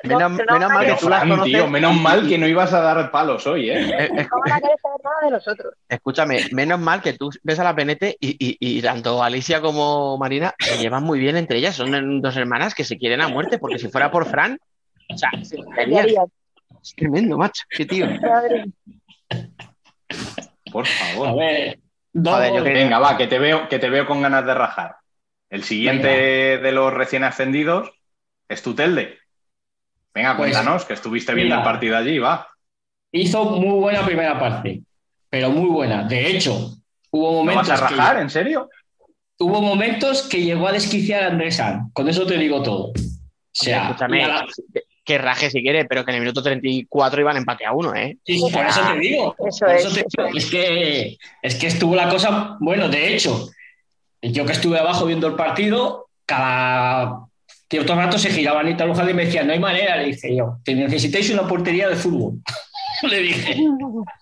menos, 0.04 0.32
mal 0.32 0.86
que 0.86 0.96
tú 1.00 1.10
las 1.10 1.22
conoces. 1.22 1.70
menos 1.70 1.96
mal 1.96 2.28
que 2.28 2.38
no 2.38 2.48
ibas 2.48 2.74
a 2.74 2.82
dar 2.82 3.12
palos 3.12 3.48
hoy, 3.48 3.70
¿eh? 3.70 3.90
eh, 3.90 4.10
eh 4.18 4.28
de 5.24 5.32
nosotros. 5.32 5.74
Escúchame, 5.88 6.46
menos 6.52 6.80
mal 6.80 7.02
que 7.02 7.14
tú 7.14 7.30
ves 7.44 7.60
a 7.60 7.64
la 7.64 7.76
Penete 7.76 8.18
y, 8.20 8.32
y, 8.32 8.58
y, 8.60 8.82
tanto 8.82 9.24
Alicia 9.24 9.62
como 9.62 10.18
Marina 10.18 10.54
se 10.60 10.78
llevan 10.78 11.04
muy 11.04 11.20
bien 11.20 11.38
entre 11.38 11.58
ellas. 11.60 11.76
Son 11.76 12.22
dos 12.22 12.36
hermanas 12.36 12.76
que 12.76 12.84
se 12.84 12.98
quieren 12.98 13.22
a 13.22 13.30
muerte, 13.30 13.58
porque 13.58 13.80
si 13.80 13.90
fuera 13.90 14.12
por 14.12 14.26
Fran, 14.26 14.60
o 15.14 15.18
sea, 15.18 15.30
es 16.82 16.96
tremendo, 16.96 17.38
macho. 17.38 17.64
Qué 17.70 17.86
tío. 17.86 18.08
Por 20.72 20.86
favor. 20.86 21.28
A 21.28 21.34
ver. 21.36 21.80
Venga, 22.14 23.00
va, 23.00 23.18
que 23.18 23.28
te, 23.28 23.40
veo, 23.40 23.68
que 23.70 23.80
te 23.80 23.90
veo 23.90 24.06
con 24.06 24.22
ganas 24.22 24.46
de 24.46 24.54
rajar. 24.54 24.96
El 25.50 25.64
siguiente 25.64 26.58
de 26.58 26.72
los 26.72 26.94
recién 26.94 27.24
ascendidos 27.24 27.92
es 28.48 28.62
Tutelde. 28.62 29.18
Venga, 30.14 30.36
pues, 30.36 30.52
cuéntanos, 30.52 30.86
que 30.86 30.94
estuviste 30.94 31.34
viendo 31.34 31.56
el 31.56 31.64
partido 31.64 31.98
allí, 31.98 32.20
va. 32.20 32.48
Hizo 33.12 33.44
muy 33.46 33.80
buena 33.80 34.06
primera 34.06 34.40
parte, 34.40 34.82
pero 35.30 35.50
muy 35.50 35.70
buena. 35.70 36.04
De 36.04 36.30
hecho, 36.30 36.72
hubo 37.12 37.34
momentos. 37.34 37.68
¿No 37.68 37.74
vas 37.74 37.82
a 37.82 37.88
rajar? 37.88 38.20
¿En 38.20 38.30
serio? 38.30 38.70
Hubo 39.40 39.62
momentos 39.62 40.24
que 40.24 40.42
llegó 40.42 40.68
a 40.68 40.74
desquiciar 40.74 41.24
a 41.24 41.28
Andrés 41.28 41.62
Con 41.94 42.10
eso 42.10 42.26
te 42.26 42.38
digo 42.38 42.62
todo. 42.62 42.88
O 42.90 42.94
sea, 43.52 43.96
que 45.10 45.18
raje 45.18 45.50
si 45.50 45.64
quiere, 45.64 45.86
pero 45.86 46.06
que 46.06 46.12
en 46.12 46.18
el 46.18 46.22
minuto 46.22 46.44
34 46.44 47.22
iban 47.22 47.36
empate 47.36 47.66
a 47.66 47.72
uno, 47.72 47.96
¿eh? 47.96 48.20
Sí, 48.24 48.40
por 48.54 48.64
eso 48.64 48.82
te 48.94 49.00
digo. 49.00 49.36
Eso 49.44 49.66
es. 49.66 49.98
es, 50.36 50.46
que, 50.52 51.18
es 51.42 51.56
que 51.56 51.66
estuvo 51.66 51.96
la 51.96 52.08
cosa, 52.10 52.58
bueno, 52.60 52.88
de 52.90 53.16
hecho, 53.16 53.50
yo 54.22 54.46
que 54.46 54.52
estuve 54.52 54.78
abajo 54.78 55.08
viendo 55.08 55.26
el 55.26 55.34
partido, 55.34 56.10
cada 56.28 57.26
cierto 57.68 57.96
rato 57.96 58.20
se 58.20 58.30
giraba 58.30 58.60
Anita 58.60 58.86
Luján 58.86 59.10
y 59.10 59.16
me 59.16 59.26
decía, 59.26 59.44
no 59.44 59.52
hay 59.52 59.60
manera, 59.60 59.98
le 59.98 60.06
dije 60.06 60.36
yo, 60.36 60.60
que 60.64 60.76
necesitáis 60.76 61.32
una 61.32 61.48
portería 61.48 61.90
de 61.90 61.96
fútbol. 61.96 62.36
le 63.10 63.20
dije, 63.20 63.58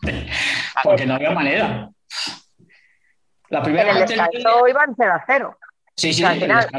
porque 0.85 1.05
no 1.05 1.15
había 1.15 1.31
manera. 1.31 1.89
La 3.49 3.61
primera 3.61 3.91
en 3.91 3.97
el 3.97 4.07
descanso 4.07 4.67
iban 4.69 4.95
0 4.95 5.13
a 5.13 5.23
0. 5.27 5.57
Sí, 5.97 6.13
sí, 6.13 6.23
al 6.23 6.39
final, 6.39 6.69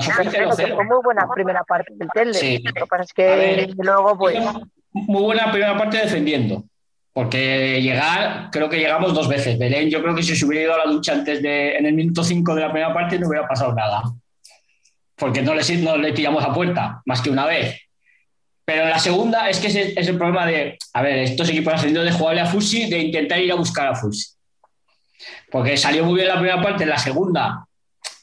fue 0.54 0.84
muy 0.84 1.02
buena 1.02 1.28
primera 1.28 1.64
parte 1.64 1.92
del 1.96 2.08
tele. 2.14 2.34
Sí. 2.34 2.58
Lo 2.62 2.72
que 2.72 2.86
pasa 2.86 3.02
es 3.02 3.12
que 3.12 3.68
luego, 3.76 4.16
pues. 4.16 4.38
Muy 4.92 5.22
buena 5.22 5.50
primera 5.50 5.76
parte 5.76 5.98
defendiendo. 5.98 6.64
Porque 7.12 7.82
llegar, 7.82 8.48
creo 8.52 8.68
que 8.68 8.78
llegamos 8.78 9.12
dos 9.12 9.26
veces. 9.26 9.58
Belén, 9.58 9.90
yo 9.90 10.00
creo 10.02 10.14
que 10.14 10.22
si 10.22 10.36
se 10.36 10.46
hubiera 10.46 10.66
ido 10.66 10.74
a 10.74 10.86
la 10.86 10.92
ducha 10.92 11.14
antes 11.14 11.42
de, 11.42 11.76
en 11.76 11.86
el 11.86 11.94
minuto 11.94 12.22
5 12.22 12.54
de 12.54 12.60
la 12.60 12.70
primera 12.70 12.94
parte, 12.94 13.18
no 13.18 13.26
hubiera 13.26 13.48
pasado 13.48 13.74
nada. 13.74 14.02
Porque 15.16 15.42
no 15.42 15.52
le, 15.52 15.62
no 15.78 15.96
le 15.96 16.12
pillamos 16.12 16.44
a 16.44 16.54
puerta, 16.54 17.02
más 17.04 17.20
que 17.20 17.30
una 17.30 17.44
vez. 17.44 17.76
Pero 18.64 18.84
en 18.84 18.90
la 18.90 19.00
segunda 19.00 19.48
es 19.50 19.58
que 19.58 19.66
es, 19.66 19.74
es 19.74 20.06
el 20.06 20.16
problema 20.16 20.46
de, 20.46 20.78
a 20.92 21.02
ver, 21.02 21.18
estos 21.18 21.48
equipos 21.48 21.74
han 21.74 21.92
de 21.92 22.12
jugarle 22.12 22.42
a 22.42 22.46
Fusi, 22.46 22.88
de 22.88 22.98
intentar 22.98 23.40
ir 23.40 23.50
a 23.50 23.56
buscar 23.56 23.88
a 23.88 23.96
Fusi. 23.96 24.28
Porque 25.50 25.76
salió 25.76 26.04
muy 26.04 26.14
bien 26.14 26.28
la 26.28 26.34
primera 26.34 26.62
parte, 26.62 26.84
en 26.84 26.90
la 26.90 26.98
segunda 26.98 27.67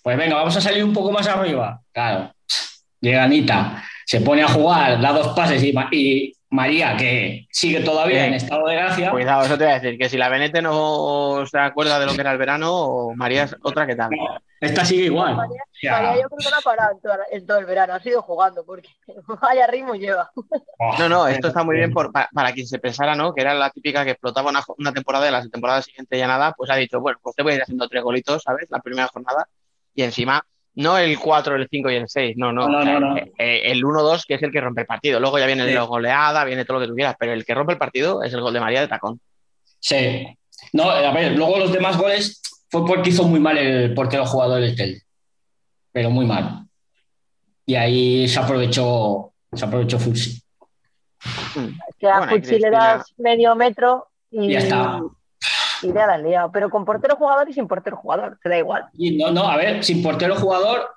pues 0.05 0.17
venga, 0.17 0.35
vamos 0.35 0.55
a 0.55 0.61
salir 0.61 0.83
un 0.83 0.93
poco 0.93 1.11
más 1.11 1.27
arriba. 1.27 1.81
Claro, 1.91 2.31
llega 3.01 3.23
Anita, 3.23 3.83
se 4.05 4.21
pone 4.21 4.43
a 4.43 4.47
jugar, 4.47 5.01
da 5.01 5.11
dos 5.11 5.29
pases 5.29 5.63
y, 5.63 6.31
María, 6.51 6.95
que 6.95 7.47
sigue 7.49 7.79
todavía 7.79 8.27
en 8.27 8.35
estado 8.35 8.67
de 8.67 8.75
gracia. 8.75 9.09
Cuidado, 9.09 9.45
eso 9.45 9.57
te 9.57 9.63
voy 9.63 9.73
a 9.73 9.79
decir, 9.79 9.97
que 9.97 10.07
si 10.07 10.19
la 10.19 10.29
Benete 10.29 10.61
no 10.61 11.43
se 11.49 11.57
acuerda 11.57 11.99
de 11.99 12.05
lo 12.05 12.13
que 12.13 12.21
era 12.21 12.33
el 12.33 12.37
verano, 12.37 13.13
María 13.15 13.45
es 13.45 13.55
otra 13.63 13.87
que 13.87 13.95
tal. 13.95 14.11
Esta 14.61 14.85
sigue 14.85 15.05
igual. 15.05 15.37
María, 15.37 16.21
yo 16.21 16.29
creo 16.29 16.37
que 16.37 16.51
no 16.51 16.57
ha 16.59 16.61
parado 16.61 16.99
en 17.31 17.47
todo, 17.47 17.57
el 17.57 17.65
verano, 17.65 17.95
ha 17.95 17.99
sido 17.99 18.21
jugando, 18.21 18.63
porque 18.63 18.89
vaya 19.41 19.65
ritmo 19.65 19.95
lleva. 19.95 20.29
Oh, 20.77 20.95
no, 20.99 21.09
no, 21.09 21.27
esto 21.27 21.47
está 21.47 21.63
muy 21.63 21.77
bien 21.77 21.91
para, 21.91 22.53
quien 22.53 22.67
se 22.67 22.77
pensara, 22.77 23.15
¿no? 23.15 23.33
Que 23.33 23.41
era 23.41 23.55
la 23.55 23.71
típica 23.71 24.05
que 24.05 24.11
explotaba 24.11 24.51
una, 24.77 24.93
temporada 24.93 25.27
y 25.27 25.31
la 25.31 25.49
temporada 25.49 25.81
siguiente 25.81 26.15
ya 26.15 26.27
nada, 26.27 26.53
pues 26.55 26.69
ha 26.69 26.75
dicho, 26.75 27.01
bueno, 27.01 27.17
pues 27.23 27.35
te 27.35 27.41
voy 27.41 27.53
a 27.53 27.55
ir 27.55 27.63
haciendo 27.63 27.89
tres 27.89 28.03
golitos, 28.03 28.43
¿sabes? 28.43 28.67
La 28.69 28.81
primera 28.81 29.07
jornada 29.07 29.47
y 29.95 30.03
encima 30.03 30.45
no 30.75 30.97
el 30.97 31.17
4, 31.17 31.55
el 31.55 31.67
5 31.69 31.89
y 31.89 31.95
el 31.95 32.09
6, 32.09 32.35
no, 32.37 32.51
no. 32.51 32.67
Eh, 32.83 33.31
eh, 33.37 33.61
el 33.65 33.83
1-2, 33.83 34.25
que 34.27 34.33
es 34.35 34.43
el 34.43 34.51
que 34.51 34.59
rompe 34.59 34.81
el 34.81 34.87
partido. 34.87 35.19
Luego 35.21 35.39
ya 35.39 35.45
viene 35.45 35.73
la 35.73 35.83
goleada, 35.83 36.43
viene 36.43 36.65
todo 36.65 36.79
lo 36.79 36.81
que 36.81 36.89
tú 36.89 36.95
quieras, 36.95 37.15
pero 37.17 37.31
el 37.31 37.45
que 37.45 37.55
rompe 37.55 37.73
el 37.73 37.79
partido 37.79 38.21
es 38.23 38.33
el 38.33 38.41
gol 38.41 38.53
de 38.53 38.59
María 38.59 38.81
de 38.81 38.89
Tacón. 38.89 39.19
Sí. 39.79 40.27
No, 40.73 40.89
a 40.89 41.13
ver, 41.13 41.31
luego 41.37 41.59
los 41.59 41.71
demás 41.71 41.97
goles 41.97 42.41
fue 42.69 42.85
porque 42.85 43.09
hizo 43.09 43.23
muy 43.23 43.39
mal 43.39 43.57
el 43.57 43.93
portero 43.93 44.25
jugador 44.25 44.61
del 44.61 44.75
Tel. 44.75 45.01
Pero 45.93 46.09
muy 46.09 46.25
mal. 46.25 46.65
Y 47.65 47.75
ahí 47.75 48.27
se 48.27 48.39
aprovechó, 48.39 49.31
se 49.53 49.63
aprovechó 49.63 49.97
Fuxi. 49.97 50.41
Que 51.97 52.07
a 52.07 52.27
Fuxi 52.27 52.59
le 52.59 52.69
das 52.69 53.13
medio 53.17 53.55
metro 53.55 54.07
y 54.29 54.51
ya 54.51 54.59
está 54.59 55.01
le 55.93 56.35
han. 56.35 56.51
Pero 56.51 56.69
con 56.69 56.85
portero 56.85 57.15
jugador 57.15 57.49
y 57.49 57.53
sin 57.53 57.67
portero 57.67 57.97
jugador, 57.97 58.39
te 58.41 58.49
da 58.49 58.57
igual. 58.57 58.85
No, 58.93 59.31
no, 59.31 59.49
a 59.49 59.57
ver, 59.57 59.83
sin 59.83 60.01
portero 60.01 60.35
jugador, 60.35 60.89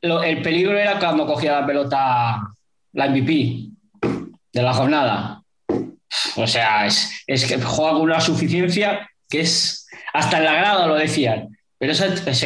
el 0.00 0.42
peligro 0.42 0.78
era 0.78 0.98
cuando 0.98 1.26
cogía 1.26 1.60
la 1.60 1.66
pelota 1.66 2.40
la 2.92 3.08
MVP 3.08 3.68
de 4.52 4.62
la 4.62 4.72
jornada. 4.72 5.42
O 6.36 6.46
sea, 6.46 6.86
es, 6.86 7.24
que 7.26 7.60
juega 7.62 7.92
con 7.92 8.02
una 8.02 8.20
suficiencia 8.20 9.08
que 9.28 9.40
es 9.40 9.86
hasta 10.12 10.38
en 10.38 10.44
la 10.44 10.54
grada 10.54 10.86
lo 10.86 10.94
decían. 10.94 11.56
Pero 11.78 11.92
es, 11.92 12.00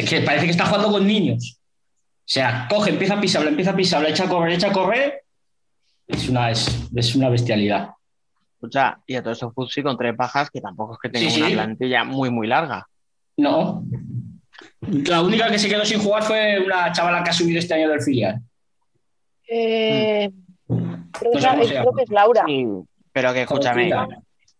que 0.09 0.21
parece 0.21 0.45
que 0.45 0.51
está 0.51 0.65
jugando 0.65 0.91
con 0.91 1.05
niños. 1.05 1.59
O 1.59 2.29
sea, 2.29 2.67
coge, 2.69 2.91
empieza 2.91 3.15
a 3.15 3.21
pisarla, 3.21 3.49
empieza 3.49 3.71
a 3.71 3.75
pisarla, 3.75 4.09
echa 4.09 4.25
a 4.25 4.29
correr, 4.29 4.53
echa 4.53 4.67
a 4.69 4.73
correr. 4.73 5.21
Es 6.07 6.29
una, 6.29 6.49
es 6.51 7.15
una 7.15 7.29
bestialidad. 7.29 7.89
Escucha, 8.57 8.97
y 9.05 9.13
a 9.13 9.21
todo 9.21 9.33
eso 9.33 9.51
Futsi 9.51 9.83
con 9.83 9.95
tres 9.95 10.17
bajas 10.17 10.49
que 10.49 10.59
tampoco 10.59 10.93
es 10.93 10.99
que 10.99 11.09
tenga 11.09 11.37
una 11.37 11.49
plantilla 11.49 12.03
muy, 12.03 12.31
muy 12.31 12.47
larga. 12.47 12.87
No. 13.37 13.83
La 14.81 15.21
única 15.21 15.51
que 15.51 15.59
se 15.59 15.69
quedó 15.69 15.85
sin 15.85 15.99
jugar 15.99 16.23
fue 16.23 16.59
una 16.65 16.91
chavala 16.91 17.23
que 17.23 17.29
ha 17.29 17.33
subido 17.33 17.59
este 17.59 17.75
año 17.75 17.87
del 17.87 18.01
filial. 18.01 18.41
Eh, 19.47 20.31
creo, 21.11 21.93
que 21.95 22.01
es 22.01 22.09
Laura. 22.09 22.45
pero 23.11 23.31
que 23.31 23.43
escúchame, 23.43 23.91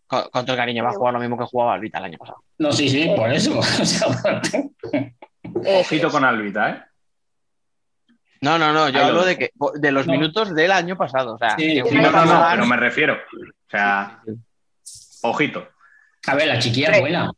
con, 0.06 0.30
todo 0.32 0.52
el 0.52 0.57
cariño, 0.57 0.84
va 0.84 0.91
a 0.91 0.94
jugar 0.94 1.15
lo 1.15 1.19
mismo 1.19 1.36
que 1.36 1.45
jugaba 1.45 1.74
Albita 1.74 1.98
el 1.98 2.06
año 2.06 2.19
pasado. 2.19 2.44
No, 2.60 2.72
sí, 2.72 2.88
sí, 2.88 3.10
por 3.18 3.34
eso. 3.34 3.60
Ojito 5.80 6.11
con 6.11 6.24
Albita, 6.24 6.69
¿eh? 6.69 6.84
No, 8.42 8.58
no, 8.58 8.74
no, 8.74 8.90
yo 8.90 9.04
hablo 9.04 9.26
de 9.26 9.38
que 9.38 9.52
de 9.76 9.92
los 9.92 10.08
minutos 10.08 10.54
del 10.54 10.72
año 10.72 10.98
pasado. 10.98 11.36
O 11.36 11.38
sea, 11.38 11.56
sí, 11.58 11.82
no, 11.82 12.12
no, 12.12 12.26
no, 12.26 12.48
pero 12.52 12.66
me 12.66 12.78
refiero. 12.78 13.16
O 13.16 13.70
sea, 13.70 14.22
ojito. 15.24 15.68
A 16.28 16.36
ver, 16.36 16.48
la 16.48 16.60
chiquilla 16.60 16.92
es 16.92 17.00
buena. 17.00 17.32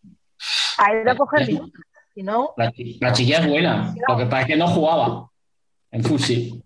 Ahí 0.78 1.04
lo 1.04 1.16
coger 1.18 1.46
Si 2.14 2.24
no... 2.24 2.54
La, 2.58 2.72
chiquilla 3.12 3.40
es 3.40 3.48
buena. 3.48 3.94
Lo 4.08 4.18
que 4.18 4.26
pasa 4.26 4.42
es 4.42 4.48
que 4.48 4.58
no 4.58 4.68
jugaba 4.68 5.30
en 5.92 6.04
Fusi. 6.04 6.64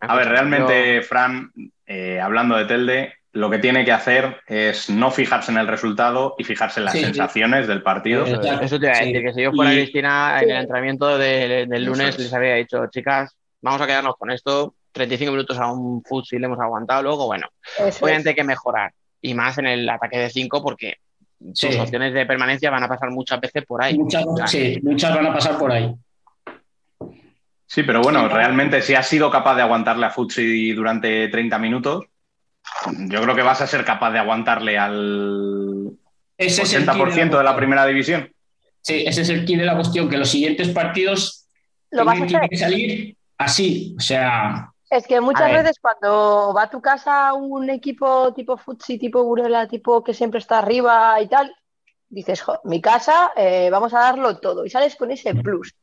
A 0.00 0.16
ver, 0.16 0.28
realmente, 0.28 1.02
Fran, 1.02 1.50
eh, 1.86 2.20
hablando 2.20 2.56
de 2.56 2.64
Telde, 2.64 3.14
lo 3.34 3.50
que 3.50 3.58
tiene 3.58 3.84
que 3.84 3.90
hacer 3.90 4.40
es 4.46 4.88
no 4.88 5.10
fijarse 5.10 5.50
en 5.50 5.58
el 5.58 5.66
resultado 5.66 6.36
y 6.38 6.44
fijarse 6.44 6.78
en 6.78 6.84
las 6.84 6.94
sensaciones 6.94 7.66
del 7.66 7.82
partido. 7.82 8.24
Eso, 8.24 8.40
te 8.40 8.46
iba 8.46 8.56
a 8.96 9.00
decir, 9.00 9.22
que 9.22 9.34
si 9.34 9.42
yo 9.42 9.52
fuera 9.52 9.72
Cristina 9.72 10.40
en 10.40 10.50
el 10.50 10.56
entrenamiento 10.58 11.18
del 11.18 11.84
lunes 11.84 12.16
les 12.16 12.32
había 12.32 12.54
dicho, 12.54 12.86
chicas, 12.86 13.36
vamos 13.60 13.80
a 13.80 13.86
quedarnos 13.88 14.14
con 14.16 14.30
esto, 14.30 14.76
35 14.92 15.32
minutos 15.32 15.58
a 15.58 15.66
un 15.72 16.04
futsal 16.04 16.40
le 16.40 16.46
hemos 16.46 16.60
aguantado, 16.60 17.02
luego, 17.02 17.26
bueno, 17.26 17.48
obviamente 18.00 18.30
hay 18.30 18.34
que 18.36 18.44
mejorar. 18.44 18.92
Y 19.20 19.34
más 19.34 19.58
en 19.58 19.66
el 19.66 19.88
ataque 19.88 20.18
de 20.18 20.30
5 20.30 20.62
porque 20.62 20.98
sus 21.54 21.76
opciones 21.76 22.14
de 22.14 22.26
permanencia 22.26 22.70
van 22.70 22.84
a 22.84 22.88
pasar 22.88 23.10
muchas 23.10 23.40
veces 23.40 23.64
por 23.66 23.82
ahí. 23.82 23.98
Muchas, 23.98 24.24
sí, 24.46 24.78
muchas 24.80 25.12
van 25.12 25.26
a 25.26 25.34
pasar 25.34 25.58
por 25.58 25.72
ahí. 25.72 25.92
Sí, 27.66 27.82
pero 27.82 28.00
bueno, 28.00 28.28
realmente 28.28 28.80
si 28.80 28.94
has 28.94 29.08
sido 29.08 29.28
capaz 29.28 29.56
de 29.56 29.62
aguantarle 29.62 30.06
a 30.06 30.10
Futsi 30.10 30.72
durante 30.72 31.26
30 31.26 31.58
minutos, 31.58 32.04
yo 33.08 33.22
creo 33.22 33.34
que 33.34 33.42
vas 33.42 33.60
a 33.60 33.66
ser 33.66 33.84
capaz 33.84 34.10
de 34.10 34.18
aguantarle 34.18 34.78
al 34.78 35.90
80% 36.38 37.38
de 37.38 37.44
la 37.44 37.56
primera 37.56 37.86
división. 37.86 38.32
Sí, 38.80 39.04
ese 39.06 39.22
es 39.22 39.28
el 39.30 39.44
key 39.44 39.56
de 39.56 39.64
la 39.64 39.74
cuestión, 39.74 40.08
que 40.08 40.18
los 40.18 40.30
siguientes 40.30 40.68
partidos 40.68 41.46
¿Lo 41.90 42.04
tienen 42.10 42.48
que 42.48 42.56
salir 42.56 43.16
así, 43.38 43.94
o 43.96 44.00
sea... 44.00 44.70
Es 44.90 45.06
que 45.06 45.20
muchas 45.20 45.50
veces 45.50 45.78
cuando 45.80 46.52
va 46.54 46.64
a 46.64 46.70
tu 46.70 46.80
casa 46.80 47.32
un 47.32 47.68
equipo 47.70 48.32
tipo 48.32 48.56
Futsi, 48.56 48.98
tipo 48.98 49.24
Burela, 49.24 49.66
tipo 49.66 50.04
que 50.04 50.14
siempre 50.14 50.38
está 50.38 50.58
arriba 50.58 51.20
y 51.20 51.26
tal, 51.26 51.52
dices, 52.08 52.44
mi 52.64 52.80
casa, 52.80 53.32
eh, 53.34 53.70
vamos 53.70 53.92
a 53.94 54.00
darlo 54.00 54.38
todo 54.38 54.64
y 54.64 54.70
sales 54.70 54.94
con 54.96 55.10
ese 55.10 55.34
plus. 55.34 55.74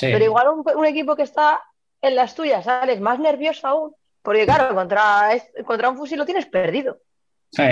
Pero 0.00 0.24
igual 0.24 0.48
un, 0.48 0.86
equipo 0.86 1.14
que 1.16 1.22
está 1.22 1.60
en 2.00 2.16
las 2.16 2.34
tuyas, 2.34 2.64
sales 2.64 3.00
más 3.00 3.18
nervioso 3.18 3.66
aún, 3.66 3.94
porque 4.22 4.44
claro, 4.44 4.74
contra, 4.74 5.30
contra 5.64 5.90
un 5.90 5.96
fusil 5.96 6.18
lo 6.18 6.26
tienes 6.26 6.46
perdido. 6.46 6.98
Sí. 7.50 7.62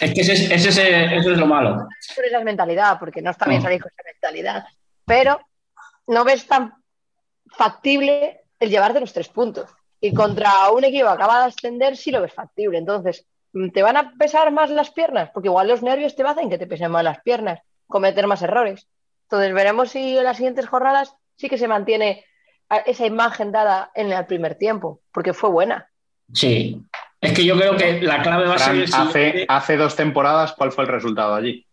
Es 0.00 0.12
que 0.12 0.20
ese, 0.22 0.32
ese, 0.32 0.68
ese, 0.68 1.16
eso 1.16 1.30
es 1.30 1.38
lo 1.38 1.46
malo. 1.46 1.86
Por 2.14 2.24
esa 2.24 2.40
mentalidad, 2.40 2.98
porque 2.98 3.22
no 3.22 3.30
está 3.30 3.46
bien 3.46 3.62
salir 3.62 3.80
con 3.80 3.92
esa 3.92 4.02
mentalidad. 4.04 4.64
Pero 5.04 5.40
no 6.06 6.24
ves 6.24 6.46
tan 6.46 6.74
factible 7.46 8.42
el 8.58 8.70
llevarte 8.70 9.00
los 9.00 9.12
tres 9.12 9.28
puntos. 9.28 9.70
Y 10.00 10.12
contra 10.12 10.70
un 10.70 10.84
equipo 10.84 11.06
que 11.06 11.12
acaba 11.12 11.40
de 11.40 11.46
ascender 11.46 11.96
sí 11.96 12.10
lo 12.10 12.20
ves 12.20 12.34
factible. 12.34 12.78
Entonces, 12.78 13.26
¿te 13.72 13.82
van 13.82 13.96
a 13.96 14.14
pesar 14.18 14.50
más 14.52 14.70
las 14.70 14.90
piernas? 14.90 15.30
Porque 15.32 15.48
igual 15.48 15.68
los 15.68 15.82
nervios 15.82 16.16
te 16.16 16.22
hacen 16.24 16.50
que 16.50 16.58
te 16.58 16.66
pesen 16.66 16.90
más 16.90 17.04
las 17.04 17.20
piernas, 17.20 17.60
cometer 17.86 18.26
más 18.26 18.42
errores. 18.42 18.88
Entonces, 19.22 19.54
veremos 19.54 19.90
si 19.90 20.18
en 20.18 20.24
las 20.24 20.36
siguientes 20.36 20.66
jornadas 20.66 21.14
sí 21.36 21.48
que 21.48 21.58
se 21.58 21.68
mantiene 21.68 22.24
esa 22.78 23.06
imagen 23.06 23.52
dada 23.52 23.90
en 23.94 24.12
el 24.12 24.26
primer 24.26 24.56
tiempo, 24.56 25.00
porque 25.12 25.32
fue 25.32 25.50
buena. 25.50 25.88
Sí, 26.32 26.80
es 27.20 27.32
que 27.32 27.44
yo 27.44 27.56
creo 27.56 27.76
que 27.76 28.02
la 28.02 28.22
clave 28.22 28.46
va 28.46 28.54
a 28.54 28.58
ser... 28.58 28.84
Hace, 28.92 29.46
hace 29.48 29.76
dos 29.76 29.96
temporadas, 29.96 30.52
¿cuál 30.52 30.72
fue 30.72 30.84
el 30.84 30.90
resultado 30.90 31.34
allí? 31.34 31.66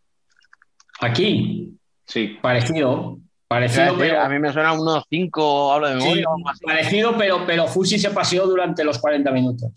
Aquí. 1.01 1.77
Sí. 2.05 2.37
Parecido. 2.41 3.17
Parecido, 3.47 4.21
a 4.21 4.29
mí 4.29 4.39
me 4.39 4.53
suena 4.53 4.71
unos 4.71 5.03
5, 5.09 5.73
hablo 5.73 5.89
de 5.89 5.95
memoria. 5.95 6.25
parecido, 6.65 7.17
pero, 7.17 7.45
pero 7.45 7.67
Fusi 7.67 7.99
se 7.99 8.11
paseó 8.11 8.47
durante 8.47 8.81
los 8.85 8.97
40 8.97 9.29
minutos. 9.31 9.71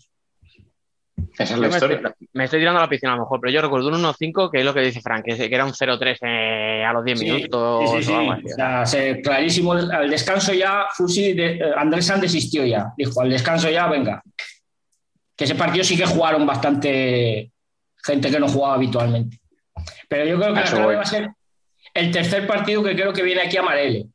Esa 1.37 1.53
es 1.53 1.59
la 1.59 1.67
historia. 1.67 2.15
Me 2.33 2.45
estoy, 2.45 2.59
tirando 2.59 2.79
a 2.79 2.83
la 2.83 2.89
piscina 2.89 3.13
a 3.13 3.15
lo 3.15 3.23
mejor, 3.23 3.39
pero 3.41 3.51
yo 3.51 3.61
recuerdo 3.61 3.89
un 3.89 3.95
1-5 3.95 4.51
que 4.51 4.59
es 4.59 4.65
lo 4.65 4.73
que 4.73 4.81
dice 4.81 5.01
Frank, 5.01 5.25
que, 5.25 5.45
era 5.45 5.65
un 5.65 5.73
0-3 5.73 6.17
eh, 6.21 6.85
a 6.85 6.93
los 6.93 7.03
10 7.03 7.19
minutos. 7.19 7.89
Sí, 7.89 8.03
sí, 8.03 8.13
o 8.13 8.85
sea, 8.85 9.21
clarísimo, 9.21 9.73
al 9.73 10.09
descanso 10.09 10.53
ya, 10.53 10.85
Fusi, 10.95 11.33
de, 11.33 11.57
eh, 11.57 11.71
Andrés 11.75 12.05
San 12.05 12.21
desistió 12.21 12.65
ya. 12.65 12.93
Dijo, 12.97 13.21
al 13.21 13.29
descanso 13.29 13.69
ya, 13.69 13.87
venga. 13.87 14.21
que 15.35 15.43
ese 15.43 15.55
partido 15.55 15.83
sí 15.83 15.97
que 15.97 16.05
jugaron 16.05 16.45
bastante 16.45 17.51
gente 18.03 18.31
que 18.31 18.39
no 18.39 18.47
jugaba 18.47 18.75
habitualmente. 18.75 19.39
Pero 20.07 20.25
yo 20.25 20.39
creo 20.39 20.53
que 20.53 20.61
la 20.61 20.85
va 20.85 21.01
a 21.01 21.05
ser 21.05 21.29
el 21.93 22.11
tercer 22.11 22.45
partido 22.45 22.83
que 22.83 22.95
creo 22.95 23.13
que 23.13 23.23
viene 23.23 23.41
aquí 23.41 23.57
a 23.57 23.63
Marele. 23.63 24.07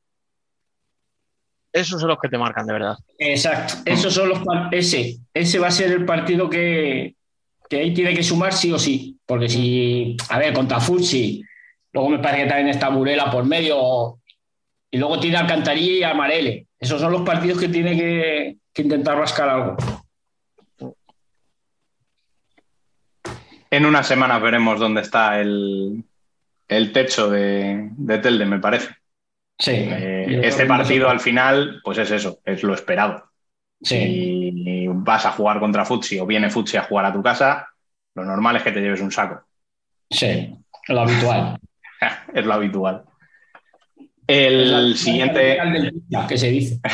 Esos 1.73 2.01
son 2.01 2.09
los 2.09 2.19
que 2.19 2.29
te 2.29 2.39
marcan, 2.39 2.67
de 2.67 2.73
verdad. 2.73 2.97
Exacto. 3.19 3.75
Esos 3.85 4.13
son 4.13 4.29
los 4.29 4.41
ese, 4.73 5.19
ese 5.33 5.59
va 5.59 5.69
a 5.69 5.73
ser 5.73 5.93
el 5.93 6.05
partido 6.05 6.51
que, 6.51 7.15
que 7.69 7.79
ahí 7.79 7.95
tiene 7.95 8.15
que 8.15 8.23
sumar 8.23 8.53
sí 8.53 8.73
o 8.73 8.79
sí. 8.79 9.19
Porque 9.25 9.49
si, 9.49 10.17
a 10.29 10.39
ver, 10.39 10.53
contra 10.53 10.81
Futsi, 10.81 11.43
luego 11.93 12.11
me 12.11 12.19
parece 12.19 12.43
que 12.43 12.49
también 12.49 12.69
está 12.69 12.89
Burela 12.89 13.31
por 13.31 13.45
medio, 13.45 14.21
y 14.91 14.99
luego 14.99 15.21
tiene 15.21 15.37
Alcantarilla 15.37 15.93
y 15.93 16.03
Amarele. 16.03 16.67
Esos 16.79 17.01
son 17.01 17.13
los 17.13 17.23
partidos 17.23 17.61
que 17.61 17.69
tiene 17.69 17.97
que, 17.97 18.57
intentar 18.83 19.17
rascar 19.17 19.49
algo. 19.49 19.77
En 23.71 23.87
una 23.87 24.03
semana 24.03 24.39
veremos 24.39 24.81
dónde 24.81 25.03
está 25.03 25.41
el, 25.41 26.05
techo 26.67 27.31
de, 27.31 27.91
Telde, 28.21 28.47
me 28.47 28.59
parece. 28.59 28.89
Sí. 29.59 29.73
Eh, 29.75 30.20
este 30.31 30.67
partido 30.67 31.09
al 31.09 31.21
final, 31.21 31.81
pues 31.85 31.99
es 31.99 32.11
eso, 32.11 32.41
es 32.45 32.63
lo 32.63 32.75
esperado. 32.75 33.31
Si 33.83 34.87
vas 34.89 35.27
a 35.27 35.33
jugar 35.33 35.59
contra 35.59 35.85
Futsi 35.85 36.19
o 36.19 36.27
viene 36.27 36.51
Futsi 36.51 36.77
a 36.77 36.83
jugar 36.83 37.07
a 37.07 37.13
tu 37.13 37.23
casa, 37.23 37.69
lo 38.15 38.25
normal 38.25 38.57
es 38.57 38.63
que 38.63 38.73
te 38.73 38.81
lleves 38.81 39.01
un 39.01 39.11
saco. 39.11 39.43
Sí, 40.11 40.55
lo 40.89 41.01
habitual. 41.01 41.59
es 42.35 42.45
lo 42.45 42.55
habitual. 42.55 43.05
El 44.27 44.97
siguiente. 44.97 45.59
Que 46.29 46.39
se 46.39 46.51
dice. 46.51 46.81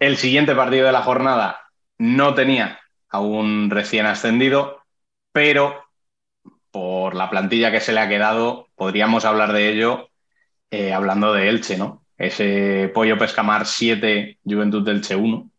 El 0.00 0.16
siguiente 0.16 0.54
partido 0.54 0.86
de 0.86 0.92
la 0.92 1.02
jornada 1.02 1.60
no 1.98 2.34
tenía 2.34 2.80
a 3.08 3.20
un 3.20 3.70
recién 3.70 4.06
ascendido, 4.06 4.82
pero 5.32 5.84
por 6.70 7.14
la 7.14 7.30
plantilla 7.30 7.70
que 7.70 7.80
se 7.80 7.92
le 7.92 8.00
ha 8.00 8.08
quedado, 8.08 8.68
podríamos 8.74 9.24
hablar 9.24 9.52
de 9.52 9.68
ello 9.68 10.10
eh, 10.72 10.92
hablando 10.92 11.34
de 11.34 11.50
Elche, 11.50 11.76
¿no? 11.76 12.06
Ese 12.16 12.90
Pollo 12.94 13.18
Pescamar 13.18 13.66
7, 13.66 14.38
Juventud 14.42 14.88
Elche 14.88 15.14
1. 15.14 15.50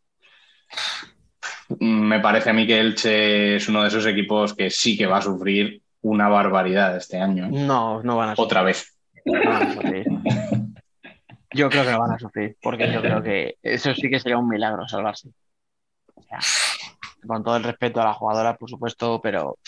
Me 1.80 2.20
parece 2.20 2.50
a 2.50 2.54
mí 2.54 2.66
que 2.66 2.80
Elche 2.80 3.58
es 3.58 3.70
uno 3.70 3.84
de 3.84 3.90
esos 3.90 4.08
equipos 4.08 4.56
que 4.56 4.72
sí 4.72 4.98
que 4.98 5.06
va 5.06 5.18
a 5.18 5.22
sufrir 5.22 5.84
una 6.02 6.30
barbaridad 6.30 6.98
este 6.98 7.20
año. 7.20 7.46
¿eh? 7.46 7.50
No, 7.52 8.02
no 8.02 8.18
van 8.18 8.30
a 8.30 8.36
sufrir. 8.36 8.46
Otra 8.46 8.64
vez. 8.64 8.98
Yo 11.52 11.70
creo 11.70 11.84
que 11.84 11.92
lo 11.92 12.00
van 12.00 12.14
a 12.14 12.20
sufrir, 12.20 12.58
porque 12.60 12.92
yo 12.92 13.00
creo 13.00 13.22
que 13.22 13.58
eso 13.62 13.94
sí 13.94 14.10
que 14.10 14.20
sería 14.20 14.40
un 14.40 14.50
milagro 14.50 14.88
salvarse. 14.88 15.30
con 17.28 17.44
todo 17.44 17.56
el 17.58 17.64
respeto 17.64 18.02
a 18.02 18.06
la 18.06 18.14
jugadora, 18.14 18.58
por 18.58 18.68
supuesto, 18.68 19.22
pero 19.22 19.60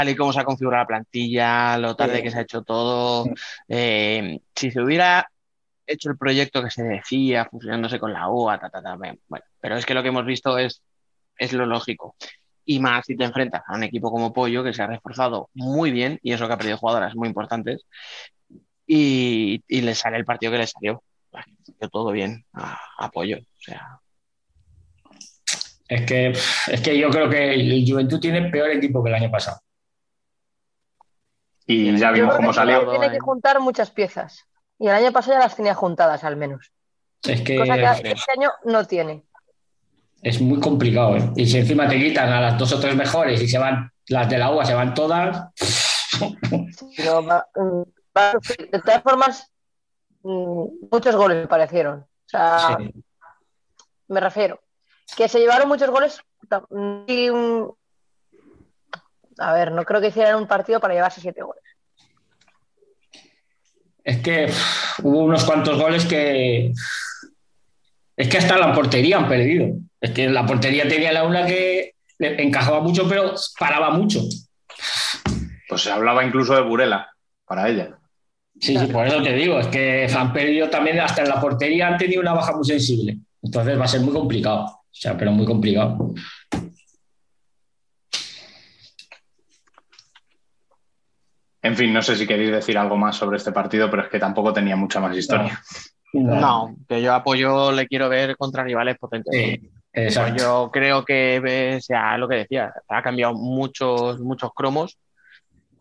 tal 0.00 0.08
y 0.08 0.16
como 0.16 0.32
se 0.32 0.40
ha 0.40 0.44
configurado 0.44 0.82
la 0.82 0.86
plantilla, 0.86 1.76
lo 1.76 1.94
tarde 1.94 2.22
que 2.22 2.30
se 2.30 2.38
ha 2.38 2.42
hecho 2.42 2.62
todo, 2.62 3.26
eh, 3.68 4.40
si 4.56 4.70
se 4.70 4.80
hubiera 4.80 5.30
hecho 5.86 6.10
el 6.10 6.16
proyecto 6.16 6.62
que 6.62 6.70
se 6.70 6.82
decía, 6.82 7.44
fusionándose 7.50 7.98
con 7.98 8.12
la 8.12 8.28
UA, 8.30 8.58
ta, 8.58 8.70
ta, 8.70 8.82
ta, 8.82 8.96
bueno, 8.96 9.18
pero 9.60 9.76
es 9.76 9.84
que 9.84 9.92
lo 9.92 10.02
que 10.02 10.08
hemos 10.08 10.24
visto 10.24 10.56
es, 10.56 10.82
es 11.36 11.52
lo 11.52 11.66
lógico. 11.66 12.16
Y 12.64 12.78
más 12.80 13.04
si 13.04 13.16
te 13.16 13.24
enfrentas 13.24 13.62
a 13.66 13.74
un 13.74 13.82
equipo 13.82 14.10
como 14.10 14.32
Pollo, 14.32 14.64
que 14.64 14.72
se 14.72 14.82
ha 14.82 14.86
reforzado 14.86 15.50
muy 15.52 15.90
bien, 15.90 16.18
y 16.22 16.32
eso 16.32 16.46
que 16.46 16.54
ha 16.54 16.58
perdido 16.58 16.78
jugadoras 16.78 17.14
muy 17.14 17.28
importantes, 17.28 17.84
y, 18.86 19.62
le 19.68 19.94
sale 19.94 20.16
el 20.16 20.24
partido 20.24 20.52
que 20.52 20.58
le 20.58 20.66
salió. 20.66 21.02
todo 21.92 22.10
bien, 22.12 22.46
apoyo. 22.98 23.36
O 23.38 23.60
sea. 23.60 24.00
Es 25.88 26.06
que, 26.06 26.28
es 26.28 26.80
que 26.80 26.98
yo 26.98 27.10
creo 27.10 27.28
que 27.28 27.52
el 27.52 27.84
Juventud 27.86 28.18
tiene 28.18 28.48
peor 28.48 28.70
equipo 28.70 29.02
que 29.04 29.10
el 29.10 29.16
año 29.16 29.30
pasado. 29.30 29.60
Y 31.70 31.96
ya 31.96 32.10
vimos 32.10 32.34
cómo 32.34 32.52
salió. 32.52 32.90
Tiene 32.90 33.12
que 33.12 33.20
juntar 33.20 33.60
muchas 33.60 33.92
piezas. 33.92 34.44
Y 34.76 34.88
el 34.88 34.94
año 34.94 35.12
pasado 35.12 35.34
ya 35.34 35.44
las 35.44 35.54
tenía 35.54 35.74
juntadas 35.74 36.24
al 36.24 36.36
menos. 36.36 36.72
Es 37.22 37.42
que, 37.42 37.58
Cosa 37.58 37.76
que 38.02 38.10
este 38.10 38.32
año 38.36 38.50
no 38.64 38.84
tiene. 38.86 39.22
Es 40.20 40.40
muy 40.40 40.58
complicado. 40.58 41.16
¿eh? 41.16 41.30
Y 41.36 41.46
si 41.46 41.58
encima 41.58 41.88
te 41.88 41.96
quitan 41.96 42.28
a 42.28 42.40
las 42.40 42.58
dos 42.58 42.72
o 42.72 42.80
tres 42.80 42.96
mejores 42.96 43.40
y 43.40 43.46
se 43.46 43.58
van, 43.58 43.92
las 44.08 44.28
de 44.28 44.38
la 44.38 44.50
UA 44.50 44.64
se 44.64 44.74
van 44.74 44.94
todas. 44.94 45.46
Pero, 46.96 47.22
mm, 47.22 47.82
de 48.72 48.80
todas 48.80 49.02
formas, 49.04 49.52
mm, 50.22 50.64
muchos 50.90 51.14
goles 51.14 51.36
me 51.36 51.46
parecieron. 51.46 52.00
O 52.00 52.06
sea, 52.26 52.78
me 54.08 54.20
refiero. 54.20 54.60
Que 55.16 55.28
se 55.28 55.38
llevaron 55.38 55.68
muchos 55.68 55.88
goles. 55.88 56.20
A 59.40 59.52
ver, 59.54 59.72
no 59.72 59.84
creo 59.84 60.00
que 60.00 60.08
hicieran 60.08 60.36
un 60.36 60.46
partido 60.46 60.80
para 60.80 60.94
llevarse 60.94 61.20
siete 61.20 61.42
goles. 61.42 61.62
Es 64.04 64.18
que 64.18 64.52
hubo 65.02 65.24
unos 65.24 65.44
cuantos 65.44 65.78
goles 65.78 66.04
que. 66.04 66.72
Es 68.16 68.28
que 68.28 68.38
hasta 68.38 68.58
la 68.58 68.74
portería 68.74 69.16
han 69.16 69.28
perdido. 69.28 69.68
Es 70.00 70.10
que 70.10 70.28
la 70.28 70.44
portería 70.44 70.86
tenía 70.86 71.12
la 71.12 71.24
una 71.24 71.46
que 71.46 71.94
encajaba 72.18 72.80
mucho, 72.80 73.08
pero 73.08 73.34
paraba 73.58 73.90
mucho. 73.90 74.20
Pues 75.68 75.82
se 75.82 75.90
hablaba 75.90 76.24
incluso 76.24 76.54
de 76.54 76.62
Burela 76.62 77.08
para 77.46 77.68
ella. 77.68 77.98
Sí, 78.60 78.76
sí, 78.76 78.86
por 78.86 79.06
eso 79.06 79.22
te 79.22 79.32
digo, 79.32 79.58
es 79.58 79.68
que 79.68 80.06
han 80.14 80.34
perdido 80.34 80.68
también, 80.68 81.00
hasta 81.00 81.22
en 81.22 81.28
la 81.28 81.40
portería 81.40 81.88
han 81.88 81.96
tenido 81.96 82.20
una 82.20 82.34
baja 82.34 82.54
muy 82.54 82.64
sensible. 82.64 83.16
Entonces 83.42 83.78
va 83.78 83.84
a 83.84 83.88
ser 83.88 84.02
muy 84.02 84.12
complicado, 84.12 84.64
o 84.64 84.88
sea, 84.90 85.16
pero 85.16 85.32
muy 85.32 85.46
complicado. 85.46 86.12
En 91.62 91.76
fin, 91.76 91.92
no 91.92 92.02
sé 92.02 92.16
si 92.16 92.26
queréis 92.26 92.50
decir 92.50 92.78
algo 92.78 92.96
más 92.96 93.16
sobre 93.16 93.36
este 93.36 93.52
partido, 93.52 93.90
pero 93.90 94.04
es 94.04 94.08
que 94.08 94.18
tampoco 94.18 94.52
tenía 94.52 94.76
mucha 94.76 95.00
más 95.00 95.16
historia. 95.16 95.60
No, 96.12 96.74
que 96.88 97.00
yo 97.00 97.14
apoyo, 97.14 97.70
le 97.70 97.86
quiero 97.86 98.08
ver 98.08 98.36
contra 98.36 98.64
rivales 98.64 98.98
potentes. 98.98 99.60
yo 100.36 100.70
creo 100.72 101.04
que, 101.04 101.78
sea, 101.82 102.18
lo 102.18 102.28
que 102.28 102.36
decía, 102.36 102.72
ha 102.88 103.02
cambiado 103.02 103.34
muchos, 103.34 104.18
muchos 104.20 104.50
cromos 104.54 104.98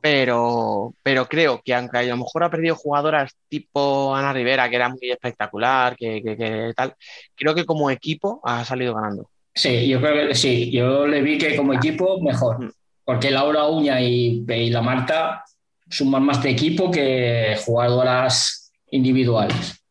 pero, 0.01 0.93
pero 1.03 1.27
creo 1.27 1.61
que 1.63 1.73
aunque 1.73 1.97
a 1.97 2.03
lo 2.03 2.17
mejor 2.17 2.43
ha 2.43 2.49
perdido 2.49 2.75
jugadoras 2.75 3.35
tipo 3.49 4.15
Ana 4.15 4.33
Rivera, 4.33 4.69
que 4.69 4.75
era 4.77 4.89
muy 4.89 5.11
espectacular, 5.11 5.95
que, 5.95 6.73
tal, 6.75 6.95
creo 7.35 7.53
que 7.53 7.65
como 7.65 7.89
equipo 7.89 8.39
ha 8.43 8.63
salido 8.63 8.95
ganando. 8.95 9.29
Sí, 9.53 9.87
yo 9.87 9.99
creo 9.99 10.27
que 10.27 10.35
sí, 10.35 10.71
yo 10.71 11.05
le 11.05 11.21
vi 11.21 11.37
que 11.37 11.55
como 11.55 11.73
equipo 11.73 12.21
mejor, 12.21 12.63
mm. 12.63 12.71
porque 13.03 13.31
Laura 13.31 13.65
Uña 13.65 13.99
y, 13.99 14.45
y 14.47 14.69
la 14.69 14.81
Marta 14.81 15.43
suman 15.89 16.23
más 16.23 16.41
de 16.43 16.51
equipo 16.51 16.91
que 16.91 17.57
jugadoras 17.65 18.71
individuales. 18.91 19.83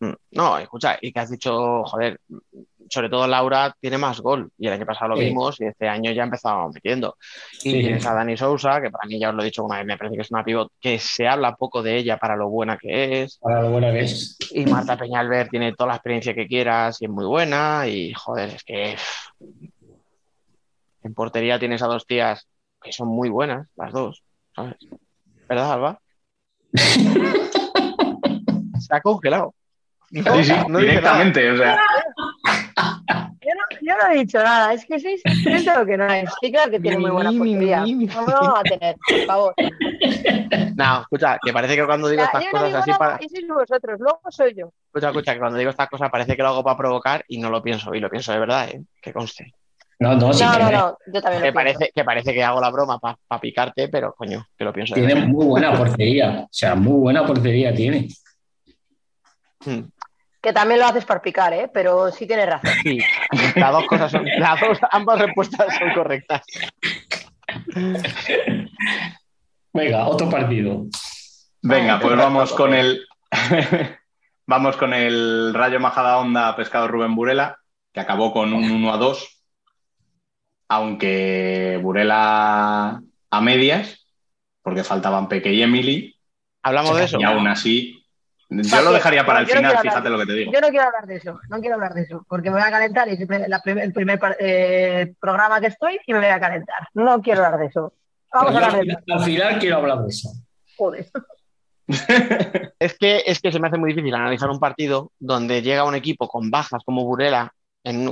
Mm. 0.00 0.12
No, 0.32 0.58
escucha, 0.58 0.98
y 1.00 1.12
que 1.12 1.20
has 1.20 1.30
dicho, 1.30 1.84
joder, 1.84 2.20
sobre 2.90 3.08
todo 3.08 3.26
Laura 3.26 3.74
tiene 3.80 3.98
más 3.98 4.20
gol 4.20 4.50
y 4.58 4.66
el 4.66 4.72
año 4.72 4.86
pasado 4.86 5.14
lo 5.14 5.20
vimos 5.20 5.60
y 5.60 5.66
este 5.66 5.88
año 5.88 6.12
ya 6.12 6.22
empezado 6.22 6.70
metiendo. 6.72 7.16
Y 7.62 7.72
tienes 7.72 8.06
a 8.06 8.14
Dani 8.14 8.36
Sousa, 8.36 8.80
que 8.80 8.90
para 8.90 9.06
mí 9.06 9.18
ya 9.18 9.30
os 9.30 9.34
lo 9.34 9.42
he 9.42 9.46
dicho 9.46 9.64
una 9.64 9.78
vez, 9.78 9.86
me 9.86 9.98
parece 9.98 10.16
que 10.16 10.22
es 10.22 10.30
una 10.30 10.44
pivot 10.44 10.72
que 10.80 10.98
se 10.98 11.26
habla 11.26 11.56
poco 11.56 11.82
de 11.82 11.96
ella 11.96 12.16
para 12.16 12.36
lo 12.36 12.48
buena 12.48 12.78
que 12.78 13.22
es. 13.22 13.38
Para 13.38 13.62
lo 13.62 13.70
buena 13.70 13.92
que 13.92 14.00
es. 14.00 14.36
Y 14.52 14.64
Marta 14.66 14.96
Peñalver 14.96 15.48
tiene 15.48 15.74
toda 15.74 15.88
la 15.88 15.96
experiencia 15.96 16.34
que 16.34 16.46
quieras 16.46 17.00
y 17.02 17.06
es 17.06 17.10
muy 17.10 17.26
buena 17.26 17.86
y 17.86 18.12
joder, 18.14 18.50
es 18.50 18.64
que 18.64 18.96
en 21.02 21.14
portería 21.14 21.58
tienes 21.58 21.82
a 21.82 21.86
dos 21.86 22.06
tías 22.06 22.48
que 22.80 22.92
son 22.92 23.08
muy 23.08 23.28
buenas, 23.28 23.68
las 23.76 23.92
dos, 23.92 24.22
¿sabes? 24.58 24.76
¿Verdad, 25.48 25.72
Alba? 25.72 25.98
se 28.78 28.94
ha 28.94 29.00
congelado. 29.00 29.54
sí, 30.10 30.22
sí, 30.44 30.54
directamente, 30.68 31.50
o 31.50 31.56
sea. 31.56 31.78
Yo 33.80 33.94
no, 33.96 34.12
he 34.12 34.18
dicho 34.18 34.42
nada, 34.42 34.74
es 34.74 34.84
que 34.84 34.98
sí, 34.98 35.16
siento 35.42 35.86
que 35.86 35.96
no 35.96 36.06
es. 36.12 36.28
Sí, 36.40 36.52
claro 36.52 36.70
que 36.70 36.80
tiene 36.80 36.98
muy 36.98 37.10
buena 37.10 37.32
portería. 37.32 37.80
No 37.80 38.26
lo 38.26 38.26
vamos 38.26 38.58
a 38.58 38.62
tener, 38.62 38.96
por 39.08 39.24
favor. 39.24 39.54
No, 40.76 41.00
escucha, 41.00 41.38
que 41.42 41.52
parece 41.52 41.76
que 41.76 41.86
cuando 41.86 42.08
digo 42.08 42.22
estas 42.22 42.44
cosas 42.50 42.74
así 42.74 42.92
para. 42.98 43.18
Y 43.20 43.28
sois 43.28 43.48
vosotros, 43.48 43.98
luego 43.98 44.20
soy 44.28 44.54
yo. 44.54 44.70
Escucha, 44.86 45.08
escucha, 45.08 45.32
que 45.32 45.38
cuando 45.38 45.58
digo 45.58 45.70
estas 45.70 45.88
cosas 45.88 46.10
parece 46.10 46.36
que 46.36 46.42
lo 46.42 46.48
hago 46.48 46.62
para 46.62 46.76
provocar 46.76 47.24
y 47.28 47.38
no 47.38 47.48
lo 47.48 47.62
pienso, 47.62 47.94
y 47.94 48.00
lo 48.00 48.10
pienso 48.10 48.32
de 48.32 48.38
verdad, 48.38 48.68
¿eh? 48.68 48.82
Que 49.00 49.12
conste. 49.12 49.54
No, 50.00 50.14
no, 50.14 50.32
sí, 50.32 50.44
no, 50.44 50.58
no, 50.58 50.70
no, 50.70 50.98
yo 51.12 51.20
también 51.20 51.42
que 51.42 51.52
parece, 51.52 51.90
que 51.92 52.04
parece 52.04 52.32
que 52.32 52.44
hago 52.44 52.60
la 52.60 52.70
broma 52.70 53.00
para 53.00 53.40
picarte, 53.40 53.88
pero 53.88 54.14
coño, 54.14 54.46
que 54.56 54.64
lo 54.64 54.72
pienso. 54.72 54.94
Tiene 54.94 55.16
muy 55.16 55.44
buena 55.44 55.76
portería, 55.76 56.42
o 56.44 56.48
sea, 56.52 56.76
muy 56.76 57.00
buena 57.00 57.26
portería 57.26 57.74
tiene. 57.74 58.08
Hmm. 59.64 59.80
Que 60.40 60.52
también 60.52 60.78
lo 60.78 60.86
haces 60.86 61.04
por 61.04 61.20
picar, 61.20 61.52
¿eh? 61.52 61.68
pero 61.72 62.12
sí 62.12 62.26
tienes 62.28 62.46
razón. 62.46 62.70
Sí, 62.84 63.00
las 63.56 63.72
dos 63.72 63.86
cosas 63.86 64.12
son, 64.12 64.24
las 64.24 64.60
dos, 64.60 64.78
ambas 64.92 65.18
respuestas 65.18 65.76
son 65.76 65.92
correctas. 65.92 66.42
Venga, 69.72 70.06
otro 70.06 70.30
partido. 70.30 70.86
Venga, 71.60 71.98
pues 71.98 72.16
vamos 72.16 72.52
con 72.52 72.72
el 72.72 73.04
vamos 74.46 74.76
con 74.76 74.94
el 74.94 75.52
Rayo 75.54 75.80
Majada 75.80 76.18
Onda 76.18 76.54
Pescado 76.54 76.86
Rubén 76.86 77.16
Burela. 77.16 77.58
que 77.92 78.00
acabó 78.00 78.32
con 78.32 78.52
un 78.52 78.70
1 78.70 78.92
a 78.92 78.96
2, 78.96 79.37
aunque 80.68 81.78
Burela 81.82 83.02
a 83.30 83.40
medias, 83.40 84.06
porque 84.62 84.84
faltaban 84.84 85.28
Peque 85.28 85.52
y 85.52 85.62
Emily. 85.62 86.16
Hablamos 86.62 86.96
de 86.96 87.04
eso. 87.04 87.18
Y 87.20 87.24
aún 87.24 87.48
así, 87.48 87.98
yo 88.50 88.82
lo 88.82 88.92
dejaría 88.92 89.26
para 89.26 89.40
el 89.40 89.46
final, 89.46 89.78
fíjate 89.78 90.08
lo 90.08 90.18
que 90.18 90.26
te 90.26 90.32
digo. 90.32 90.52
Yo 90.52 90.60
no 90.60 90.68
quiero 90.68 90.86
hablar 90.86 91.06
de 91.06 91.16
eso, 91.16 91.38
no 91.50 91.60
quiero 91.60 91.74
hablar 91.74 91.94
de 91.94 92.02
eso, 92.02 92.24
porque 92.28 92.50
me 92.50 92.56
voy 92.56 92.66
a 92.66 92.70
calentar 92.70 93.08
y 93.08 93.12
es 93.12 93.20
el 93.20 93.92
primer 93.92 94.18
eh, 94.40 95.12
programa 95.20 95.60
que 95.60 95.66
estoy 95.66 95.98
y 96.06 96.12
me 96.14 96.20
voy 96.20 96.28
a 96.28 96.40
calentar. 96.40 96.88
No 96.94 97.20
quiero 97.20 97.44
hablar 97.44 97.60
de 97.60 97.66
eso. 97.66 97.92
Vamos 98.32 98.54
a 98.54 98.66
hablar 98.66 98.84
de 98.84 98.92
eso. 98.92 99.00
Al 99.12 99.20
final 99.20 99.58
quiero 99.58 99.76
hablar 99.76 99.98
de 99.98 100.08
eso. 100.08 100.30
Joder. 100.76 101.10
es, 102.78 102.98
que, 102.98 103.22
es 103.26 103.40
que 103.40 103.52
se 103.52 103.60
me 103.60 103.68
hace 103.68 103.78
muy 103.78 103.92
difícil 103.92 104.14
analizar 104.14 104.48
un 104.48 104.60
partido 104.60 105.12
donde 105.18 105.62
llega 105.62 105.84
un 105.84 105.94
equipo 105.94 106.28
con 106.28 106.50
bajas 106.50 106.82
como 106.84 107.04
Burela, 107.04 107.52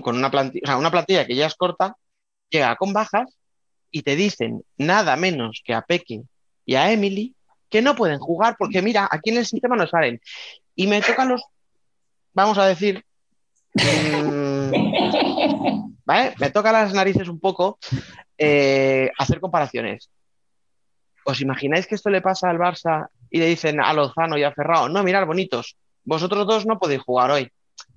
con 0.03 0.17
una 0.17 0.31
plantilla, 0.31 0.63
o 0.65 0.67
sea, 0.67 0.77
una 0.77 0.91
plantilla 0.91 1.27
que 1.27 1.35
ya 1.35 1.47
es 1.47 1.55
corta, 1.55 1.97
llega 2.51 2.77
con 2.77 2.93
bajas 2.93 3.37
y 3.91 4.03
te 4.03 4.17
dicen 4.17 4.63
nada 4.77 5.17
menos 5.17 5.63
que 5.65 5.75
a 5.75 5.83
Peque 5.83 6.23
y 6.65 6.75
a 6.75 6.93
Emily 6.93 7.35
que 7.69 7.83
no 7.83 7.95
pueden 7.95 8.19
jugar 8.19 8.57
porque 8.59 8.83
mira, 8.83 9.09
aquí 9.11 9.31
en 9.31 9.39
el 9.39 9.47
sistema 9.47 9.77
no 9.77 9.87
salen. 9.87 10.21
Y 10.75 10.87
me 10.87 11.01
tocan 11.01 11.29
los, 11.29 11.43
vamos 12.33 12.59
a 12.59 12.67
decir, 12.67 13.05
mm, 13.75 14.71
¿vale? 16.05 16.35
Me 16.39 16.51
toca 16.51 16.73
las 16.73 16.93
narices 16.93 17.29
un 17.29 17.41
poco 17.41 17.79
eh, 18.39 19.11
hacer 19.19 19.41
comparaciones. 19.41 20.11
¿Os 21.25 21.41
imagináis 21.41 21.87
que 21.87 21.97
esto 21.97 22.11
le 22.11 22.23
pasa 22.23 22.49
al 22.49 22.59
Barça 22.59 23.09
y 23.31 23.39
le 23.41 23.47
dicen 23.47 23.81
a 23.81 23.93
Lozano 23.93 24.39
y 24.39 24.45
a 24.45 24.53
Ferrao, 24.53 24.89
no, 24.89 25.03
mirad, 25.03 25.27
bonitos, 25.27 25.77
vosotros 26.05 26.47
dos 26.47 26.67
no 26.67 26.79
podéis 26.79 27.03
jugar 27.03 27.33
hoy? 27.33 27.51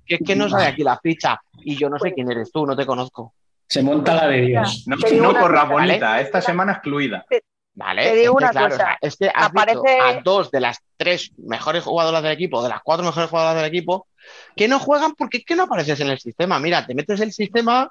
Que 0.04 0.16
es 0.16 0.20
que 0.26 0.34
no 0.34 0.48
sale 0.48 0.66
aquí 0.66 0.82
la 0.82 0.98
ficha 0.98 1.40
y 1.62 1.76
yo 1.76 1.88
no 1.88 1.98
sé 2.00 2.12
quién 2.12 2.28
eres 2.30 2.50
tú, 2.50 2.66
no 2.66 2.74
te 2.74 2.84
conozco. 2.84 3.34
Se 3.70 3.84
monta 3.84 4.16
la 4.16 4.26
de 4.26 4.40
Dios. 4.40 4.84
No, 4.86 4.96
no 4.96 5.40
corra 5.40 5.62
bonita, 5.64 6.20
esta 6.20 6.40
semana 6.40 6.72
excluida. 6.72 7.24
Vale, 7.72 8.02
te 8.02 8.16
digo 8.16 8.34
una 8.34 8.52
cosa. 8.52 8.98
es 9.00 9.16
que 9.16 9.30
aparece... 9.32 10.00
a 10.00 10.20
dos 10.22 10.50
de 10.50 10.58
las 10.58 10.78
tres 10.96 11.30
mejores 11.38 11.84
jugadoras 11.84 12.20
del 12.24 12.32
equipo, 12.32 12.64
de 12.64 12.68
las 12.68 12.82
cuatro 12.82 13.06
mejores 13.06 13.30
jugadoras 13.30 13.56
del 13.56 13.66
equipo, 13.66 14.08
que 14.56 14.66
no 14.66 14.80
juegan 14.80 15.14
porque 15.14 15.38
es 15.38 15.44
que 15.44 15.54
no 15.54 15.62
apareces 15.62 16.00
en 16.00 16.08
el 16.08 16.18
sistema. 16.18 16.58
Mira, 16.58 16.84
te 16.84 16.96
metes 16.96 17.20
el 17.20 17.32
sistema. 17.32 17.88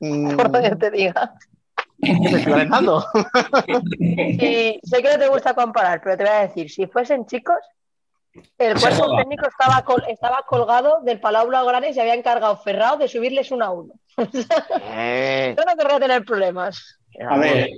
Mmm... 0.00 0.36
Por 0.36 0.50
lo 0.52 0.62
que 0.62 0.74
te 0.74 0.90
diga. 0.90 1.32
¿Qué 2.02 2.36
estoy 2.36 2.52
alentando? 2.52 3.06
sé 3.92 5.02
que 5.02 5.10
no 5.12 5.18
te 5.18 5.28
gusta 5.28 5.54
comparar, 5.54 6.00
pero 6.02 6.16
te 6.16 6.24
voy 6.24 6.32
a 6.32 6.48
decir, 6.48 6.68
si 6.68 6.86
fuesen 6.88 7.24
chicos, 7.26 7.58
el 8.58 8.80
cuerpo 8.80 9.16
técnico 9.16 9.48
estaba, 9.48 9.84
estaba 10.08 10.44
colgado 10.46 11.00
del 11.02 11.20
Palau 11.20 11.48
Blaugrana 11.48 11.88
y 11.88 11.94
se 11.94 12.00
había 12.00 12.14
encargado 12.14 12.56
Ferrao 12.58 12.96
de 12.96 13.08
subirles 13.08 13.50
uno 13.50 13.64
a 13.64 13.70
uno. 13.70 13.94
Eh. 14.92 15.54
Yo 15.56 15.64
no 15.64 15.76
querría 15.76 15.98
tener 15.98 16.24
problemas. 16.24 16.98
A 17.28 17.38
ver, 17.38 17.68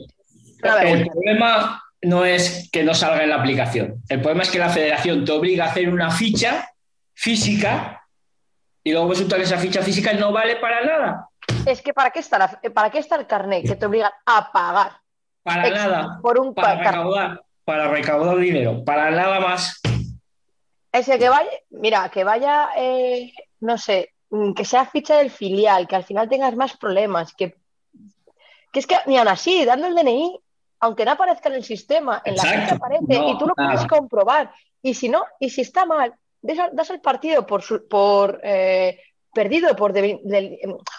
el 0.82 1.06
problema 1.08 1.82
no 2.02 2.24
es 2.24 2.68
que 2.70 2.82
no 2.82 2.94
salga 2.94 3.22
en 3.22 3.30
la 3.30 3.36
aplicación. 3.36 4.02
El 4.08 4.20
problema 4.20 4.42
es 4.42 4.50
que 4.50 4.58
la 4.58 4.68
federación 4.68 5.24
te 5.24 5.32
obliga 5.32 5.64
a 5.64 5.68
hacer 5.68 5.88
una 5.88 6.10
ficha 6.10 6.68
física 7.14 8.02
y 8.84 8.92
luego 8.92 9.10
resulta 9.10 9.36
que 9.36 9.42
esa 9.42 9.58
ficha 9.58 9.82
física 9.82 10.12
no 10.12 10.32
vale 10.32 10.56
para 10.56 10.84
nada. 10.84 11.28
Es 11.66 11.82
que 11.82 11.94
¿para 11.94 12.10
qué 12.10 12.18
está, 12.18 12.60
para 12.74 12.90
qué 12.90 12.98
está 12.98 13.16
el 13.16 13.26
carnet 13.26 13.66
que 13.66 13.76
te 13.76 13.86
obligan 13.86 14.12
a 14.26 14.50
pagar? 14.52 14.92
Para 15.42 15.70
nada. 15.70 16.18
Por 16.20 16.38
un 16.38 16.54
para 16.54 16.82
recaudar, 16.82 17.42
para 17.64 17.88
recaudar 17.88 18.36
dinero, 18.36 18.84
para 18.84 19.10
nada 19.10 19.40
más. 19.40 19.80
Ese 20.92 21.18
que 21.18 21.28
vaya, 21.28 21.50
mira, 21.70 22.10
que 22.10 22.22
vaya, 22.22 22.68
eh, 22.76 23.32
no 23.60 23.78
sé, 23.78 24.12
mm, 24.30 24.52
que 24.52 24.64
sea 24.64 24.84
ficha 24.84 25.16
del 25.16 25.30
filial, 25.30 25.88
que 25.88 25.96
al 25.96 26.04
final 26.04 26.28
tengas 26.28 26.54
más 26.54 26.76
problemas, 26.76 27.32
que, 27.34 27.56
que 28.72 28.78
es 28.78 28.86
que 28.86 28.96
ni 29.06 29.16
aún 29.16 29.28
así, 29.28 29.64
dando 29.64 29.86
el 29.86 29.94
DNI, 29.94 30.38
aunque 30.80 31.04
no 31.04 31.12
aparezca 31.12 31.48
en 31.48 31.54
el 31.54 31.64
sistema, 31.64 32.20
en 32.24 32.36
la 32.36 32.42
ficha 32.42 32.74
aparece 32.74 33.14
y 33.14 33.38
tú 33.38 33.46
lo 33.46 33.54
puedes 33.54 33.86
comprobar. 33.86 34.52
Y 34.82 34.94
si 34.94 35.08
no, 35.08 35.24
y 35.38 35.48
si 35.48 35.62
está 35.62 35.86
mal, 35.86 36.14
das, 36.42 36.90
el 36.90 37.00
partido 37.00 37.46
por, 37.46 37.62
por 37.88 38.40
eh, 38.42 39.00
perdido 39.32 39.74
por 39.76 39.94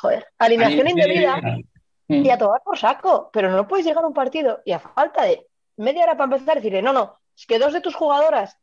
joder, 0.02 0.26
alineación 0.40 0.90
indebida 0.90 1.42
y 2.08 2.30
a 2.30 2.38
tomar 2.38 2.62
por 2.64 2.78
saco. 2.78 3.30
Pero 3.32 3.52
no 3.52 3.68
puedes 3.68 3.86
llegar 3.86 4.04
a 4.04 4.08
un 4.08 4.14
partido 4.14 4.62
y 4.66 4.72
a 4.72 4.80
falta 4.80 5.24
de 5.24 5.46
media 5.78 6.04
hora 6.04 6.18
para 6.18 6.36
empezar 6.36 6.56
decirle, 6.56 6.82
no, 6.82 6.94
no, 6.94 7.20
es 7.36 7.46
que 7.46 7.60
dos 7.60 7.74
de 7.74 7.82
tus 7.82 7.96
jugadoras, 7.96 8.58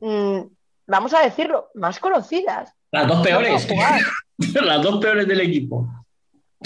mm, 0.00 0.40
vamos 0.86 1.14
a 1.14 1.20
decirlo, 1.20 1.70
más 1.74 1.98
conocidas. 1.98 2.74
Las 2.90 3.06
dos 3.06 3.22
peores. 3.22 3.68
Las 4.62 4.82
dos 4.82 4.98
peores 5.00 5.26
del 5.26 5.40
equipo. 5.40 5.86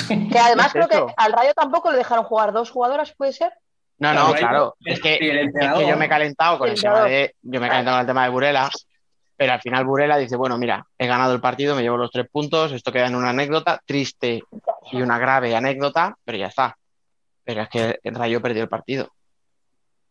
Que 0.08 0.38
además 0.38 0.72
creo 0.72 0.88
que 0.88 1.04
al 1.16 1.32
Rayo 1.32 1.52
tampoco 1.54 1.90
le 1.90 1.98
dejaron 1.98 2.24
jugar 2.24 2.52
dos 2.52 2.70
jugadoras, 2.70 3.12
¿puede 3.12 3.32
ser? 3.32 3.52
No, 3.98 4.14
no, 4.14 4.32
claro. 4.32 4.76
Es 4.84 5.00
que, 5.00 5.50
yo 5.86 5.96
me 5.96 6.06
he 6.06 6.08
calentado 6.08 6.58
con 6.58 6.68
el, 6.68 6.80
tema 6.80 7.04
de. 7.04 7.34
Yo 7.42 7.60
me 7.60 7.66
he 7.66 7.70
calentado 7.70 7.96
con 7.96 8.00
el 8.00 8.06
tema 8.06 8.24
de 8.24 8.30
Burela, 8.30 8.70
pero 9.36 9.52
al 9.52 9.60
final 9.60 9.84
Burela 9.84 10.16
dice, 10.16 10.36
bueno, 10.36 10.58
mira, 10.58 10.84
he 10.98 11.06
ganado 11.06 11.34
el 11.34 11.40
partido, 11.40 11.76
me 11.76 11.82
llevo 11.82 11.98
los 11.98 12.10
tres 12.10 12.26
puntos, 12.30 12.72
esto 12.72 12.90
queda 12.90 13.06
en 13.06 13.14
una 13.14 13.30
anécdota, 13.30 13.80
triste 13.84 14.42
y 14.90 15.02
una 15.02 15.18
grave 15.18 15.54
anécdota, 15.54 16.16
pero 16.24 16.38
ya 16.38 16.46
está. 16.46 16.76
Pero 17.44 17.62
es 17.62 17.68
que 17.68 18.00
el 18.02 18.14
Rayo 18.14 18.40
perdió 18.40 18.62
el 18.62 18.68
partido. 18.68 19.12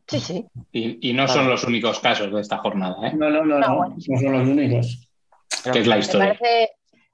Sí, 0.07 0.19
sí. 0.19 0.47
Y, 0.71 1.13
no 1.13 1.27
son 1.27 1.49
los 1.49 1.63
únicos 1.63 1.99
casos 1.99 2.31
de 2.31 2.41
esta 2.41 2.57
jornada, 2.57 3.07
¿eh? 3.07 3.13
No, 3.13 3.29
no, 3.29 3.45
no, 3.45 3.59
no, 3.59 3.87
no, 3.87 3.95
son 3.99 4.31
los 4.31 4.47
únicos. 4.47 5.09
Que 5.71 5.79
es 5.79 5.87
la 5.87 5.97
historia. 5.99 6.37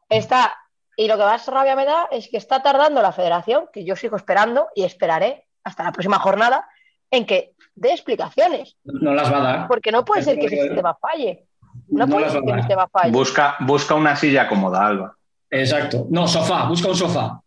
está 0.10 0.56
y 1.00 1.08
lo 1.08 1.16
que 1.16 1.24
más 1.24 1.48
rabia 1.48 1.76
me 1.76 1.86
da 1.86 2.08
es 2.10 2.28
que 2.28 2.38
está 2.38 2.64
tardando 2.64 3.04
la 3.04 3.12
federación, 3.12 3.66
que 3.72 3.86
yo 3.86 3.96
sigo 3.96 4.18
esperando 4.18 4.68
y 4.74 4.84
esperaré 4.84 5.46
hasta 5.64 5.84
la 5.84 5.92
próxima 5.92 6.18
jornada, 6.18 6.68
en 7.12 7.28
que 7.28 7.54
dé 7.76 7.92
explicaciones. 7.92 8.78
No 8.84 9.14
las 9.14 9.32
va 9.32 9.38
a 9.38 9.42
dar. 9.42 9.68
Porque 9.68 9.92
no 9.92 10.04
puede 10.04 10.24
ser 10.24 10.40
que 10.40 10.48
ese 10.48 10.60
sistema 10.60 10.98
falle. 11.00 11.46
No, 11.90 12.08
puede 12.08 12.32
ser 12.32 12.42
que 12.42 12.52
el 12.52 12.58
sistema 12.58 12.88
falle. 12.88 13.12
Busca, 13.12 13.58
busca 13.60 13.94
una 13.94 14.16
silla 14.16 14.50
cómoda, 14.50 14.88
Alba. 14.88 15.16
Exacto. 15.52 16.08
No, 16.10 16.28
sofá, 16.28 16.68
busca 16.68 16.88
un 16.88 16.96
sofá. 16.96 17.42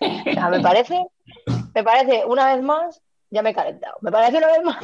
me 0.00 0.60
parece, 0.60 1.04
me 1.74 1.84
parece 1.84 2.24
una 2.24 2.54
vez 2.54 2.64
más, 2.64 3.02
ya 3.30 3.42
me 3.42 3.50
he 3.50 3.54
calentado, 3.54 3.96
me 4.00 4.10
parece 4.10 4.38
una 4.38 4.46
vez 4.48 4.62
más 4.64 4.78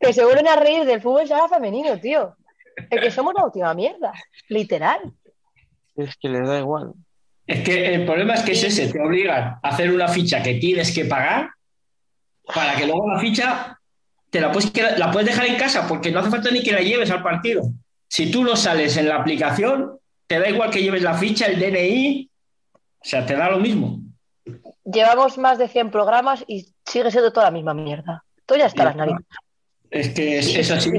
que 0.00 0.12
se 0.12 0.24
vuelven 0.24 0.48
a 0.48 0.56
reír 0.56 0.84
del 0.84 1.00
fútbol 1.00 1.26
sala 1.26 1.48
femenino, 1.48 1.98
tío. 1.98 2.36
Es 2.90 3.00
que 3.00 3.10
somos 3.10 3.34
la 3.34 3.44
última 3.44 3.74
mierda, 3.74 4.12
literal. 4.48 5.00
Es 5.96 6.16
que 6.16 6.28
les 6.28 6.46
da 6.46 6.58
igual. 6.58 6.92
Es 7.46 7.62
que 7.62 7.94
el 7.94 8.04
problema 8.04 8.34
es 8.34 8.42
que 8.42 8.52
es 8.52 8.62
ese, 8.62 8.92
te 8.92 9.00
obligan 9.00 9.58
a 9.62 9.68
hacer 9.68 9.90
una 9.90 10.08
ficha 10.08 10.42
que 10.42 10.54
tienes 10.54 10.94
que 10.94 11.06
pagar 11.06 11.50
para 12.54 12.76
que 12.76 12.86
luego 12.86 13.10
la 13.10 13.18
ficha 13.18 13.78
te 14.30 14.40
la 14.40 14.52
puedes, 14.52 14.72
la 14.98 15.10
puedes 15.10 15.28
dejar 15.28 15.46
en 15.46 15.56
casa 15.56 15.88
porque 15.88 16.10
no 16.10 16.20
hace 16.20 16.30
falta 16.30 16.50
ni 16.50 16.62
que 16.62 16.72
la 16.72 16.80
lleves 16.80 17.10
al 17.10 17.22
partido. 17.22 17.62
Si 18.06 18.30
tú 18.30 18.44
no 18.44 18.54
sales 18.54 18.96
en 18.96 19.08
la 19.08 19.16
aplicación, 19.16 19.98
te 20.26 20.38
da 20.38 20.48
igual 20.48 20.70
que 20.70 20.82
lleves 20.82 21.02
la 21.02 21.14
ficha, 21.14 21.46
el 21.46 21.58
DNI, 21.58 22.30
o 22.74 22.78
sea, 23.02 23.24
te 23.24 23.34
da 23.34 23.50
lo 23.50 23.58
mismo. 23.58 23.98
Llevamos 24.90 25.36
más 25.36 25.58
de 25.58 25.68
100 25.68 25.90
programas 25.90 26.44
y 26.46 26.72
sigue 26.86 27.10
siendo 27.10 27.32
toda 27.32 27.46
la 27.46 27.52
misma 27.52 27.74
mierda. 27.74 28.24
Tú 28.46 28.54
ya 28.56 28.66
está 28.66 28.84
las 28.84 28.96
narices. 28.96 29.26
Es 29.90 30.08
que 30.10 30.38
es 30.38 30.70
así. 30.70 30.90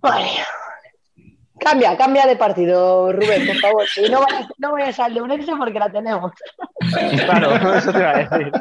Vale. 0.00 0.28
Cambia, 1.58 1.96
cambia 1.96 2.26
de 2.26 2.36
partido, 2.36 3.12
Rubén, 3.12 3.46
por 3.46 3.56
favor. 3.56 3.84
Y 3.96 4.10
no 4.10 4.20
vayas, 4.20 4.48
no 4.58 4.72
vayas 4.72 4.98
al 4.98 5.14
de 5.14 5.22
un 5.22 5.30
exo 5.30 5.56
porque 5.56 5.78
la 5.78 5.90
tenemos. 5.90 6.32
Claro, 7.24 7.54
eso 7.76 7.92
te 7.92 7.98
iba 7.98 8.10
a 8.10 8.18
decir. 8.18 8.52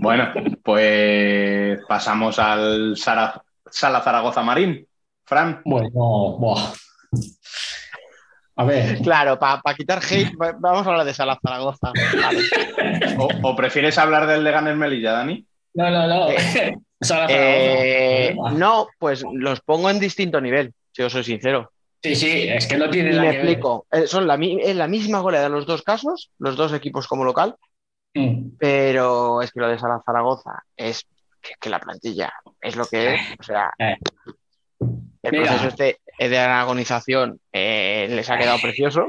Bueno, 0.00 0.32
pues 0.62 1.80
pasamos 1.88 2.38
al 2.38 2.96
Sala, 2.96 3.42
Zaragoza 3.70 4.42
Marín. 4.42 4.86
Fran. 5.24 5.62
Bueno, 5.64 6.36
buah. 6.38 6.72
A 8.60 8.64
ver. 8.64 8.98
Claro, 8.98 9.38
para 9.38 9.74
quitar 9.74 10.00
hate, 10.04 10.34
vamos 10.36 10.86
a 10.86 10.90
hablar 10.90 11.06
de 11.06 11.14
Sala 11.14 11.38
Zaragoza. 11.42 11.92
O, 13.42 13.56
prefieres 13.56 13.96
hablar 13.96 14.26
del 14.26 14.44
de 14.44 14.50
Ganes 14.50 14.76
Melilla, 14.76 15.12
Dani? 15.12 15.46
No, 15.72 15.90
no, 15.90 16.06
no. 16.06 16.28
Eh, 16.28 16.76
eh, 17.30 18.36
no, 18.52 18.88
pues 18.98 19.24
los 19.32 19.62
pongo 19.62 19.88
en 19.88 19.98
distinto 19.98 20.42
nivel, 20.42 20.74
si 20.92 21.00
os 21.00 21.10
soy 21.10 21.24
sincero. 21.24 21.72
Sí, 22.02 22.14
sí, 22.14 22.48
es 22.50 22.66
que 22.66 22.76
no 22.76 22.90
tiene 22.90 23.12
nada 23.12 23.30
que 23.30 23.36
explico. 23.38 23.86
Eh, 23.90 24.06
son 24.06 24.26
la, 24.26 24.34
es 24.34 24.76
la 24.76 24.88
misma 24.88 25.20
goleada 25.20 25.46
en 25.46 25.52
los 25.52 25.64
dos 25.64 25.80
casos, 25.80 26.30
los 26.38 26.54
dos 26.54 26.74
equipos 26.74 27.08
como 27.08 27.24
local, 27.24 27.56
mm. 28.12 28.56
pero 28.58 29.40
es 29.40 29.52
que 29.52 29.60
lo 29.60 29.68
de 29.68 29.78
Sala 29.78 30.02
Zaragoza 30.04 30.64
es 30.76 31.06
que, 31.58 31.70
la 31.70 31.80
plantilla 31.80 32.30
es 32.60 32.76
lo 32.76 32.84
que 32.84 33.14
es. 33.14 33.20
O 33.38 33.42
sea, 33.42 33.72
eh. 33.78 33.96
el 35.22 35.30
proceso 35.30 35.68
este 35.68 36.00
de 36.28 36.38
agonización 36.38 37.40
les 37.52 38.28
ha 38.28 38.38
quedado 38.38 38.58
precioso. 38.60 39.06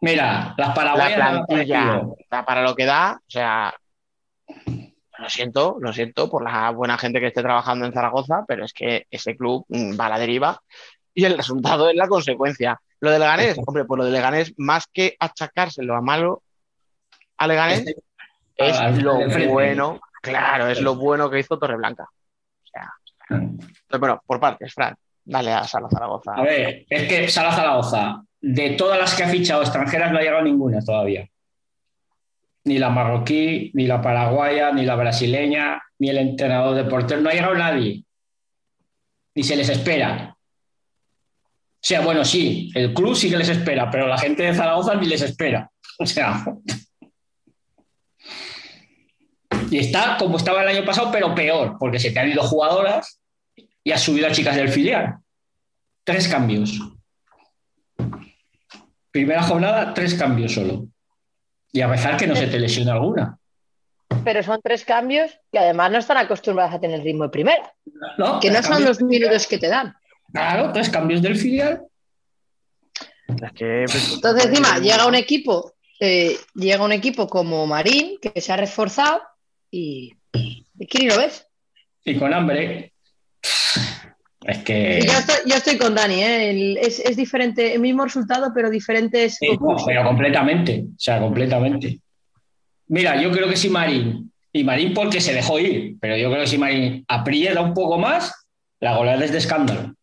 Mira, 0.00 0.54
las 0.56 0.74
paraguayas. 0.74 1.18
La 1.18 1.44
plantilla, 1.46 2.02
para 2.28 2.62
lo 2.62 2.74
que 2.74 2.86
da, 2.86 3.20
o 3.20 3.30
sea, 3.30 3.74
lo 5.18 5.28
siento, 5.28 5.76
lo 5.80 5.92
siento 5.92 6.30
por 6.30 6.42
la 6.42 6.70
buena 6.70 6.96
gente 6.96 7.20
que 7.20 7.26
esté 7.26 7.42
trabajando 7.42 7.84
en 7.84 7.92
Zaragoza, 7.92 8.44
pero 8.48 8.64
es 8.64 8.72
que 8.72 9.06
ese 9.10 9.36
club 9.36 9.66
mm, 9.68 10.00
va 10.00 10.06
a 10.06 10.10
la 10.10 10.18
deriva 10.18 10.60
y 11.12 11.24
el 11.24 11.36
resultado 11.36 11.90
es 11.90 11.96
la 11.96 12.08
consecuencia. 12.08 12.80
Lo 13.00 13.10
de 13.10 13.18
Leganés, 13.18 13.58
hombre, 13.66 13.84
pues 13.84 13.98
lo 13.98 14.04
de 14.04 14.10
Leganés, 14.10 14.54
más 14.56 14.86
que 14.86 15.16
achacárselo 15.18 15.94
a 15.94 16.00
malo 16.00 16.42
a 17.36 17.46
Leganés, 17.46 17.84
es 18.56 18.78
ah, 18.78 18.90
lo 18.90 19.18
bueno, 19.48 20.00
claro, 20.22 20.68
es 20.68 20.80
lo 20.80 20.94
bueno 20.96 21.30
que 21.30 21.40
hizo 21.40 21.58
Torreblanca. 21.58 22.04
O 22.04 22.66
sea, 22.66 23.98
bueno, 23.98 24.22
por 24.26 24.40
partes, 24.40 24.72
Fran, 24.74 24.94
dale 25.24 25.52
a 25.52 25.64
Sala 25.64 25.88
Zaragoza. 25.88 26.34
A 26.34 26.42
ver, 26.42 26.84
es 26.88 27.08
que 27.08 27.28
Sala 27.28 27.52
Zaragoza, 27.52 28.22
de 28.40 28.70
todas 28.70 28.98
las 28.98 29.14
que 29.14 29.24
ha 29.24 29.28
fichado 29.28 29.62
extranjeras, 29.62 30.12
no 30.12 30.18
ha 30.18 30.22
llegado 30.22 30.42
ninguna 30.42 30.80
todavía. 30.80 31.28
Ni 32.64 32.78
la 32.78 32.90
marroquí, 32.90 33.70
ni 33.74 33.86
la 33.86 34.02
paraguaya, 34.02 34.72
ni 34.72 34.84
la 34.84 34.96
brasileña, 34.96 35.82
ni 35.98 36.10
el 36.10 36.18
entrenador 36.18 36.74
de 36.74 36.84
portero, 36.84 37.20
no 37.20 37.30
ha 37.30 37.32
llegado 37.32 37.54
nadie. 37.54 38.04
Ni 39.34 39.42
se 39.42 39.56
les 39.56 39.68
espera. 39.68 40.36
O 40.36 41.82
sea, 41.82 42.02
bueno, 42.02 42.24
sí, 42.24 42.70
el 42.74 42.92
club 42.92 43.16
sí 43.16 43.30
que 43.30 43.38
les 43.38 43.48
espera, 43.48 43.90
pero 43.90 44.06
la 44.06 44.18
gente 44.18 44.42
de 44.42 44.54
Zaragoza 44.54 44.94
ni 44.96 45.06
les 45.06 45.22
espera. 45.22 45.70
O 45.98 46.06
sea. 46.06 46.44
Y 49.70 49.78
está 49.78 50.16
como 50.18 50.36
estaba 50.36 50.62
el 50.62 50.68
año 50.68 50.84
pasado, 50.84 51.10
pero 51.12 51.34
peor, 51.34 51.76
porque 51.78 51.98
se 51.98 52.10
te 52.10 52.18
han 52.18 52.28
ido 52.28 52.42
jugadoras 52.42 53.19
y 53.84 53.92
has 53.92 54.02
subido 54.02 54.26
a 54.26 54.32
chicas 54.32 54.56
del 54.56 54.68
filial. 54.68 55.16
Tres 56.04 56.28
cambios. 56.28 56.80
Primera 59.10 59.42
jornada, 59.42 59.92
tres 59.94 60.14
cambios 60.14 60.54
solo. 60.54 60.86
Y 61.72 61.80
a 61.80 61.90
pesar 61.90 62.16
que 62.16 62.26
no 62.26 62.36
se 62.36 62.46
te 62.46 62.58
lesiona 62.58 62.92
alguna. 62.92 63.38
Pero 64.24 64.42
son 64.42 64.60
tres 64.62 64.84
cambios 64.84 65.30
que 65.52 65.58
además 65.58 65.90
no 65.92 65.98
están 65.98 66.16
acostumbradas 66.16 66.74
a 66.74 66.80
tener 66.80 67.02
ritmo 67.02 67.24
de 67.24 67.30
primera. 67.30 67.72
que 68.40 68.50
no 68.50 68.62
son 68.62 68.84
los 68.84 69.00
minutos 69.02 69.46
que 69.46 69.58
te 69.58 69.68
dan. 69.68 69.94
Claro, 70.32 70.72
tres 70.72 70.88
cambios 70.88 71.22
del 71.22 71.36
filial. 71.36 71.82
Pues, 73.26 74.12
Entonces, 74.14 74.46
encima, 74.46 74.78
llega 74.78 75.06
un 75.06 75.14
equipo, 75.14 75.74
eh, 76.00 76.36
llega 76.54 76.84
un 76.84 76.92
equipo 76.92 77.28
como 77.28 77.66
Marín, 77.66 78.18
que 78.20 78.40
se 78.40 78.52
ha 78.52 78.56
reforzado 78.56 79.22
y, 79.70 80.12
y 80.32 81.08
lo 81.08 81.16
ves. 81.16 81.46
Y 82.04 82.18
con 82.18 82.34
hambre. 82.34 82.92
Es 84.44 84.58
que. 84.58 85.06
Yo 85.46 85.54
estoy, 85.54 85.76
con 85.76 85.94
Dani, 85.94 86.22
¿eh? 86.22 86.78
es, 86.80 87.16
diferente, 87.16 87.74
el 87.74 87.80
mismo 87.80 88.04
resultado, 88.04 88.50
pero 88.54 88.70
diferentes. 88.70 89.38
pero 89.40 90.04
completamente, 90.04 90.84
o 90.88 90.98
sea, 90.98 91.20
completamente. 91.20 92.00
Mira, 92.88 93.20
yo 93.20 93.30
creo 93.30 93.48
que 93.48 93.56
si 93.56 93.68
Marín, 93.68 94.32
y 94.52 94.64
Marín 94.64 94.94
porque 94.94 95.20
se 95.20 95.34
dejó 95.34 95.58
ir, 95.58 95.96
pero 96.00 96.16
yo 96.16 96.30
creo 96.30 96.42
que 96.42 96.48
si 96.48 96.58
Marín 96.58 97.04
aprieta 97.06 97.60
un 97.60 97.74
poco 97.74 97.98
más, 97.98 98.34
la 98.80 98.96
goleada 98.96 99.24
es 99.24 99.32
de 99.32 99.38
escándalo 99.38 99.94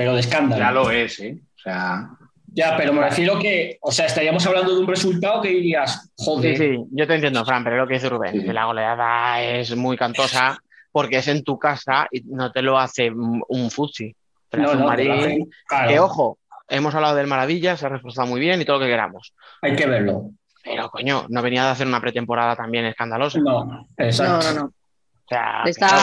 pero 0.00 0.14
de 0.14 0.20
escándalo. 0.20 0.62
Ya 0.62 0.72
lo 0.72 0.90
es, 0.90 1.20
¿eh? 1.20 1.38
O 1.56 1.58
sea. 1.58 2.08
Ya, 2.52 2.74
pero 2.74 2.94
me 2.94 3.02
refiero 3.02 3.38
que, 3.38 3.76
o 3.82 3.92
sea, 3.92 4.06
estaríamos 4.06 4.46
hablando 4.46 4.74
de 4.74 4.80
un 4.80 4.88
resultado 4.88 5.42
que 5.42 5.50
dirías, 5.50 6.10
joder. 6.16 6.56
Sí, 6.56 6.64
sí, 6.64 6.84
yo 6.90 7.06
te 7.06 7.16
entiendo, 7.16 7.44
Fran, 7.44 7.62
pero 7.62 7.76
lo 7.76 7.86
que 7.86 7.94
dice 7.94 8.08
Rubén, 8.08 8.42
que 8.42 8.52
la 8.54 8.64
goleada 8.64 9.42
es 9.42 9.76
muy 9.76 9.98
cantosa 9.98 10.58
porque 10.92 11.18
es 11.18 11.28
en 11.28 11.44
tu 11.44 11.58
casa 11.58 12.08
y 12.10 12.22
no 12.24 12.50
te 12.52 12.62
lo 12.62 12.78
hace 12.78 13.10
un 13.10 13.70
futsi. 13.70 14.14
no, 14.52 14.74
no, 14.74 14.86
Marín, 14.86 15.50
que 15.88 16.00
ojo, 16.00 16.38
hemos 16.68 16.94
hablado 16.94 17.16
del 17.16 17.26
Maravilla, 17.26 17.76
se 17.76 17.86
ha 17.86 17.90
reforzado 17.90 18.26
muy 18.28 18.40
bien 18.40 18.60
y 18.60 18.64
todo 18.64 18.78
lo 18.78 18.84
que 18.84 18.90
queramos. 18.90 19.34
Hay 19.62 19.76
que 19.76 19.86
verlo. 19.86 20.30
Pero 20.62 20.90
coño, 20.90 21.26
no 21.28 21.42
venía 21.42 21.64
de 21.64 21.70
hacer 21.70 21.86
una 21.86 22.00
pretemporada 22.00 22.54
también 22.54 22.84
escandalosa. 22.84 23.38
No, 23.38 23.86
exacto. 23.96 24.46
No, 24.46 24.54
no, 24.54 24.60
no 24.60 24.72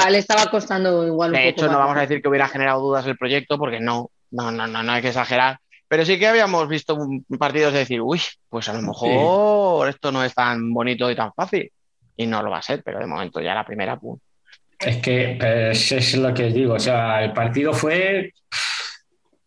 le, 0.09 0.17
estaba, 0.17 0.45
costando 0.49 1.05
igual. 1.05 1.31
De 1.31 1.49
hecho, 1.49 1.67
no 1.67 1.77
vamos 1.77 1.97
a 1.97 2.01
decir 2.01 2.21
que 2.21 2.29
hubiera 2.29 2.47
generado 2.47 2.81
dudas 2.81 3.05
el 3.05 3.17
proyecto, 3.17 3.57
porque 3.57 3.79
no, 3.79 4.11
no, 4.31 4.51
no, 4.51 4.67
no, 4.67 4.83
no 4.83 4.91
hay 4.91 5.01
que 5.01 5.09
exagerar. 5.09 5.59
Pero 5.87 6.05
sí 6.05 6.19
que 6.19 6.27
habíamos 6.27 6.67
visto 6.67 6.97
partidos 7.37 7.73
de 7.73 7.79
decir, 7.79 8.01
uy, 8.01 8.21
pues 8.49 8.67
a 8.69 8.73
lo 8.73 8.81
mejor 8.81 9.87
esto 9.89 10.11
no 10.11 10.23
es 10.23 10.33
tan 10.33 10.73
bonito 10.73 11.09
y 11.09 11.15
tan 11.15 11.33
fácil. 11.33 11.71
Y 12.15 12.25
no 12.25 12.41
lo 12.41 12.49
va 12.49 12.59
a 12.59 12.61
ser, 12.61 12.81
pero 12.83 12.99
de 12.99 13.05
momento 13.05 13.41
ya 13.41 13.53
la 13.53 13.65
primera, 13.65 13.97
pum. 13.97 14.17
Es 14.79 14.97
que 14.97 15.35
pues, 15.39 15.91
es 15.91 16.15
lo 16.15 16.33
que 16.33 16.49
digo, 16.49 16.75
o 16.75 16.79
sea, 16.79 17.23
el 17.23 17.33
partido 17.33 17.73
fue 17.73 18.33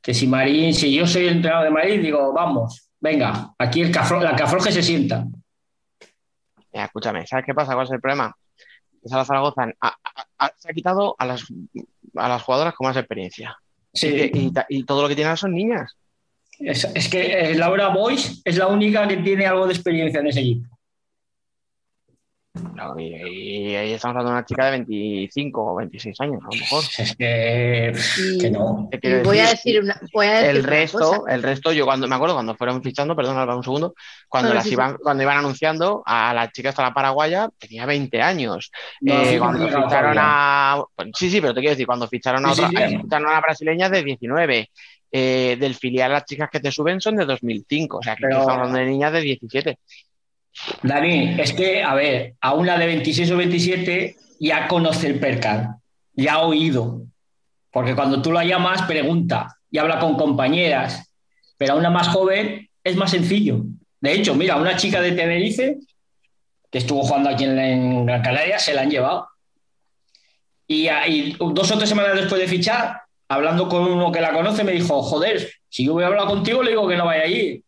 que 0.02 0.12
si 0.12 0.26
Marín, 0.26 0.74
si 0.74 0.92
yo 0.92 1.06
soy 1.06 1.26
el 1.26 1.36
entrenador 1.36 1.64
de 1.64 1.70
Marín, 1.70 2.02
digo, 2.02 2.32
vamos, 2.32 2.90
venga, 2.98 3.54
aquí 3.58 3.82
el 3.82 3.92
la 3.92 4.36
que 4.36 4.72
se 4.72 4.82
sienta. 4.82 5.24
escúchame, 6.72 7.26
¿sabes 7.26 7.44
qué 7.44 7.54
pasa? 7.54 7.74
¿Cuál 7.74 7.86
es 7.86 7.92
el 7.92 8.00
problema? 8.00 8.34
Sala 9.04 9.24
Zaragoza 9.24 9.66
se 10.58 10.70
ha 10.70 10.74
quitado 10.74 11.14
a 11.18 11.26
las, 11.26 11.44
a 12.16 12.28
las 12.28 12.42
jugadoras 12.42 12.74
con 12.74 12.88
más 12.88 12.96
experiencia. 12.96 13.56
Sí. 13.92 14.30
Y, 14.68 14.84
todo 14.84 15.02
lo 15.02 15.08
que 15.08 15.16
tienen 15.16 15.36
son 15.36 15.54
niñas. 15.54 15.96
Es, 16.58 17.08
que 17.08 17.50
eh, 17.50 17.54
Laura 17.54 17.88
Boyce 17.88 18.42
es 18.44 18.58
la 18.58 18.66
única 18.66 19.08
que 19.08 19.16
tiene 19.18 19.46
algo 19.46 19.66
de 19.66 19.72
experiencia 19.72 20.20
en 20.20 20.26
ese 20.26 20.40
equipo 20.40 20.79
y, 22.98 23.74
ahí 23.74 23.92
estamos 23.92 24.16
hablando 24.16 24.30
de 24.30 24.38
una 24.38 24.44
chica 24.44 24.64
de 24.66 24.70
25 24.72 25.72
o 25.72 25.76
26 25.76 26.20
años, 26.20 26.40
a 26.42 26.54
lo 26.54 26.60
mejor. 26.60 26.84
Es 27.00 27.16
que, 28.40 28.50
no. 28.50 28.88
voy, 29.24 29.38
a 29.38 29.50
decir 29.50 29.80
una, 29.80 30.00
el 30.42 30.62
resto, 30.64 31.26
el 31.26 31.42
resto, 31.42 31.72
yo 31.72 31.84
cuando 31.84 32.06
me 32.06 32.14
acuerdo 32.14 32.34
cuando 32.34 32.54
fueron 32.54 32.82
fichando, 32.82 33.16
perdón, 33.16 33.48
un 33.48 33.64
segundo, 33.64 33.94
cuando 34.28 34.54
las 34.54 34.66
iban, 34.66 34.96
cuando 35.02 35.22
iban 35.22 35.38
anunciando 35.38 36.02
a 36.04 36.32
la 36.34 36.50
chica 36.50 36.70
hasta 36.70 36.82
la 36.82 36.94
paraguaya, 36.94 37.48
tenía 37.58 37.86
20 37.86 38.20
años. 38.22 38.70
Eh, 39.04 39.36
cuando 39.38 39.66
ficharon 39.66 40.16
a. 40.18 40.82
sí, 41.14 41.30
sí, 41.30 41.40
pero 41.40 41.54
te 41.54 41.60
quiero 41.60 41.72
decir, 41.72 41.86
cuando 41.86 42.08
ficharon 42.08 42.46
a 42.46 42.52
otra, 42.52 42.68
ficharon 42.68 43.28
a 43.28 43.30
una 43.30 43.40
brasileña 43.40 43.88
de 43.88 44.04
19. 44.04 44.70
Eh, 45.12 45.56
del 45.58 45.74
filial 45.74 46.12
las 46.12 46.24
chicas 46.24 46.48
que 46.52 46.60
te 46.60 46.70
suben 46.70 47.00
son 47.00 47.16
de 47.16 47.24
2005, 47.24 47.98
o 47.98 48.02
sea 48.02 48.14
que 48.14 48.26
estamos 48.26 48.46
hablando 48.48 48.78
de 48.78 48.86
niñas 48.86 49.12
de 49.12 49.20
17. 49.20 49.78
Dani, 50.82 51.40
es 51.40 51.52
que, 51.52 51.82
a 51.82 51.94
ver, 51.94 52.34
a 52.40 52.54
una 52.54 52.78
de 52.78 52.86
26 52.86 53.30
o 53.30 53.36
27 53.36 54.16
ya 54.40 54.68
conoce 54.68 55.06
el 55.06 55.20
percal, 55.20 55.76
ya 56.14 56.34
ha 56.34 56.42
oído. 56.42 57.02
Porque 57.70 57.94
cuando 57.94 58.20
tú 58.20 58.32
la 58.32 58.44
llamas, 58.44 58.82
pregunta 58.82 59.56
y 59.70 59.78
habla 59.78 59.98
con 59.98 60.16
compañeras. 60.16 61.12
Pero 61.56 61.74
a 61.74 61.76
una 61.76 61.90
más 61.90 62.08
joven 62.08 62.68
es 62.82 62.96
más 62.96 63.10
sencillo. 63.10 63.62
De 64.00 64.12
hecho, 64.12 64.34
mira, 64.34 64.56
una 64.56 64.76
chica 64.76 65.00
de 65.00 65.12
Tenerife 65.12 65.78
que 66.70 66.78
estuvo 66.78 67.02
jugando 67.02 67.30
aquí 67.30 67.44
en, 67.44 68.06
Gran 68.06 68.22
Canaria 68.22 68.58
se 68.58 68.74
la 68.74 68.82
han 68.82 68.90
llevado. 68.90 69.28
Y, 70.66 70.88
y, 70.88 71.36
dos 71.38 71.70
o 71.70 71.76
tres 71.78 71.88
semanas 71.88 72.16
después 72.16 72.40
de 72.40 72.48
fichar, 72.48 73.02
hablando 73.28 73.68
con 73.68 73.82
uno 73.82 74.12
que 74.12 74.20
la 74.20 74.32
conoce, 74.32 74.64
me 74.64 74.72
dijo: 74.72 75.02
Joder, 75.02 75.50
si 75.68 75.84
yo 75.84 75.94
voy 75.94 76.04
a 76.04 76.08
hablar 76.08 76.26
contigo, 76.26 76.62
le 76.62 76.70
digo 76.70 76.88
que 76.88 76.96
no 76.96 77.06
vaya 77.06 77.22
allí. 77.22 77.62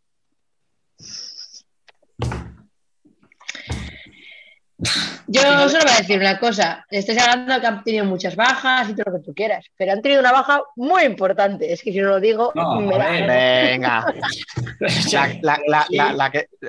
Yo 5.27 5.41
solo 5.69 5.83
voy 5.83 5.93
a 5.93 5.97
decir 5.97 6.19
una 6.19 6.39
cosa. 6.39 6.85
Estáis 6.89 7.19
hablando 7.21 7.59
que 7.59 7.67
han 7.67 7.83
tenido 7.83 8.05
muchas 8.05 8.35
bajas 8.35 8.89
y 8.89 8.95
todo 8.95 9.11
lo 9.11 9.17
que 9.17 9.25
tú 9.25 9.33
quieras, 9.33 9.65
pero 9.77 9.93
han 9.93 10.01
tenido 10.01 10.21
una 10.21 10.31
baja 10.31 10.61
muy 10.75 11.03
importante. 11.03 11.71
Es 11.71 11.81
que 11.81 11.91
si 11.91 11.99
no 11.99 12.09
lo 12.09 12.19
digo, 12.19 12.51
me 12.55 12.97
Venga. 13.27 14.05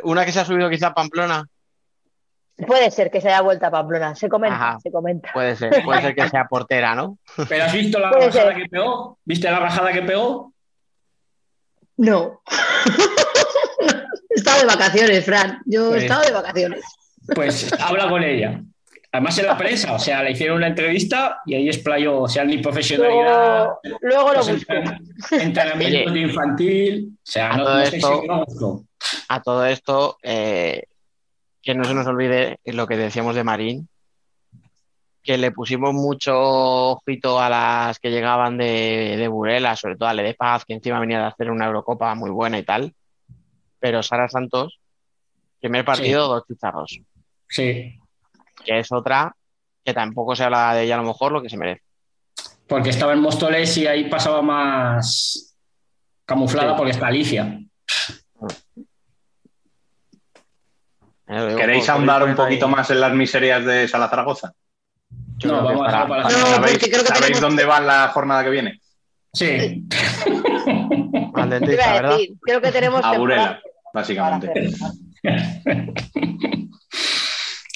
una 0.03 0.25
que 0.25 0.33
se 0.33 0.41
ha 0.41 0.45
subido 0.45 0.71
quizá 0.71 0.89
a 0.89 0.95
Pamplona. 0.95 1.45
Puede 2.67 2.91
ser 2.93 3.11
que 3.11 3.21
se 3.21 3.29
haya 3.29 3.41
vuelto 3.41 3.67
a 3.67 3.71
Pamplona, 3.71 4.15
se 4.15 4.29
comenta, 4.29 4.79
se 4.81 4.93
comenta. 4.93 5.31
Puede 5.33 5.57
ser, 5.57 5.83
puede 5.85 6.03
ser 6.03 6.15
que 6.15 6.29
sea 6.29 6.45
portera, 6.45 6.95
¿no? 6.95 7.19
¿Pero 7.49 7.65
has 7.65 7.73
visto 7.73 7.99
la 7.99 8.13
rajada 8.13 8.55
que 8.55 8.67
pegó? 8.67 9.19
¿Viste 9.25 9.51
la 9.51 9.59
rajada 9.59 9.93
que 9.93 10.03
pegó? 10.03 10.53
No. 11.97 12.43
he 14.31 14.35
estado 14.35 14.61
de 14.61 14.67
vacaciones, 14.67 15.25
Fran. 15.25 15.63
Yo 15.67 15.95
he 15.95 15.99
estado 15.99 16.23
de 16.23 16.31
vacaciones. 16.31 16.85
Pues 17.35 17.73
habla 17.81 18.09
con 18.09 18.23
ella. 18.23 18.61
Además 19.15 19.39
en 19.39 19.47
la 19.47 19.57
prensa, 19.57 19.93
o 19.93 19.99
sea, 20.01 20.25
le 20.25 20.33
hicieron 20.33 20.57
una 20.57 20.67
entrevista 20.67 21.39
y 21.47 21.55
ahí 21.55 21.69
explayó, 21.69 22.23
o 22.23 22.29
sea, 22.29 22.45
ni 22.45 22.59
profesionalidad. 22.59 23.69
Luego, 24.01 24.33
lo 24.33 24.41
pues, 24.41 24.67
Entrenamiento 25.31 26.17
infantil. 26.17 27.11
O 27.13 27.21
sea, 27.23 27.53
a 27.53 27.57
no, 27.57 27.65
todo 27.65 27.81
esto, 27.81 28.85
A 29.29 29.41
todo 29.41 29.67
esto, 29.67 30.19
eh, 30.21 30.87
que 31.63 31.77
no 31.77 31.85
se 31.85 31.95
nos 31.95 32.09
olvide 32.09 32.59
lo 32.65 32.89
que 32.89 32.97
decíamos 32.97 33.37
de 33.37 33.45
Marín, 33.45 33.89
que 35.23 35.39
le 35.39 35.53
pusimos 35.53 35.95
mucho 35.95 36.35
ojito 36.37 37.41
a 37.41 37.49
las 37.49 38.01
que 38.01 38.11
llegaban 38.11 38.59
de, 38.59 39.15
de 39.17 39.29
Burela, 39.29 39.77
sobre 39.77 39.95
todo 39.95 40.09
a 40.09 40.15
Le 40.15 40.25
de 40.25 40.35
Paz, 40.35 40.65
que 40.65 40.75
encima 40.75 40.99
venía 40.99 41.21
de 41.21 41.27
hacer 41.27 41.53
una 41.53 41.67
Eurocopa 41.67 42.17
muy 42.17 42.31
buena 42.31 42.59
y 42.59 42.65
tal. 42.65 42.93
Pero 43.79 44.03
Sara 44.03 44.29
Santos, 44.29 44.81
primer 45.61 45.85
partido, 45.85 46.27
dos 46.27 46.43
chicharros. 46.49 47.01
Sí. 47.49 47.99
Que 48.65 48.79
es 48.79 48.93
otra 48.93 49.35
que 49.85 49.93
tampoco 49.93 50.35
se 50.35 50.45
habla 50.45 50.75
de 50.75 50.85
ella 50.85 50.95
a 50.95 50.99
lo 51.03 51.09
mejor 51.09 51.33
lo 51.33 51.43
que 51.43 51.51
se 51.51 51.57
merece. 51.57 51.83
Porque 52.67 52.91
estaba 52.91 53.13
en 53.13 53.21
Móstoles 53.21 53.77
y 53.77 53.87
ahí 53.87 54.09
pasaba 54.09 54.41
más 54.41 55.55
camuflada 56.25 56.75
porque 56.77 56.93
está 56.93 57.09
Alicia. 57.09 57.61
¿Queréis 61.27 61.89
ahondar 61.89 62.23
un 62.23 62.35
poquito 62.35 62.69
más 62.69 62.91
en 62.91 63.01
las 63.01 63.13
miserias 63.13 63.65
de 63.65 63.89
Sala 63.89 64.09
Zaragoza? 64.09 64.53
No, 65.45 65.63
vamos 65.63 65.93
a 65.93 66.07
para, 66.07 66.31
¿Sabéis, 66.31 67.41
dónde 67.41 67.65
va 67.65 67.81
la 67.81 68.09
jornada 68.09 68.45
que 68.45 68.51
viene? 68.51 68.81
Sí. 69.33 69.85
Al 71.35 71.51
dentista, 71.51 71.93
¿verdad? 71.93 72.19
creo 72.41 72.61
que 72.61 72.71
tenemos 72.71 73.05
a 73.05 73.19
Burela, 73.19 73.61
básicamente. 73.93 74.71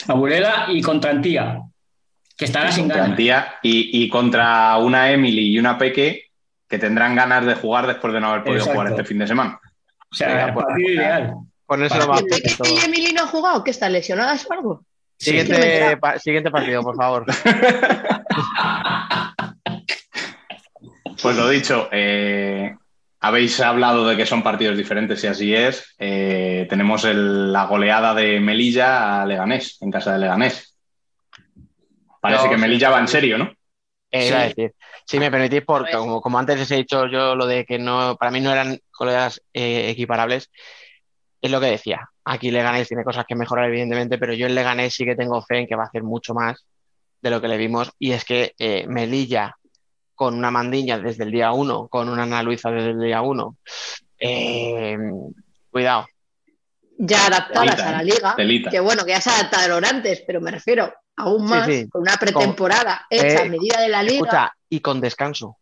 A 0.08 0.14
Burela 0.14 0.66
y 0.68 0.82
contra 0.82 1.10
Antía, 1.10 1.60
que 2.36 2.44
estará 2.44 2.72
sin 2.72 2.88
ganas. 2.88 3.10
Antía 3.10 3.54
y, 3.62 4.02
y, 4.04 4.08
contra 4.08 4.76
una 4.78 5.10
Emily 5.10 5.54
y 5.54 5.58
una 5.58 5.78
Peque 5.78 6.24
que 6.68 6.78
tendrán 6.78 7.14
ganas 7.14 7.46
de 7.46 7.54
jugar 7.54 7.86
después 7.86 8.12
de 8.12 8.20
no 8.20 8.28
haber 8.30 8.44
podido 8.44 8.64
jugar 8.64 8.88
este 8.88 9.04
fin 9.04 9.18
de 9.18 9.26
semana. 9.26 9.60
O 10.10 10.14
sea, 10.14 10.46
el 10.46 10.54
partido 10.54 10.90
ideal. 10.90 11.34
Ponérselo 11.66 12.08
más 12.08 12.22
¿Peque 12.22 12.50
y 12.64 12.84
Emily 12.84 13.12
no 13.12 13.22
han 13.22 13.28
jugado? 13.28 13.62
¿Qué 13.62 13.70
está 13.70 13.88
lesionadas 13.88 14.46
o 14.48 14.52
algo? 14.52 14.84
Siguiente, 15.18 15.98
siguiente 16.18 16.50
partido, 16.50 16.82
por 16.82 16.96
favor. 16.96 17.26
Pues 21.20 21.36
lo 21.36 21.48
dicho, 21.48 21.88
eh, 21.90 22.76
habéis 23.20 23.60
hablado 23.60 24.06
de 24.06 24.16
que 24.16 24.26
son 24.26 24.42
partidos 24.42 24.76
diferentes 24.76 25.22
y 25.24 25.26
así 25.26 25.54
es. 25.54 25.94
Eh, 25.98 26.66
tenemos 26.68 27.04
la 27.04 27.66
goleada 27.66 28.14
de 28.14 28.40
Melilla 28.40 29.22
a 29.22 29.26
Leganés, 29.26 29.78
en 29.80 29.90
casa 29.90 30.12
de 30.12 30.20
Leganés. 30.20 30.76
Parece 32.20 32.48
que 32.48 32.56
Melilla 32.56 32.90
va 32.90 33.00
en 33.00 33.08
serio, 33.08 33.38
¿no? 33.38 33.52
Eh, 34.10 34.28
sí. 34.28 34.34
decir, 34.34 34.74
si 35.04 35.18
me 35.18 35.30
permitís, 35.30 35.62
porque 35.66 35.92
como, 35.92 36.38
antes 36.38 36.58
les 36.58 36.70
he 36.70 36.76
dicho 36.76 37.06
yo 37.06 37.34
lo 37.34 37.46
de 37.46 37.64
que 37.64 37.78
no, 37.78 38.16
para 38.16 38.30
mí 38.30 38.40
no 38.40 38.50
eran 38.50 38.78
goleadas 38.98 39.42
equiparables, 39.52 40.50
es 41.40 41.50
lo 41.50 41.60
que 41.60 41.66
decía. 41.66 42.08
Aquí 42.24 42.50
Leganés 42.50 42.88
tiene 42.88 43.04
cosas 43.04 43.24
que 43.26 43.34
mejorar, 43.34 43.66
evidentemente, 43.66 44.18
pero 44.18 44.32
yo 44.32 44.46
en 44.46 44.54
Leganés 44.54 44.94
sí 44.94 45.04
que 45.04 45.16
tengo 45.16 45.42
fe 45.42 45.58
en 45.58 45.66
que 45.66 45.76
va 45.76 45.84
a 45.84 45.86
hacer 45.86 46.02
mucho 46.02 46.34
más 46.34 46.66
de 47.20 47.30
lo 47.30 47.40
que 47.40 47.48
le 47.48 47.56
vimos. 47.56 47.92
Y 47.98 48.12
es 48.12 48.24
que 48.24 48.54
Melilla 48.88 49.57
con 50.18 50.34
una 50.34 50.50
Mandiña 50.50 50.98
desde 50.98 51.22
el 51.22 51.30
día 51.30 51.52
uno, 51.52 51.86
con 51.86 52.08
una 52.08 52.24
Ana 52.24 52.42
Luisa 52.42 52.72
desde 52.72 52.90
el 52.90 53.00
día 53.00 53.22
uno. 53.22 53.56
Eh, 54.18 54.98
cuidado. 55.70 56.08
Ya 56.98 57.26
adaptadas 57.26 57.80
a 57.80 57.92
la 57.92 58.02
liga, 58.02 58.68
que 58.68 58.80
bueno, 58.80 59.04
que 59.04 59.12
ya 59.12 59.20
se 59.20 59.30
adaptaron 59.30 59.84
antes, 59.84 60.24
pero 60.26 60.40
me 60.40 60.50
refiero 60.50 60.92
aún 61.16 61.46
más 61.46 61.68
con 61.88 62.02
una 62.02 62.16
pretemporada 62.16 63.06
hecha 63.08 63.42
a 63.42 63.44
eh, 63.44 63.48
medida 63.48 63.80
de 63.80 63.88
la 63.90 64.02
liga. 64.02 64.16
Escucha, 64.16 64.52
y 64.68 64.80
con 64.80 65.00
descanso. 65.00 65.56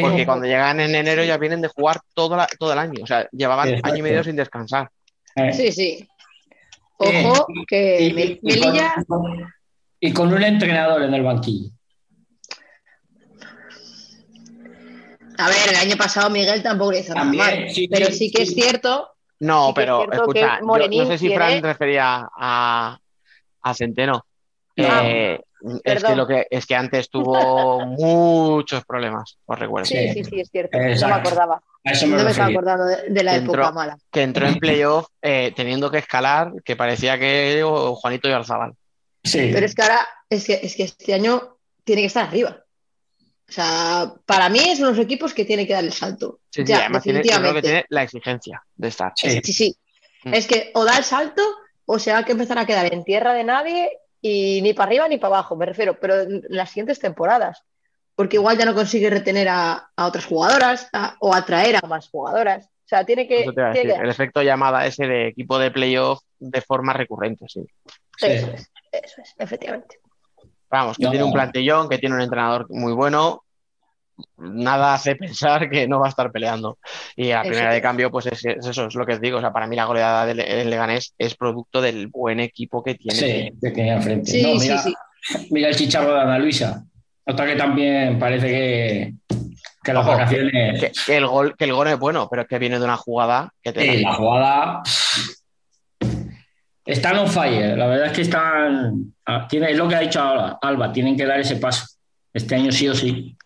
Porque 0.00 0.24
cuando 0.24 0.46
llegan 0.46 0.78
en 0.78 0.94
enero 0.94 1.24
ya 1.24 1.36
vienen 1.36 1.60
de 1.60 1.66
jugar 1.66 2.00
todo, 2.14 2.38
todo 2.60 2.72
el 2.72 2.78
año, 2.78 3.02
o 3.02 3.06
sea, 3.06 3.28
llevaban 3.32 3.80
año 3.82 3.96
y 3.96 4.02
medio 4.02 4.22
sin 4.22 4.36
descansar. 4.36 4.88
Eh. 5.34 5.52
Sí, 5.52 5.72
sí. 5.72 6.08
Ojo, 6.98 7.46
que 7.66 8.38
Melilla. 8.42 8.94
y 9.98 10.12
con 10.12 10.32
un 10.32 10.44
entrenador 10.44 11.02
en 11.02 11.14
el 11.14 11.24
banquillo. 11.24 11.72
A 15.38 15.48
ver, 15.48 15.68
el 15.70 15.76
año 15.76 15.96
pasado 15.96 16.30
Miguel 16.30 16.62
tampoco 16.62 16.92
le 16.92 17.00
hizo 17.00 17.14
nada 17.14 17.32
mal, 17.32 17.66
pero 17.90 18.06
sí 18.06 18.30
que 18.30 18.42
es 18.42 18.54
cierto. 18.54 19.08
No, 19.40 19.72
pero 19.74 20.10
escucha, 20.10 20.60
no 20.60 21.06
sé 21.06 21.18
si 21.18 21.34
Fran 21.34 21.62
refería 21.62 22.28
a, 22.36 22.98
a 23.62 23.74
Centeno. 23.74 24.24
Ah, 24.78 25.02
eh, 25.04 25.40
es, 25.84 26.04
que 26.04 26.16
lo 26.16 26.26
que, 26.26 26.46
es 26.50 26.66
que 26.66 26.74
antes 26.74 27.10
tuvo 27.10 27.84
muchos 27.86 28.84
problemas, 28.84 29.38
os 29.44 29.58
recuerdo. 29.58 29.86
Sí, 29.86 30.12
sí, 30.14 30.24
sí, 30.24 30.40
es 30.40 30.48
cierto. 30.50 30.78
No 30.78 31.08
me 31.08 31.14
acordaba. 31.14 31.62
no 31.84 32.24
me 32.24 32.30
estaba 32.30 32.48
acordando 32.48 32.84
de, 32.86 33.22
la 33.22 33.36
época 33.36 33.72
mala. 33.72 33.98
Que 34.10 34.22
entró 34.22 34.46
en 34.46 34.58
playoff 34.58 35.08
eh, 35.20 35.52
teniendo 35.54 35.90
que 35.90 35.98
escalar, 35.98 36.52
que 36.64 36.76
parecía 36.76 37.18
que 37.18 37.62
Juanito 37.96 38.28
y 38.28 38.32
Arzabal. 38.32 38.74
Sí. 39.24 39.50
Pero 39.52 39.66
es 39.66 39.74
que 39.74 39.82
ahora, 39.82 40.08
es 40.28 40.46
que, 40.46 40.60
es 40.62 40.74
que 40.76 40.84
este 40.84 41.14
año 41.14 41.56
tiene 41.84 42.02
que 42.02 42.06
estar 42.06 42.26
arriba. 42.26 42.61
O 43.52 43.54
sea, 43.54 44.14
para 44.24 44.48
mí 44.48 44.60
es 44.60 44.80
unos 44.80 44.98
equipos 44.98 45.34
que 45.34 45.44
tienen 45.44 45.66
que 45.66 45.74
dar 45.74 45.84
el 45.84 45.92
salto. 45.92 46.40
Sí, 46.48 46.64
sí, 46.64 46.72
además 46.72 47.02
Tiene, 47.02 47.20
que 47.20 47.60
tiene 47.60 47.84
la 47.90 48.02
exigencia 48.02 48.64
de 48.74 48.88
estar. 48.88 49.12
Sí, 49.14 49.42
sí. 49.42 49.76
Mm. 50.24 50.32
Es 50.32 50.46
que 50.46 50.70
o 50.72 50.86
da 50.86 50.96
el 50.96 51.04
salto 51.04 51.42
o 51.84 51.98
se 51.98 52.12
va 52.12 52.24
que 52.24 52.32
empezar 52.32 52.58
a 52.58 52.64
quedar 52.64 52.90
en 52.90 53.04
tierra 53.04 53.34
de 53.34 53.44
nadie 53.44 53.90
y 54.22 54.62
ni 54.62 54.72
para 54.72 54.88
arriba 54.88 55.06
ni 55.06 55.18
para 55.18 55.34
abajo, 55.34 55.54
me 55.54 55.66
refiero, 55.66 56.00
pero 56.00 56.22
en 56.22 56.42
las 56.48 56.70
siguientes 56.70 56.98
temporadas. 56.98 57.62
Porque 58.14 58.36
igual 58.36 58.56
ya 58.56 58.64
no 58.64 58.74
consigue 58.74 59.10
retener 59.10 59.48
a, 59.50 59.90
otras 59.98 60.24
jugadoras 60.24 60.88
o 61.20 61.34
atraer 61.34 61.76
a 61.76 61.86
más 61.86 62.08
jugadoras. 62.08 62.64
O 62.64 62.88
sea, 62.88 63.04
tiene 63.04 63.28
que. 63.28 63.44
el 63.44 64.08
efecto 64.08 64.40
llamada 64.42 64.86
ese 64.86 65.06
de 65.06 65.28
equipo 65.28 65.58
de 65.58 65.70
playoff 65.70 66.22
de 66.38 66.62
forma 66.62 66.94
recurrente, 66.94 67.44
sí. 67.48 67.66
Eso 68.18 68.50
es, 68.50 68.70
eso 68.92 69.20
es, 69.20 69.34
efectivamente. 69.38 70.01
Vamos, 70.72 70.96
que 70.96 71.06
tiene 71.08 71.22
un 71.22 71.34
plantillón, 71.34 71.86
que 71.86 71.98
tiene 71.98 72.14
un 72.14 72.22
entrenador 72.22 72.66
muy 72.70 72.94
bueno. 72.94 73.44
Nada 74.38 74.94
hace 74.94 75.16
pensar 75.16 75.68
que 75.68 75.86
no 75.86 76.00
va 76.00 76.06
a 76.06 76.08
estar 76.08 76.32
peleando. 76.32 76.78
Y 77.14 77.30
a 77.32 77.42
primera 77.42 77.74
de 77.74 77.82
cambio, 77.82 78.10
pues 78.10 78.26
es, 78.26 78.42
eso, 78.44 78.86
es 78.86 78.94
lo 78.94 79.04
que 79.04 79.12
os 79.12 79.20
digo. 79.20 79.36
O 79.36 79.40
sea, 79.42 79.52
para 79.52 79.66
mí 79.66 79.76
la 79.76 79.84
goleada 79.84 80.24
del, 80.24 80.38
Leganés 80.70 81.14
es 81.18 81.34
producto 81.34 81.82
del 81.82 82.06
buen 82.06 82.40
equipo 82.40 82.82
que 82.82 82.94
tiene. 82.94 83.18
Sí, 83.18 83.52
que 83.60 83.70
tiene 83.70 83.92
enfrente. 83.92 84.30
Sí, 84.30 84.56
mira, 84.58 84.78
sí, 84.78 84.94
mira, 85.50 85.68
el 85.68 85.76
chicharro 85.76 86.14
de 86.14 86.20
Ana 86.20 86.38
Luisa. 86.38 86.82
Otra 87.24 87.46
que 87.46 87.54
también 87.54 88.18
parece 88.18 88.48
que, 88.48 89.14
que 89.84 89.92
las 89.92 90.06
vacaciones. 90.06 90.90
Que, 91.06 91.16
el 91.16 91.26
gol, 91.26 91.54
que 91.56 91.66
el 91.66 91.74
gol 91.74 91.88
es 91.88 91.98
bueno, 91.98 92.28
pero 92.30 92.42
es 92.42 92.48
que 92.48 92.58
viene 92.58 92.78
de 92.78 92.84
una 92.84 92.96
jugada 92.96 93.52
que 93.62 93.74
te. 93.74 93.82
Sí, 93.82 94.00
la 94.00 94.14
jugada. 94.14 94.82
Están 96.84 97.16
on 97.16 97.28
fire, 97.28 97.78
la 97.78 97.86
verdad 97.86 98.06
es 98.06 98.12
que 98.12 98.22
están. 98.22 99.14
Ah, 99.24 99.46
tiene, 99.48 99.70
es 99.70 99.78
lo 99.78 99.88
que 99.88 99.94
ha 99.94 100.00
dicho 100.00 100.20
ahora, 100.20 100.58
Alba, 100.60 100.92
tienen 100.92 101.16
que 101.16 101.26
dar 101.26 101.38
ese 101.38 101.56
paso. 101.56 101.86
Este 102.32 102.56
año 102.56 102.72
sí 102.72 102.88
o 102.88 102.94
sí. 102.94 103.36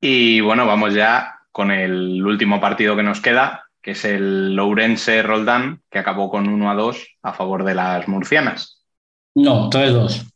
Y 0.00 0.40
bueno, 0.40 0.66
vamos 0.66 0.92
ya 0.92 1.34
con 1.50 1.70
el 1.70 2.24
último 2.24 2.60
partido 2.60 2.94
que 2.94 3.02
nos 3.02 3.20
queda, 3.20 3.64
que 3.80 3.92
es 3.92 4.04
el 4.04 4.54
Lourense 4.54 5.22
Roldán, 5.22 5.82
que 5.90 5.98
acabó 5.98 6.30
con 6.30 6.46
1 6.46 6.70
a 6.70 6.74
2 6.74 7.06
a 7.22 7.32
favor 7.32 7.64
de 7.64 7.74
las 7.74 8.06
murcianas. 8.06 8.84
No, 9.34 9.70
3-2. 9.70 10.30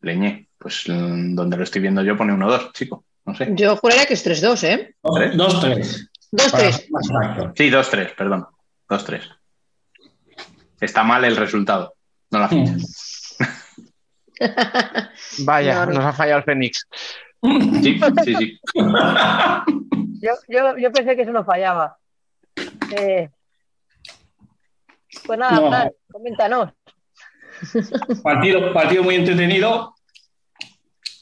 Leñé, 0.00 0.48
pues 0.56 0.88
mm, 0.88 1.34
donde 1.34 1.58
lo 1.58 1.64
estoy 1.64 1.82
viendo 1.82 2.02
yo 2.02 2.16
pone 2.16 2.32
1-2, 2.32 2.72
chico. 2.72 3.04
No 3.26 3.34
sé. 3.34 3.52
Yo 3.54 3.76
juraría 3.76 4.06
que 4.06 4.14
es 4.14 4.26
3-2, 4.26 4.64
¿eh? 4.64 4.94
2-3. 5.02 6.08
2-3. 6.32 7.52
Sí, 7.54 7.70
2-3, 7.70 8.14
perdón. 8.14 8.46
2-3 8.88 9.39
está 10.80 11.02
mal 11.02 11.24
el 11.24 11.36
resultado, 11.36 11.94
no 12.30 12.38
la 12.38 12.48
ficha. 12.48 12.74
Vaya, 15.44 15.86
nos 15.86 16.04
ha 16.04 16.12
fallado 16.12 16.38
el 16.38 16.44
Fénix. 16.44 16.86
Sí, 17.82 18.00
sí, 18.24 18.34
sí. 18.34 18.60
Yo, 20.48 20.92
pensé 20.92 21.16
que 21.16 21.22
eso 21.22 21.32
no 21.32 21.44
fallaba. 21.44 21.96
Eh, 22.96 23.30
pues 25.26 25.38
nada, 25.38 25.90
coméntanos. 26.10 26.70
Partido, 28.22 28.72
partido 28.72 29.02
muy 29.02 29.16
entretenido 29.16 29.94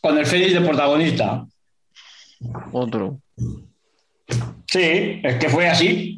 con 0.00 0.16
el 0.16 0.26
Fénix 0.26 0.52
de 0.52 0.60
protagonista. 0.60 1.44
Otro. 2.72 3.18
Sí, 4.66 5.20
es 5.24 5.36
que 5.36 5.48
fue 5.48 5.68
así 5.68 6.17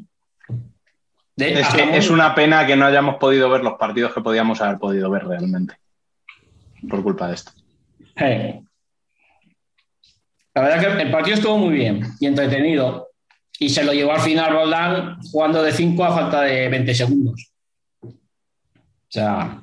es, 1.40 2.10
una 2.10 2.34
pena 2.34 2.66
que 2.66 2.76
no 2.76 2.86
hayamos 2.86 3.16
podido 3.16 3.48
ver 3.50 3.62
los 3.62 3.74
partidos 3.74 4.12
que 4.12 4.20
podíamos 4.20 4.60
haber 4.60 4.78
podido 4.78 5.10
ver 5.10 5.26
realmente. 5.26 5.74
Por 6.88 7.02
culpa 7.02 7.28
de 7.28 7.34
esto. 7.34 7.52
La 10.54 10.62
verdad 10.62 10.96
que 10.96 11.02
el 11.02 11.10
partido 11.10 11.36
estuvo 11.36 11.58
muy 11.58 11.74
bien 11.74 12.02
y 12.20 12.26
entretenido. 12.26 13.08
Y 13.58 13.68
se 13.68 13.84
lo 13.84 13.92
llevó 13.92 14.12
al 14.12 14.20
final 14.20 14.52
Roldán 14.52 15.20
jugando 15.30 15.62
de 15.62 15.72
5 15.72 16.04
a 16.04 16.12
falta 16.12 16.42
de 16.42 16.68
20 16.68 16.94
segundos. 16.94 17.52
O 18.02 18.12
sea, 19.08 19.60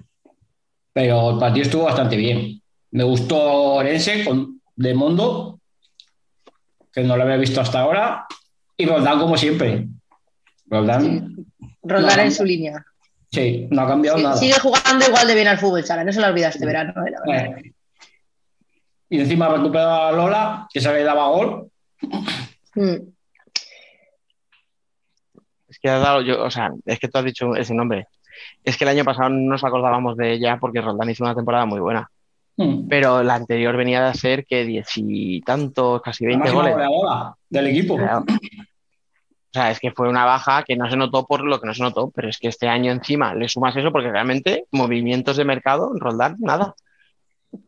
pero 0.94 1.32
el 1.32 1.40
partido 1.40 1.64
estuvo 1.64 1.84
bastante 1.84 2.16
bien. 2.16 2.62
Me 2.92 3.04
gustó 3.04 3.38
Orense 3.76 4.24
con 4.24 4.62
de 4.76 4.94
Mondo, 4.94 5.60
que 6.94 7.04
no 7.04 7.18
lo 7.18 7.24
había 7.24 7.38
visto 7.38 7.60
hasta 7.60 7.82
ahora, 7.82 8.28
y 8.78 8.86
Roldán 8.86 9.20
como 9.20 9.38
siempre. 9.38 9.88
Roldán 10.70 11.46
Rodar 11.84 12.20
en 12.20 12.32
su 12.32 12.44
línea. 12.44 12.86
Sí, 13.32 13.68
no 13.72 13.82
ha 13.82 13.88
cambiado 13.88 14.18
nada. 14.18 14.38
Sigue 14.38 14.60
jugando 14.60 15.06
igual 15.06 15.28
de 15.28 15.36
bien 15.36 15.48
al 15.48 15.58
fútbol, 15.58 15.84
Sara, 15.84 16.04
no 16.04 16.12
se 16.12 16.22
lo 16.22 16.28
olvida 16.28 16.50
este 16.50 16.66
verano, 16.66 16.94
eh, 17.06 17.14
eh. 17.34 17.74
Y 19.10 19.20
encima 19.20 19.50
recuperado 19.50 20.04
a 20.04 20.12
Lola, 20.12 20.68
que 20.72 20.82
se 20.82 20.92
le 20.92 21.04
daba 21.04 21.30
gol. 21.30 21.70
Mm. 22.76 22.96
Es 25.70 25.80
que 25.80 25.90
has 25.90 26.02
dado, 26.02 26.22
yo, 26.22 26.44
o 26.44 26.52
sea, 26.52 26.72
es 26.86 27.00
que 27.00 27.08
tú 27.08 27.18
has 27.18 27.26
dicho 27.26 27.56
ese 27.56 27.74
nombre. 27.74 28.08
Es 28.64 28.78
que 28.78 28.84
el 28.84 28.90
año 28.90 29.04
pasado 29.04 29.30
no 29.30 29.52
nos 29.52 29.64
acordábamos 29.64 30.18
de 30.18 30.34
ella 30.34 30.58
porque 30.60 30.82
Roldán 30.82 31.10
hizo 31.10 31.24
una 31.24 31.36
temporada 31.36 31.66
muy 31.66 31.80
buena. 31.80 32.10
Mm. 32.58 32.88
Pero 32.88 33.24
la 33.24 33.36
anterior 33.36 33.76
venía 33.78 34.08
de 34.08 34.14
ser 34.14 34.46
que 34.46 34.66
diez 34.66 34.90
y 34.96 35.42
tantos, 35.42 36.02
casi 36.02 36.26
20 36.26 36.50
goles. 36.52 36.76
del 37.50 37.68
equipo. 37.68 37.98
O 39.50 39.54
sea, 39.54 39.72
es 39.72 39.80
que 39.80 39.92
fue 39.92 40.10
una 40.10 40.26
baja 40.26 40.64
que 40.64 40.76
no 40.76 40.90
se 40.90 40.98
notó 40.98 41.26
por 41.26 41.44
lo 41.44 41.60
que 41.60 41.68
no 41.68 41.74
se 41.74 41.82
notó, 41.82 42.12
pero 42.14 42.30
es 42.30 42.38
que 42.38 42.50
este 42.50 42.68
año 42.68 42.92
encima 42.92 43.34
le 43.34 43.48
sumas 43.48 43.76
eso 43.76 43.92
porque 43.92 44.12
realmente 44.12 44.66
movimientos 44.72 45.38
de 45.38 45.46
mercado 45.46 45.92
Roldán, 45.96 46.36
nada. 46.40 46.76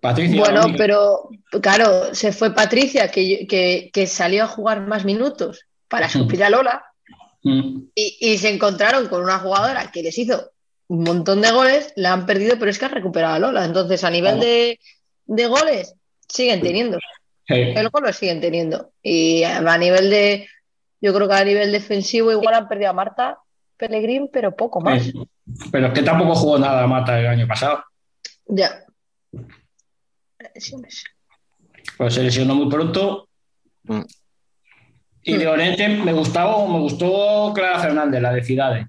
Patricia. 0.01 0.41
Bueno, 0.41 0.67
pero 0.77 1.29
claro, 1.61 2.13
se 2.13 2.31
fue 2.33 2.53
Patricia, 2.53 3.09
que, 3.09 3.47
que, 3.93 4.07
salió 4.07 4.43
a 4.43 4.47
jugar 4.47 4.85
más 4.85 5.05
minutos 5.05 5.65
para 5.87 6.09
suplir 6.09 6.43
a 6.43 6.49
Lola. 6.49 6.83
Mm. 7.43 7.83
Y, 7.95 8.17
y, 8.19 8.37
se 8.37 8.53
encontraron 8.53 9.07
con 9.07 9.23
una 9.23 9.39
jugadora 9.39 9.89
que 9.91 10.03
les 10.03 10.17
hizo 10.17 10.51
un 10.89 11.03
montón 11.03 11.41
de 11.41 11.51
goles, 11.51 11.93
la 11.95 12.13
han 12.13 12.25
perdido, 12.25 12.57
pero 12.59 12.69
es 12.69 12.79
que 12.79 12.85
ha 12.85 12.89
recuperado 12.89 13.35
a 13.35 13.39
Lola. 13.39 13.63
Entonces, 13.63 14.03
a 14.03 14.09
nivel 14.09 14.39
de, 14.39 14.79
goles, 15.47 15.95
siguen 16.27 16.61
teniendo. 16.61 16.97
El 17.47 17.89
gol 17.89 18.03
lo 18.03 18.13
siguen 18.13 18.41
teniendo. 18.41 18.91
Y 19.01 19.43
a 19.43 19.77
nivel 19.77 20.09
de, 20.09 20.47
yo 21.01 21.13
creo 21.13 21.27
que 21.27 21.33
a 21.33 21.45
nivel 21.45 21.71
defensivo 21.71 22.31
igual 22.31 22.55
han 22.55 22.67
perdido 22.67 22.89
a 22.89 22.93
Marta 22.93 23.39
Pellegrín, 23.77 24.29
pero 24.31 24.55
poco 24.55 24.81
más. 24.81 25.11
Pero 25.71 25.87
es 25.87 25.93
que 25.93 26.03
tampoco 26.03 26.35
jugó 26.35 26.59
nada 26.59 26.85
Marta 26.85 27.17
el 27.17 27.27
año 27.27 27.47
pasado. 27.47 27.83
Ya. 28.45 28.83
Pues 31.97 32.13
se 32.13 32.23
lesionó 32.23 32.55
muy 32.55 32.69
pronto. 32.69 33.29
Mm. 33.83 34.01
Y 35.23 35.37
de 35.37 35.47
Oriente 35.47 35.87
me 35.87 36.13
gustaba, 36.13 36.67
me 36.67 36.79
gustó 36.79 37.53
Clara 37.53 37.79
Fernández, 37.79 38.21
la 38.21 38.33
de 38.33 38.43
Cidade. 38.43 38.87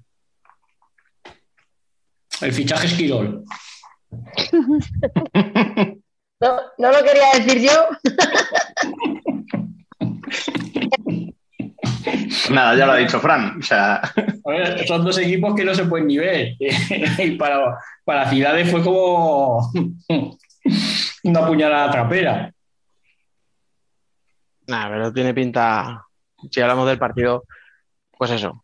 El 2.41 2.53
fichaje 2.53 2.87
es 2.87 2.93
Quirol. 2.93 3.45
No, 6.41 6.59
no 6.79 6.91
lo 6.91 7.03
quería 7.03 7.33
decir 7.35 7.61
yo. 7.61 7.87
Nada, 12.51 12.75
ya 12.75 12.85
lo 12.85 12.93
ha 12.93 12.97
dicho 12.97 13.19
Fran. 13.19 13.59
O 13.59 13.61
sea... 13.61 14.01
son 14.87 15.03
dos 15.03 15.17
equipos 15.17 15.55
que 15.55 15.65
no 15.65 15.73
se 15.73 15.85
pueden 15.85 16.07
ni 16.07 16.17
ver. 16.17 16.55
y 16.59 17.31
para, 17.31 17.77
para 18.03 18.29
Ciudades 18.29 18.69
fue 18.69 18.83
como 18.83 19.71
una 21.23 21.45
puñalada 21.45 21.91
trapera. 21.91 22.53
Nada, 24.67 24.89
pero 24.89 25.13
tiene 25.13 25.33
pinta. 25.33 26.05
Si 26.49 26.61
hablamos 26.61 26.87
del 26.87 26.97
partido, 26.97 27.43
pues 28.17 28.31
eso, 28.31 28.63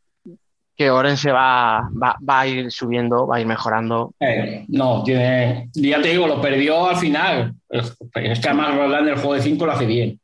que 0.76 0.91
Orense 0.91 1.31
va, 1.31 1.89
va, 1.91 2.15
va, 2.27 2.39
a 2.39 2.47
ir 2.47 2.72
subiendo, 2.72 3.26
va 3.26 3.38
a 3.38 3.41
ir 3.41 3.47
mejorando. 3.47 4.14
Eh, 4.19 4.64
no, 4.68 5.03
tiene. 5.03 5.69
Ya 5.73 6.01
te 6.01 6.09
digo, 6.09 6.27
lo 6.27 6.39
perdió 6.39 6.88
al 6.88 6.97
final. 6.97 7.53
Es 7.69 8.39
que 8.39 8.47
además 8.47 8.76
Roland 8.76 9.09
el 9.09 9.15
juego 9.15 9.34
de 9.34 9.41
5 9.41 9.65
lo 9.65 9.72
hace 9.72 9.85
bien. 9.85 10.19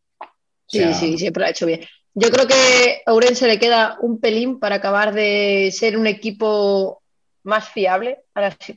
sí, 0.68 0.94
sí, 0.94 1.18
siempre 1.18 1.41
lo 1.41 1.48
ha 1.48 1.49
hecho 1.49 1.65
bien. 1.65 1.81
Yo 2.15 2.30
creo 2.30 2.48
que 2.48 3.02
a 3.06 3.14
Ourense 3.14 3.48
le 3.48 3.60
queda 3.60 3.98
un 4.02 4.19
pelín 4.19 4.60
para 4.60 4.76
acabar 4.76 5.14
de 5.14 5.69
ser 5.72 5.98
un 5.98 6.07
equipo 6.07 7.02
más 7.44 7.69
fiable, 7.69 8.19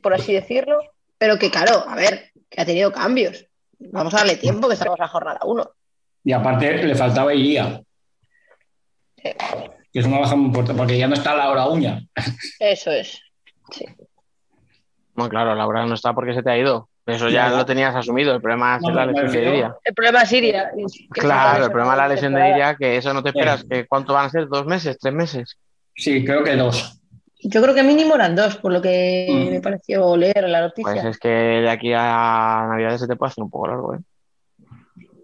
por 0.03 0.15
así 0.15 0.33
decirlo, 0.33 0.79
pero 1.19 1.39
que 1.39 1.51
claro, 1.51 1.85
a 1.87 1.95
ver, 1.95 2.33
que 2.49 2.61
ha 2.61 2.67
tenido 2.67 2.93
cambios. 2.93 3.47
Vamos 3.79 4.15
a 4.15 4.19
darle 4.19 4.37
tiempo, 4.37 4.69
que 4.69 4.75
estamos 4.75 5.01
a 5.01 5.09
jornada 5.09 5.41
1. 5.45 5.71
Y 6.25 6.33
aparte 6.33 6.83
le 6.83 6.95
faltaba 6.95 7.35
Iría. 7.35 7.83
Sí 9.23 9.31
que 9.97 10.01
es 10.01 10.07
una 10.07 10.19
baja 10.19 10.37
muy 10.37 10.49
importante, 10.49 10.79
porque 10.79 10.99
ya 10.99 11.09
no 11.09 11.15
está 11.15 11.35
Laura 11.35 11.69
Uña. 11.69 12.07
Eso 12.61 12.91
es. 12.91 13.19
Sí. 13.71 13.87
Bueno, 15.15 15.31
claro, 15.31 15.55
Laura 15.55 15.87
no 15.87 15.95
está 15.95 16.13
porque 16.13 16.35
se 16.35 16.43
te 16.43 16.51
ha 16.51 16.59
ido. 16.59 16.91
Eso 17.07 17.29
ya 17.29 17.51
lo 17.51 17.65
tenías 17.65 17.95
asumido. 17.95 18.35
El 18.35 18.41
problema 18.41 18.77
es 18.77 18.83
la 18.83 19.07
lesión 19.07 19.31
de 19.31 19.43
Iria. 19.43 19.77
El 19.85 19.95
problema 19.95 20.23
es 20.23 20.33
Iria. 20.33 20.71
Claro, 21.11 21.65
el 21.67 21.71
problema 21.71 21.93
es 21.93 21.99
la 21.99 22.09
lesión 22.09 22.35
de 22.35 22.51
Iria, 22.51 22.75
que 22.75 22.97
eso 22.97 23.15
no 23.15 23.23
te 23.23 23.29
esperas. 23.29 23.65
Que 23.65 23.87
¿Cuánto 23.87 24.13
van 24.13 24.27
a 24.27 24.31
ser? 24.31 24.49
¿Dos 24.49 24.67
meses? 24.67 24.99
¿Tres 24.99 25.15
meses? 25.15 25.57
Sí, 25.95 26.25
creo 26.25 26.43
que 26.43 26.57
dos. 26.57 27.01
Yo 27.41 27.63
creo 27.63 27.75
que 27.75 27.85
mínimo 27.85 28.17
eran 28.17 28.35
dos, 28.35 28.57
por 28.57 28.73
lo 28.73 28.83
que 28.83 29.29
mm. 29.31 29.51
me 29.53 29.61
pareció 29.61 30.17
leer 30.17 30.49
la 30.49 30.63
noticia. 30.63 30.93
Pues 30.93 31.05
es 31.05 31.19
que 31.19 31.29
de 31.29 31.71
aquí 31.71 31.93
a 31.95 32.67
Navidades 32.71 33.01
se 33.01 33.07
te 33.07 33.15
puede 33.15 33.31
hacer 33.31 33.45
un 33.45 33.51
poco 33.51 33.69
largo, 33.69 33.95
¿eh? 33.95 33.99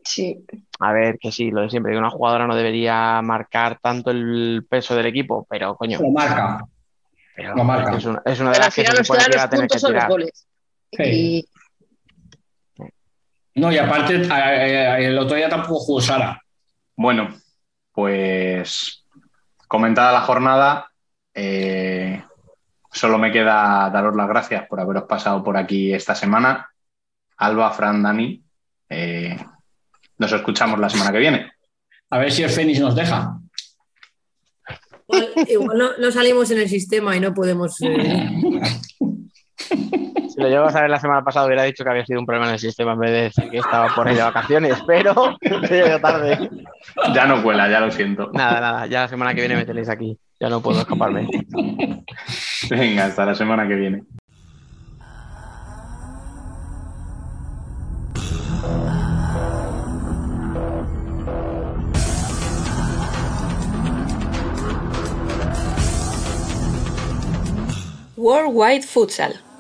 Sí. 0.05 0.45
A 0.79 0.93
ver, 0.93 1.19
que 1.19 1.33
sí, 1.33 1.51
lo 1.51 1.63
de 1.63 1.71
siempre, 1.71 1.93
que 1.93 1.99
una 1.99 2.11
jugadora 2.11 2.47
no 2.47 2.55
debería 2.55 3.21
marcar 3.23 3.79
tanto 3.81 4.11
el 4.11 4.65
peso 4.69 4.95
del 4.95 5.07
equipo, 5.07 5.47
pero 5.49 5.77
coño. 5.77 5.99
Lo 6.01 6.11
marca. 6.11 6.65
lo 7.37 7.65
marca. 7.65 7.97
Es 7.97 8.05
una, 8.05 8.23
es 8.25 8.41
una 8.41 8.53
de 8.53 8.59
las 8.59 8.75
que 8.75 8.87
se 8.87 9.05
supone 9.05 9.25
que 9.25 9.37
va 9.37 9.45
a 9.45 9.51
tener 9.51 9.69
que 9.69 9.79
tirar. 9.79 10.09
Goles. 10.09 10.47
Y... 10.99 11.45
No, 13.55 13.71
y 13.71 13.79
aparte, 13.79 14.23
el 15.07 15.19
otro 15.19 15.37
día 15.37 15.49
tampoco 15.49 15.81
jugó 15.81 16.01
Sara. 16.01 16.41
Bueno, 16.97 17.29
pues 17.93 19.05
comentada 19.69 20.13
la 20.13 20.23
jornada, 20.23 20.91
eh, 21.35 22.23
solo 22.91 23.19
me 23.19 23.33
queda 23.33 23.91
daros 23.91 24.15
las 24.15 24.29
gracias 24.29 24.67
por 24.69 24.81
haberos 24.81 25.05
pasado 25.05 25.43
por 25.43 25.57
aquí 25.57 25.93
esta 25.93 26.15
semana. 26.15 26.71
Alba, 27.39 27.71
Fran, 27.73 28.03
Dani, 28.03 28.43
eh, 28.89 29.37
nos 30.19 30.33
escuchamos 30.33 30.79
la 30.79 30.89
semana 30.89 31.13
que 31.13 31.19
viene. 31.19 31.53
A 32.11 32.19
ver 32.19 32.31
si 32.31 32.43
el 32.43 32.51
Fénix 32.51 32.81
nos 32.81 32.95
deja. 32.95 33.39
Igual, 35.49 35.95
no, 35.99 36.11
salimos 36.11 36.51
en 36.51 36.59
el 36.59 36.69
sistema 36.69 37.17
y 37.17 37.21
no 37.21 37.35
podemos. 37.35 37.81
Eh, 37.83 38.31
lo 40.43 40.49
llevas 40.49 40.75
a 40.75 40.83
ver 40.83 40.91
la 40.91 41.01
semana 41.01 41.23
pasada, 41.23 41.47
hubiera 41.47 41.63
dicho 41.63 41.85
que 41.85 41.91
había 41.91 42.05
sido 42.05 42.21
un 42.21 42.27
problema 42.27 42.49
en 42.49 42.55
el 42.55 42.59
sistema 42.59 42.93
en 42.93 42.99
vez 42.99 43.11
de 43.11 43.23
decir 43.23 43.51
que 43.51 43.59
estaba 43.59 43.95
por 43.95 44.09
ahí 44.09 44.17
de 44.17 44.23
vacaciones, 44.23 44.77
pero 44.87 45.37
llegué 45.41 45.99
tarde. 46.01 46.51
Ya 47.15 47.27
no 47.27 47.43
cuela, 47.43 47.69
ya 47.71 47.81
lo 47.81 47.91
siento. 47.91 48.31
Nada, 48.33 48.61
nada, 48.61 48.87
ya 48.87 49.03
la 49.03 49.09
semana 49.09 49.35
que 49.35 49.41
viene 49.41 49.57
me 49.57 49.65
tenéis 49.65 49.89
aquí. 49.89 50.19
Ya 50.41 50.49
no 50.49 50.61
puedo 50.61 50.81
escaparme. 50.81 51.29
Venga, 52.69 53.05
hasta 53.05 53.25
la 53.25 53.35
semana 53.35 53.67
que 53.69 53.75
viene. 53.75 54.03
Worldwide 68.17 68.83
Futsal. 68.83 69.52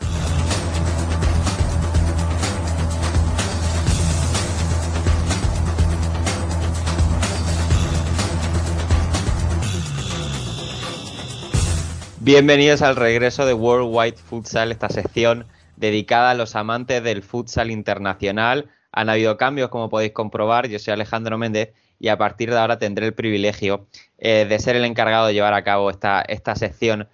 Bienvenidos 12.24 12.82
al 12.82 12.94
regreso 12.94 13.46
de 13.46 13.52
Worldwide 13.52 14.16
Futsal, 14.16 14.70
esta 14.70 14.88
sección 14.88 15.44
dedicada 15.74 16.30
a 16.30 16.34
los 16.34 16.54
amantes 16.54 17.02
del 17.02 17.24
futsal 17.24 17.68
internacional. 17.68 18.70
Han 18.92 19.10
habido 19.10 19.36
cambios, 19.36 19.70
como 19.70 19.88
podéis 19.88 20.12
comprobar. 20.12 20.68
Yo 20.68 20.78
soy 20.78 20.92
Alejandro 20.92 21.36
Méndez 21.36 21.72
y 21.98 22.06
a 22.06 22.18
partir 22.18 22.52
de 22.52 22.58
ahora 22.60 22.78
tendré 22.78 23.06
el 23.06 23.12
privilegio 23.12 23.88
eh, 24.18 24.46
de 24.48 24.58
ser 24.60 24.76
el 24.76 24.84
encargado 24.84 25.26
de 25.26 25.34
llevar 25.34 25.52
a 25.52 25.64
cabo 25.64 25.90
esta, 25.90 26.20
esta 26.20 26.54
sección 26.54 27.08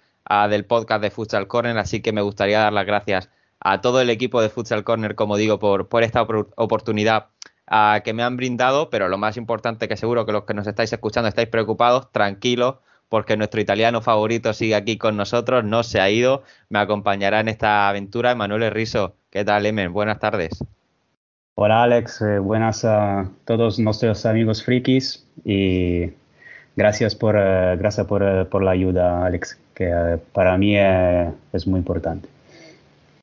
del 0.47 0.65
podcast 0.65 1.01
de 1.01 1.09
Futsal 1.09 1.47
Corner, 1.47 1.75
así 1.79 2.01
que 2.01 2.11
me 2.11 2.21
gustaría 2.21 2.59
dar 2.59 2.73
las 2.73 2.85
gracias 2.85 3.29
a 3.59 3.81
todo 3.81 4.01
el 4.01 4.11
equipo 4.11 4.43
de 4.43 4.49
Futsal 4.49 4.83
Corner, 4.83 5.15
como 5.15 5.37
digo, 5.37 5.57
por, 5.57 5.89
por 5.89 6.03
esta 6.03 6.21
oportunidad 6.21 7.29
que 8.03 8.13
me 8.13 8.21
han 8.21 8.37
brindado, 8.37 8.91
pero 8.91 9.07
lo 9.07 9.17
más 9.17 9.37
importante 9.37 9.87
que 9.87 9.97
seguro 9.97 10.27
que 10.27 10.33
los 10.33 10.43
que 10.43 10.53
nos 10.53 10.67
estáis 10.67 10.93
escuchando 10.93 11.29
estáis 11.29 11.47
preocupados, 11.47 12.11
tranquilos, 12.11 12.75
porque 13.09 13.35
nuestro 13.35 13.59
italiano 13.59 14.01
favorito 14.01 14.53
sigue 14.53 14.75
aquí 14.75 14.97
con 14.97 15.17
nosotros, 15.17 15.63
no 15.63 15.83
se 15.83 15.99
ha 15.99 16.09
ido, 16.09 16.43
me 16.69 16.79
acompañará 16.79 17.39
en 17.39 17.49
esta 17.49 17.89
aventura 17.89 18.31
Emanuele 18.31 18.69
Riso. 18.69 19.15
¿Qué 19.31 19.43
tal, 19.43 19.65
Emen? 19.65 19.91
Buenas 19.91 20.19
tardes. 20.19 20.63
Hola 21.55 21.83
Alex, 21.83 22.21
eh, 22.21 22.39
buenas 22.39 22.85
a 22.85 23.29
todos 23.43 23.79
nuestros 23.79 24.25
amigos 24.25 24.63
frikis 24.63 25.27
y 25.43 26.09
gracias 26.77 27.15
por, 27.15 27.35
eh, 27.37 27.75
gracias 27.77 28.07
por, 28.07 28.23
eh, 28.23 28.45
por 28.45 28.63
la 28.63 28.71
ayuda, 28.71 29.25
Alex 29.25 29.59
que 29.79 30.19
para 30.33 30.57
mí 30.57 30.75
es 30.77 31.65
muy 31.65 31.79
importante. 31.79 32.27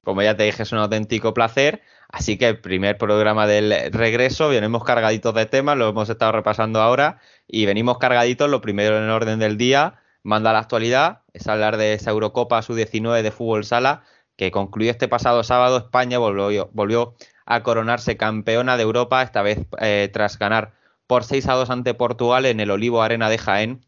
Como 0.03 0.23
ya 0.23 0.37
te 0.37 0.45
dije, 0.45 0.63
es 0.63 0.73
un 0.73 0.79
auténtico 0.79 1.35
placer. 1.35 1.83
Así 2.09 2.39
que 2.39 2.49
el 2.49 2.61
primer 2.61 2.97
programa 2.97 3.47
del 3.47 3.93
regreso, 3.93 4.49
venimos 4.49 4.85
cargaditos 4.85 5.35
de 5.35 5.45
temas, 5.45 5.77
lo 5.77 5.89
hemos 5.89 6.09
estado 6.09 6.33
repasando 6.33 6.81
ahora 6.81 7.19
y 7.49 7.67
venimos 7.67 7.99
cargaditos, 7.99 8.51
lo 8.51 8.61
primero 8.61 8.99
en 8.99 9.09
orden 9.11 9.39
del 9.39 9.57
día, 9.57 10.01
manda 10.23 10.53
la 10.53 10.61
actualidad, 10.61 11.23
es 11.33 11.47
hablar 11.47 11.77
de 11.77 11.95
esa 11.95 12.11
Eurocopa 12.11 12.63
Sub-19 12.63 13.23
de 13.23 13.31
fútbol 13.31 13.65
sala 13.65 14.03
que 14.37 14.51
concluyó 14.51 14.91
este 14.91 15.09
pasado 15.09 15.43
sábado. 15.45 15.79
España 15.79 16.19
volvió, 16.19 16.71
volvió 16.73 17.15
a 17.47 17.63
coronarse 17.63 18.17
campeona 18.17 18.77
de 18.77 18.83
Europa, 18.83 19.23
esta 19.23 19.43
vez 19.43 19.61
eh, 19.81 20.11
tras 20.13 20.39
ganar 20.39 20.73
por 21.07 21.25
6 21.25 21.49
a 21.49 21.55
2 21.55 21.71
ante 21.71 21.95
Portugal 21.95 22.47
en 22.47 22.61
el 22.61 22.71
Olivo 22.71 23.03
Arena 23.03 23.31
de 23.31 23.39
Jaén 23.39 23.87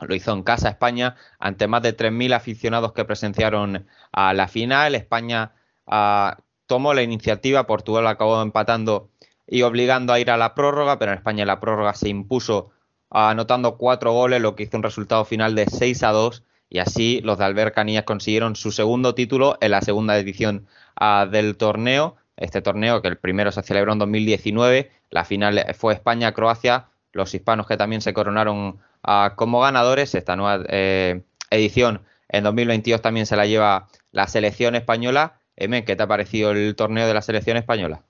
lo 0.00 0.14
hizo 0.14 0.32
en 0.32 0.42
casa 0.42 0.70
España 0.70 1.16
ante 1.38 1.68
más 1.68 1.82
de 1.82 1.96
3.000 1.96 2.34
aficionados 2.34 2.92
que 2.92 3.04
presenciaron 3.04 3.86
a 4.10 4.32
la 4.32 4.48
final. 4.48 4.94
España 4.94 5.52
ah, 5.86 6.38
tomó 6.66 6.94
la 6.94 7.02
iniciativa, 7.02 7.66
Portugal 7.66 8.06
acabó 8.06 8.40
empatando 8.40 9.10
y 9.46 9.62
obligando 9.62 10.12
a 10.12 10.20
ir 10.20 10.30
a 10.30 10.36
la 10.36 10.54
prórroga, 10.54 10.98
pero 10.98 11.12
en 11.12 11.18
España 11.18 11.44
la 11.44 11.60
prórroga 11.60 11.94
se 11.94 12.08
impuso 12.08 12.70
anotando 13.12 13.76
cuatro 13.76 14.12
goles, 14.12 14.40
lo 14.40 14.56
que 14.56 14.64
hizo 14.64 14.76
un 14.76 14.82
resultado 14.82 15.24
final 15.24 15.54
de 15.54 15.66
6 15.66 16.02
a 16.02 16.12
2 16.12 16.44
y 16.72 16.78
así 16.78 17.20
los 17.22 17.36
de 17.36 17.44
Albert 17.44 17.74
Canías 17.74 18.04
consiguieron 18.04 18.56
su 18.56 18.72
segundo 18.72 19.14
título 19.14 19.58
en 19.60 19.72
la 19.72 19.82
segunda 19.82 20.16
edición 20.16 20.66
ah, 20.96 21.28
del 21.30 21.58
torneo. 21.58 22.16
Este 22.36 22.62
torneo, 22.62 23.02
que 23.02 23.08
el 23.08 23.18
primero 23.18 23.52
se 23.52 23.62
celebró 23.62 23.92
en 23.92 23.98
2019, 23.98 24.90
la 25.10 25.26
final 25.26 25.62
fue 25.76 25.92
España-Croacia, 25.92 26.86
los 27.12 27.34
hispanos 27.34 27.66
que 27.66 27.76
también 27.76 28.00
se 28.00 28.14
coronaron 28.14 28.78
ah, 29.02 29.34
como 29.36 29.60
ganadores. 29.60 30.14
Esta 30.14 30.34
nueva 30.34 30.64
eh, 30.68 31.20
edición 31.50 32.00
en 32.30 32.44
2022 32.44 33.02
también 33.02 33.26
se 33.26 33.36
la 33.36 33.44
lleva 33.44 33.88
la 34.10 34.26
selección 34.26 34.74
española. 34.74 35.34
Emen, 35.56 35.84
¿qué 35.84 35.94
te 35.94 36.02
ha 36.02 36.06
parecido 36.06 36.52
el 36.52 36.74
torneo 36.74 37.06
de 37.06 37.12
la 37.12 37.20
selección 37.20 37.58
española? 37.58 38.00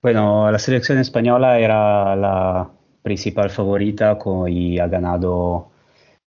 Bueno, 0.00 0.48
la 0.52 0.60
selección 0.60 0.98
española 0.98 1.58
era 1.58 2.14
la 2.14 2.70
principal 3.02 3.50
favorita 3.50 4.18
y 4.48 4.78
ha 4.78 4.86
ganado 4.86 5.68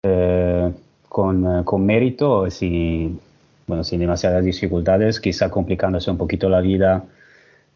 eh, 0.03 0.72
con, 1.10 1.64
con, 1.64 1.85
mérito, 1.85 2.49
sin, 2.49 3.19
bueno, 3.68 3.84
sin 3.84 3.99
demasiadas 3.99 4.44
dificultades, 4.44 5.19
quizá 5.19 5.49
complicándose 5.49 6.10
un 6.10 6.18
poquito 6.18 6.49
la 6.49 6.61
vida 6.61 7.03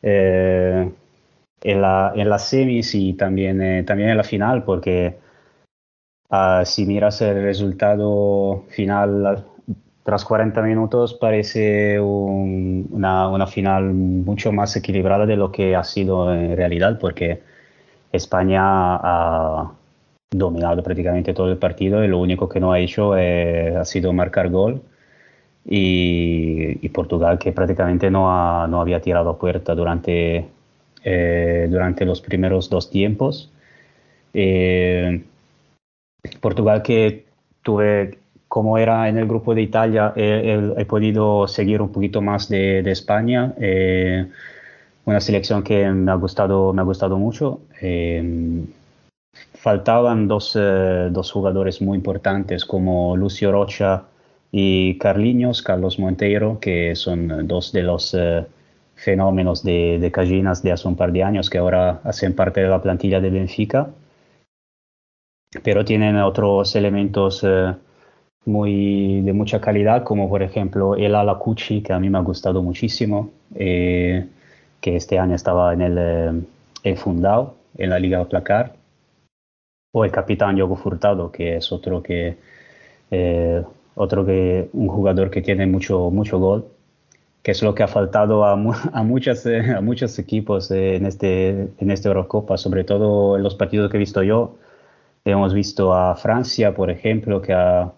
eh, 0.01 0.89
en, 1.61 1.81
la, 1.81 2.13
en 2.15 2.29
las 2.29 2.49
semis 2.49 2.95
y 2.95 3.13
también, 3.13 3.61
eh, 3.61 3.83
también 3.83 4.09
en 4.09 4.17
la 4.17 4.23
final, 4.23 4.63
porque 4.63 5.17
ah, 6.29 6.63
si 6.65 6.85
miras 6.85 7.21
el 7.21 7.41
resultado 7.41 8.65
final 8.69 9.45
tras 10.03 10.23
40 10.23 10.61
minutos 10.61 11.13
parece 11.15 11.99
una, 11.99 13.27
una, 13.27 13.45
final 13.45 13.93
mucho 13.93 14.53
más 14.53 14.73
equilibrada 14.77 15.25
de 15.25 15.35
lo 15.35 15.51
que 15.51 15.75
ha 15.75 15.83
sido 15.83 16.33
en 16.33 16.55
realidad, 16.55 16.97
porque 16.99 17.41
España 18.17 18.61
ha 18.63 19.71
dominado 20.31 20.83
prácticamente 20.83 21.33
todo 21.33 21.49
el 21.49 21.57
partido 21.57 22.03
y 22.03 22.07
lo 22.07 22.19
único 22.19 22.49
que 22.49 22.59
no 22.59 22.71
ha 22.71 22.79
hecho 22.79 23.17
eh, 23.17 23.75
ha 23.75 23.85
sido 23.85 24.13
marcar 24.13 24.49
gol. 24.49 24.81
Y, 25.69 26.87
Portugal 26.89 27.37
que 27.37 27.51
prácticamente 27.51 28.09
no, 28.09 28.31
ha, 28.31 28.67
no 28.67 28.81
había 28.81 29.01
tirado 29.01 29.29
a 29.29 29.37
puerta 29.37 29.75
durante, 29.75 30.47
eh, 31.03 31.67
durante 31.69 32.05
los 32.05 32.21
primeros 32.21 32.69
dos 32.69 32.89
tiempos. 32.89 33.51
Eh, 34.33 35.23
Portugal 36.41 36.81
que 36.81 37.25
tuve, 37.61 38.17
como 38.47 38.77
era 38.79 39.09
en 39.09 39.17
el 39.17 39.27
grupo 39.27 39.53
de 39.53 39.61
Italia, 39.61 40.13
he 40.15 40.85
podido 40.85 41.47
seguir 41.47 41.81
un 41.81 41.91
poquito 41.91 42.21
más 42.21 42.49
de 42.49 42.79
España 42.89 43.53
una 45.07 45.21
selección 45.21 45.63
que 45.63 45.89
me 45.89 46.11
ha 46.11 46.15
gustado, 46.15 46.73
me 46.73 46.81
ha 46.81 46.83
gustado 46.83 47.17
mucho. 47.17 47.61
Eh, 47.81 48.65
faltaban 49.53 50.27
dos, 50.27 50.53
eh, 50.59 51.07
dos, 51.09 51.31
jugadores 51.31 51.81
muy 51.81 51.97
importantes 51.97 52.65
como 52.65 53.15
Lucio 53.15 53.53
Rocha 53.53 54.03
y 54.51 54.97
Carliños, 54.97 55.61
Carlos 55.61 55.97
Monteiro, 55.97 56.59
que 56.59 56.93
son 56.95 57.47
dos 57.47 57.71
de 57.71 57.83
los 57.83 58.13
eh, 58.13 58.45
fenómenos 58.95 59.63
de, 59.63 59.97
de 59.97 60.11
Cajinas 60.11 60.61
de 60.61 60.73
hace 60.73 60.89
un 60.89 60.97
par 60.97 61.13
de 61.13 61.23
años 61.23 61.49
que 61.49 61.57
ahora 61.57 62.01
hacen 62.03 62.35
parte 62.35 62.59
de 62.59 62.67
la 62.67 62.81
plantilla 62.81 63.21
de 63.21 63.29
Benfica. 63.29 63.89
Pero 65.63 65.85
tienen 65.85 66.17
otros 66.17 66.75
elementos 66.75 67.45
muy, 68.43 69.21
de 69.21 69.31
mucha 69.31 69.61
calidad, 69.61 70.03
como 70.03 70.27
por 70.27 70.43
ejemplo 70.43 70.97
el 70.97 71.15
Alacucci, 71.15 71.81
que 71.81 71.93
a 71.93 71.99
mí 71.99 72.09
me 72.09 72.17
ha 72.17 72.21
gustado 72.21 72.61
muchísimo 72.61 73.31
que 74.81 74.95
este 74.95 75.19
año 75.19 75.35
estaba 75.35 75.73
en 75.73 75.81
el, 75.81 76.45
eh, 76.83 76.95
Fundao, 76.95 77.55
en 77.77 77.89
la 77.89 77.99
Liga 77.99 78.23
Placar, 78.25 78.73
o 79.93 80.05
el 80.05 80.11
capitán 80.11 80.55
Diogo 80.55 80.75
Furtado, 80.75 81.31
que 81.31 81.57
es 81.57 81.71
otro 81.71 82.03
que, 82.03 82.37
eh, 83.11 83.63
otro 83.95 84.25
que 84.25 84.69
un 84.73 84.87
jugador 84.87 85.29
que 85.29 85.41
tiene 85.41 85.65
mucho, 85.65 86.11
mucho 86.11 86.39
gol, 86.39 86.67
que 87.43 87.51
es 87.51 87.63
lo 87.63 87.73
que 87.73 87.83
ha 87.83 87.87
faltado 87.87 88.45
a, 88.45 88.53
a, 88.93 89.03
muchas, 89.03 89.45
eh, 89.45 89.73
a 89.75 89.81
muchos 89.81 90.19
equipos 90.19 90.69
en, 90.71 91.05
este, 91.05 91.69
en 91.77 91.91
esta 91.91 92.09
Eurocopa, 92.09 92.57
sobre 92.57 92.83
todo 92.83 93.37
en 93.37 93.43
los 93.43 93.55
partidos 93.55 93.89
que 93.89 93.97
he 93.97 93.99
visto 93.99 94.23
yo. 94.23 94.55
Hemos 95.25 95.53
visto 95.53 95.93
a 95.93 96.15
Francia, 96.15 96.73
por 96.73 96.89
ejemplo, 96.89 97.41
que, 97.41 97.53
ha, 97.53 97.91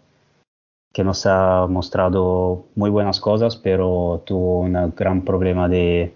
que 0.94 1.04
nos 1.04 1.26
ha 1.26 1.68
mostrado 1.68 2.66
muy 2.76 2.90
buenas 2.90 3.20
cosas, 3.20 3.56
pero 3.56 4.24
tuvo 4.26 4.62
un 4.62 4.94
gran 4.96 5.24
problema 5.24 5.68
de, 5.70 6.14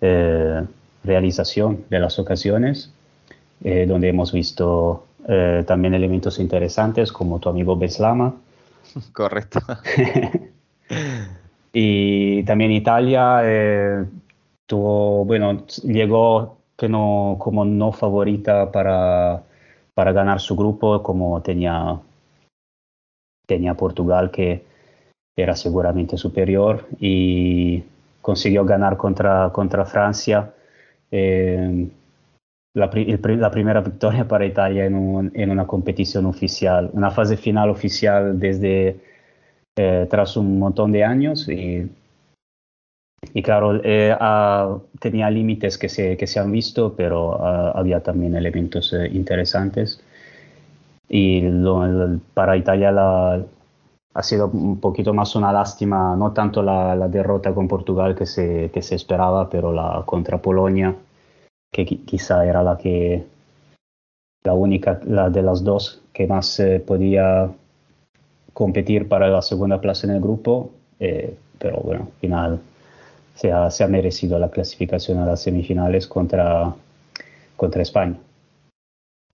eh, 0.00 0.62
realización 1.04 1.84
de 1.88 2.00
las 2.00 2.18
ocasiones, 2.18 2.92
eh, 3.62 3.86
donde 3.86 4.08
hemos 4.08 4.32
visto 4.32 5.06
eh, 5.28 5.64
también 5.66 5.94
elementos 5.94 6.38
interesantes 6.38 7.12
como 7.12 7.38
tu 7.38 7.48
amigo 7.48 7.76
Beslama. 7.76 8.34
Correcto. 9.12 9.60
y 11.72 12.42
también 12.44 12.72
Italia 12.72 14.06
tuvo, 14.66 15.24
bueno, 15.24 15.64
llegó 15.84 16.58
no, 16.88 17.36
como 17.38 17.64
no 17.64 17.92
favorita 17.92 18.70
para, 18.70 19.42
para 19.94 20.12
ganar 20.12 20.40
su 20.40 20.56
grupo, 20.56 21.02
como 21.02 21.40
tenía, 21.40 21.98
tenía 23.46 23.74
Portugal, 23.74 24.30
que 24.30 24.64
era 25.36 25.56
seguramente 25.56 26.16
superior. 26.16 26.86
Y 27.00 27.82
consiguió 28.26 28.64
ganar 28.64 28.96
contra, 28.96 29.50
contra 29.52 29.84
Francia. 29.84 30.52
Eh, 31.12 31.88
la, 32.74 32.90
la, 32.92 33.50
primera 33.52 33.80
victoria 33.80 34.26
para 34.26 34.44
Italia 34.44 34.84
en, 34.84 35.30
en, 35.32 35.50
una 35.50 35.64
competición 35.64 36.26
oficial, 36.26 36.90
una 36.92 37.12
fase 37.12 37.36
final 37.36 37.70
oficial 37.70 38.36
desde 38.36 38.96
eh, 39.76 40.08
tras 40.10 40.36
un 40.36 40.58
montón 40.58 40.90
de 40.90 41.04
años 41.04 41.48
y, 41.48 41.88
y 43.32 43.42
claro, 43.42 43.80
eh, 43.84 44.16
tenía 44.98 45.30
límites 45.30 45.78
que 45.78 45.88
se, 45.88 46.16
que 46.16 46.26
se 46.26 46.40
han 46.40 46.50
visto, 46.50 46.96
pero 46.96 47.40
había 47.76 48.00
también 48.02 48.34
elementos 48.34 48.92
interesantes. 49.12 50.02
Y 51.08 51.42
para 52.34 52.56
Italia 52.56 52.90
la, 52.90 53.40
ha 54.16 54.22
sido 54.22 54.46
un 54.48 54.80
poquito 54.80 55.12
más 55.12 55.36
una 55.36 55.52
lástima, 55.52 56.16
no 56.16 56.32
tanto 56.32 56.62
la, 56.62 56.96
derrota 57.08 57.52
con 57.52 57.68
Portugal 57.68 58.14
que 58.14 58.24
se, 58.24 58.70
que 58.72 58.80
se, 58.80 58.94
esperaba, 58.94 59.50
pero 59.50 59.72
la 59.72 60.02
contra 60.06 60.40
Polonia, 60.40 60.96
que 61.70 61.84
quizá 61.84 62.46
era 62.46 62.62
la 62.62 62.78
que 62.78 63.26
la 64.42 64.54
única 64.54 65.00
la 65.04 65.28
de 65.28 65.42
las 65.42 65.62
dos 65.62 66.00
que 66.14 66.26
más 66.26 66.58
eh, 66.60 66.80
podía 66.80 67.50
competir 68.54 69.06
para 69.06 69.28
la 69.28 69.42
segunda 69.42 69.82
plaza 69.82 70.06
en 70.06 70.14
el 70.14 70.22
grupo, 70.22 70.70
eh, 70.98 71.36
pero 71.58 71.80
bueno, 71.80 72.04
al 72.04 72.20
final 72.20 72.60
se 73.34 73.52
ha, 73.52 73.70
se 73.70 73.84
ha, 73.84 73.88
merecido 73.88 74.38
la 74.38 74.50
clasificación 74.50 75.18
a 75.18 75.26
las 75.26 75.42
semifinales 75.42 76.06
contra, 76.06 76.74
contra 77.54 77.82
España. 77.82 78.16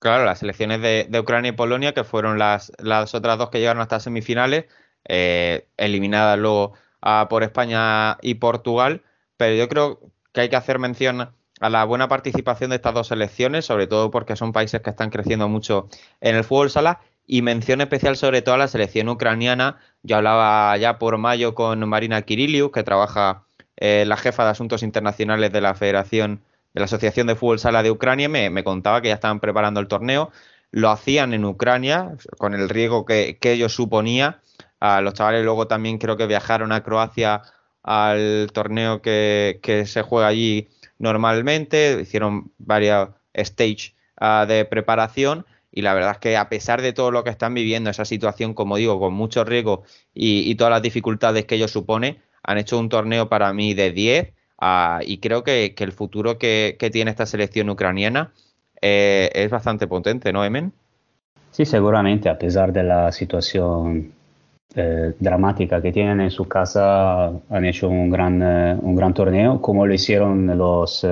Claro, 0.02 0.24
las 0.24 0.40
selecciones 0.40 0.80
de, 0.80 1.20
Ucrania 1.20 1.50
y 1.50 1.52
Polonia, 1.52 1.94
que 1.94 2.02
fueron 2.02 2.36
las, 2.36 2.72
las 2.78 3.14
otras 3.14 3.38
dos 3.38 3.50
que 3.50 3.60
llegaron 3.60 3.80
hasta 3.80 4.00
semifinales, 4.00 4.64
eh, 5.04 5.68
eliminadas 5.76 6.36
luego 6.40 6.72
ah, 7.00 7.28
por 7.30 7.44
España 7.44 8.18
y 8.20 8.34
Portugal. 8.34 9.04
Pero 9.36 9.54
yo 9.54 9.68
creo 9.68 10.00
que 10.32 10.40
hay 10.40 10.48
que 10.48 10.56
hacer 10.56 10.80
mención 10.80 11.30
a 11.60 11.70
la 11.70 11.84
buena 11.84 12.08
participación 12.08 12.70
de 12.70 12.76
estas 12.76 12.94
dos 12.94 13.06
selecciones, 13.06 13.64
sobre 13.66 13.86
todo 13.86 14.10
porque 14.10 14.34
son 14.34 14.52
países 14.52 14.80
que 14.80 14.90
están 14.90 15.10
creciendo 15.10 15.48
mucho 15.48 15.88
en 16.20 16.34
el 16.34 16.42
fútbol 16.42 16.70
sala. 16.70 17.00
Y 17.24 17.42
mención 17.42 17.80
especial 17.80 18.16
sobre 18.16 18.42
todo 18.42 18.56
a 18.56 18.58
la 18.58 18.66
selección 18.66 19.08
ucraniana. 19.08 19.78
Yo 20.02 20.16
hablaba 20.16 20.76
ya 20.78 20.98
por 20.98 21.16
mayo 21.18 21.54
con 21.54 21.88
Marina 21.88 22.22
Kiriliu, 22.22 22.72
que 22.72 22.82
trabaja 22.82 23.44
eh, 23.76 24.02
la 24.04 24.16
jefa 24.16 24.44
de 24.44 24.50
asuntos 24.50 24.82
internacionales 24.82 25.52
de 25.52 25.60
la 25.60 25.74
Federación 25.74 26.42
de 26.74 26.80
la 26.80 26.84
Asociación 26.86 27.26
de 27.26 27.36
Fútbol 27.36 27.58
Sala 27.58 27.82
de 27.82 27.90
Ucrania, 27.90 28.28
me, 28.28 28.64
contaba 28.64 29.02
que 29.02 29.08
ya 29.08 29.14
estaban 29.14 29.40
preparando 29.40 29.80
el 29.80 29.88
torneo. 29.88 30.30
Lo 30.70 30.90
hacían 30.90 31.34
en 31.34 31.44
Ucrania, 31.44 32.16
con 32.38 32.54
el 32.54 32.68
riesgo 32.68 33.04
que, 33.04 33.38
ello 33.42 33.68
suponía. 33.68 34.40
los 34.80 35.14
chavales 35.14 35.44
luego 35.44 35.66
también 35.66 35.98
creo 35.98 36.16
que 36.16 36.26
viajaron 36.26 36.72
a 36.72 36.82
Croacia 36.82 37.42
al 37.82 38.50
torneo 38.52 39.02
que, 39.02 39.84
se 39.86 40.02
juega 40.02 40.28
allí 40.28 40.68
normalmente. 40.98 42.00
Hicieron 42.00 42.52
varios 42.58 43.10
stage 43.34 43.94
ah, 44.18 44.46
de 44.48 44.64
preparación 44.64 45.46
y 45.70 45.82
la 45.82 45.94
verdad 45.94 46.12
es 46.12 46.18
que 46.18 46.36
a 46.36 46.48
pesar 46.48 46.82
de 46.82 46.92
todo 46.92 47.10
lo 47.10 47.24
que 47.24 47.30
están 47.30 47.54
viviendo, 47.54 47.90
esa 47.90 48.04
situación, 48.04 48.54
como 48.54 48.76
digo, 48.76 49.00
con 49.00 49.14
mucho 49.14 49.44
riesgo 49.44 49.84
y, 50.14 50.50
y 50.50 50.54
todas 50.54 50.70
las 50.70 50.82
dificultades 50.82 51.46
que 51.46 51.54
ello 51.56 51.68
supone, 51.68 52.20
han 52.42 52.58
hecho 52.58 52.78
un 52.78 52.88
torneo 52.88 53.28
para 53.28 53.52
mí 53.52 53.74
de 53.74 53.92
10 53.92 54.34
Ah, 54.64 55.00
y 55.04 55.18
creo 55.18 55.42
que, 55.42 55.74
el 55.76 55.90
futuro 55.90 56.38
que, 56.38 56.76
tiene 56.92 57.10
esta 57.10 57.26
selección 57.26 57.68
ucraniana 57.68 58.30
eh, 58.80 59.28
es 59.34 59.50
bastante 59.50 59.88
potente, 59.88 60.32
¿no, 60.32 60.44
Emen? 60.44 60.72
Sí, 61.50 61.64
seguramente, 61.64 62.28
a 62.28 62.38
pesar 62.38 62.72
de 62.72 62.84
la 62.84 63.10
situación 63.10 64.12
eh, 64.76 65.14
dramática 65.18 65.82
que 65.82 65.90
tienen 65.90 66.20
en 66.20 66.30
su 66.30 66.46
casa, 66.46 67.32
han 67.50 67.64
hecho 67.64 67.88
un 67.88 68.08
gran, 68.08 68.40
eh, 68.40 68.78
un 68.80 68.94
gran 68.94 69.12
torneo, 69.12 69.60
como 69.60 69.84
lo 69.84 69.94
hicieron 69.94 70.56
los, 70.56 71.04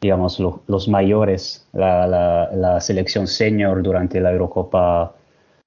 digamos, 0.00 0.40
los 0.66 0.88
mayores, 0.88 1.68
la, 1.74 2.78
selección 2.80 3.26
senior 3.26 3.82
durante 3.82 4.22
la 4.22 4.32
Eurocopa 4.32 5.14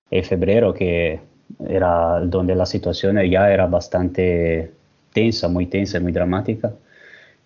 en 0.10 0.24
febrero, 0.24 0.74
que 0.74 1.19
era 1.69 2.22
donde 2.22 2.56
la 2.56 2.65
situación 2.65 3.22
ya 3.30 3.52
era 3.52 3.68
bastante 3.68 4.72
tensa, 5.14 5.48
muy 5.48 5.68
tensa, 5.68 5.99
muy 5.99 6.11
dramática. 6.11 6.74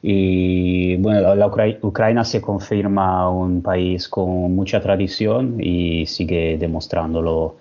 Y 0.02 0.95
bueno, 0.98 1.36
la 1.36 1.48
Ucrania 1.48 2.23
se 2.23 2.41
confirma 2.41 3.30
un 3.30 3.61
país 3.61 4.10
con 4.10 4.56
mucha 4.56 4.82
tradición 4.82 5.57
y 5.60 6.07
sigue 6.07 6.57
demostrándolo 6.57 7.57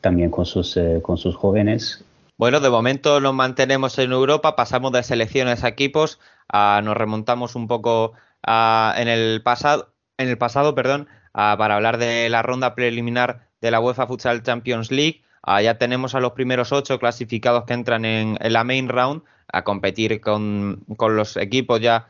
también 0.00 0.30
con 0.30 0.44
sus, 0.44 0.76
eh, 0.76 1.00
con 1.02 1.16
sus 1.16 1.34
jóvenes. 1.34 2.04
Bueno, 2.36 2.60
de 2.60 2.70
momento 2.70 3.20
nos 3.20 3.34
mantenemos 3.34 3.98
en 3.98 4.12
Europa, 4.12 4.56
pasamos 4.56 4.92
de 4.92 5.02
selecciones 5.02 5.64
a 5.64 5.68
equipos, 5.68 6.18
nos 6.52 6.96
remontamos 6.96 7.54
un 7.54 7.68
poco 7.68 8.12
en 8.44 9.08
el 9.08 9.42
pasado, 9.42 9.94
en 10.18 10.28
el 10.28 10.36
pasado, 10.38 10.74
perdón, 10.74 11.08
para 11.32 11.76
hablar 11.76 11.98
de 11.98 12.28
la 12.28 12.42
ronda 12.42 12.74
preliminar 12.74 13.48
de 13.60 13.70
la 13.70 13.80
UEFA 13.80 14.06
Futsal 14.06 14.42
Champions 14.42 14.90
League. 14.90 15.22
Ya 15.62 15.78
tenemos 15.78 16.14
a 16.14 16.20
los 16.20 16.32
primeros 16.32 16.72
ocho 16.72 16.98
clasificados 16.98 17.64
que 17.64 17.74
entran 17.74 18.04
en, 18.04 18.38
la 18.40 18.64
main 18.64 18.88
round 18.88 19.22
a 19.48 19.64
competir 19.64 20.20
con, 20.20 20.84
los 20.98 21.36
equipos 21.36 21.80
ya 21.80 22.08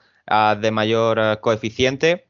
de 0.61 0.71
mayor 0.71 1.19
eh, 1.19 1.39
coeficiente. 1.41 2.29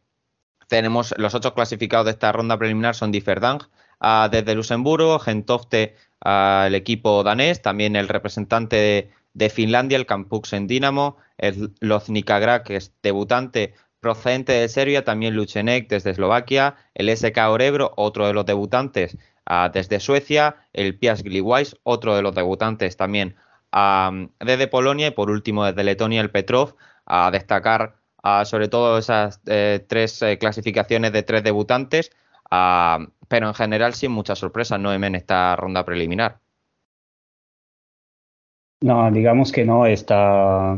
Tenemos 0.68 1.14
los 1.18 1.34
ocho 1.34 1.54
clasificados 1.54 2.06
de 2.06 2.12
esta 2.12 2.32
ronda 2.32 2.56
preliminar 2.56 2.94
son 2.94 3.12
Differdang 3.12 3.60
desde 4.30 4.54
Luxemburgo, 4.54 5.18
Gentofte 5.20 5.94
el 6.24 6.74
equipo 6.74 7.22
danés, 7.22 7.62
también 7.62 7.96
el 7.96 8.08
representante 8.08 9.10
de, 9.34 9.50
Finlandia, 9.50 9.96
el 9.96 10.06
en 10.52 10.66
Dinamo, 10.66 11.16
el 11.38 11.72
Loznica 11.80 12.62
que 12.62 12.76
es 12.76 12.92
debutante 13.02 13.74
procedente 14.00 14.52
de 14.52 14.68
Serbia, 14.68 15.04
también 15.04 15.34
Luchenek 15.34 15.88
desde 15.88 16.10
Eslovaquia, 16.10 16.76
el 16.94 17.16
SK 17.16 17.38
Orebro, 17.48 17.92
otro 17.96 18.26
de 18.26 18.32
los 18.32 18.44
debutantes 18.44 19.16
ah, 19.46 19.70
desde 19.72 20.00
Suecia, 20.00 20.56
el 20.72 20.98
Piast 20.98 21.22
Gliwice, 21.22 21.76
otro 21.82 22.14
de 22.16 22.22
los 22.22 22.34
debutantes 22.34 22.96
también 22.96 23.36
desde 24.38 24.68
Polonia 24.68 25.06
y 25.06 25.10
por 25.12 25.30
último 25.30 25.64
desde 25.64 25.82
Letonia 25.82 26.20
el 26.20 26.30
Petrov, 26.30 26.74
a 27.06 27.30
destacar 27.30 27.94
ah, 28.22 28.44
sobre 28.44 28.68
todo 28.68 28.98
esas 28.98 29.40
eh, 29.46 29.82
tres 29.88 30.20
eh, 30.20 30.36
clasificaciones 30.36 31.12
de 31.12 31.22
tres 31.22 31.42
debutantes, 31.42 32.10
pero 33.28 33.48
en 33.48 33.54
general 33.54 33.94
sin 33.94 34.12
muchas 34.12 34.38
sorpresas, 34.38 34.78
¿no, 34.78 34.92
en 34.92 35.14
esta 35.14 35.56
ronda 35.56 35.86
preliminar? 35.86 36.38
No, 38.82 39.10
digamos 39.10 39.52
que 39.52 39.64
no, 39.64 39.86
esta, 39.86 40.76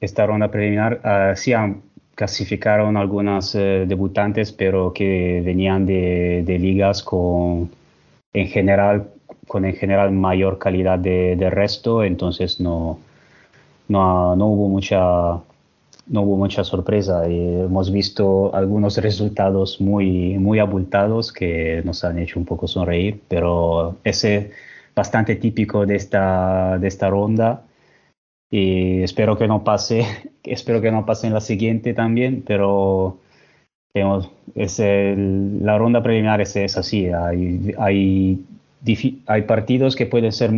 esta 0.00 0.26
ronda 0.26 0.48
preliminar 0.48 1.34
sí 1.34 1.54
han 1.54 1.82
clasificaron 2.18 2.96
algunas 2.96 3.54
eh, 3.54 3.84
debutantes, 3.86 4.50
pero 4.50 4.92
que 4.92 5.40
venían 5.44 5.86
de, 5.86 6.58
ligas 6.60 7.00
con 7.00 7.70
en 8.32 8.48
general 8.48 9.10
con 9.46 9.64
en 9.64 9.74
general 9.74 10.12
mayor 10.12 10.58
calidad 10.58 10.98
de, 10.98 11.50
resto, 11.50 12.04
entonces 12.04 12.60
no, 12.60 12.98
no, 13.88 14.34
hubo 14.34 14.68
mucha 14.68 15.40
no 16.06 16.22
hubo 16.22 16.36
mucha 16.36 16.64
sorpresa. 16.64 17.26
hemos 17.26 17.90
visto 17.92 18.54
algunos 18.54 18.96
resultados 18.98 19.80
muy, 19.80 20.38
muy 20.38 20.58
abultados 20.58 21.32
que 21.32 21.82
nos 21.84 22.04
han 22.04 22.18
hecho 22.18 22.38
un 22.38 22.46
poco 22.46 22.66
sonreír, 22.68 23.20
pero 23.28 23.96
ese 24.04 24.52
bastante 24.94 25.36
típico 25.36 25.86
de 25.86 25.96
esta, 25.96 26.78
de 26.78 26.88
esta 26.88 27.08
ronda 27.10 27.62
y 28.50 29.02
espero 29.02 29.36
que 29.36 29.46
no 29.48 29.64
pase, 29.64 30.04
espero 30.44 30.80
que 30.80 30.90
no 30.90 31.06
pase 31.06 31.26
en 31.26 31.34
la 31.34 31.40
siguiente 31.40 31.94
también, 31.94 32.42
pero 32.46 33.18
es 33.94 34.78
la 34.78 35.78
ronda 35.78 36.02
preliminar 36.02 36.40
es, 36.40 36.56
así, 36.76 37.06
hay, 37.06 37.74
hay, 37.78 38.44
hay, 39.26 39.42
partidos 39.42 39.96
que 39.96 40.06
pueden 40.06 40.32
ser 40.32 40.50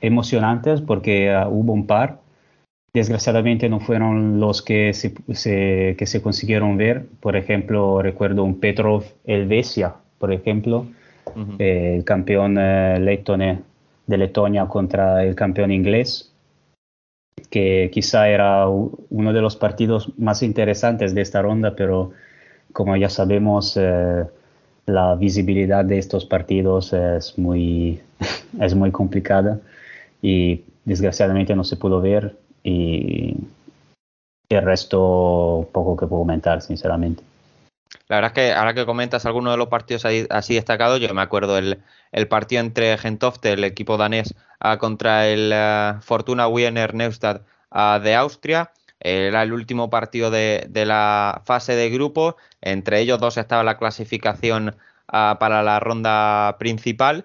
emocionantes 0.00 0.80
porque 0.80 1.32
ah, 1.32 1.48
hubo 1.48 1.72
un 1.72 1.86
par, 1.86 2.20
desgraciadamente 2.92 3.68
no 3.68 3.80
fueron 3.80 4.40
los 4.40 4.62
que 4.62 4.92
se, 4.92 5.14
que 5.96 6.06
se 6.06 6.22
consiguieron 6.22 6.76
ver, 6.76 7.06
por 7.20 7.36
ejemplo, 7.36 8.02
recuerdo 8.02 8.44
un 8.44 8.58
Petrov 8.58 9.04
Elvesia, 9.24 9.94
por 10.18 10.32
ejemplo, 10.32 10.86
el 11.58 12.04
campeón 12.04 12.56
uh, 12.56 13.00
de 13.00 14.16
Letonia 14.16 14.66
contra 14.66 15.24
el 15.24 15.34
campeón 15.34 15.72
inglés 15.72 16.32
que 17.50 17.90
quizá 17.92 18.28
era 18.28 18.68
uno 18.68 19.32
de 19.32 19.40
los 19.40 19.56
partidos 19.56 20.12
más 20.18 20.42
interesantes 20.42 21.14
de 21.14 21.20
esta 21.20 21.42
ronda, 21.42 21.76
pero 21.76 22.12
como 22.72 22.96
ya 22.96 23.08
sabemos, 23.08 23.76
eh, 23.76 24.24
la 24.86 25.14
visibilidad 25.14 25.84
de 25.84 25.98
estos 25.98 26.24
partidos 26.24 26.92
es 26.92 27.38
muy, 27.38 28.00
es 28.60 28.74
muy 28.74 28.90
complicada 28.90 29.58
y 30.22 30.64
desgraciadamente 30.84 31.56
no 31.56 31.64
se 31.64 31.76
pudo 31.76 32.00
ver 32.00 32.36
y 32.62 33.36
el 34.48 34.64
resto 34.64 35.68
poco 35.72 35.96
que 35.96 36.06
puedo 36.06 36.22
comentar, 36.22 36.62
sinceramente. 36.62 37.22
La 38.08 38.16
verdad 38.16 38.30
es 38.30 38.34
que 38.34 38.52
ahora 38.52 38.74
que 38.74 38.86
comentas 38.86 39.26
algunos 39.26 39.52
de 39.52 39.58
los 39.58 39.68
partidos 39.68 40.04
así 40.04 40.54
destacados, 40.54 41.00
yo 41.00 41.12
me 41.12 41.22
acuerdo 41.22 41.58
el, 41.58 41.82
el 42.12 42.28
partido 42.28 42.60
entre 42.60 42.96
Gentofte, 42.98 43.52
el 43.52 43.64
equipo 43.64 43.96
danés, 43.96 44.34
ah, 44.60 44.78
contra 44.78 45.26
el 45.26 45.52
ah, 45.52 45.98
Fortuna 46.02 46.46
Wiener 46.46 46.94
Neustadt 46.94 47.42
ah, 47.70 48.00
de 48.02 48.14
Austria. 48.14 48.70
Era 49.00 49.42
el 49.42 49.52
último 49.52 49.90
partido 49.90 50.30
de, 50.30 50.68
la 50.86 51.42
fase 51.44 51.74
de 51.74 51.90
grupo. 51.90 52.36
Entre 52.60 53.00
ellos 53.00 53.20
dos 53.20 53.36
estaba 53.36 53.62
la 53.64 53.78
clasificación 53.78 54.76
para 55.06 55.62
la 55.62 55.80
ronda 55.80 56.56
principal. 56.58 57.24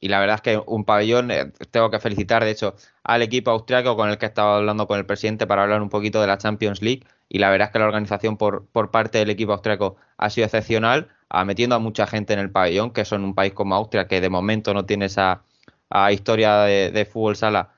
y 0.00 0.08
la 0.08 0.20
verdad 0.20 0.36
es 0.36 0.42
que 0.42 0.62
un 0.66 0.84
pabellón, 0.84 1.30
eh, 1.30 1.52
tengo 1.70 1.90
que 1.90 1.98
felicitar 1.98 2.44
de 2.44 2.50
hecho 2.50 2.74
al 3.02 3.22
equipo 3.22 3.50
austriaco 3.50 3.96
con 3.96 4.08
el 4.10 4.18
que 4.18 4.26
he 4.26 4.28
estado 4.28 4.54
hablando 4.56 4.86
con 4.86 4.98
el 4.98 5.06
presidente 5.06 5.46
para 5.46 5.62
hablar 5.62 5.82
un 5.82 5.88
poquito 5.88 6.20
de 6.20 6.26
la 6.28 6.38
Champions 6.38 6.82
League. 6.82 7.04
Y 7.28 7.38
la 7.38 7.50
verdad 7.50 7.68
es 7.68 7.72
que 7.72 7.78
la 7.80 7.86
organización 7.86 8.36
por, 8.36 8.66
por 8.66 8.90
parte 8.90 9.18
del 9.18 9.30
equipo 9.30 9.52
austriaco 9.52 9.96
ha 10.16 10.30
sido 10.30 10.46
excepcional 10.46 11.08
metiendo 11.44 11.76
a 11.76 11.78
mucha 11.78 12.06
gente 12.06 12.32
en 12.32 12.38
el 12.38 12.50
pabellón, 12.50 12.92
que 12.92 13.04
son 13.04 13.24
un 13.24 13.34
país 13.34 13.52
como 13.52 13.74
Austria, 13.74 14.06
que 14.06 14.20
de 14.20 14.30
momento 14.30 14.74
no 14.74 14.86
tiene 14.86 15.06
esa 15.06 15.42
historia 16.10 16.60
de, 16.60 17.08
fútbol 17.10 17.36
sala, 17.36 17.70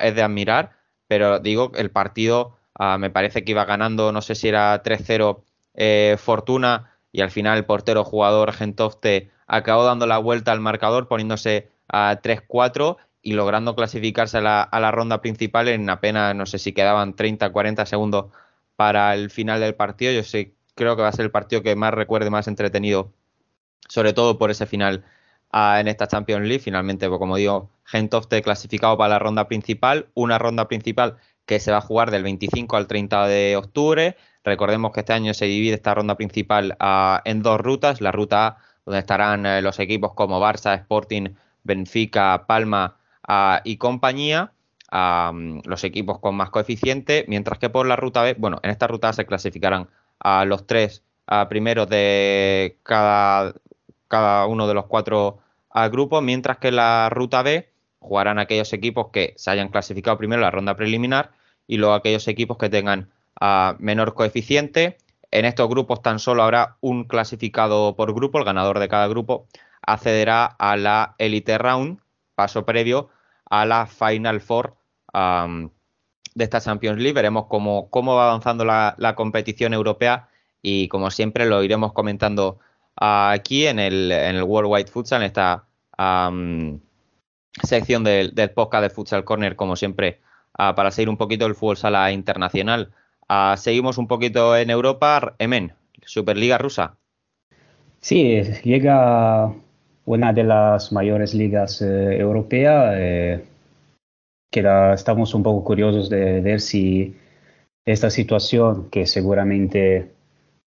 es 0.00 0.14
de 0.14 0.22
admirar. 0.22 0.77
Pero 1.08 1.40
digo, 1.40 1.72
el 1.74 1.90
partido 1.90 2.58
me 2.98 3.10
parece 3.10 3.44
que 3.44 3.52
iba 3.52 3.64
ganando, 3.64 4.12
no 4.12 4.22
sé 4.22 4.34
si 4.34 4.48
era 4.48 4.80
3-0 4.82 5.42
eh, 5.74 6.16
Fortuna, 6.18 6.92
y 7.10 7.22
al 7.22 7.30
final 7.30 7.58
el 7.58 7.64
portero 7.64 8.04
jugador 8.04 8.52
Gentofte 8.52 9.30
acabó 9.46 9.84
dando 9.84 10.06
la 10.06 10.18
vuelta 10.18 10.52
al 10.52 10.60
marcador, 10.60 11.08
poniéndose 11.08 11.70
a 11.88 12.20
3-4 12.22 12.98
y 13.22 13.32
logrando 13.32 13.74
clasificarse 13.74 14.38
a 14.38 14.40
la, 14.42 14.62
a 14.62 14.80
la, 14.80 14.92
ronda 14.92 15.20
principal 15.20 15.68
en 15.68 15.90
apenas, 15.90 16.36
no 16.36 16.46
sé 16.46 16.58
si 16.58 16.72
quedaban 16.72 17.16
30, 17.16 17.50
40 17.50 17.86
segundos 17.86 18.26
para 18.76 19.14
el 19.14 19.30
final 19.30 19.60
del 19.60 19.74
partido. 19.74 20.12
Yo 20.12 20.22
sé 20.22 20.54
creo 20.74 20.96
que 20.96 21.02
va 21.02 21.08
a 21.08 21.12
ser 21.12 21.24
el 21.24 21.30
partido 21.32 21.62
que 21.62 21.74
más 21.74 21.92
recuerde, 21.92 22.30
más 22.30 22.46
entretenido, 22.48 23.12
sobre 23.88 24.12
todo 24.12 24.38
por 24.38 24.50
ese 24.50 24.66
final 24.66 25.04
en 25.52 25.88
esta 25.88 26.06
Champions 26.06 26.46
League. 26.46 26.62
Finalmente, 26.62 27.08
pues, 27.08 27.18
como 27.18 27.36
digo, 27.36 27.70
Gentofte 27.84 28.42
clasificado 28.42 28.96
para 28.98 29.10
la 29.10 29.18
ronda 29.18 29.48
principal, 29.48 30.08
una 30.14 30.38
ronda 30.38 30.68
principal 30.68 31.16
que 31.46 31.60
se 31.60 31.70
va 31.70 31.78
a 31.78 31.80
jugar 31.80 32.10
del 32.10 32.22
25 32.22 32.76
al 32.76 32.86
30 32.86 33.26
de 33.26 33.56
octubre. 33.56 34.16
Recordemos 34.44 34.92
que 34.92 35.00
este 35.00 35.14
año 35.14 35.32
se 35.32 35.46
divide 35.46 35.74
esta 35.74 35.94
ronda 35.94 36.14
principal 36.16 36.76
en 37.24 37.42
dos 37.42 37.60
rutas. 37.60 38.00
La 38.00 38.12
ruta 38.12 38.46
A, 38.46 38.56
donde 38.84 39.00
estarán 39.00 39.46
eh, 39.46 39.62
los 39.62 39.78
equipos 39.78 40.12
como 40.14 40.40
Barça, 40.40 40.74
Sporting, 40.74 41.34
Benfica, 41.64 42.44
Palma 42.46 42.96
y 43.64 43.76
compañía. 43.78 44.52
los 44.90 45.84
equipos 45.84 46.18
con 46.18 46.34
más 46.34 46.50
coeficiente, 46.50 47.24
mientras 47.28 47.58
que 47.58 47.68
por 47.68 47.86
la 47.86 47.96
ruta 47.96 48.22
B, 48.22 48.34
bueno, 48.38 48.58
en 48.62 48.70
esta 48.70 48.86
ruta 48.86 49.12
se 49.12 49.26
clasificarán 49.26 49.88
a 50.18 50.44
los 50.44 50.66
tres 50.66 51.02
primeros 51.48 51.88
de 51.88 52.78
cada, 52.82 53.54
cada, 54.08 54.46
uno 54.46 54.66
de 54.66 54.74
los 54.74 54.86
cuatro 54.86 55.38
grupos, 55.90 56.22
mientras 56.22 56.58
que 56.58 56.72
la 56.72 57.08
ruta 57.10 57.42
B 57.42 57.68
jugarán 58.00 58.38
aquellos 58.38 58.72
equipos 58.72 59.08
que 59.12 59.34
se 59.36 59.50
hayan 59.50 59.68
clasificado 59.68 60.18
primero 60.18 60.40
en 60.40 60.44
la 60.44 60.50
ronda 60.50 60.74
preliminar 60.74 61.30
y 61.66 61.76
luego 61.76 61.94
aquellos 61.94 62.26
equipos 62.26 62.58
que 62.58 62.68
tengan 62.68 63.10
menor 63.78 64.14
coeficiente. 64.14 64.98
En 65.30 65.44
estos 65.44 65.68
grupos 65.68 66.02
tan 66.02 66.18
solo 66.18 66.42
habrá 66.42 66.76
un 66.80 67.04
clasificado 67.04 67.94
por 67.94 68.14
grupo, 68.14 68.38
el 68.38 68.44
ganador 68.44 68.78
de 68.78 68.88
cada 68.88 69.06
grupo 69.06 69.46
accederá 69.82 70.46
a 70.46 70.76
la 70.76 71.14
Elite 71.18 71.58
Round, 71.58 72.00
paso 72.34 72.64
previo 72.64 73.08
a 73.48 73.66
la 73.66 73.86
Final 73.86 74.40
Four 74.40 74.74
de 75.12 76.44
esta 76.44 76.60
Champions 76.60 76.98
League. 76.98 77.14
Veremos 77.14 77.46
cómo, 77.48 77.88
cómo 77.90 78.14
va 78.14 78.28
avanzando 78.28 78.64
la, 78.64 79.14
competición 79.16 79.74
europea 79.74 80.28
y 80.62 80.88
como 80.88 81.10
siempre 81.10 81.46
lo 81.46 81.62
iremos 81.62 81.92
comentando 81.92 82.58
aquí 83.00 83.66
en 83.66 83.78
el, 83.78 84.12
en 84.12 84.36
el 84.36 84.42
World 84.42 84.70
Wide 84.70 84.86
Futsal, 84.90 85.22
en 85.22 85.26
esta 85.26 85.64
sección 87.62 88.04
del, 88.04 88.32
podcast 88.54 88.82
de 88.82 88.90
Futsal 88.90 89.24
Corner, 89.24 89.56
como 89.56 89.76
siempre, 89.76 90.20
para 90.52 90.90
seguir 90.90 91.08
un 91.08 91.16
poquito 91.16 91.46
el 91.46 91.54
fútbol 91.54 91.76
sala 91.76 92.10
internacional 92.12 92.92
Ah, 93.28 93.56
seguimos 93.58 93.98
un 93.98 94.06
poquito 94.06 94.56
en 94.56 94.70
Europa. 94.70 95.34
Emen, 95.38 95.72
Superliga 96.04 96.56
rusa. 96.56 96.96
Sí, 98.00 98.42
llega 98.64 99.52
una 100.06 100.32
de 100.32 100.44
las 100.44 100.92
mayores 100.92 101.34
ligas 101.34 101.82
eh, 101.82 102.16
europeas. 102.18 102.94
Eh, 102.96 103.44
estamos 104.50 105.34
un 105.34 105.42
poco 105.42 105.62
curiosos 105.62 106.08
de 106.08 106.40
ver 106.40 106.62
si 106.62 107.14
esta 107.84 108.08
situación, 108.08 108.88
que 108.90 109.06
seguramente 109.06 110.10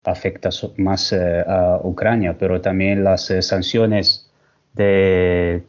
afecta 0.07 0.49
más 0.77 1.13
eh, 1.13 1.43
a 1.47 1.79
Ucrania, 1.83 2.35
pero 2.39 2.61
también 2.61 3.03
las 3.03 3.31
sanciones 3.41 4.31
de 4.73 5.63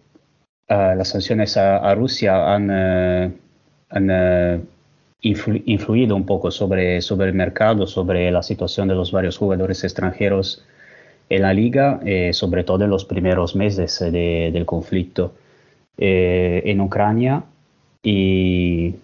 las 0.69 1.09
sanciones 1.09 1.56
a, 1.56 1.94
Rusia 1.94 2.55
han, 2.55 2.70
han 2.70 4.69
influido 5.20 6.15
un 6.15 6.27
poco 6.27 6.51
sobre, 6.51 7.01
sobre 7.01 7.28
el 7.28 7.35
mercado, 7.35 7.86
sobre 7.86 8.31
la 8.31 8.43
situación 8.43 8.89
de 8.89 8.94
los 8.94 9.10
varios 9.12 9.39
jugadores 9.39 9.82
extranjeros 9.82 10.65
en 11.28 11.43
la 11.43 11.52
liga, 11.52 12.01
eh, 12.05 12.32
sobre 12.32 12.65
todo 12.65 12.85
en 12.85 12.90
los 12.90 13.05
primeros 13.05 13.55
meses 13.55 13.98
del 14.01 14.65
conflicto 14.65 15.35
eh, 15.97 16.62
en 16.65 16.81
Ucrania. 16.81 17.44
Y, 18.02 18.94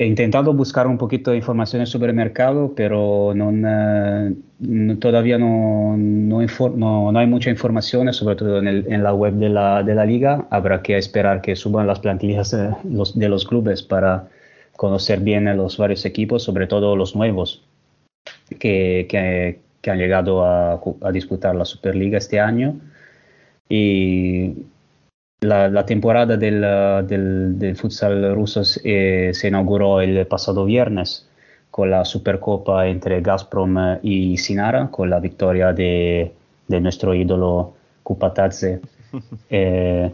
he, 0.00 0.06
intentado 0.06 0.52
buscar 0.52 0.86
un 0.86 0.98
poquito 0.98 1.30
de 1.30 1.36
informaciones 1.36 1.88
sobre 1.90 2.10
el 2.10 2.16
mercado, 2.16 2.72
pero 2.74 3.32
eh, 3.34 4.34
todavía 4.98 5.38
no, 5.38 5.96
no, 5.96 7.18
hay 7.18 7.26
mucha 7.26 7.50
información, 7.50 8.12
sobre 8.12 8.36
todo 8.36 8.58
en, 8.58 9.02
la 9.02 9.14
web 9.14 9.34
de 9.34 9.48
la, 9.48 9.82
de 9.82 9.94
la, 9.94 10.04
liga. 10.04 10.46
Habrá 10.50 10.82
que 10.82 10.96
esperar 10.96 11.42
que 11.42 11.56
suban 11.56 11.86
las 11.86 12.00
plantillas 12.00 12.50
de 12.50 12.74
los, 12.84 13.18
de 13.18 13.28
los 13.28 13.46
clubes 13.46 13.82
para 13.82 14.28
conocer 14.76 15.20
bien 15.20 15.48
a 15.48 15.54
los 15.54 15.76
varios 15.76 16.04
equipos, 16.04 16.42
sobre 16.42 16.66
todo 16.66 16.96
los 16.96 17.14
nuevos 17.14 17.62
que, 18.58 19.06
que, 19.08 19.60
que 19.80 19.90
han 19.90 19.98
llegado 19.98 20.44
a, 20.44 20.80
disputar 21.12 21.54
la 21.54 21.64
Superliga 21.64 22.18
este 22.18 22.40
año. 22.40 22.76
Y 23.68 24.54
la, 25.40 25.86
temporada 25.86 26.36
del, 26.36 26.60
del, 27.58 27.76
futsal 27.76 28.34
ruso 28.34 28.64
se, 28.64 29.32
inauguró 29.44 30.00
el 30.00 30.26
pasado 30.26 30.64
viernes 30.64 31.28
con 31.70 31.90
la 31.90 32.04
Supercopa 32.04 32.86
entre 32.86 33.20
Gazprom 33.20 33.98
y 34.02 34.36
Sinara, 34.38 34.88
con 34.90 35.08
la 35.08 35.20
victoria 35.20 35.72
de, 35.72 36.32
de 36.68 36.80
nuestro 36.80 37.14
ídolo 37.14 37.74
Kupatadze. 38.02 38.80
Eh, 39.50 40.08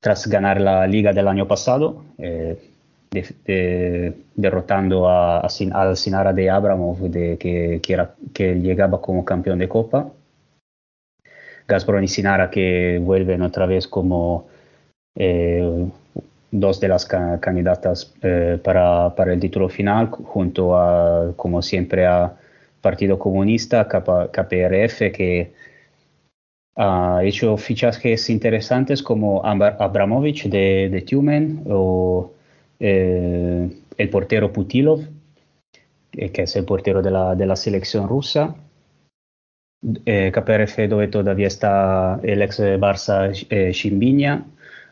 tras 0.00 0.28
ganar 0.28 0.60
la 0.60 0.86
liga 0.86 1.12
del 1.12 1.26
año 1.26 1.48
pasado, 1.48 2.04
eh, 2.18 2.56
derrotando 4.36 5.08
a, 5.08 5.40
al 5.40 5.96
Sinara 5.96 6.32
de 6.32 6.50
Abramov, 6.50 6.98
de, 7.10 7.36
que, 7.38 7.80
que, 8.32 8.54
llegaba 8.54 9.00
como 9.00 9.24
campeón 9.24 9.58
de 9.58 9.68
Copa. 9.68 10.10
Gazprom 11.68 12.02
y 12.02 12.08
Sinara 12.08 12.50
que 12.50 12.98
vuelven 13.00 13.42
otra 13.42 13.66
vez 13.66 13.86
como 13.86 14.48
eh, 15.14 15.86
dos 16.50 16.80
de 16.80 16.88
las 16.88 17.04
candidatas 17.04 18.14
eh, 18.22 18.58
para, 18.64 19.14
para, 19.14 19.34
el 19.34 19.40
título 19.40 19.68
final, 19.68 20.08
junto 20.08 20.76
a, 20.76 21.34
como 21.36 21.60
siempre, 21.60 22.06
a 22.06 22.34
Partido 22.80 23.18
Comunista, 23.18 23.86
KPRF, 23.86 25.12
que 25.12 25.52
ha 26.76 27.20
hecho 27.22 27.56
fichajes 27.56 28.30
interesantes 28.30 29.02
como 29.02 29.44
Abramovich 29.44 30.48
de, 30.48 30.88
de 30.90 31.02
Tumen 31.02 31.64
o 31.68 32.32
eh, 32.80 33.68
el 33.98 34.08
portero 34.08 34.52
Putilov, 34.52 35.00
que 36.12 36.42
es 36.42 36.56
el 36.56 36.64
portero 36.64 37.02
de 37.02 37.10
la, 37.10 37.34
de 37.34 37.46
la 37.46 37.56
selección 37.56 38.08
rusa. 38.08 38.54
Eh, 40.04 40.32
KPRF 40.32 40.88
dove 40.88 41.08
todavía 41.08 41.46
está 41.46 42.18
el 42.22 42.42
ex 42.42 42.60
Barça 42.80 43.30
eh, 43.50 44.42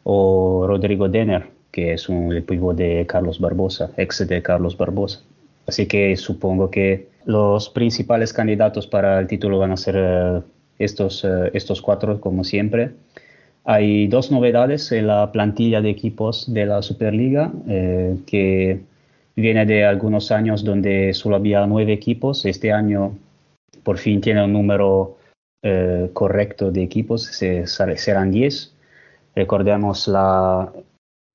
o 0.04 0.64
Rodrigo 0.66 1.08
Denner, 1.08 1.44
que 1.72 1.94
es 1.94 2.08
un, 2.08 2.32
el 2.32 2.44
pivot 2.44 2.76
de 2.76 3.04
Carlos 3.06 3.40
Barbosa, 3.40 3.90
ex 3.96 4.26
de 4.26 4.42
Carlos 4.42 4.76
Barbosa. 4.76 5.22
Así 5.66 5.86
que 5.86 6.16
supongo 6.16 6.70
que 6.70 7.08
los 7.24 7.68
principales 7.68 8.32
candidatos 8.32 8.86
para 8.86 9.18
el 9.18 9.26
título 9.26 9.58
van 9.58 9.72
a 9.72 9.76
ser 9.76 10.44
estos, 10.78 11.26
estos 11.52 11.82
cuatro, 11.82 12.20
como 12.20 12.44
siempre. 12.44 12.92
Hay 13.68 14.06
dos 14.06 14.30
novedades 14.30 14.92
en 14.92 15.08
la 15.08 15.32
plantilla 15.32 15.80
de 15.80 15.90
equipos 15.90 16.52
de 16.52 16.66
la 16.66 16.82
Superliga, 16.82 17.50
eh, 17.68 18.16
que 18.24 18.80
viene 19.34 19.66
de 19.66 19.84
algunos 19.84 20.30
años 20.30 20.62
donde 20.62 21.12
solo 21.14 21.34
había 21.34 21.66
nueve 21.66 21.92
equipos. 21.92 22.46
Este 22.46 22.72
año 22.72 23.18
por 23.86 23.98
fin 23.98 24.20
tiene 24.20 24.44
un 24.44 24.52
número 24.52 25.16
eh, 25.62 26.10
correcto 26.12 26.72
de 26.72 26.82
equipos, 26.82 27.22
serán 27.22 28.32
diez. 28.32 28.74
Recordemos 29.36 30.08
la, 30.08 30.72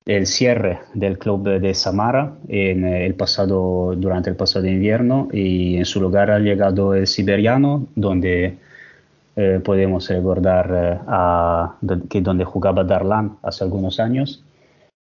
el 0.04 0.26
cierre 0.26 0.80
del 0.92 1.16
club 1.16 1.48
de 1.48 1.72
Samara 1.72 2.34
en 2.48 2.84
el 2.84 3.14
pasado, 3.14 3.94
durante 3.96 4.28
el 4.28 4.36
pasado 4.36 4.66
invierno 4.66 5.28
y 5.32 5.78
en 5.78 5.86
su 5.86 5.98
lugar 5.98 6.30
ha 6.30 6.40
llegado 6.40 6.94
el 6.94 7.06
Siberiano, 7.06 7.86
donde 7.94 8.58
eh, 9.36 9.60
podemos 9.64 10.06
recordar 10.10 11.00
eh, 11.82 11.98
que 12.10 12.20
donde 12.20 12.44
jugaba 12.44 12.84
Darlan 12.84 13.38
hace 13.42 13.64
algunos 13.64 13.98
años, 13.98 14.44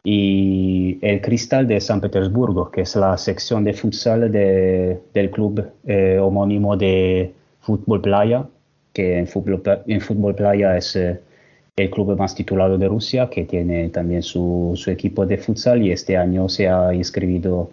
y 0.05 0.99
el 1.01 1.21
Cristal 1.21 1.67
de 1.67 1.81
San 1.81 2.01
Petersburgo, 2.01 2.71
que 2.71 2.83
es 2.83 2.95
la 2.95 3.17
sección 3.17 3.65
de 3.65 3.73
futsal 3.73 4.31
del 4.31 5.31
club 5.31 5.67
eh, 5.87 6.19
homónimo 6.21 6.77
de 6.77 7.33
Fútbol 7.61 8.03
Playa, 8.03 8.47
que 8.93 9.19
en 9.19 9.27
Fútbol, 9.27 9.63
en 9.87 10.01
fútbol 10.01 10.35
Playa 10.35 10.77
es 10.77 10.95
el 10.95 11.91
club 11.91 12.17
más 12.17 12.35
titulado 12.35 12.79
de 12.79 12.87
Rusia, 12.87 13.29
que 13.31 13.45
tiene 13.45 13.89
también 13.89 14.23
su, 14.23 14.73
su, 14.77 14.91
equipo 14.91 15.27
de 15.27 15.39
futsal 15.39 15.83
y 15.83 15.91
este 15.91 16.17
año 16.17 16.49
se 16.49 16.69
ha 16.69 16.95
inscrito, 16.95 17.73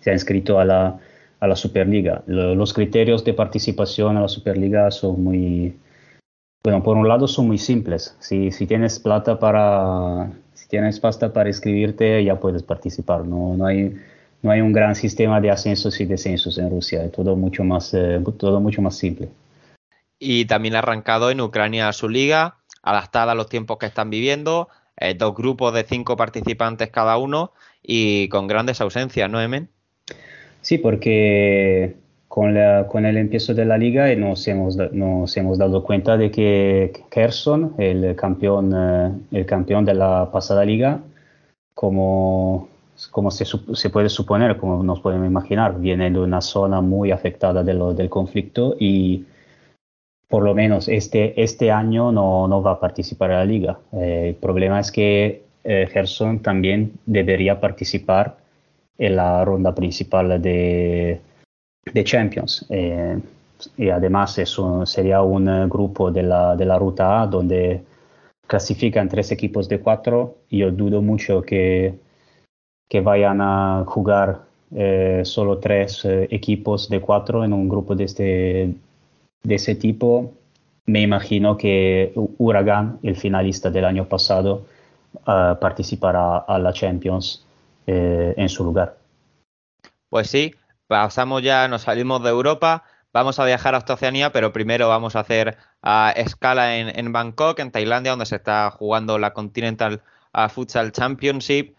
se 0.00 0.10
ha 0.10 0.12
inscrito 0.12 0.58
a 0.58 0.64
la 0.64 1.00
a 1.42 1.48
la 1.48 1.56
Superliga. 1.56 2.22
los 2.26 2.72
criterios 2.72 3.24
de 3.24 3.34
participación 3.34 4.16
a 4.16 4.20
la 4.20 4.28
Superliga 4.28 4.92
son 4.92 5.24
muy, 5.24 5.74
bueno, 6.64 6.82
por 6.82 6.96
un 6.96 7.08
lado 7.08 7.26
son 7.26 7.48
muy 7.48 7.58
simples. 7.58 8.16
Si, 8.20 8.52
si 8.52 8.66
tienes 8.66 8.98
plata 9.00 9.38
para, 9.38 10.30
si 10.54 10.68
tienes 10.68 11.00
pasta 11.00 11.32
para 11.32 11.48
inscribirte, 11.48 12.22
ya 12.24 12.38
puedes 12.38 12.62
participar. 12.62 13.24
No, 13.24 13.56
no, 13.56 13.66
hay, 13.66 13.96
no 14.42 14.50
hay 14.50 14.60
un 14.60 14.72
gran 14.72 14.94
sistema 14.94 15.40
de 15.40 15.50
ascensos 15.50 16.00
y 16.00 16.04
descensos 16.04 16.58
en 16.58 16.70
Rusia. 16.70 17.04
Es 17.04 17.12
todo 17.12 17.34
mucho 17.34 17.64
más, 17.64 17.92
eh, 17.94 18.20
todo 18.38 18.60
mucho 18.60 18.80
más 18.80 18.96
simple. 18.96 19.28
Y 20.20 20.44
también 20.44 20.76
ha 20.76 20.78
arrancado 20.78 21.32
en 21.32 21.40
Ucrania 21.40 21.92
su 21.92 22.08
liga, 22.08 22.58
adaptada 22.82 23.32
a 23.32 23.34
los 23.34 23.48
tiempos 23.48 23.78
que 23.78 23.86
están 23.86 24.08
viviendo, 24.08 24.68
eh, 24.96 25.14
dos 25.14 25.34
grupos 25.34 25.74
de 25.74 25.82
cinco 25.82 26.16
participantes 26.16 26.90
cada 26.90 27.16
uno 27.16 27.52
y 27.82 28.28
con 28.28 28.46
grandes 28.46 28.80
ausencias, 28.80 29.28
¿no, 29.28 29.40
Emen? 29.40 29.68
Sí, 30.60 30.78
porque 30.78 31.96
con, 32.32 32.54
la, 32.54 32.86
con 32.88 33.04
el 33.04 33.18
empiezo 33.18 33.52
de 33.52 33.66
la 33.66 33.76
liga 33.76 34.14
nos 34.16 34.48
hemos, 34.48 34.78
nos 34.90 35.36
hemos 35.36 35.58
dado 35.58 35.84
cuenta 35.84 36.16
de 36.16 36.30
que 36.30 36.90
Kherson, 37.10 37.74
el 37.76 38.16
campeón, 38.16 38.72
eh, 38.74 39.12
el 39.32 39.44
campeón 39.44 39.84
de 39.84 39.92
la 39.92 40.30
pasada 40.32 40.64
liga, 40.64 41.02
como, 41.74 42.70
como 43.10 43.30
se, 43.30 43.44
se, 43.44 43.90
puede 43.90 44.08
suponer, 44.08 44.56
como 44.56 44.82
nos 44.82 45.00
podemos 45.00 45.26
imaginar, 45.26 45.78
viene 45.78 46.10
de 46.10 46.20
una 46.20 46.40
zona 46.40 46.80
muy 46.80 47.10
afectada 47.10 47.62
de 47.62 47.74
lo, 47.74 47.92
del 47.92 48.08
conflicto 48.08 48.76
y 48.80 49.26
por 50.26 50.42
lo 50.42 50.54
menos 50.54 50.88
este, 50.88 51.38
este 51.38 51.70
año 51.70 52.12
no, 52.12 52.48
no 52.48 52.62
va 52.62 52.72
a 52.72 52.80
participar 52.80 53.30
en 53.32 53.36
la 53.36 53.44
liga. 53.44 53.78
Eh, 53.92 54.28
el 54.30 54.34
problema 54.36 54.80
es 54.80 54.90
que 54.90 55.42
eh, 55.64 55.86
Kherson 55.92 56.40
también 56.40 56.92
debería 57.04 57.60
participar 57.60 58.38
en 58.96 59.16
la 59.16 59.44
ronda 59.44 59.74
principal 59.74 60.40
de, 60.40 61.20
de 61.84 62.04
Champions. 62.04 62.66
Eh, 62.68 63.18
y 63.76 63.88
además 63.90 64.38
eso 64.38 64.84
sería 64.86 65.22
un 65.22 65.68
grupo 65.68 66.10
de 66.10 66.22
la, 66.22 66.56
de 66.56 66.64
la 66.64 66.78
ruta 66.78 67.22
A 67.22 67.26
donde 67.26 67.82
clasifican 68.46 69.08
tres 69.08 69.30
equipos 69.30 69.68
de 69.68 69.80
cuatro. 69.80 70.36
Yo 70.50 70.70
dudo 70.70 71.00
mucho 71.00 71.42
que, 71.42 71.94
que 72.88 73.00
vayan 73.00 73.40
a 73.40 73.84
jugar 73.86 74.42
eh, 74.74 75.22
solo 75.24 75.58
tres 75.58 76.04
eh, 76.04 76.28
equipos 76.30 76.88
de 76.88 77.00
cuatro 77.00 77.44
en 77.44 77.52
un 77.52 77.68
grupo 77.68 77.94
de, 77.94 78.04
este, 78.04 78.74
de 79.42 79.54
ese 79.54 79.74
tipo. 79.76 80.32
Me 80.86 81.02
imagino 81.02 81.56
que 81.56 82.12
Huracán, 82.38 82.98
el 83.02 83.14
finalista 83.16 83.70
del 83.70 83.84
año 83.84 84.08
pasado, 84.08 84.64
participará 85.24 86.38
a 86.38 86.58
la 86.58 86.72
Champions 86.72 87.44
eh, 87.86 88.34
en 88.36 88.48
su 88.48 88.64
lugar. 88.64 88.96
Pues 90.08 90.28
sí, 90.28 90.52
pasamos 90.92 91.40
ya, 91.42 91.68
nos 91.68 91.82
salimos 91.82 92.22
de 92.22 92.28
Europa, 92.28 92.84
vamos 93.14 93.38
a 93.38 93.46
viajar 93.46 93.74
hasta 93.74 93.94
Oceanía, 93.94 94.30
pero 94.30 94.52
primero 94.52 94.90
vamos 94.90 95.16
a 95.16 95.20
hacer 95.20 95.56
escala 96.16 96.76
en, 96.76 97.12
Bangkok, 97.12 97.60
en 97.60 97.70
Tailandia, 97.70 98.12
donde 98.12 98.26
se 98.26 98.36
está 98.36 98.70
jugando 98.70 99.18
la 99.18 99.32
Continental 99.32 100.02
Futsal 100.50 100.92
Championship. 100.92 101.74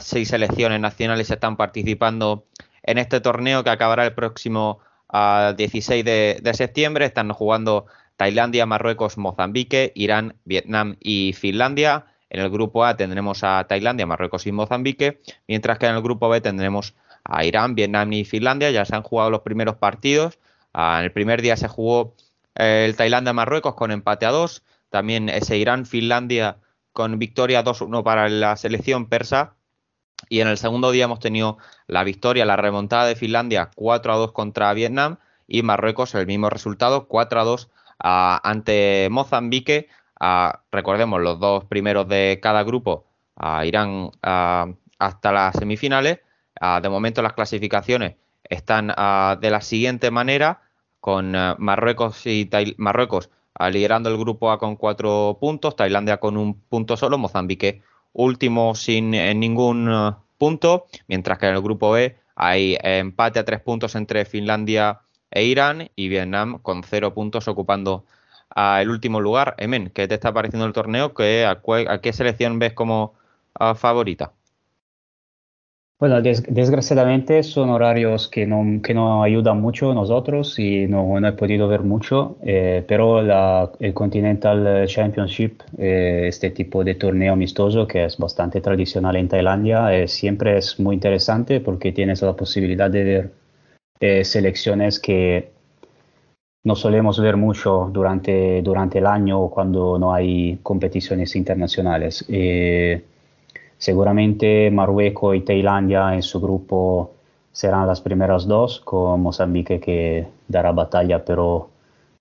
seis 0.00 0.28
selecciones 0.28 0.80
nacionales 0.80 1.30
están 1.30 1.56
participando 1.56 2.44
en 2.82 2.98
este 2.98 3.20
torneo 3.20 3.62
que 3.62 3.70
acabará 3.70 4.04
el 4.04 4.14
próximo 4.14 4.80
16 5.12 6.04
de, 6.04 6.52
septiembre. 6.52 7.04
Están 7.04 7.32
jugando 7.32 7.86
Tailandia, 8.16 8.66
Marruecos, 8.66 9.16
Mozambique, 9.16 9.92
Irán, 9.94 10.34
Vietnam 10.44 10.96
y 10.98 11.34
Finlandia. 11.34 12.06
En 12.30 12.40
el 12.40 12.50
grupo 12.50 12.84
A 12.84 12.96
tendremos 12.96 13.44
a 13.44 13.64
Tailandia, 13.68 14.06
Marruecos 14.06 14.44
y 14.48 14.52
Mozambique, 14.52 15.20
mientras 15.46 15.78
que 15.78 15.86
en 15.86 15.94
el 15.94 16.02
grupo 16.02 16.28
B 16.28 16.40
tendremos 16.40 16.94
a 17.24 17.44
Irán, 17.44 17.74
Vietnam 17.74 18.12
y 18.12 18.24
Finlandia. 18.24 18.70
Ya 18.70 18.84
se 18.84 18.94
han 18.96 19.02
jugado 19.02 19.30
los 19.30 19.40
primeros 19.40 19.76
partidos. 19.76 20.38
en 20.74 21.04
el 21.04 21.12
primer 21.12 21.42
día 21.42 21.56
se 21.56 21.68
jugó 21.68 22.14
el 22.54 22.96
Tailandia-Marruecos 22.96 23.74
con 23.74 23.90
empate 23.90 24.26
a 24.26 24.30
2. 24.30 24.62
También 24.90 25.28
ese 25.28 25.56
Irán-Finlandia 25.56 26.58
con 26.92 27.18
victoria 27.18 27.64
2-1 27.64 28.02
para 28.02 28.28
la 28.28 28.56
selección 28.56 29.06
persa. 29.06 29.54
Y 30.28 30.40
en 30.40 30.48
el 30.48 30.58
segundo 30.58 30.90
día 30.90 31.04
hemos 31.04 31.20
tenido 31.20 31.58
la 31.86 32.04
victoria, 32.04 32.44
la 32.44 32.56
remontada 32.56 33.06
de 33.06 33.16
Finlandia 33.16 33.70
4 33.74 34.18
2 34.18 34.32
contra 34.32 34.72
Vietnam 34.74 35.18
y 35.46 35.62
Marruecos 35.62 36.14
el 36.14 36.26
mismo 36.26 36.50
resultado 36.50 37.08
4 37.08 37.44
2 37.44 37.70
ante 37.98 39.08
Mozambique. 39.10 39.88
recordemos 40.70 41.20
los 41.20 41.40
dos 41.40 41.64
primeros 41.64 42.08
de 42.08 42.38
cada 42.42 42.62
grupo 42.62 43.06
irán 43.64 44.10
hasta 44.22 45.32
las 45.32 45.56
semifinales. 45.56 46.20
De 46.60 46.88
momento 46.88 47.22
las 47.22 47.32
clasificaciones 47.32 48.16
están 48.44 48.88
de 48.88 49.50
la 49.50 49.60
siguiente 49.60 50.10
manera 50.10 50.62
con 51.00 51.32
Marruecos 51.58 52.26
y 52.26 52.48
Marruecos 52.76 53.30
liderando 53.70 54.08
el 54.10 54.18
grupo 54.18 54.50
A 54.50 54.58
con 54.58 54.76
cuatro 54.76 55.38
puntos, 55.40 55.76
Tailandia 55.76 56.18
con 56.18 56.36
un 56.36 56.60
punto 56.60 56.96
solo, 56.96 57.18
Mozambique 57.18 57.82
último 58.12 58.74
sin 58.74 59.14
eh, 59.14 59.34
ningún 59.34 60.14
punto, 60.38 60.86
mientras 61.06 61.38
que 61.38 61.46
en 61.46 61.54
el 61.54 61.62
grupo 61.62 61.92
B 61.92 62.16
hay 62.34 62.76
empate 62.82 63.38
a 63.38 63.44
tres 63.44 63.60
puntos 63.60 63.94
entre 63.94 64.24
Finlandia 64.24 65.00
e 65.30 65.44
Irán 65.44 65.90
y 65.94 66.08
Vietnam 66.08 66.58
con 66.60 66.82
cero 66.82 67.14
puntos 67.14 67.48
ocupando 67.48 68.04
el 68.56 68.90
último 68.90 69.20
lugar. 69.20 69.54
Emen, 69.58 69.90
¿qué 69.90 70.08
te 70.08 70.14
está 70.14 70.32
pareciendo 70.32 70.66
el 70.66 70.72
torneo? 70.72 71.12
a, 71.16 72.00
qué 72.00 72.12
selección 72.12 72.58
ves 72.58 72.72
como 72.72 73.14
ah, 73.54 73.74
favorita? 73.74 74.32
Bueno, 76.00 76.22
desgraciadamente 76.22 77.42
son 77.42 77.68
horarios 77.68 78.26
que 78.26 78.46
no, 78.46 78.80
que 78.80 78.94
no 78.94 79.22
ayudan 79.22 79.60
mucho 79.60 79.90
a 79.90 79.94
nosotros 79.94 80.58
y 80.58 80.86
no, 80.86 81.18
he 81.18 81.32
podido 81.32 81.68
ver 81.68 81.82
mucho, 81.82 82.38
eh, 82.42 82.82
pero 82.88 83.20
la, 83.20 83.70
el 83.80 83.92
Continental 83.92 84.86
Championship, 84.86 85.60
eh, 85.76 86.24
este 86.26 86.52
tipo 86.52 86.82
de 86.84 86.94
torneo 86.94 87.34
amistoso 87.34 87.86
que 87.86 88.06
es 88.06 88.16
bastante 88.16 88.62
tradicional 88.62 89.14
en 89.16 89.28
Tailandia, 89.28 89.94
eh, 89.94 90.08
siempre 90.08 90.56
es 90.56 90.80
muy 90.80 90.94
interesante 90.94 91.60
porque 91.60 91.92
tienes 91.92 92.22
la 92.22 92.32
posibilidad 92.32 92.90
de 92.90 93.04
ver 94.00 94.24
selecciones 94.24 94.98
que 94.98 95.50
no 96.64 96.76
solemos 96.76 97.20
ver 97.20 97.36
mucho 97.36 97.90
durante, 97.92 98.62
durante 98.62 99.00
el 99.00 99.06
año 99.06 99.50
cuando 99.50 99.98
no 99.98 100.14
hay 100.14 100.58
competiciones 100.62 101.36
internacionales. 101.36 102.24
Seguramente 103.80 104.70
Marruecos 104.70 105.34
y 105.34 105.40
Tailandia 105.40 106.14
en 106.14 106.22
su 106.22 106.38
grupo 106.38 107.12
serán 107.50 107.86
las 107.86 108.02
primeras 108.02 108.46
dos, 108.46 108.78
con 108.80 109.22
Mozambique 109.22 109.80
que 109.80 110.26
dará 110.48 110.70
batalla, 110.72 111.24
pero 111.24 111.70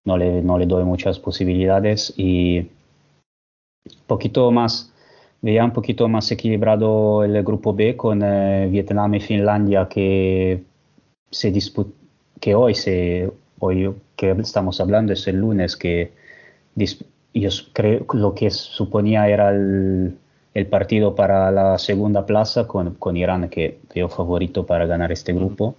no 0.05 0.17
le, 0.17 0.41
no 0.41 0.57
le 0.57 0.65
doy 0.65 0.85
muchas 0.85 1.19
posibilidades. 1.19 2.13
Y 2.15 2.65
poquito 4.07 4.49
más, 4.51 4.93
veía 5.41 5.65
un 5.65 5.73
poquito 5.73 6.07
más 6.07 6.31
equilibrado 6.31 7.25
el 7.25 7.43
grupo 7.43 7.73
B 7.73 7.97
con 7.97 8.21
eh, 8.23 8.67
Vietnam 8.71 9.15
y 9.15 9.19
Finlandia 9.19 9.89
que, 9.89 10.63
se 11.29 11.53
que 12.39 12.55
hoy, 12.55 12.73
se, 12.73 13.29
hoy 13.59 13.93
que 14.15 14.31
estamos 14.31 14.79
hablando 14.79 15.11
es 15.11 15.27
el 15.27 15.35
lunes, 15.35 15.75
que 15.75 16.13
yo 17.33 17.49
creo 17.73 18.05
lo 18.13 18.33
que 18.33 18.49
suponía 18.49 19.27
era 19.27 19.49
el 19.49 20.17
el 20.53 20.67
partido 20.67 21.15
para 21.15 21.51
la 21.51 21.77
segunda 21.77 22.25
plaza 22.25 22.67
con, 22.67 22.95
con 22.95 23.17
Irán, 23.17 23.49
que 23.49 23.79
veo 23.93 24.09
favorito 24.09 24.65
para 24.65 24.85
ganar 24.85 25.11
este 25.11 25.33
grupo. 25.33 25.75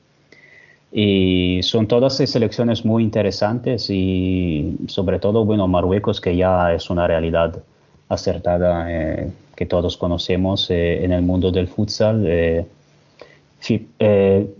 Y 0.93 1.61
son 1.63 1.87
todas 1.87 2.17
selecciones 2.17 2.85
muy 2.85 3.05
interesantes 3.05 3.89
y 3.91 4.77
sobre 4.89 5.21
todo, 5.21 5.45
bueno, 5.45 5.69
Marruecos, 5.69 6.21
que 6.21 6.37
ya 6.37 6.73
es 6.75 6.91
una 6.91 7.07
realidad 7.07 7.63
acertada 8.09 8.87
eh, 8.91 9.31
que 9.55 9.67
todos 9.67 9.97
conocemos 9.97 10.69
eh, 10.71 11.05
en 11.05 11.13
el 11.13 11.23
mundo 11.23 11.53
del 11.53 11.69
futsal. 11.69 12.25
Eh, 12.27 12.67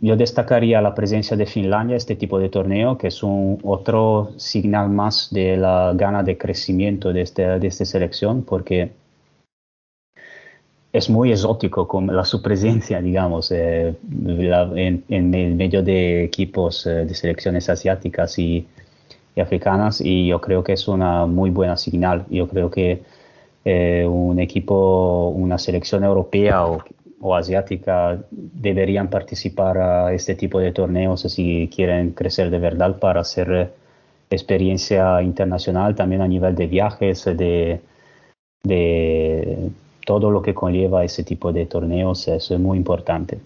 yo 0.01 0.17
destacaría 0.17 0.81
la 0.81 0.95
presencia 0.95 1.37
de 1.37 1.47
Finlandia, 1.47 1.97
este 1.97 2.15
tipo 2.15 2.39
de 2.39 2.49
torneo, 2.49 2.97
que 2.97 3.09
es 3.09 3.23
un 3.23 3.59
otro 3.65 4.33
señal 4.37 4.91
más 4.91 5.31
de 5.33 5.57
la 5.57 5.93
gana 5.97 6.23
de 6.23 6.37
crecimiento 6.37 7.13
de, 7.13 7.23
este, 7.23 7.59
de 7.59 7.67
esta 7.67 7.85
selección, 7.87 8.45
porque 8.45 8.93
es 10.93 11.09
muy 11.09 11.31
exótico 11.31 11.87
con 11.87 12.07
la, 12.15 12.25
su 12.25 12.43
presencia, 12.43 13.01
digamos, 13.01 13.53
eh, 13.53 13.95
en, 14.11 15.05
en, 15.09 15.57
medio 15.57 15.83
de 15.83 16.25
equipos 16.25 16.87
eh, 16.87 17.07
de 17.07 17.15
selecciones 17.15 17.69
asiáticas 17.69 18.39
y, 18.39 18.67
africanas 19.41 20.03
y 20.03 20.27
yo 20.27 20.39
creo 20.39 20.63
que 20.63 20.75
es 20.75 20.87
una 20.87 21.25
muy 21.25 21.49
buena 21.51 21.77
señal. 21.79 22.27
Yo 22.29 22.47
creo 22.47 22.71
que 22.71 23.03
eh, 23.65 24.05
un 24.07 24.39
equipo, 24.39 25.31
una 25.31 25.57
selección 25.57 26.05
europea 26.05 26.67
o, 26.67 26.85
o, 27.21 27.35
asiática 27.35 28.19
deberían 28.31 29.09
participar 29.09 29.79
a 29.79 30.13
este 30.13 30.35
tipo 30.35 30.61
de 30.61 30.73
torneos 30.73 31.23
si 31.23 31.71
quieren 31.75 32.11
crecer 32.11 32.51
de 32.51 32.59
verdad 32.59 32.99
para 32.99 33.23
hacer 33.23 33.73
experiencia 34.29 35.23
internacional 35.23 35.95
también 35.95 36.21
a 36.21 36.29
nivel 36.29 36.55
de 36.55 36.67
viajes, 36.67 37.25
de, 37.25 37.81
de 38.63 39.71
todo 40.11 40.33
lo 40.33 40.43
que 40.43 40.55
conlleva 40.55 41.05
ese 41.05 41.23
tipo 41.23 41.53
de 41.53 41.67
torneos, 41.67 42.27
eso 42.27 42.55
es 42.55 42.61
muy 42.61 42.77
importante. 42.77 43.39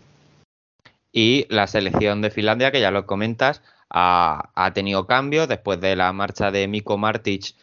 Y 1.12 1.44
la 1.50 1.66
selección 1.66 2.22
de 2.22 2.30
Finlandia, 2.30 2.72
que 2.72 2.80
ya 2.80 2.90
lo 2.90 3.04
comentas, 3.04 3.60
ha, 3.90 4.70
tenido 4.72 5.06
cambios 5.06 5.46
después 5.46 5.78
de 5.82 5.94
la 5.94 6.10
marcha 6.14 6.50
de 6.50 6.66
Miko 6.66 6.96
Martic 6.96 7.54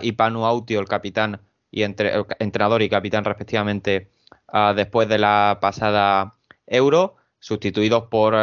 y 0.00 0.12
Panu 0.12 0.46
Autio, 0.46 0.80
el 0.80 0.88
capitán 0.88 1.38
y 1.70 1.82
entrenador 1.82 2.80
y 2.80 2.88
capitán 2.88 3.26
respectivamente, 3.26 4.08
después 4.74 5.06
de 5.10 5.18
la 5.18 5.58
pasada 5.60 6.32
Euro, 6.66 7.16
sustituidos 7.40 8.04
por 8.04 8.34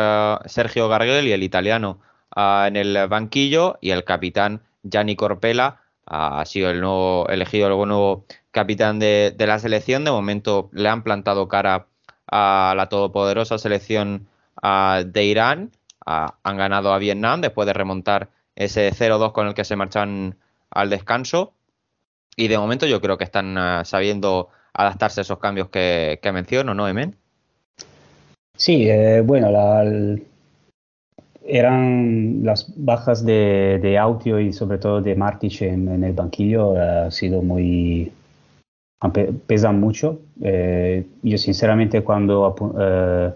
Sergio 0.46 0.90
Gargel 0.90 1.26
y 1.26 1.32
el 1.32 1.42
italiano 1.42 2.02
en 2.36 2.76
el 2.76 3.08
banquillo 3.08 3.80
y 3.82 3.90
el 3.90 4.04
capitán 4.04 4.62
Gianni 4.84 5.16
Corpela 5.16 5.82
ha 6.06 6.46
sido 6.46 6.70
el 6.70 6.82
nuevo 6.82 7.28
elegido 7.30 7.68
el 7.68 7.88
nuevo 7.88 8.26
capitán 8.58 8.98
de, 8.98 9.36
la 9.38 9.60
selección. 9.60 10.04
De 10.04 10.10
momento 10.10 10.70
le 10.74 10.90
han 10.90 11.04
plantado 11.04 11.48
cara 11.48 11.86
a 12.26 12.74
la 12.76 12.90
todopoderosa 12.90 13.60
selección 13.60 14.28
de 15.06 15.24
Irán. 15.24 15.72
han 16.06 16.58
ganado 16.58 16.92
a 16.92 16.98
Vietnam 16.98 17.42
después 17.42 17.68
de 17.68 17.74
remontar 17.74 18.30
ese 18.56 18.92
0-2 18.92 19.32
con 19.32 19.48
el 19.48 19.54
que 19.54 19.64
se 19.64 19.76
marchan 19.76 20.38
al 20.72 20.90
descanso. 20.90 21.54
Y 22.36 22.48
de 22.48 22.58
momento 22.58 22.88
yo 22.88 23.00
creo 23.00 23.18
que 23.20 23.26
están 23.26 23.56
ah, 23.60 23.86
sabiendo 23.86 24.50
adaptarse 24.74 25.22
a 25.22 25.24
esos 25.24 25.38
cambios 25.38 25.70
que, 25.70 26.20
menciono, 26.34 26.74
¿no, 26.74 26.88
Emen? 26.88 27.16
Sí, 28.56 28.90
eh, 28.90 29.22
bueno, 29.22 29.52
eran 31.46 32.44
las 32.44 32.74
bajas 32.76 33.24
de, 33.24 33.80
de 33.82 33.98
Autio 34.00 34.40
y 34.40 34.52
sobre 34.52 34.80
todo 34.80 35.02
de 35.02 35.16
Martic 35.16 35.62
en, 35.62 36.04
el 36.04 36.14
banquillo 36.14 36.76
eh, 36.76 37.06
ha 37.08 37.12
sido 37.12 37.44
muy 37.44 38.12
pesan 39.46 39.80
mucho. 39.80 40.20
Eh, 40.42 41.06
yo 41.22 41.38
sinceramente 41.38 42.02
cuando, 42.02 42.56
eh, 42.80 43.32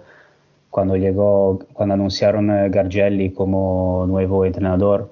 cuando 0.70 0.96
llegó, 0.96 1.60
cuando 1.74 1.94
anunciaron 1.94 2.50
a 2.50 2.68
Gargelli 2.70 3.32
como 3.32 4.06
nuevo 4.08 4.46
entrenador, 4.46 5.10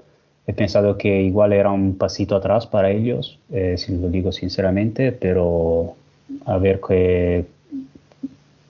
he 0.47 0.53
pensado 0.53 0.97
que 0.97 1.21
igual 1.21 1.53
era 1.53 1.71
un 1.71 1.95
pasito 1.95 2.35
atrás 2.35 2.65
para 2.65 2.89
ellos, 2.89 3.37
eh, 3.51 3.75
si 3.77 3.95
lo 3.95 4.09
digo 4.09 4.31
sinceramente, 4.31 5.11
pero 5.11 5.93
a 6.45 6.57
ver 6.57 6.79
que 6.79 7.45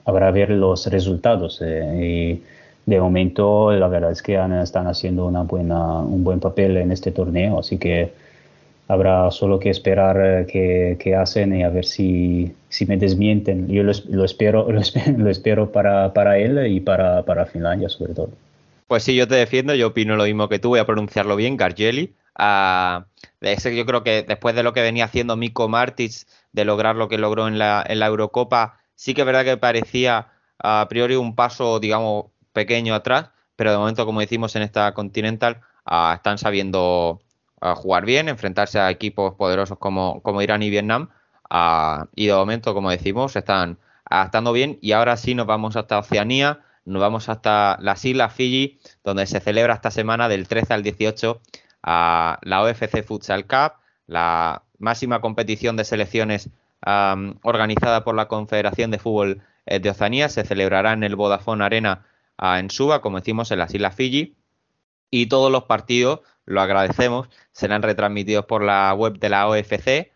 habrá 0.04 0.30
ver 0.30 0.50
los 0.50 0.86
resultados. 0.86 1.62
y 1.62 2.42
de 2.86 3.00
momento 3.00 3.70
la 3.72 3.88
verdad 3.88 4.10
es 4.10 4.22
que 4.22 4.34
están 4.62 4.86
haciendo 4.86 5.26
una 5.26 5.42
buena, 5.42 6.00
un 6.00 6.24
buen 6.24 6.40
papel 6.40 6.76
en 6.76 6.90
este 6.92 7.12
torneo, 7.12 7.60
así 7.60 7.78
que 7.78 8.12
habrá 8.90 9.30
solo 9.30 9.58
que 9.58 9.70
esperar 9.70 10.46
eh, 10.52 10.96
qué, 10.98 11.14
hacen 11.14 11.54
y 11.54 11.62
a 11.62 11.68
ver 11.68 11.84
si, 11.84 12.52
si 12.68 12.86
me 12.86 12.96
desmienten. 12.96 13.68
Yo 13.68 13.82
lo, 13.82 13.92
espero, 14.24 14.68
lo 15.16 15.30
espero, 15.30 15.70
para, 15.72 16.12
para, 16.12 16.38
él 16.38 16.66
y 16.66 16.80
para, 16.80 17.24
para, 17.24 17.46
Finlandia 17.46 17.88
sobre 17.88 18.14
todo. 18.14 18.30
Pues 18.86 19.04
sí, 19.04 19.14
yo 19.14 19.28
te 19.28 19.36
defiendo, 19.36 19.74
yo 19.74 19.88
opino 19.88 20.16
lo 20.16 20.24
mismo 20.24 20.48
que 20.48 20.58
tú, 20.58 20.70
voy 20.70 20.80
a 20.80 20.86
pronunciarlo 20.86 21.36
bien, 21.36 21.56
Gargeli. 21.56 22.12
Uh, 22.38 23.04
yo 23.40 23.86
creo 23.86 24.02
que 24.02 24.22
después 24.22 24.54
de 24.54 24.62
lo 24.62 24.72
que 24.72 24.82
venía 24.82 25.04
haciendo 25.04 25.36
Miko 25.36 25.68
Martic, 25.68 26.12
de 26.52 26.64
lograr 26.64 26.96
lo 26.96 27.08
que 27.08 27.18
logró 27.18 27.46
en 27.46 27.58
la, 27.58 27.84
en 27.86 28.00
la 28.00 28.06
Eurocopa, 28.06 28.80
Sí 29.00 29.14
que 29.14 29.22
es 29.22 29.26
verdad 29.26 29.46
que 29.46 29.56
parecía 29.56 30.28
a 30.58 30.86
priori 30.90 31.16
un 31.16 31.34
paso, 31.34 31.80
digamos, 31.80 32.26
pequeño 32.52 32.94
atrás, 32.94 33.30
pero 33.56 33.70
de 33.70 33.78
momento, 33.78 34.04
como 34.04 34.20
decimos 34.20 34.54
en 34.56 34.62
esta 34.62 34.92
Continental, 34.92 35.62
ah, 35.86 36.12
están 36.16 36.36
sabiendo 36.36 37.22
ah, 37.60 37.74
jugar 37.74 38.04
bien, 38.04 38.28
enfrentarse 38.28 38.78
a 38.78 38.90
equipos 38.90 39.34
poderosos 39.34 39.78
como, 39.78 40.22
como 40.22 40.42
Irán 40.42 40.62
y 40.62 40.70
Vietnam. 40.70 41.10
Ah, 41.48 42.06
y 42.14 42.26
de 42.26 42.34
momento, 42.34 42.74
como 42.74 42.90
decimos, 42.90 43.36
están 43.36 43.78
adaptando 44.04 44.52
bien. 44.52 44.78
Y 44.80 44.92
ahora 44.92 45.16
sí 45.16 45.34
nos 45.34 45.46
vamos 45.46 45.76
hasta 45.76 45.98
Oceanía, 45.98 46.60
nos 46.84 47.00
vamos 47.00 47.28
hasta 47.28 47.78
las 47.80 48.04
Islas 48.04 48.32
Fiji, 48.32 48.80
donde 49.04 49.26
se 49.26 49.40
celebra 49.40 49.74
esta 49.74 49.90
semana 49.90 50.28
del 50.28 50.48
13 50.48 50.74
al 50.74 50.82
18 50.82 51.40
a 51.82 52.38
la 52.42 52.62
OFC 52.62 53.02
Futsal 53.04 53.46
Cup, 53.46 53.74
la 54.06 54.62
máxima 54.78 55.20
competición 55.20 55.76
de 55.76 55.84
selecciones 55.84 56.50
organizada 57.42 58.04
por 58.04 58.14
la 58.14 58.26
Confederación 58.28 58.90
de 58.90 58.98
Fútbol 58.98 59.42
eh, 59.66 59.80
de 59.80 59.90
Oceanía. 59.90 60.28
Se 60.28 60.44
celebrará 60.44 60.92
en 60.92 61.04
el 61.04 61.16
Vodafone 61.16 61.64
Arena 61.64 62.06
en 62.40 62.70
Suba, 62.70 63.02
como 63.02 63.18
decimos, 63.18 63.50
en 63.50 63.58
las 63.58 63.74
Islas 63.74 63.94
Fiji. 63.94 64.36
Y 65.10 65.26
todos 65.26 65.50
los 65.50 65.64
partidos, 65.64 66.20
lo 66.46 66.60
agradecemos, 66.60 67.28
serán 67.52 67.82
retransmitidos 67.82 68.46
por 68.46 68.62
la 68.62 68.92
web 68.94 69.18
de 69.18 69.28
la 69.28 69.48
OFC. 69.48 70.12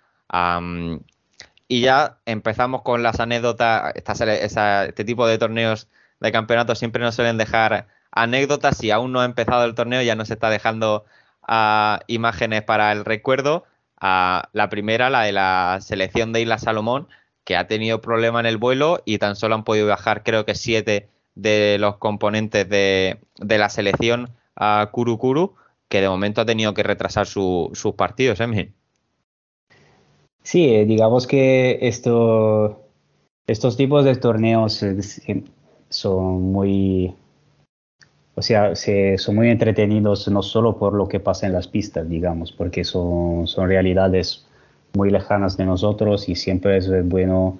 y 1.68 1.80
ya 1.80 2.18
empezamos 2.26 2.82
con 2.82 3.02
las 3.02 3.20
anécdotas. 3.20 3.94
este 3.96 5.04
tipo 5.04 5.26
de 5.26 5.38
torneos 5.38 5.88
de 6.20 6.32
campeonato 6.32 6.74
siempre 6.74 7.02
nos 7.02 7.14
suelen 7.14 7.38
dejar 7.38 7.88
anécdotas. 8.12 8.76
Si 8.78 8.90
aún 8.90 9.12
no 9.12 9.20
ha 9.20 9.24
empezado 9.24 9.64
el 9.64 9.74
torneo, 9.74 10.02
ya 10.02 10.14
nos 10.14 10.30
está 10.30 10.50
dejando 10.50 11.04
uh, 11.48 11.98
imágenes 12.06 12.62
para 12.62 12.92
el 12.92 13.04
recuerdo. 13.04 13.64
Uh, 14.00 14.42
la 14.52 14.68
primera, 14.70 15.10
la 15.10 15.22
de 15.22 15.32
la 15.32 15.78
selección 15.80 16.32
de 16.32 16.42
Isla 16.42 16.58
Salomón, 16.58 17.08
que 17.44 17.56
ha 17.56 17.66
tenido 17.66 18.00
problema 18.00 18.40
en 18.40 18.46
el 18.46 18.56
vuelo 18.56 19.02
y 19.04 19.18
tan 19.18 19.36
solo 19.36 19.54
han 19.54 19.64
podido 19.64 19.86
viajar, 19.86 20.22
creo 20.22 20.44
que 20.44 20.54
siete 20.54 21.08
de 21.34 21.76
los 21.78 21.96
componentes 21.96 22.68
de, 22.68 23.18
la 23.38 23.68
selección 23.68 24.30
a 24.56 24.88
Kurukuru, 24.92 25.56
que 25.88 26.00
de 26.00 26.08
momento 26.08 26.40
ha 26.40 26.46
tenido 26.46 26.74
que 26.74 26.82
retrasar 26.82 27.26
sus 27.26 27.94
partidos, 27.96 28.40
¿eh, 28.40 28.72
Sí, 30.42 30.74
eh, 30.74 30.84
digamos 30.84 31.26
que 31.26 31.78
esto, 31.82 32.82
estos 33.46 33.76
tipos 33.76 34.04
de 34.04 34.16
torneos 34.16 34.82
eh, 34.82 34.98
son 35.88 36.52
muy, 36.52 37.14
o 38.34 38.42
sea, 38.42 38.74
son 38.74 39.34
muy 39.34 39.48
entretenidos 39.48 40.28
no 40.28 40.42
solo 40.42 40.76
por 40.76 40.92
lo 40.92 41.08
que 41.08 41.20
pasa 41.20 41.46
en 41.46 41.54
las 41.54 41.68
pistas, 41.68 42.08
digamos, 42.08 42.52
porque 42.52 42.84
son, 42.84 43.46
son 43.46 43.68
realidades 43.68 44.46
muy 44.94 45.10
lejanas 45.10 45.56
de 45.56 45.64
nosotros 45.64 46.28
y 46.28 46.34
siempre 46.36 46.76
es 46.76 47.08
bueno 47.08 47.58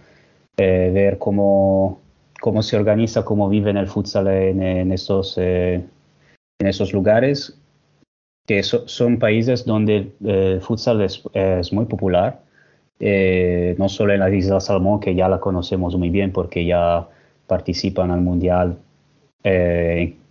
ver 0.57 1.19
cómo 1.19 2.05
cómo 2.45 2.63
se 2.63 2.77
organiza, 2.77 3.25
cómo 3.25 3.49
vive 3.49 3.71
en 3.71 3.79
el 3.79 3.89
futsal 3.89 4.29
en, 4.29 4.93
estos, 4.93 5.39
eh, 5.39 5.83
en 6.59 6.67
esos 6.67 6.93
lugares, 6.93 7.59
que 8.47 8.63
son 8.63 9.19
países 9.19 9.65
donde 9.65 10.13
eh, 10.25 10.53
el 10.55 10.61
futsal 10.61 11.01
es, 11.03 11.73
muy 11.73 11.87
popular, 11.87 12.41
eh, 13.01 13.75
no 13.79 13.89
solo 13.89 14.13
en 14.13 14.21
la 14.21 14.31
isla 14.31 14.61
Salomón, 14.61 15.01
que 15.01 15.15
ya 15.15 15.29
la 15.29 15.41
conocemos 15.41 15.97
muy 15.97 16.11
bien 16.11 16.33
porque 16.33 16.65
ya 16.65 17.09
participan 17.47 18.11
al 18.11 18.21
Mundial 18.21 18.79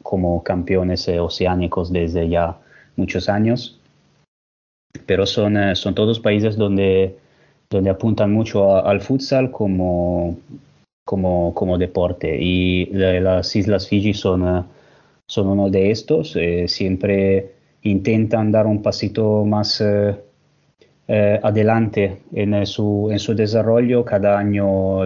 como 0.02 0.44
campeones 0.44 1.08
oceánicos 1.08 1.94
desde 1.94 2.28
ya 2.30 2.58
muchos 2.96 3.30
años, 3.30 3.80
pero 5.06 5.28
son, 5.28 5.76
son 5.76 5.94
todos 5.94 6.20
países 6.20 6.58
donde, 6.58 7.16
donde 7.70 7.92
apuntan 7.92 8.32
mucho 8.32 8.84
al 8.84 9.02
futsal 9.02 9.52
como 9.52 10.38
como, 11.06 11.54
como 11.54 11.78
deporte. 11.78 12.38
Y 12.40 12.86
las 12.88 13.56
Islas 13.56 13.88
Fiji 13.88 14.14
son, 14.14 14.48
eh, 14.48 14.64
son 15.28 15.48
uno 15.48 15.70
de 15.70 15.92
estos. 15.92 16.36
Eh, 16.36 16.68
siempre 16.68 17.52
intentan 17.84 18.52
dar 18.52 18.66
un 18.66 18.82
pasito 18.82 19.46
más 19.46 19.82
eh, 19.82 21.40
adelante 21.44 22.22
en 22.34 22.66
su, 22.66 23.10
en 23.12 23.20
su 23.20 23.36
desarrollo. 23.36 24.06
Cada 24.06 24.38
año 24.38 25.04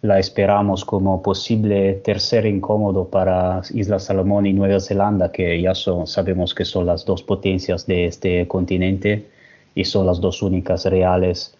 la 0.00 0.18
esperamos 0.18 0.84
como 0.84 1.22
posible 1.22 1.94
tercer 1.94 2.46
incómodo 2.46 3.08
para 3.08 3.60
Islas 3.74 4.04
Salomón 4.04 4.46
y 4.46 4.52
Nueva 4.52 4.80
Zelanda, 4.80 5.30
que 5.30 5.60
ya 5.60 5.74
sabemos 5.74 6.54
que 6.54 6.64
son 6.64 6.86
las 6.86 7.04
dos 7.04 7.22
potencias 7.22 7.86
de 7.86 8.06
este 8.06 8.46
continente 8.48 9.26
y 9.74 9.84
son 9.84 10.06
las 10.06 10.20
dos 10.20 10.42
únicas 10.42 10.84
reales 10.86 11.54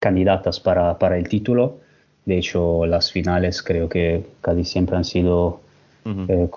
candidatas 0.00 0.60
para, 0.60 0.98
para, 0.98 1.16
el 1.16 1.28
título. 1.28 1.78
De 2.24 2.38
hecho, 2.38 2.86
las 2.86 3.10
finales 3.10 3.62
creo 3.62 3.88
que 3.88 4.24
casi 4.40 4.64
siempre 4.64 4.96
han 4.96 5.04
sido 5.04 5.60
eh, 6.28 6.48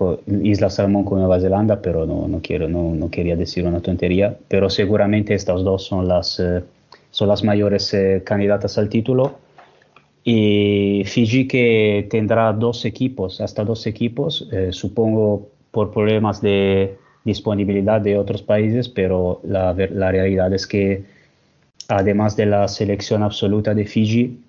Isla 0.43 0.69
Salomón 0.69 1.05
con 1.05 1.19
Nueva 1.19 1.39
Zelanda, 1.39 1.81
pero 1.81 2.05
no, 2.05 2.27
no, 2.27 2.39
quiero, 2.41 2.67
no, 2.67 2.93
no, 2.93 3.09
quería 3.09 3.35
decir 3.35 3.65
una 3.65 3.81
tontería. 3.81 4.37
Pero 4.47 4.69
seguramente 4.69 5.33
estas 5.33 5.63
dos 5.63 5.83
son 5.85 6.07
las, 6.07 6.39
eh, 6.39 6.63
son 7.11 7.27
las 7.27 7.43
mayores 7.43 7.93
eh, 7.93 8.21
candidatas 8.25 8.77
al 8.77 8.89
título. 8.89 9.39
Y 10.23 11.03
Fiji 11.05 11.47
que 11.47 12.07
tendrá 12.09 12.53
dos 12.53 12.85
equipos, 12.85 13.41
hasta 13.41 13.63
dos 13.63 13.87
equipos, 13.87 14.47
supongo 14.71 15.47
por 15.71 15.91
problemas 15.91 16.41
de 16.41 16.97
disponibilidad 17.23 18.01
de 18.01 18.17
otros 18.17 18.43
países, 18.43 18.89
pero 18.89 19.39
la, 19.43 19.73
la 19.73 20.11
realidad 20.11 20.53
es 20.53 20.67
que 20.67 21.03
además 21.89 22.35
de 22.35 22.45
la 22.45 22.67
selección 22.67 23.23
absoluta 23.23 23.73
de 23.73 23.85
Fiji, 23.85 24.39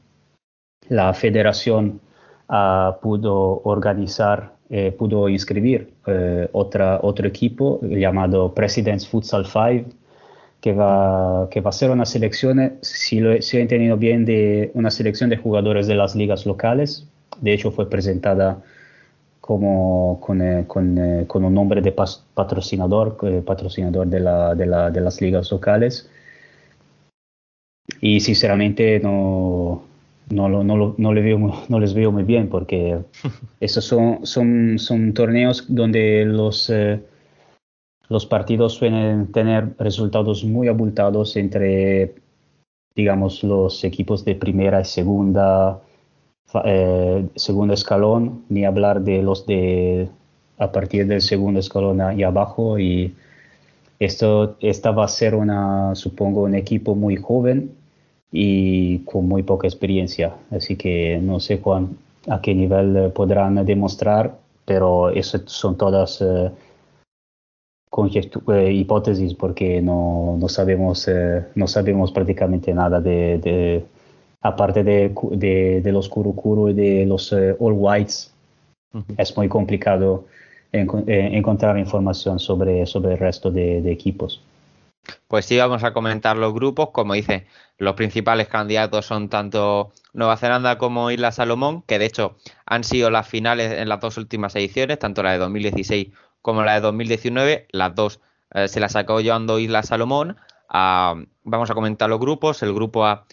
la 0.89 1.13
federación 1.15 2.01
uh, 2.49 3.01
pudo 3.01 3.63
organizar, 3.65 4.55
eh, 4.71 4.93
pudo 4.93 5.29
inscribir 5.29 5.93
eh, 6.07 6.49
otra, 6.53 7.01
otro 7.03 7.27
equipo 7.27 7.81
llamado 7.83 8.55
President's 8.55 9.09
Futsal 9.09 9.45
5, 9.47 9.91
que 10.61 10.73
va, 10.73 11.49
que 11.51 11.61
va 11.61 11.71
a 11.71 11.73
ser 11.73 11.91
una 11.91 12.07
selección, 12.07 12.79
si 12.83 13.21
lo 13.21 13.41
si 13.43 13.57
he 13.57 13.61
entendido 13.63 13.97
bien, 13.97 14.25
de 14.25 14.71
una 14.75 14.91
selección 14.91 15.29
de 15.31 15.37
jugadores 15.37 15.87
de 15.87 15.95
las 15.97 16.15
ligas 16.15 16.47
locales. 16.47 17.07
De 17.41 17.53
hecho, 17.53 17.73
fue 17.73 17.89
presentada 17.91 18.63
como 19.41 20.21
con, 20.21 20.41
eh, 20.43 20.65
con, 20.69 20.99
eh, 20.99 21.25
con 21.27 21.45
un 21.45 21.55
nombre 21.55 21.81
de 21.81 21.93
patrocinador, 21.93 23.17
patrocinador 23.45 24.07
de, 24.07 24.21
la, 24.21 24.55
de, 24.55 24.67
la, 24.67 24.91
de 24.91 25.01
las 25.01 25.21
ligas 25.21 25.51
locales 25.51 26.09
y 28.01 28.21
sinceramente 28.21 29.01
no, 29.01 29.83
no, 30.31 30.49
no, 30.49 30.95
no, 30.97 31.13
le 31.13 31.21
veo, 31.23 31.39
no 31.69 31.81
les 31.81 31.93
veo 31.93 32.13
muy 32.13 32.23
bien 32.23 32.49
porque 32.49 32.99
esos 33.61 33.85
son, 33.85 34.25
son, 34.25 34.79
son 34.79 35.13
torneos 35.13 35.65
donde 35.69 36.25
los, 36.25 36.71
eh, 36.71 37.03
los 38.09 38.27
partidos 38.27 38.75
suelen 38.75 39.33
tener 39.33 39.75
resultados 39.79 40.45
muy 40.45 40.69
abultados 40.69 41.37
entre, 41.37 42.15
digamos, 42.95 43.43
los 43.43 43.83
equipos 43.85 44.25
de 44.25 44.37
primera 44.37 44.81
y 44.81 44.85
segunda, 44.85 45.81
eh, 46.65 47.29
segundo 47.35 47.75
escalón, 47.75 48.45
ni 48.49 48.65
hablar 48.65 49.03
de 49.03 49.23
los 49.23 49.47
de 49.47 50.09
a 50.59 50.71
partir 50.71 51.07
del 51.07 51.23
segundo 51.23 51.59
escalón 51.59 52.19
y 52.19 52.23
abajo. 52.23 52.79
Y 52.79 53.15
esto, 53.99 54.57
esta 54.61 54.93
va 54.93 55.07
a 55.07 55.09
ser 55.09 55.35
una, 55.35 55.95
supongo, 55.95 56.43
un 56.43 56.55
equipo 56.55 56.95
muy 56.95 57.17
joven 57.17 57.80
y 58.33 59.01
con 59.01 59.29
muy 59.29 59.43
poca 59.43 59.67
experiencia. 59.67 60.35
Así 60.51 60.77
que 60.77 61.19
no 61.23 61.41
sé 61.41 61.61
cuán, 61.61 61.97
a 62.29 62.41
qué 62.41 62.55
nivel 62.55 62.97
eh, 62.97 63.09
podrán 63.11 63.65
demostrar, 63.65 64.39
pero 64.65 65.11
eso 65.11 65.39
son 65.47 65.77
todas 65.77 66.21
eh, 66.21 66.51
eh, 68.53 68.73
hipótesis 68.73 69.35
porque 69.35 69.83
no, 69.83 70.37
no 70.39 70.49
sabemos, 70.49 71.09
no 71.55 71.67
sabemos 71.67 72.13
prácticamente 72.13 72.73
nada 72.73 73.01
de, 73.01 73.39
de 73.39 73.85
aparte 74.43 74.85
de, 74.85 75.13
de, 75.33 75.81
de, 75.83 75.93
los 75.93 76.09
Kurukuru 76.09 76.69
y 76.69 76.75
de 76.75 77.07
los 77.07 77.33
All 77.33 77.75
Whites. 77.77 78.33
Es 79.17 79.37
muy 79.37 79.49
complicado 79.49 80.25
encontrar 80.73 81.79
información 81.79 82.39
sobre, 82.39 82.87
sobre 82.87 83.13
el 83.13 83.19
resto 83.19 83.51
de 83.51 83.91
equipos. 83.91 84.41
Pues 85.29 85.47
sí, 85.47 85.59
vamos 85.59 85.85
a 85.85 85.93
comentar 85.93 86.37
los 86.37 86.53
grupos. 86.53 86.91
Como 86.91 87.15
dice, 87.15 87.47
los 87.79 87.95
principales 87.95 88.49
candidatos 88.49 89.07
son 89.07 89.29
tanto 89.29 89.93
Nueva 90.13 90.37
Zelanda 90.37 90.79
como 90.79 91.11
Isla 91.11 91.33
Salomón, 91.33 91.83
que 91.83 91.99
de 91.99 92.07
hecho 92.07 92.37
han 92.67 92.85
sido 92.85 93.11
las 93.11 93.29
finales 93.29 93.73
en 93.73 93.89
las 93.89 94.01
dos 94.01 94.19
últimas 94.19 94.55
ediciones, 94.57 94.99
tanto 94.99 95.23
la 95.23 95.33
de 95.33 95.39
2016 95.39 96.09
como 96.43 96.63
la 96.63 96.75
de 96.75 96.81
2019. 96.81 97.69
Las 97.73 97.95
dos 97.95 98.21
eh, 98.53 98.69
se 98.69 98.81
las 98.81 98.93
sacó 98.93 99.21
llevando 99.21 99.59
Isla 99.59 99.83
Salomón. 99.83 100.37
Ah, 100.69 101.15
vamos 101.45 101.71
a 101.71 101.75
comentar 101.75 102.09
los 102.09 102.21
grupos. 102.21 102.63
El 102.63 102.75
grupo 102.75 103.07
A, 103.07 103.27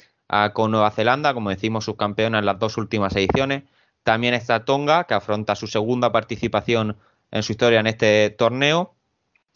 con 0.53 0.72
Nueva 0.72 0.91
Zelanda, 0.91 1.34
como 1.34 1.49
decimos, 1.49 1.85
subcampeona 1.85 2.39
en 2.39 2.45
las 2.45 2.60
dos 2.60 2.77
últimas 2.77 3.15
ediciones. 3.15 3.64
También 4.03 4.34
está 4.34 4.65
Tonga, 4.65 5.06
que 5.06 5.14
afronta 5.14 5.56
su 5.56 5.68
segunda 5.68 6.11
participación 6.11 6.98
en 7.31 7.44
su 7.44 7.53
historia 7.53 7.80
en 7.80 7.88
este 7.88 8.30
torneo. 8.30 8.94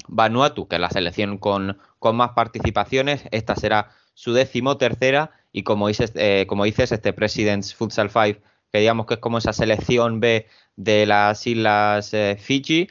Vanuatu, 0.08 0.68
que 0.68 0.76
es 0.76 0.82
la 0.82 0.90
selección 0.90 1.38
con, 1.38 1.78
con 2.02 2.16
más 2.16 2.32
participaciones. 2.32 3.26
Esta 3.30 3.56
será 3.56 3.92
su 4.16 4.34
décimo 4.34 4.78
tercera 4.78 5.30
y 5.52 5.62
como 5.62 5.88
dices, 5.88 6.12
eh, 6.16 6.46
como 6.50 6.66
dices 6.66 6.92
este 6.92 7.14
President's 7.14 7.76
Futsal 7.76 8.10
5, 8.10 8.42
que 8.72 8.80
digamos 8.80 9.06
que 9.06 9.14
es 9.14 9.20
como 9.20 9.38
esa 9.38 9.54
selección 9.54 10.20
B 10.20 10.48
de 10.76 11.06
las 11.06 11.46
islas 11.46 12.12
eh, 12.16 12.38
Fiji, 12.40 12.90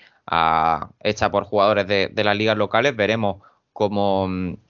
hecha 1.03 1.31
por 1.33 1.45
jugadores 1.45 1.89
de, 1.89 2.25
las 2.25 2.37
ligas 2.37 2.57
locales, 2.57 2.95
veremos 2.95 3.43
cómo, 3.73 4.29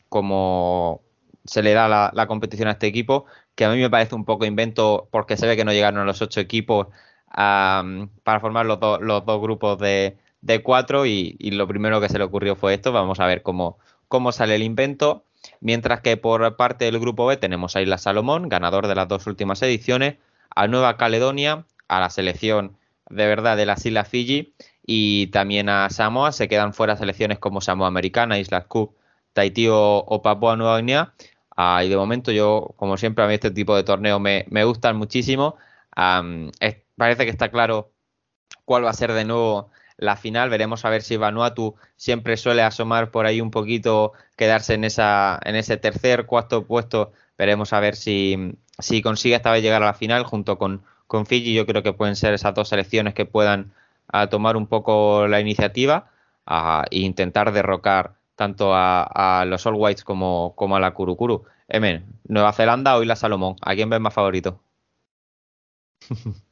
cómo 0.08 1.02
se 1.44 1.62
le 1.62 1.74
da 1.74 2.10
la, 2.14 2.26
competición 2.26 2.68
a 2.68 2.72
este 2.72 2.86
equipo, 2.86 3.26
que 3.54 3.66
a 3.66 3.70
mí 3.70 3.78
me 3.78 3.90
parece 3.90 4.14
un 4.14 4.24
poco 4.24 4.46
invento 4.46 5.08
porque 5.12 5.36
se 5.36 5.46
ve 5.46 5.56
que 5.56 5.66
no 5.66 5.72
llegaron 5.72 6.00
a 6.00 6.04
los 6.06 6.22
ocho 6.22 6.40
equipos 6.40 6.86
para 7.26 8.40
formar 8.40 8.64
los, 8.64 8.78
los 9.02 9.26
dos 9.26 9.40
grupos 9.42 9.78
de, 9.78 10.16
de 10.40 10.62
cuatro 10.62 11.06
y, 11.06 11.36
lo 11.50 11.66
primero 11.68 12.00
que 12.00 12.08
se 12.08 12.18
le 12.18 12.24
ocurrió 12.24 12.56
fue 12.56 12.74
esto. 12.74 12.92
Vamos 12.92 13.20
a 13.20 13.26
ver 13.26 13.42
cómo, 13.42 13.78
cómo 14.10 14.32
sale 14.32 14.56
el 14.56 14.62
invento. 14.64 15.24
Mientras 15.60 16.00
que 16.02 16.18
por 16.18 16.56
parte 16.56 16.84
del 16.84 16.98
grupo 16.98 17.26
B 17.26 17.36
tenemos 17.38 17.76
a 17.76 17.80
Isla 17.80 17.96
Salomón, 17.96 18.50
ganador 18.50 18.88
de 18.88 18.94
las 18.96 19.08
dos 19.08 19.26
últimas 19.26 19.62
ediciones, 19.62 20.18
a 20.54 20.66
Nueva 20.66 20.98
Caledonia, 20.98 21.64
a 21.88 22.00
la 22.00 22.10
selección 22.10 22.76
de 23.08 23.26
verdad 23.26 23.56
de 23.56 23.66
las 23.66 23.86
Islas 23.86 24.08
Fiji 24.08 24.54
y 24.84 25.28
también 25.28 25.68
a 25.68 25.88
Samoa. 25.90 26.32
Se 26.32 26.48
quedan 26.48 26.74
fuera 26.74 26.96
selecciones 26.96 27.38
como 27.38 27.60
Samoa 27.60 27.86
Americana, 27.86 28.38
Islas 28.38 28.66
Cook, 28.66 28.96
Tahití 29.32 29.68
o, 29.70 30.20
Papua 30.22 30.56
Nueva 30.56 30.78
Guinea. 30.78 31.14
Ah, 31.56 31.84
y 31.84 31.88
de 31.88 31.96
momento 31.96 32.32
yo, 32.32 32.74
como 32.76 32.96
siempre, 32.96 33.24
a 33.24 33.28
mí 33.28 33.34
este 33.34 33.52
tipo 33.52 33.76
de 33.76 33.84
torneos 33.84 34.20
me, 34.20 34.44
me 34.50 34.64
gustan 34.64 34.96
muchísimo. 34.96 35.56
parece 36.96 37.24
que 37.24 37.30
está 37.30 37.50
claro 37.50 37.92
cuál 38.64 38.84
va 38.84 38.90
a 38.90 38.94
ser 38.94 39.12
de 39.12 39.24
nuevo 39.24 39.70
la 40.00 40.16
final. 40.16 40.50
Veremos 40.50 40.84
a 40.84 40.90
ver 40.90 41.02
si 41.02 41.16
Vanuatu 41.16 41.76
siempre 41.96 42.36
suele 42.36 42.62
asomar 42.62 43.10
por 43.10 43.26
ahí 43.26 43.40
un 43.40 43.50
poquito, 43.50 44.12
quedarse 44.36 44.74
en, 44.74 44.84
esa, 44.84 45.38
en 45.44 45.56
ese 45.56 45.76
tercer, 45.76 46.26
cuarto 46.26 46.66
puesto. 46.66 47.12
Veremos 47.38 47.72
a 47.72 47.80
ver 47.80 47.94
si, 47.96 48.56
si 48.78 49.02
consigue 49.02 49.36
esta 49.36 49.52
vez 49.52 49.62
llegar 49.62 49.82
a 49.82 49.86
la 49.86 49.94
final 49.94 50.24
junto 50.24 50.58
con, 50.58 50.82
con 51.06 51.26
Fiji. 51.26 51.54
Yo 51.54 51.66
creo 51.66 51.82
que 51.82 51.92
pueden 51.92 52.16
ser 52.16 52.34
esas 52.34 52.54
dos 52.54 52.68
selecciones 52.68 53.14
que 53.14 53.26
puedan 53.26 53.72
tomar 54.30 54.56
un 54.56 54.66
poco 54.66 55.28
la 55.28 55.40
iniciativa 55.40 56.10
e 56.90 56.98
intentar 56.98 57.52
derrocar 57.52 58.14
tanto 58.34 58.72
a, 58.74 59.44
los 59.46 59.66
All 59.66 59.74
Whites 59.74 60.04
como, 60.04 60.54
como 60.56 60.76
a 60.76 60.80
la 60.80 60.94
Kurukuru. 60.94 61.44
Emen, 61.68 62.06
Nueva 62.26 62.52
Zelanda 62.52 62.96
o 62.96 63.02
Isla 63.02 63.16
Salomón, 63.16 63.56
¿a 63.62 63.74
quién 63.74 63.90
ves 63.90 64.00
más 64.00 64.14
favorito? 64.14 64.60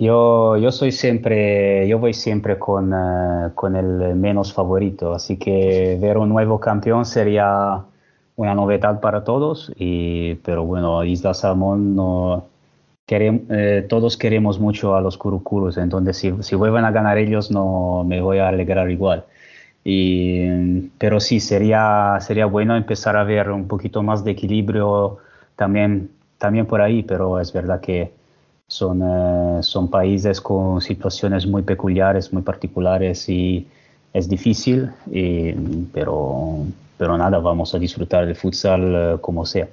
Yo, 0.00 0.56
yo 0.56 0.70
soy 0.70 0.92
siempre, 0.92 1.88
yo 1.88 1.98
voy 1.98 2.14
siempre 2.14 2.56
con, 2.58 2.92
eh, 2.92 3.50
con, 3.56 3.74
el 3.74 4.14
menos 4.14 4.52
favorito, 4.52 5.12
así 5.12 5.36
que 5.38 5.98
ver 6.00 6.18
un 6.18 6.28
nuevo 6.28 6.60
campeón 6.60 7.04
sería 7.04 7.84
una 8.36 8.54
novedad 8.54 9.00
para 9.00 9.24
todos, 9.24 9.72
y, 9.76 10.36
pero 10.36 10.64
bueno, 10.64 11.02
Isla 11.02 11.34
Salmón 11.34 11.96
no, 11.96 12.46
eh, 13.08 13.86
todos 13.88 14.16
queremos 14.16 14.60
mucho 14.60 14.94
a 14.94 15.00
los 15.00 15.18
Kurukurus, 15.18 15.78
entonces 15.78 16.16
si, 16.16 16.32
si 16.42 16.54
vuelven 16.56 16.84
a 16.84 16.92
ganar 16.92 17.18
ellos 17.18 17.50
no 17.50 18.04
me 18.06 18.20
voy 18.20 18.38
a 18.38 18.48
alegrar 18.48 18.90
igual. 18.90 19.24
Y, 19.84 20.90
pero 20.98 21.20
sí, 21.20 21.40
sería, 21.40 22.18
sería 22.20 22.46
bueno 22.46 22.76
empezar 22.76 23.16
a 23.16 23.24
ver 23.24 23.50
un 23.50 23.68
poquito 23.68 24.02
más 24.02 24.24
de 24.24 24.32
equilibrio 24.32 25.18
también, 25.56 26.10
también 26.38 26.66
por 26.66 26.82
ahí, 26.82 27.02
pero 27.02 27.40
es 27.40 27.52
verdad 27.52 27.80
que 27.80 28.12
son, 28.68 29.02
eh, 29.02 29.62
son 29.62 29.90
países 29.90 30.40
con 30.40 30.80
situaciones 30.80 31.46
muy 31.46 31.62
peculiares, 31.62 32.32
muy 32.32 32.42
particulares 32.42 33.28
y 33.28 33.66
es 34.12 34.28
difícil, 34.28 34.90
pero, 35.92 36.66
pero 36.96 37.18
nada, 37.18 37.38
vamos 37.38 37.74
a 37.74 37.78
disfrutar 37.78 38.26
del 38.26 38.36
futsal 38.36 38.94
eh, 38.94 39.18
como 39.20 39.46
sea. 39.46 39.68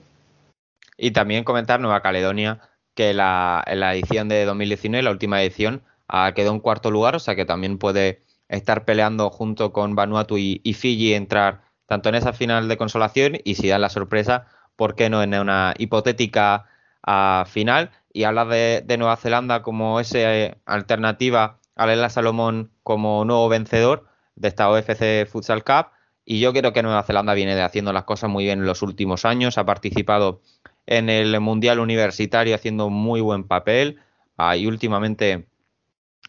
Y 0.97 1.11
también 1.11 1.43
comentar 1.43 1.79
Nueva 1.79 2.01
Caledonia, 2.01 2.61
que 2.93 3.13
la, 3.13 3.63
en 3.67 3.81
la 3.81 3.93
edición 3.93 4.29
de 4.29 4.45
2019, 4.45 5.03
la 5.03 5.11
última 5.11 5.41
edición, 5.41 5.81
ha 6.07 6.31
quedado 6.33 6.53
en 6.53 6.59
cuarto 6.61 6.91
lugar, 6.91 7.15
o 7.15 7.19
sea 7.19 7.35
que 7.35 7.45
también 7.45 7.77
puede 7.77 8.21
estar 8.47 8.85
peleando 8.85 9.29
junto 9.29 9.73
con 9.73 9.95
Vanuatu 9.95 10.37
y, 10.37 10.61
y 10.63 10.73
Fiji, 10.73 11.13
entrar 11.13 11.61
tanto 11.87 12.09
en 12.09 12.15
esa 12.15 12.31
final 12.31 12.67
de 12.67 12.77
consolación 12.77 13.37
y 13.43 13.55
si 13.55 13.67
dan 13.67 13.81
la 13.81 13.89
sorpresa, 13.89 14.47
¿por 14.75 14.95
qué 14.95 15.09
no 15.09 15.21
en 15.21 15.33
una 15.33 15.73
hipotética 15.77 16.65
a 17.03 17.45
final 17.47 17.91
y 18.15 18.23
habla 18.23 18.45
de, 18.45 18.95
Nueva 18.97 19.17
Zelanda 19.17 19.61
como 19.61 19.99
esa 19.99 20.19
eh, 20.19 20.57
alternativa 20.65 21.59
a 21.75 21.85
la 21.85 22.09
Salomón 22.09 22.71
como 22.81 23.25
nuevo 23.25 23.49
vencedor 23.49 24.07
de 24.37 24.47
esta 24.47 24.69
OFC 24.69 25.27
Futsal 25.29 25.65
Cup. 25.65 25.87
Y 26.23 26.39
yo 26.39 26.53
creo 26.53 26.71
que 26.71 26.81
Nueva 26.81 27.03
Zelanda 27.03 27.33
viene 27.33 27.55
de 27.55 27.61
haciendo 27.61 27.91
las 27.91 28.05
cosas 28.05 28.29
muy 28.29 28.45
bien 28.45 28.59
en 28.59 28.65
los 28.67 28.81
últimos 28.83 29.25
años. 29.25 29.57
Ha 29.57 29.65
participado 29.65 30.41
en 30.85 31.09
el 31.09 31.37
Mundial 31.41 31.81
Universitario 31.81 32.55
haciendo 32.55 32.89
muy 32.89 33.19
buen 33.19 33.43
papel. 33.43 33.99
Ah, 34.37 34.55
y 34.55 34.65
últimamente, 34.65 35.47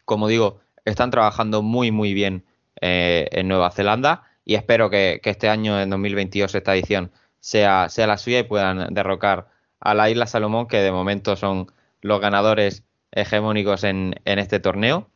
como 0.04 0.26
digo, 0.26 0.58
están 0.84 1.12
trabajando 1.12 1.62
muy, 1.62 1.92
muy 1.92 2.14
bien 2.14 2.44
eh, 2.80 3.28
en 3.30 3.46
Nueva 3.46 3.70
Zelanda. 3.70 4.24
Y 4.44 4.56
espero 4.56 4.90
que, 4.90 5.20
que, 5.22 5.30
este 5.30 5.48
año, 5.48 5.80
en 5.80 5.88
2022, 5.90 6.52
esta 6.52 6.74
edición 6.74 7.12
sea, 7.38 7.88
sea 7.88 8.08
la 8.08 8.18
suya 8.18 8.40
y 8.40 8.42
puedan 8.42 8.92
derrocar 8.92 9.46
a 9.78 9.94
la 9.94 10.10
Isla 10.10 10.26
Salomón, 10.26 10.66
que 10.66 10.78
de 10.78 10.90
momento 10.90 11.36
son 11.36 11.68
los 12.06 12.20
ganadores 12.20 12.84
hegemónicos 13.12 13.84
en, 13.84 14.14
este 14.24 14.60
torneo. 14.60 15.10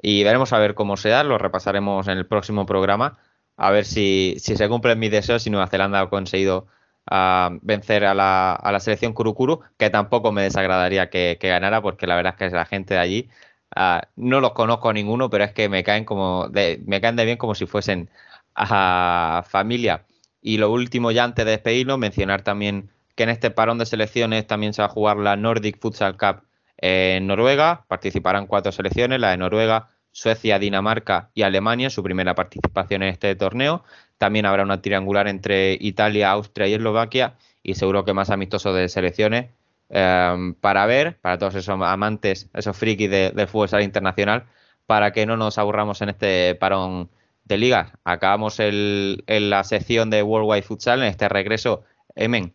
Y 0.00 0.24
veremos 0.24 0.52
a 0.52 0.58
ver 0.58 0.74
cómo 0.74 0.96
se 0.96 1.08
da, 1.08 1.24
lo 1.24 1.38
repasaremos 1.38 2.08
en 2.08 2.18
el 2.18 2.26
próximo 2.26 2.66
programa, 2.66 3.18
a 3.56 3.70
ver 3.70 3.84
si, 3.84 4.36
se 4.38 4.68
cumplen 4.68 4.98
mis 4.98 5.10
deseos, 5.10 5.42
si 5.42 5.50
Nueva 5.50 5.66
Zelanda 5.68 6.00
ha 6.00 6.10
conseguido 6.10 6.66
ah, 7.06 7.50
vencer 7.62 8.04
a 8.04 8.14
la, 8.14 8.52
a 8.54 8.72
la, 8.72 8.80
selección 8.80 9.14
Kurukuru, 9.14 9.60
que 9.78 9.90
tampoco 9.90 10.32
me 10.32 10.42
desagradaría 10.42 11.08
que, 11.10 11.38
ganara, 11.40 11.82
porque 11.82 12.06
la 12.06 12.16
verdad 12.16 12.34
es 12.38 12.50
que 12.50 12.54
la 12.54 12.66
gente 12.66 12.94
de 12.94 13.00
allí, 13.00 13.30
ah, 13.74 14.02
no 14.16 14.40
los 14.40 14.52
conozco 14.52 14.90
a 14.90 14.92
ninguno, 14.92 15.30
pero 15.30 15.44
es 15.44 15.52
que 15.52 15.68
me 15.68 15.82
caen 15.84 16.04
como 16.04 16.48
de, 16.48 16.82
me 16.86 17.00
caen 17.00 17.16
de 17.16 17.24
bien 17.24 17.38
como 17.38 17.54
si 17.54 17.66
fuesen 17.66 18.10
a 18.54 19.44
familia. 19.48 20.04
Y 20.42 20.58
lo 20.58 20.70
último, 20.70 21.10
ya 21.10 21.24
antes 21.24 21.44
de 21.44 21.52
despedirnos, 21.52 21.98
mencionar 21.98 22.42
también 22.42 22.90
que 23.16 23.24
en 23.24 23.30
este 23.30 23.50
parón 23.50 23.78
de 23.78 23.86
selecciones 23.86 24.46
también 24.46 24.74
se 24.74 24.82
va 24.82 24.86
a 24.86 24.90
jugar 24.90 25.16
la 25.16 25.36
Nordic 25.36 25.80
Futsal 25.80 26.16
Cup 26.16 26.42
en 26.76 27.26
Noruega. 27.26 27.84
Participarán 27.88 28.46
cuatro 28.46 28.70
selecciones, 28.72 29.18
la 29.18 29.30
de 29.30 29.38
Noruega, 29.38 29.88
Suecia, 30.12 30.58
Dinamarca 30.58 31.30
y 31.34 31.42
Alemania, 31.42 31.90
su 31.90 32.02
primera 32.02 32.34
participación 32.34 33.02
en 33.02 33.08
este 33.08 33.34
torneo. 33.34 33.82
También 34.18 34.46
habrá 34.46 34.62
una 34.62 34.82
triangular 34.82 35.28
entre 35.28 35.76
Italia, 35.80 36.30
Austria 36.30 36.68
y 36.68 36.74
Eslovaquia 36.74 37.34
y 37.62 37.74
seguro 37.74 38.04
que 38.04 38.12
más 38.14 38.30
amistoso 38.30 38.72
de 38.72 38.88
selecciones 38.88 39.50
em, 39.88 40.54
para 40.54 40.86
ver, 40.86 41.18
para 41.20 41.38
todos 41.38 41.54
esos 41.54 41.80
amantes, 41.80 42.48
esos 42.54 42.76
frikis 42.76 43.10
de, 43.10 43.46
fútbol 43.46 43.82
internacional, 43.82 44.44
para 44.86 45.12
que 45.12 45.26
no 45.26 45.36
nos 45.36 45.58
aburramos 45.58 46.02
en 46.02 46.10
este 46.10 46.54
parón 46.54 47.10
de 47.44 47.58
ligas. 47.58 47.92
Acabamos 48.04 48.60
el, 48.60 49.24
en 49.26 49.50
la 49.50 49.64
sección 49.64 50.10
de 50.10 50.22
Worldwide 50.22 50.62
Futsal, 50.62 51.00
en 51.02 51.08
este 51.08 51.28
regreso. 51.28 51.84
Emen, 52.14 52.54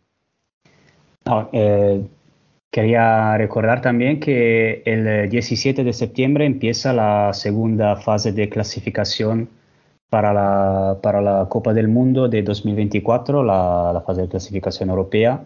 eh, 1.52 2.04
quería 2.70 3.36
recordar 3.36 3.80
también 3.80 4.20
que 4.20 4.82
el 4.86 5.28
17 5.28 5.84
de 5.84 5.92
septiembre 5.92 6.46
empieza 6.46 6.92
la 6.92 7.32
segunda 7.32 7.96
fase 7.96 8.32
de 8.32 8.48
clasificación 8.48 9.48
para 10.10 10.32
la, 10.32 10.98
para 11.02 11.20
la 11.20 11.46
Copa 11.48 11.72
del 11.72 11.88
Mundo 11.88 12.28
de 12.28 12.42
2024, 12.42 13.42
la, 13.42 14.02
fase 14.06 14.22
de 14.22 14.28
clasificación 14.28 14.90
europea. 14.90 15.44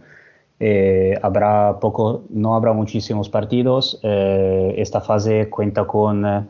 Eh, 0.59 1.19
habrá 1.23 1.78
poco, 1.81 2.24
no 2.31 2.55
habrá 2.55 2.73
muchísimos 2.73 3.28
partidos. 3.28 4.01
Eh, 4.03 4.74
esta 4.78 5.01
fase 5.01 5.51
cuenta 5.51 5.85
con 5.86 6.48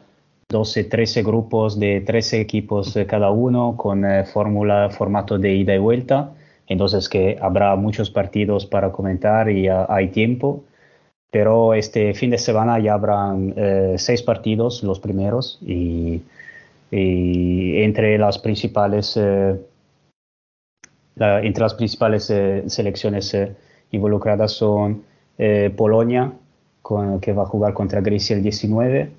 12, 0.48 0.84
13 0.84 1.22
grupos 1.24 1.78
de 1.78 2.00
13 2.02 2.40
equipos 2.40 2.96
cada 3.08 3.30
uno, 3.30 3.76
con 3.76 4.04
fórmula, 4.32 4.90
formato 4.90 5.38
de 5.38 5.54
ida 5.54 5.74
y 5.74 5.78
vuelta 5.78 6.35
entonces 6.68 7.08
que 7.08 7.38
habrá 7.40 7.76
muchos 7.76 8.10
partidos 8.10 8.66
para 8.66 8.92
comentar 8.92 9.50
y 9.50 9.68
hay 9.68 10.08
tiempo, 10.08 10.64
pero 11.30 11.74
este 11.74 12.14
fin 12.14 12.30
de 12.30 12.38
semana 12.38 12.78
ya 12.78 12.94
habrán 12.94 13.54
eh, 13.56 13.94
seis 13.98 14.22
partidos, 14.22 14.82
los 14.82 15.00
primeros, 15.00 15.58
y, 15.62 16.22
entre 16.90 18.16
las 18.16 18.38
principales, 18.38 19.16
eh, 19.16 19.56
entre 21.18 21.62
las 21.62 21.74
principales 21.74 22.30
eh, 22.30 22.62
selecciones 22.68 23.36
involucradas 23.90 24.52
son 24.52 25.02
Polonia, 25.76 26.32
que 27.20 27.32
va 27.32 27.42
a 27.42 27.46
jugar 27.46 27.74
contra 27.74 28.00
Grecia 28.00 28.36
el 28.36 28.42
19, 28.42 29.10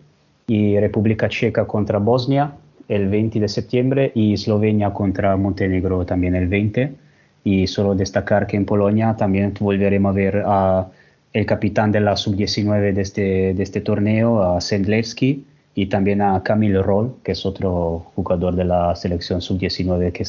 y 0.47 0.79
República 0.79 1.27
Checa 1.29 1.67
contra 1.67 1.99
Bosnia 1.99 2.53
el 2.87 3.09
20 3.09 3.41
de 3.41 3.49
septiembre 3.49 4.11
y 4.15 4.33
Eslovenia 4.33 4.93
contra 4.93 5.35
Montenegro 5.35 6.05
también 6.05 6.35
el 6.35 6.47
20 6.47 7.06
y 7.47 7.65
solo 7.65 7.95
destacar 7.95 8.45
que 8.45 8.57
en 8.57 8.65
Polonia 8.65 9.15
también 9.15 9.53
volveremos 9.57 10.09
a 10.09 10.13
ver 10.13 10.43
a 10.45 10.87
el 11.31 11.45
capitán 11.45 11.93
de 11.93 12.01
la 12.01 12.17
sub-19 12.17 12.93
de 12.93 13.01
este, 13.01 13.53
de 13.53 13.63
este 13.63 13.79
torneo, 13.79 14.43
a 14.43 14.59
Sendlewski, 14.59 15.45
y 15.73 15.85
también 15.85 16.21
a 16.21 16.43
Camilo 16.43 16.83
Roll, 16.83 17.15
que 17.23 17.31
es 17.31 17.45
otro 17.45 18.11
jugador 18.15 18.55
de 18.55 18.65
la 18.65 18.93
selección 18.97 19.41
sub-19 19.41 20.11
que, 20.11 20.25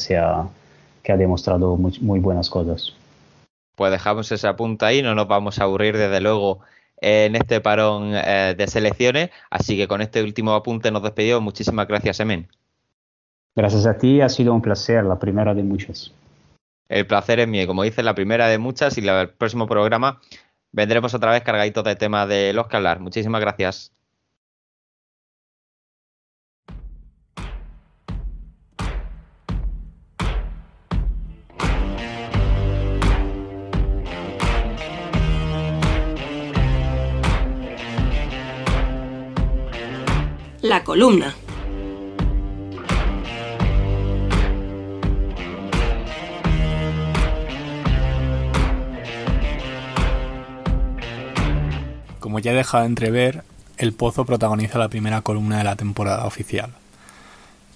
que 1.03 1.11
ha 1.11 1.17
demostrado 1.17 1.75
muy, 1.75 2.19
buenas 2.21 2.49
cosas. 2.49 2.93
pues 3.75 3.91
dejamos 3.91 4.31
esa 4.31 4.55
punta 4.55 4.87
ahí, 4.87 5.01
no 5.01 5.13
nos 5.13 5.27
vamos 5.27 5.59
a 5.59 5.63
aburrir 5.63 5.97
desde 5.97 6.21
luego 6.21 6.59
en 7.01 7.35
este 7.35 7.59
parón 7.59 8.13
eh, 8.13 8.55
de 8.57 8.67
selecciones. 8.67 9.29
Así 9.49 9.75
que 9.75 9.89
con 9.89 10.01
este 10.01 10.23
último 10.23 10.53
apunte 10.53 10.89
nos 10.89 11.03
despedimos. 11.03 11.41
Muchísimas 11.41 11.85
gracias, 11.85 12.17
Emen. 12.21 12.47
Gracias 13.57 13.85
a 13.85 13.97
ti, 13.97 14.21
ha 14.21 14.29
sido 14.29 14.53
un 14.53 14.61
placer, 14.61 15.03
la 15.03 15.19
primera 15.19 15.53
de 15.53 15.63
muchas. 15.63 16.13
El 16.89 17.05
placer 17.05 17.39
es 17.39 17.47
mío, 17.47 17.67
como 17.67 17.83
dices, 17.83 18.03
la 18.03 18.15
primera 18.15 18.47
de 18.47 18.57
muchas 18.57 18.97
y 18.97 19.07
el 19.07 19.29
próximo 19.29 19.67
programa 19.67 20.19
vendremos 20.71 21.13
otra 21.13 21.31
vez 21.31 21.43
cargaditos 21.43 21.83
de 21.83 21.95
temas 21.95 22.27
de 22.27 22.51
los 22.53 22.67
que 22.67 22.77
hablar. 22.77 22.99
Muchísimas 22.99 23.41
gracias. 23.41 23.93
La 40.61 40.83
columna. 40.83 41.35
Como 52.29 52.37
ya 52.37 52.51
he 52.51 52.55
dejado 52.55 52.83
de 52.83 52.89
entrever, 52.89 53.43
el 53.79 53.91
Pozo 53.91 54.23
protagoniza 54.23 54.77
la 54.77 54.89
primera 54.89 55.23
columna 55.23 55.57
de 55.57 55.63
la 55.63 55.75
temporada 55.75 56.27
oficial. 56.27 56.69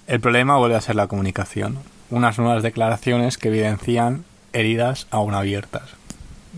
El 0.06 0.20
problema 0.20 0.56
vuelve 0.58 0.76
a 0.76 0.80
ser 0.80 0.94
la 0.94 1.08
comunicación, 1.08 1.78
unas 2.08 2.38
nuevas 2.38 2.62
declaraciones 2.62 3.36
que 3.36 3.48
evidencian 3.48 4.24
heridas 4.52 5.08
aún 5.10 5.34
abiertas. 5.34 5.90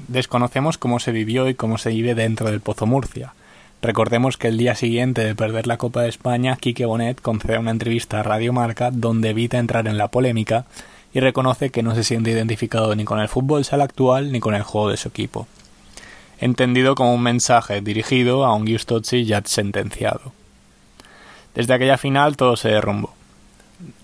Desconocemos 0.08 0.76
cómo 0.76 1.00
se 1.00 1.10
vivió 1.10 1.48
y 1.48 1.54
cómo 1.54 1.78
se 1.78 1.88
vive 1.88 2.14
dentro 2.14 2.50
del 2.50 2.60
Pozo 2.60 2.84
Murcia, 2.84 3.32
Recordemos 3.80 4.36
que 4.36 4.48
el 4.48 4.58
día 4.58 4.74
siguiente 4.74 5.24
de 5.24 5.34
perder 5.34 5.66
la 5.66 5.78
Copa 5.78 6.02
de 6.02 6.10
España, 6.10 6.56
Quique 6.56 6.84
Bonet 6.84 7.22
concede 7.22 7.58
una 7.58 7.70
entrevista 7.70 8.20
a 8.20 8.22
Radio 8.22 8.52
Marca 8.52 8.90
donde 8.90 9.30
evita 9.30 9.58
entrar 9.58 9.88
en 9.88 9.96
la 9.96 10.08
polémica 10.08 10.66
y 11.14 11.20
reconoce 11.20 11.70
que 11.70 11.82
no 11.82 11.94
se 11.94 12.04
siente 12.04 12.30
identificado 12.30 12.94
ni 12.94 13.04
con 13.04 13.20
el 13.20 13.28
fútbol 13.28 13.64
sala 13.64 13.84
actual 13.84 14.32
ni 14.32 14.40
con 14.40 14.54
el 14.54 14.62
juego 14.64 14.90
de 14.90 14.98
su 14.98 15.08
equipo. 15.08 15.46
Entendido 16.38 16.94
como 16.94 17.14
un 17.14 17.22
mensaje 17.22 17.80
dirigido 17.80 18.44
a 18.44 18.54
un 18.54 18.66
Giustozzi 18.66 19.24
ya 19.24 19.42
sentenciado. 19.44 20.32
Desde 21.54 21.72
aquella 21.72 21.96
final 21.96 22.36
todo 22.36 22.56
se 22.56 22.68
derrumbó. 22.68 23.14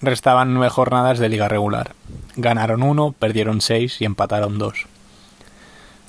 Restaban 0.00 0.54
nueve 0.54 0.70
jornadas 0.70 1.18
de 1.18 1.28
liga 1.28 1.48
regular. 1.48 1.92
Ganaron 2.36 2.82
uno, 2.82 3.12
perdieron 3.12 3.60
seis 3.60 4.00
y 4.00 4.06
empataron 4.06 4.58
dos. 4.58 4.86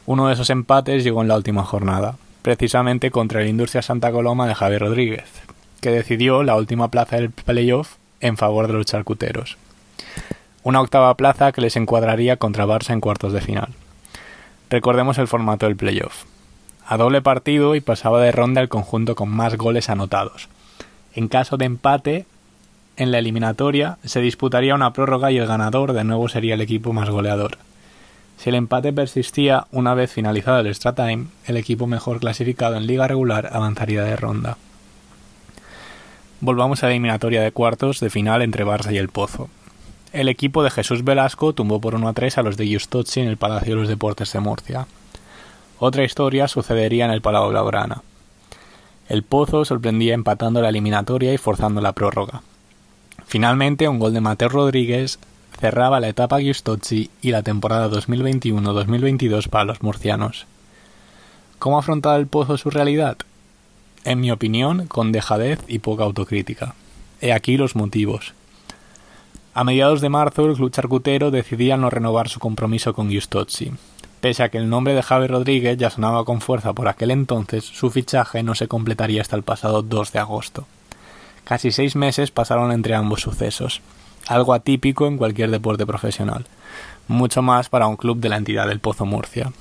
Uno 0.05 0.27
de 0.27 0.33
esos 0.33 0.49
empates 0.49 1.03
llegó 1.03 1.21
en 1.21 1.27
la 1.27 1.35
última 1.35 1.63
jornada, 1.63 2.15
precisamente 2.41 3.11
contra 3.11 3.41
el 3.41 3.49
Industria 3.49 3.81
Santa 3.81 4.11
Coloma 4.11 4.47
de 4.47 4.55
Javier 4.55 4.81
Rodríguez, 4.81 5.25
que 5.81 5.91
decidió 5.91 6.43
la 6.43 6.55
última 6.55 6.89
plaza 6.89 7.17
del 7.17 7.31
playoff 7.31 7.95
en 8.19 8.37
favor 8.37 8.67
de 8.67 8.73
los 8.73 8.85
charcuteros. 8.85 9.57
Una 10.63 10.79
octava 10.79 11.15
plaza 11.15 11.51
que 11.51 11.61
les 11.61 11.75
encuadraría 11.75 12.37
contra 12.37 12.65
Barça 12.65 12.91
en 12.91 13.01
cuartos 13.01 13.33
de 13.33 13.41
final. 13.41 13.69
Recordemos 14.73 15.19
el 15.19 15.27
formato 15.27 15.67
del 15.67 15.75
playoff. 15.75 16.23
A 16.87 16.97
doble 16.97 17.21
partido 17.21 17.75
y 17.75 17.79
pasaba 17.79 18.19
de 18.19 18.31
ronda 18.31 18.59
el 18.59 18.69
conjunto 18.69 19.13
con 19.13 19.29
más 19.29 19.55
goles 19.55 19.87
anotados. 19.87 20.49
En 21.13 21.27
caso 21.27 21.57
de 21.57 21.65
empate, 21.65 22.25
en 22.97 23.11
la 23.11 23.19
eliminatoria 23.19 23.99
se 24.03 24.19
disputaría 24.19 24.73
una 24.73 24.91
prórroga 24.91 25.31
y 25.31 25.37
el 25.37 25.45
ganador 25.45 25.93
de 25.93 26.03
nuevo 26.03 26.27
sería 26.27 26.55
el 26.55 26.61
equipo 26.61 26.91
más 26.91 27.07
goleador. 27.11 27.59
Si 28.37 28.49
el 28.49 28.55
empate 28.55 28.91
persistía 28.91 29.67
una 29.71 29.93
vez 29.93 30.11
finalizado 30.11 30.61
el 30.61 30.65
extra 30.65 30.95
time, 30.95 31.27
el 31.45 31.57
equipo 31.57 31.85
mejor 31.85 32.19
clasificado 32.19 32.75
en 32.75 32.87
liga 32.87 33.07
regular 33.07 33.51
avanzaría 33.53 34.01
de 34.01 34.15
ronda. 34.15 34.57
Volvamos 36.41 36.81
a 36.81 36.87
la 36.87 36.93
eliminatoria 36.93 37.43
de 37.43 37.51
cuartos 37.51 37.99
de 37.99 38.09
final 38.09 38.41
entre 38.41 38.65
Barça 38.65 38.91
y 38.91 38.97
el 38.97 39.09
Pozo. 39.09 39.51
El 40.13 40.29
equipo 40.29 40.61
de 40.61 40.69
Jesús 40.69 41.03
Velasco 41.03 41.53
tumbó 41.53 41.81
por 41.81 41.95
1 41.95 42.07
a 42.07 42.13
3 42.13 42.37
a 42.37 42.43
los 42.43 42.55
de 42.55 42.71
Justozzi 42.71 43.21
en 43.21 43.27
el 43.27 43.37
Palacio 43.37 43.73
de 43.73 43.81
los 43.81 43.89
Deportes 43.89 44.31
de 44.31 44.39
Murcia. 44.39 44.85
Otra 45.79 46.03
historia 46.03 46.47
sucedería 46.47 47.05
en 47.05 47.11
el 47.11 47.23
Palau 47.23 47.49
Blaugrana. 47.49 48.03
El 49.09 49.23
Pozo 49.23 49.65
sorprendía 49.65 50.13
empatando 50.13 50.61
la 50.61 50.69
eliminatoria 50.69 51.33
y 51.33 51.39
forzando 51.39 51.81
la 51.81 51.93
prórroga. 51.93 52.43
Finalmente, 53.25 53.87
un 53.87 53.97
gol 53.97 54.13
de 54.13 54.21
Mateo 54.21 54.49
Rodríguez 54.49 55.17
cerraba 55.59 55.99
la 55.99 56.09
etapa 56.09 56.39
Giustozzi 56.39 57.09
y 57.23 57.31
la 57.31 57.41
temporada 57.41 57.89
2021-2022 57.89 59.49
para 59.49 59.65
los 59.65 59.81
murcianos. 59.81 60.45
¿Cómo 61.57 61.79
afrontaba 61.79 62.17
el 62.17 62.27
Pozo 62.27 62.59
su 62.59 62.69
realidad? 62.69 63.17
En 64.03 64.19
mi 64.19 64.29
opinión, 64.29 64.85
con 64.85 65.11
dejadez 65.11 65.59
y 65.67 65.79
poca 65.79 66.03
autocrítica. 66.03 66.75
He 67.19 67.33
aquí 67.33 67.57
los 67.57 67.75
motivos. 67.75 68.35
A 69.53 69.63
mediados 69.63 70.01
de 70.01 70.09
marzo, 70.09 70.45
el 70.45 70.55
club 70.55 70.71
charcutero 70.71 71.31
decidía 71.31 71.77
no 71.77 71.89
renovar 71.89 72.29
su 72.29 72.39
compromiso 72.39 72.93
con 72.93 73.09
Giustozzi. 73.09 73.71
Pese 74.19 74.43
a 74.43 74.49
que 74.49 74.57
el 74.57 74.69
nombre 74.69 74.93
de 74.93 75.03
Javi 75.03 75.27
Rodríguez 75.27 75.77
ya 75.77 75.89
sonaba 75.89 76.25
con 76.25 76.41
fuerza 76.41 76.73
por 76.73 76.87
aquel 76.87 77.11
entonces, 77.11 77.63
su 77.63 77.91
fichaje 77.91 78.41
no 78.41 78.55
se 78.55 78.67
completaría 78.67 79.21
hasta 79.21 79.35
el 79.35 79.43
pasado 79.43 79.81
2 79.81 80.11
de 80.11 80.19
agosto. 80.19 80.65
Casi 81.43 81.71
seis 81.71 81.95
meses 81.95 82.31
pasaron 82.31 82.71
entre 82.71 82.95
ambos 82.95 83.21
sucesos 83.21 83.81
algo 84.27 84.53
atípico 84.53 85.07
en 85.07 85.17
cualquier 85.17 85.51
deporte 85.51 85.85
profesional, 85.85 86.45
mucho 87.07 87.41
más 87.41 87.69
para 87.69 87.87
un 87.87 87.97
club 87.97 88.19
de 88.19 88.29
la 88.29 88.37
entidad 88.37 88.67
del 88.67 88.79
Pozo 88.79 89.05
Murcia. 89.05 89.51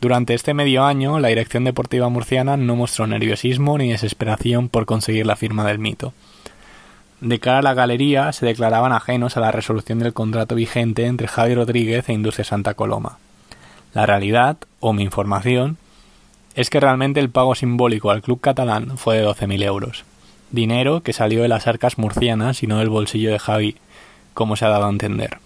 Durante 0.00 0.34
este 0.34 0.54
medio 0.54 0.84
año, 0.84 1.20
la 1.20 1.28
dirección 1.28 1.64
deportiva 1.64 2.08
murciana 2.08 2.56
no 2.56 2.76
mostró 2.76 3.06
nerviosismo 3.06 3.78
ni 3.78 3.90
desesperación 3.90 4.68
por 4.68 4.84
conseguir 4.84 5.26
la 5.26 5.36
firma 5.36 5.64
del 5.64 5.78
mito. 5.78 6.12
De 7.22 7.38
cara 7.38 7.58
a 7.58 7.62
la 7.62 7.72
galería, 7.72 8.32
se 8.32 8.44
declaraban 8.44 8.92
ajenos 8.92 9.36
a 9.36 9.40
la 9.40 9.52
resolución 9.52 10.00
del 10.00 10.12
contrato 10.12 10.56
vigente 10.56 11.06
entre 11.06 11.28
Javi 11.28 11.54
Rodríguez 11.54 12.08
e 12.08 12.12
Industria 12.12 12.44
Santa 12.44 12.74
Coloma. 12.74 13.18
La 13.94 14.06
realidad, 14.06 14.56
o 14.80 14.92
mi 14.92 15.04
información, 15.04 15.76
es 16.56 16.68
que 16.68 16.80
realmente 16.80 17.20
el 17.20 17.30
pago 17.30 17.54
simbólico 17.54 18.10
al 18.10 18.22
club 18.22 18.40
catalán 18.40 18.98
fue 18.98 19.18
de 19.18 19.24
12.000 19.24 19.62
euros. 19.62 20.04
Dinero 20.50 21.04
que 21.04 21.12
salió 21.12 21.42
de 21.42 21.48
las 21.48 21.68
arcas 21.68 21.96
murcianas 21.96 22.64
y 22.64 22.66
no 22.66 22.80
del 22.80 22.88
bolsillo 22.88 23.30
de 23.30 23.38
Javi, 23.38 23.76
como 24.34 24.56
se 24.56 24.64
ha 24.64 24.70
dado 24.70 24.86
a 24.86 24.90
entender. 24.90 25.38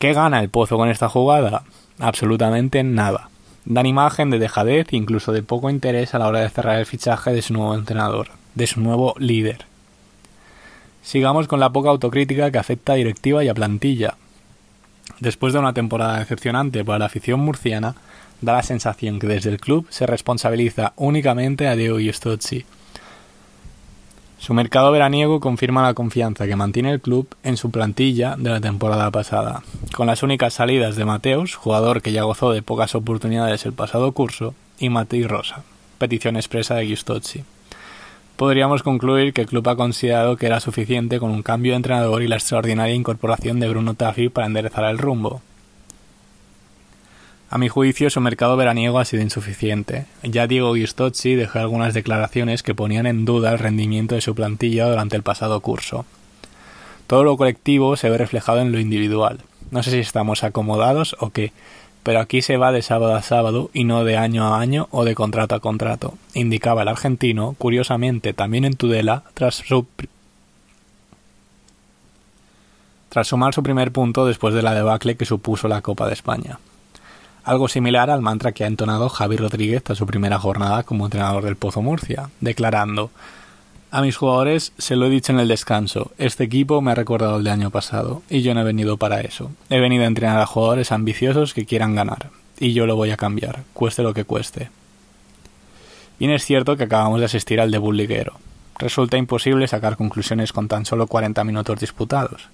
¿Qué 0.00 0.14
gana 0.14 0.40
el 0.40 0.48
Pozo 0.48 0.76
con 0.76 0.88
esta 0.88 1.08
jugada? 1.08 1.62
Absolutamente 2.00 2.82
nada. 2.82 3.28
Dan 3.66 3.86
imagen 3.86 4.30
de 4.30 4.40
dejadez 4.40 4.88
e 4.90 4.96
incluso 4.96 5.30
de 5.30 5.44
poco 5.44 5.70
interés 5.70 6.12
a 6.12 6.18
la 6.18 6.26
hora 6.26 6.40
de 6.40 6.50
cerrar 6.50 6.80
el 6.80 6.86
fichaje 6.86 7.32
de 7.32 7.40
su 7.40 7.52
nuevo 7.52 7.76
entrenador, 7.76 8.30
de 8.56 8.66
su 8.66 8.80
nuevo 8.80 9.14
líder. 9.20 9.66
Sigamos 11.04 11.46
con 11.46 11.60
la 11.60 11.70
poca 11.70 11.90
autocrítica 11.90 12.50
que 12.50 12.58
afecta 12.58 12.94
a 12.94 12.96
directiva 12.96 13.44
y 13.44 13.48
a 13.48 13.54
plantilla. 13.54 14.14
Después 15.20 15.52
de 15.52 15.60
una 15.60 15.72
temporada 15.72 16.18
decepcionante 16.18 16.84
para 16.84 16.98
la 16.98 17.06
afición 17.06 17.38
murciana, 17.38 17.94
da 18.40 18.54
la 18.54 18.62
sensación 18.64 19.20
que 19.20 19.28
desde 19.28 19.50
el 19.50 19.60
club 19.60 19.86
se 19.90 20.06
responsabiliza 20.06 20.92
únicamente 20.96 21.68
a 21.68 21.76
Diego 21.76 21.98
Giustozzi, 21.98 22.64
su 24.44 24.52
mercado 24.52 24.92
veraniego 24.92 25.40
confirma 25.40 25.84
la 25.84 25.94
confianza 25.94 26.46
que 26.46 26.54
mantiene 26.54 26.92
el 26.92 27.00
club 27.00 27.34
en 27.44 27.56
su 27.56 27.70
plantilla 27.70 28.36
de 28.36 28.50
la 28.50 28.60
temporada 28.60 29.10
pasada, 29.10 29.62
con 29.96 30.06
las 30.06 30.22
únicas 30.22 30.52
salidas 30.52 30.96
de 30.96 31.06
Mateus, 31.06 31.54
jugador 31.54 32.02
que 32.02 32.12
ya 32.12 32.24
gozó 32.24 32.52
de 32.52 32.60
pocas 32.60 32.94
oportunidades 32.94 33.64
el 33.64 33.72
pasado 33.72 34.12
curso, 34.12 34.54
y 34.78 34.90
Matei 34.90 35.26
Rosa, 35.26 35.62
petición 35.96 36.36
expresa 36.36 36.74
de 36.74 36.84
Giustozzi. 36.84 37.42
Podríamos 38.36 38.82
concluir 38.82 39.32
que 39.32 39.42
el 39.42 39.46
club 39.46 39.68
ha 39.68 39.76
considerado 39.76 40.36
que 40.36 40.46
era 40.46 40.60
suficiente 40.60 41.18
con 41.18 41.30
un 41.30 41.42
cambio 41.42 41.72
de 41.72 41.76
entrenador 41.76 42.22
y 42.22 42.28
la 42.28 42.36
extraordinaria 42.36 42.94
incorporación 42.94 43.60
de 43.60 43.68
Bruno 43.68 43.94
Taffi 43.94 44.28
para 44.28 44.46
enderezar 44.46 44.84
el 44.84 44.98
rumbo, 44.98 45.40
a 47.54 47.58
mi 47.58 47.68
juicio, 47.68 48.10
su 48.10 48.20
mercado 48.20 48.56
veraniego 48.56 48.98
ha 48.98 49.04
sido 49.04 49.22
insuficiente. 49.22 50.06
Ya 50.24 50.48
Diego 50.48 50.74
Giustozzi 50.74 51.36
dejó 51.36 51.60
algunas 51.60 51.94
declaraciones 51.94 52.64
que 52.64 52.74
ponían 52.74 53.06
en 53.06 53.24
duda 53.24 53.52
el 53.52 53.60
rendimiento 53.60 54.16
de 54.16 54.22
su 54.22 54.34
plantilla 54.34 54.88
durante 54.88 55.14
el 55.14 55.22
pasado 55.22 55.60
curso. 55.60 56.04
Todo 57.06 57.22
lo 57.22 57.36
colectivo 57.36 57.96
se 57.96 58.10
ve 58.10 58.18
reflejado 58.18 58.58
en 58.58 58.72
lo 58.72 58.80
individual. 58.80 59.38
No 59.70 59.84
sé 59.84 59.92
si 59.92 59.98
estamos 59.98 60.42
acomodados 60.42 61.14
o 61.20 61.30
qué, 61.30 61.52
pero 62.04 62.20
aquí 62.20 62.42
se 62.42 62.58
va 62.58 62.70
de 62.70 62.82
sábado 62.82 63.14
a 63.14 63.22
sábado 63.22 63.70
y 63.72 63.84
no 63.84 64.04
de 64.04 64.18
año 64.18 64.46
a 64.46 64.60
año 64.60 64.88
o 64.90 65.04
de 65.04 65.14
contrato 65.14 65.54
a 65.54 65.60
contrato, 65.60 66.14
indicaba 66.34 66.82
el 66.82 66.88
argentino, 66.88 67.56
curiosamente 67.58 68.34
también 68.34 68.66
en 68.66 68.76
Tudela, 68.76 69.24
tras 69.32 69.56
su 69.56 69.86
tras 73.08 73.28
sumar 73.28 73.54
su 73.54 73.62
primer 73.62 73.90
punto 73.90 74.26
después 74.26 74.54
de 74.54 74.62
la 74.62 74.74
debacle 74.74 75.16
que 75.16 75.24
supuso 75.24 75.66
la 75.66 75.82
Copa 75.82 76.06
de 76.06 76.12
España. 76.12 76.58
Algo 77.44 77.68
similar 77.68 78.10
al 78.10 78.22
mantra 78.22 78.52
que 78.52 78.64
ha 78.64 78.66
entonado 78.66 79.08
Javi 79.08 79.36
Rodríguez 79.36 79.88
a 79.88 79.94
su 79.94 80.04
primera 80.04 80.38
jornada 80.38 80.82
como 80.82 81.04
entrenador 81.04 81.44
del 81.44 81.56
Pozo 81.56 81.80
Murcia, 81.80 82.30
declarando 82.40 83.10
A 83.94 84.02
mis 84.02 84.16
jugadores 84.16 84.72
se 84.76 84.96
lo 84.96 85.06
he 85.06 85.08
dicho 85.08 85.30
en 85.30 85.38
el 85.38 85.46
descanso, 85.46 86.10
este 86.18 86.42
equipo 86.42 86.80
me 86.80 86.90
ha 86.90 86.96
recordado 86.96 87.36
el 87.36 87.44
de 87.44 87.52
año 87.52 87.70
pasado, 87.70 88.22
y 88.28 88.42
yo 88.42 88.52
no 88.52 88.62
he 88.62 88.64
venido 88.64 88.96
para 88.96 89.20
eso. 89.20 89.52
He 89.70 89.78
venido 89.78 90.02
a 90.02 90.08
entrenar 90.08 90.40
a 90.40 90.46
jugadores 90.46 90.90
ambiciosos 90.90 91.54
que 91.54 91.64
quieran 91.64 91.94
ganar, 91.94 92.30
y 92.58 92.72
yo 92.72 92.86
lo 92.86 92.96
voy 92.96 93.12
a 93.12 93.16
cambiar, 93.16 93.62
cueste 93.72 94.02
lo 94.02 94.12
que 94.12 94.24
cueste. 94.24 94.68
Bien 96.18 96.32
es 96.32 96.44
cierto 96.44 96.76
que 96.76 96.82
acabamos 96.82 97.20
de 97.20 97.26
asistir 97.26 97.60
al 97.60 97.70
debut 97.70 97.94
liguero. 97.94 98.32
Resulta 98.80 99.16
imposible 99.16 99.68
sacar 99.68 99.96
conclusiones 99.96 100.52
con 100.52 100.66
tan 100.66 100.86
solo 100.86 101.06
40 101.06 101.44
minutos 101.44 101.78
disputados. 101.78 102.48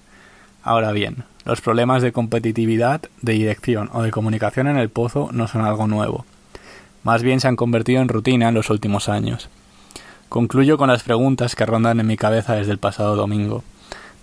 Ahora 0.61 0.91
bien, 0.91 1.23
los 1.43 1.59
problemas 1.59 2.03
de 2.03 2.11
competitividad, 2.11 3.01
de 3.23 3.33
dirección 3.33 3.89
o 3.93 4.03
de 4.03 4.11
comunicación 4.11 4.67
en 4.67 4.77
el 4.77 4.89
pozo 4.89 5.29
no 5.31 5.47
son 5.47 5.65
algo 5.65 5.87
nuevo. 5.87 6.23
Más 7.01 7.23
bien 7.23 7.39
se 7.39 7.47
han 7.47 7.55
convertido 7.55 7.99
en 7.99 8.09
rutina 8.09 8.49
en 8.49 8.53
los 8.53 8.69
últimos 8.69 9.09
años. 9.09 9.49
Concluyo 10.31 10.77
con 10.77 10.87
las 10.87 11.03
preguntas 11.03 11.57
que 11.57 11.65
rondan 11.65 11.99
en 11.99 12.07
mi 12.07 12.15
cabeza 12.15 12.55
desde 12.55 12.71
el 12.71 12.77
pasado 12.77 13.17
domingo. 13.17 13.65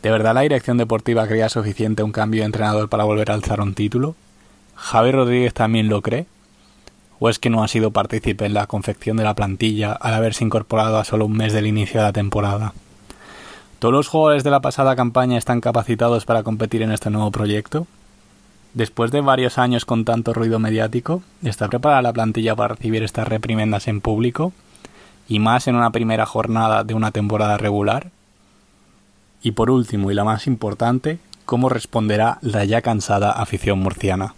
¿De 0.02 0.10
verdad 0.10 0.32
la 0.32 0.40
dirección 0.40 0.78
deportiva 0.78 1.26
creía 1.26 1.50
suficiente 1.50 2.02
un 2.02 2.12
cambio 2.12 2.40
de 2.40 2.46
entrenador 2.46 2.88
para 2.88 3.04
volver 3.04 3.30
a 3.30 3.34
alzar 3.34 3.60
un 3.60 3.74
título? 3.74 4.14
¿Javier 4.74 5.16
Rodríguez 5.16 5.52
también 5.52 5.90
lo 5.90 6.00
cree? 6.00 6.24
¿O 7.18 7.28
es 7.28 7.38
que 7.38 7.50
no 7.50 7.62
ha 7.62 7.68
sido 7.68 7.90
partícipe 7.90 8.46
en 8.46 8.54
la 8.54 8.66
confección 8.66 9.18
de 9.18 9.24
la 9.24 9.34
plantilla 9.34 9.92
al 9.92 10.14
haberse 10.14 10.44
incorporado 10.44 10.96
a 10.96 11.04
solo 11.04 11.26
un 11.26 11.36
mes 11.36 11.52
del 11.52 11.66
inicio 11.66 12.00
de 12.00 12.06
la 12.06 12.12
temporada? 12.14 12.72
¿Todos 13.78 13.92
los 13.92 14.08
jugadores 14.08 14.44
de 14.44 14.50
la 14.50 14.60
pasada 14.60 14.96
campaña 14.96 15.36
están 15.36 15.60
capacitados 15.60 16.24
para 16.24 16.42
competir 16.42 16.80
en 16.80 16.90
este 16.90 17.10
nuevo 17.10 17.30
proyecto? 17.30 17.86
Después 18.72 19.10
de 19.10 19.20
varios 19.20 19.58
años 19.58 19.84
con 19.84 20.06
tanto 20.06 20.32
ruido 20.32 20.58
mediático, 20.58 21.22
¿está 21.42 21.68
preparada 21.68 22.00
la 22.00 22.14
plantilla 22.14 22.56
para 22.56 22.76
recibir 22.76 23.02
estas 23.02 23.28
reprimendas 23.28 23.88
en 23.88 24.00
público? 24.00 24.54
Y 25.28 25.38
más 25.38 25.68
en 25.68 25.76
una 25.76 25.92
primera 25.92 26.26
jornada 26.26 26.82
de 26.82 26.94
una 26.94 27.12
temporada 27.12 27.58
regular? 27.58 28.10
Y 29.42 29.52
por 29.52 29.70
último, 29.70 30.10
y 30.10 30.14
la 30.14 30.24
más 30.24 30.46
importante, 30.46 31.18
¿cómo 31.44 31.68
responderá 31.68 32.38
la 32.40 32.64
ya 32.64 32.82
cansada 32.82 33.30
afición 33.30 33.78
murciana? 33.78 34.34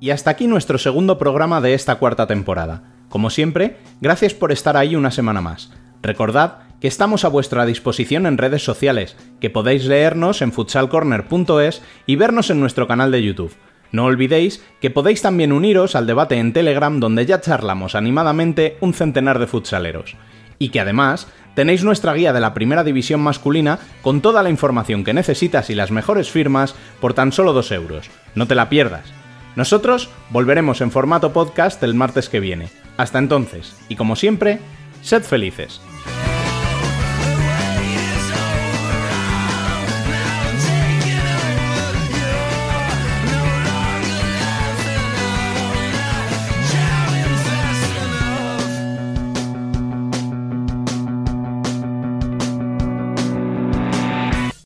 Y 0.00 0.10
hasta 0.10 0.30
aquí 0.30 0.46
nuestro 0.46 0.78
segundo 0.78 1.18
programa 1.18 1.60
de 1.60 1.74
esta 1.74 1.96
cuarta 1.96 2.26
temporada. 2.26 2.82
Como 3.08 3.30
siempre, 3.30 3.78
gracias 4.00 4.34
por 4.34 4.52
estar 4.52 4.76
ahí 4.76 4.96
una 4.96 5.10
semana 5.10 5.40
más. 5.40 5.70
Recordad 6.02 6.58
que 6.80 6.88
estamos 6.88 7.24
a 7.24 7.28
vuestra 7.28 7.64
disposición 7.64 8.26
en 8.26 8.38
redes 8.38 8.64
sociales, 8.64 9.16
que 9.40 9.50
podéis 9.50 9.84
leernos 9.84 10.42
en 10.42 10.50
futsalcorner.es 10.50 11.82
y 12.06 12.16
vernos 12.16 12.50
en 12.50 12.58
nuestro 12.58 12.88
canal 12.88 13.12
de 13.12 13.22
YouTube. 13.22 13.54
No 13.92 14.06
olvidéis 14.06 14.64
que 14.80 14.90
podéis 14.90 15.22
también 15.22 15.52
uniros 15.52 15.94
al 15.94 16.06
debate 16.06 16.38
en 16.38 16.52
Telegram 16.52 16.98
donde 16.98 17.26
ya 17.26 17.40
charlamos 17.40 17.94
animadamente 17.94 18.76
un 18.80 18.94
centenar 18.94 19.38
de 19.38 19.46
futsaleros. 19.46 20.16
Y 20.58 20.70
que 20.70 20.80
además 20.80 21.28
tenéis 21.54 21.84
nuestra 21.84 22.14
guía 22.14 22.32
de 22.32 22.40
la 22.40 22.54
primera 22.54 22.84
división 22.84 23.20
masculina 23.20 23.78
con 24.00 24.22
toda 24.22 24.42
la 24.42 24.50
información 24.50 25.04
que 25.04 25.12
necesitas 25.12 25.70
y 25.70 25.74
las 25.74 25.90
mejores 25.90 26.30
firmas 26.30 26.74
por 27.00 27.14
tan 27.14 27.32
solo 27.32 27.52
2 27.52 27.72
euros. 27.72 28.10
No 28.34 28.46
te 28.46 28.54
la 28.54 28.68
pierdas. 28.68 29.12
Nosotros 29.54 30.08
volveremos 30.30 30.80
en 30.80 30.90
formato 30.90 31.32
podcast 31.34 31.82
el 31.82 31.94
martes 31.94 32.30
que 32.30 32.40
viene. 32.40 32.68
Hasta 32.96 33.18
entonces, 33.18 33.76
y 33.88 33.96
como 33.96 34.16
siempre, 34.16 34.60
sed 35.02 35.22
felices. 35.22 35.82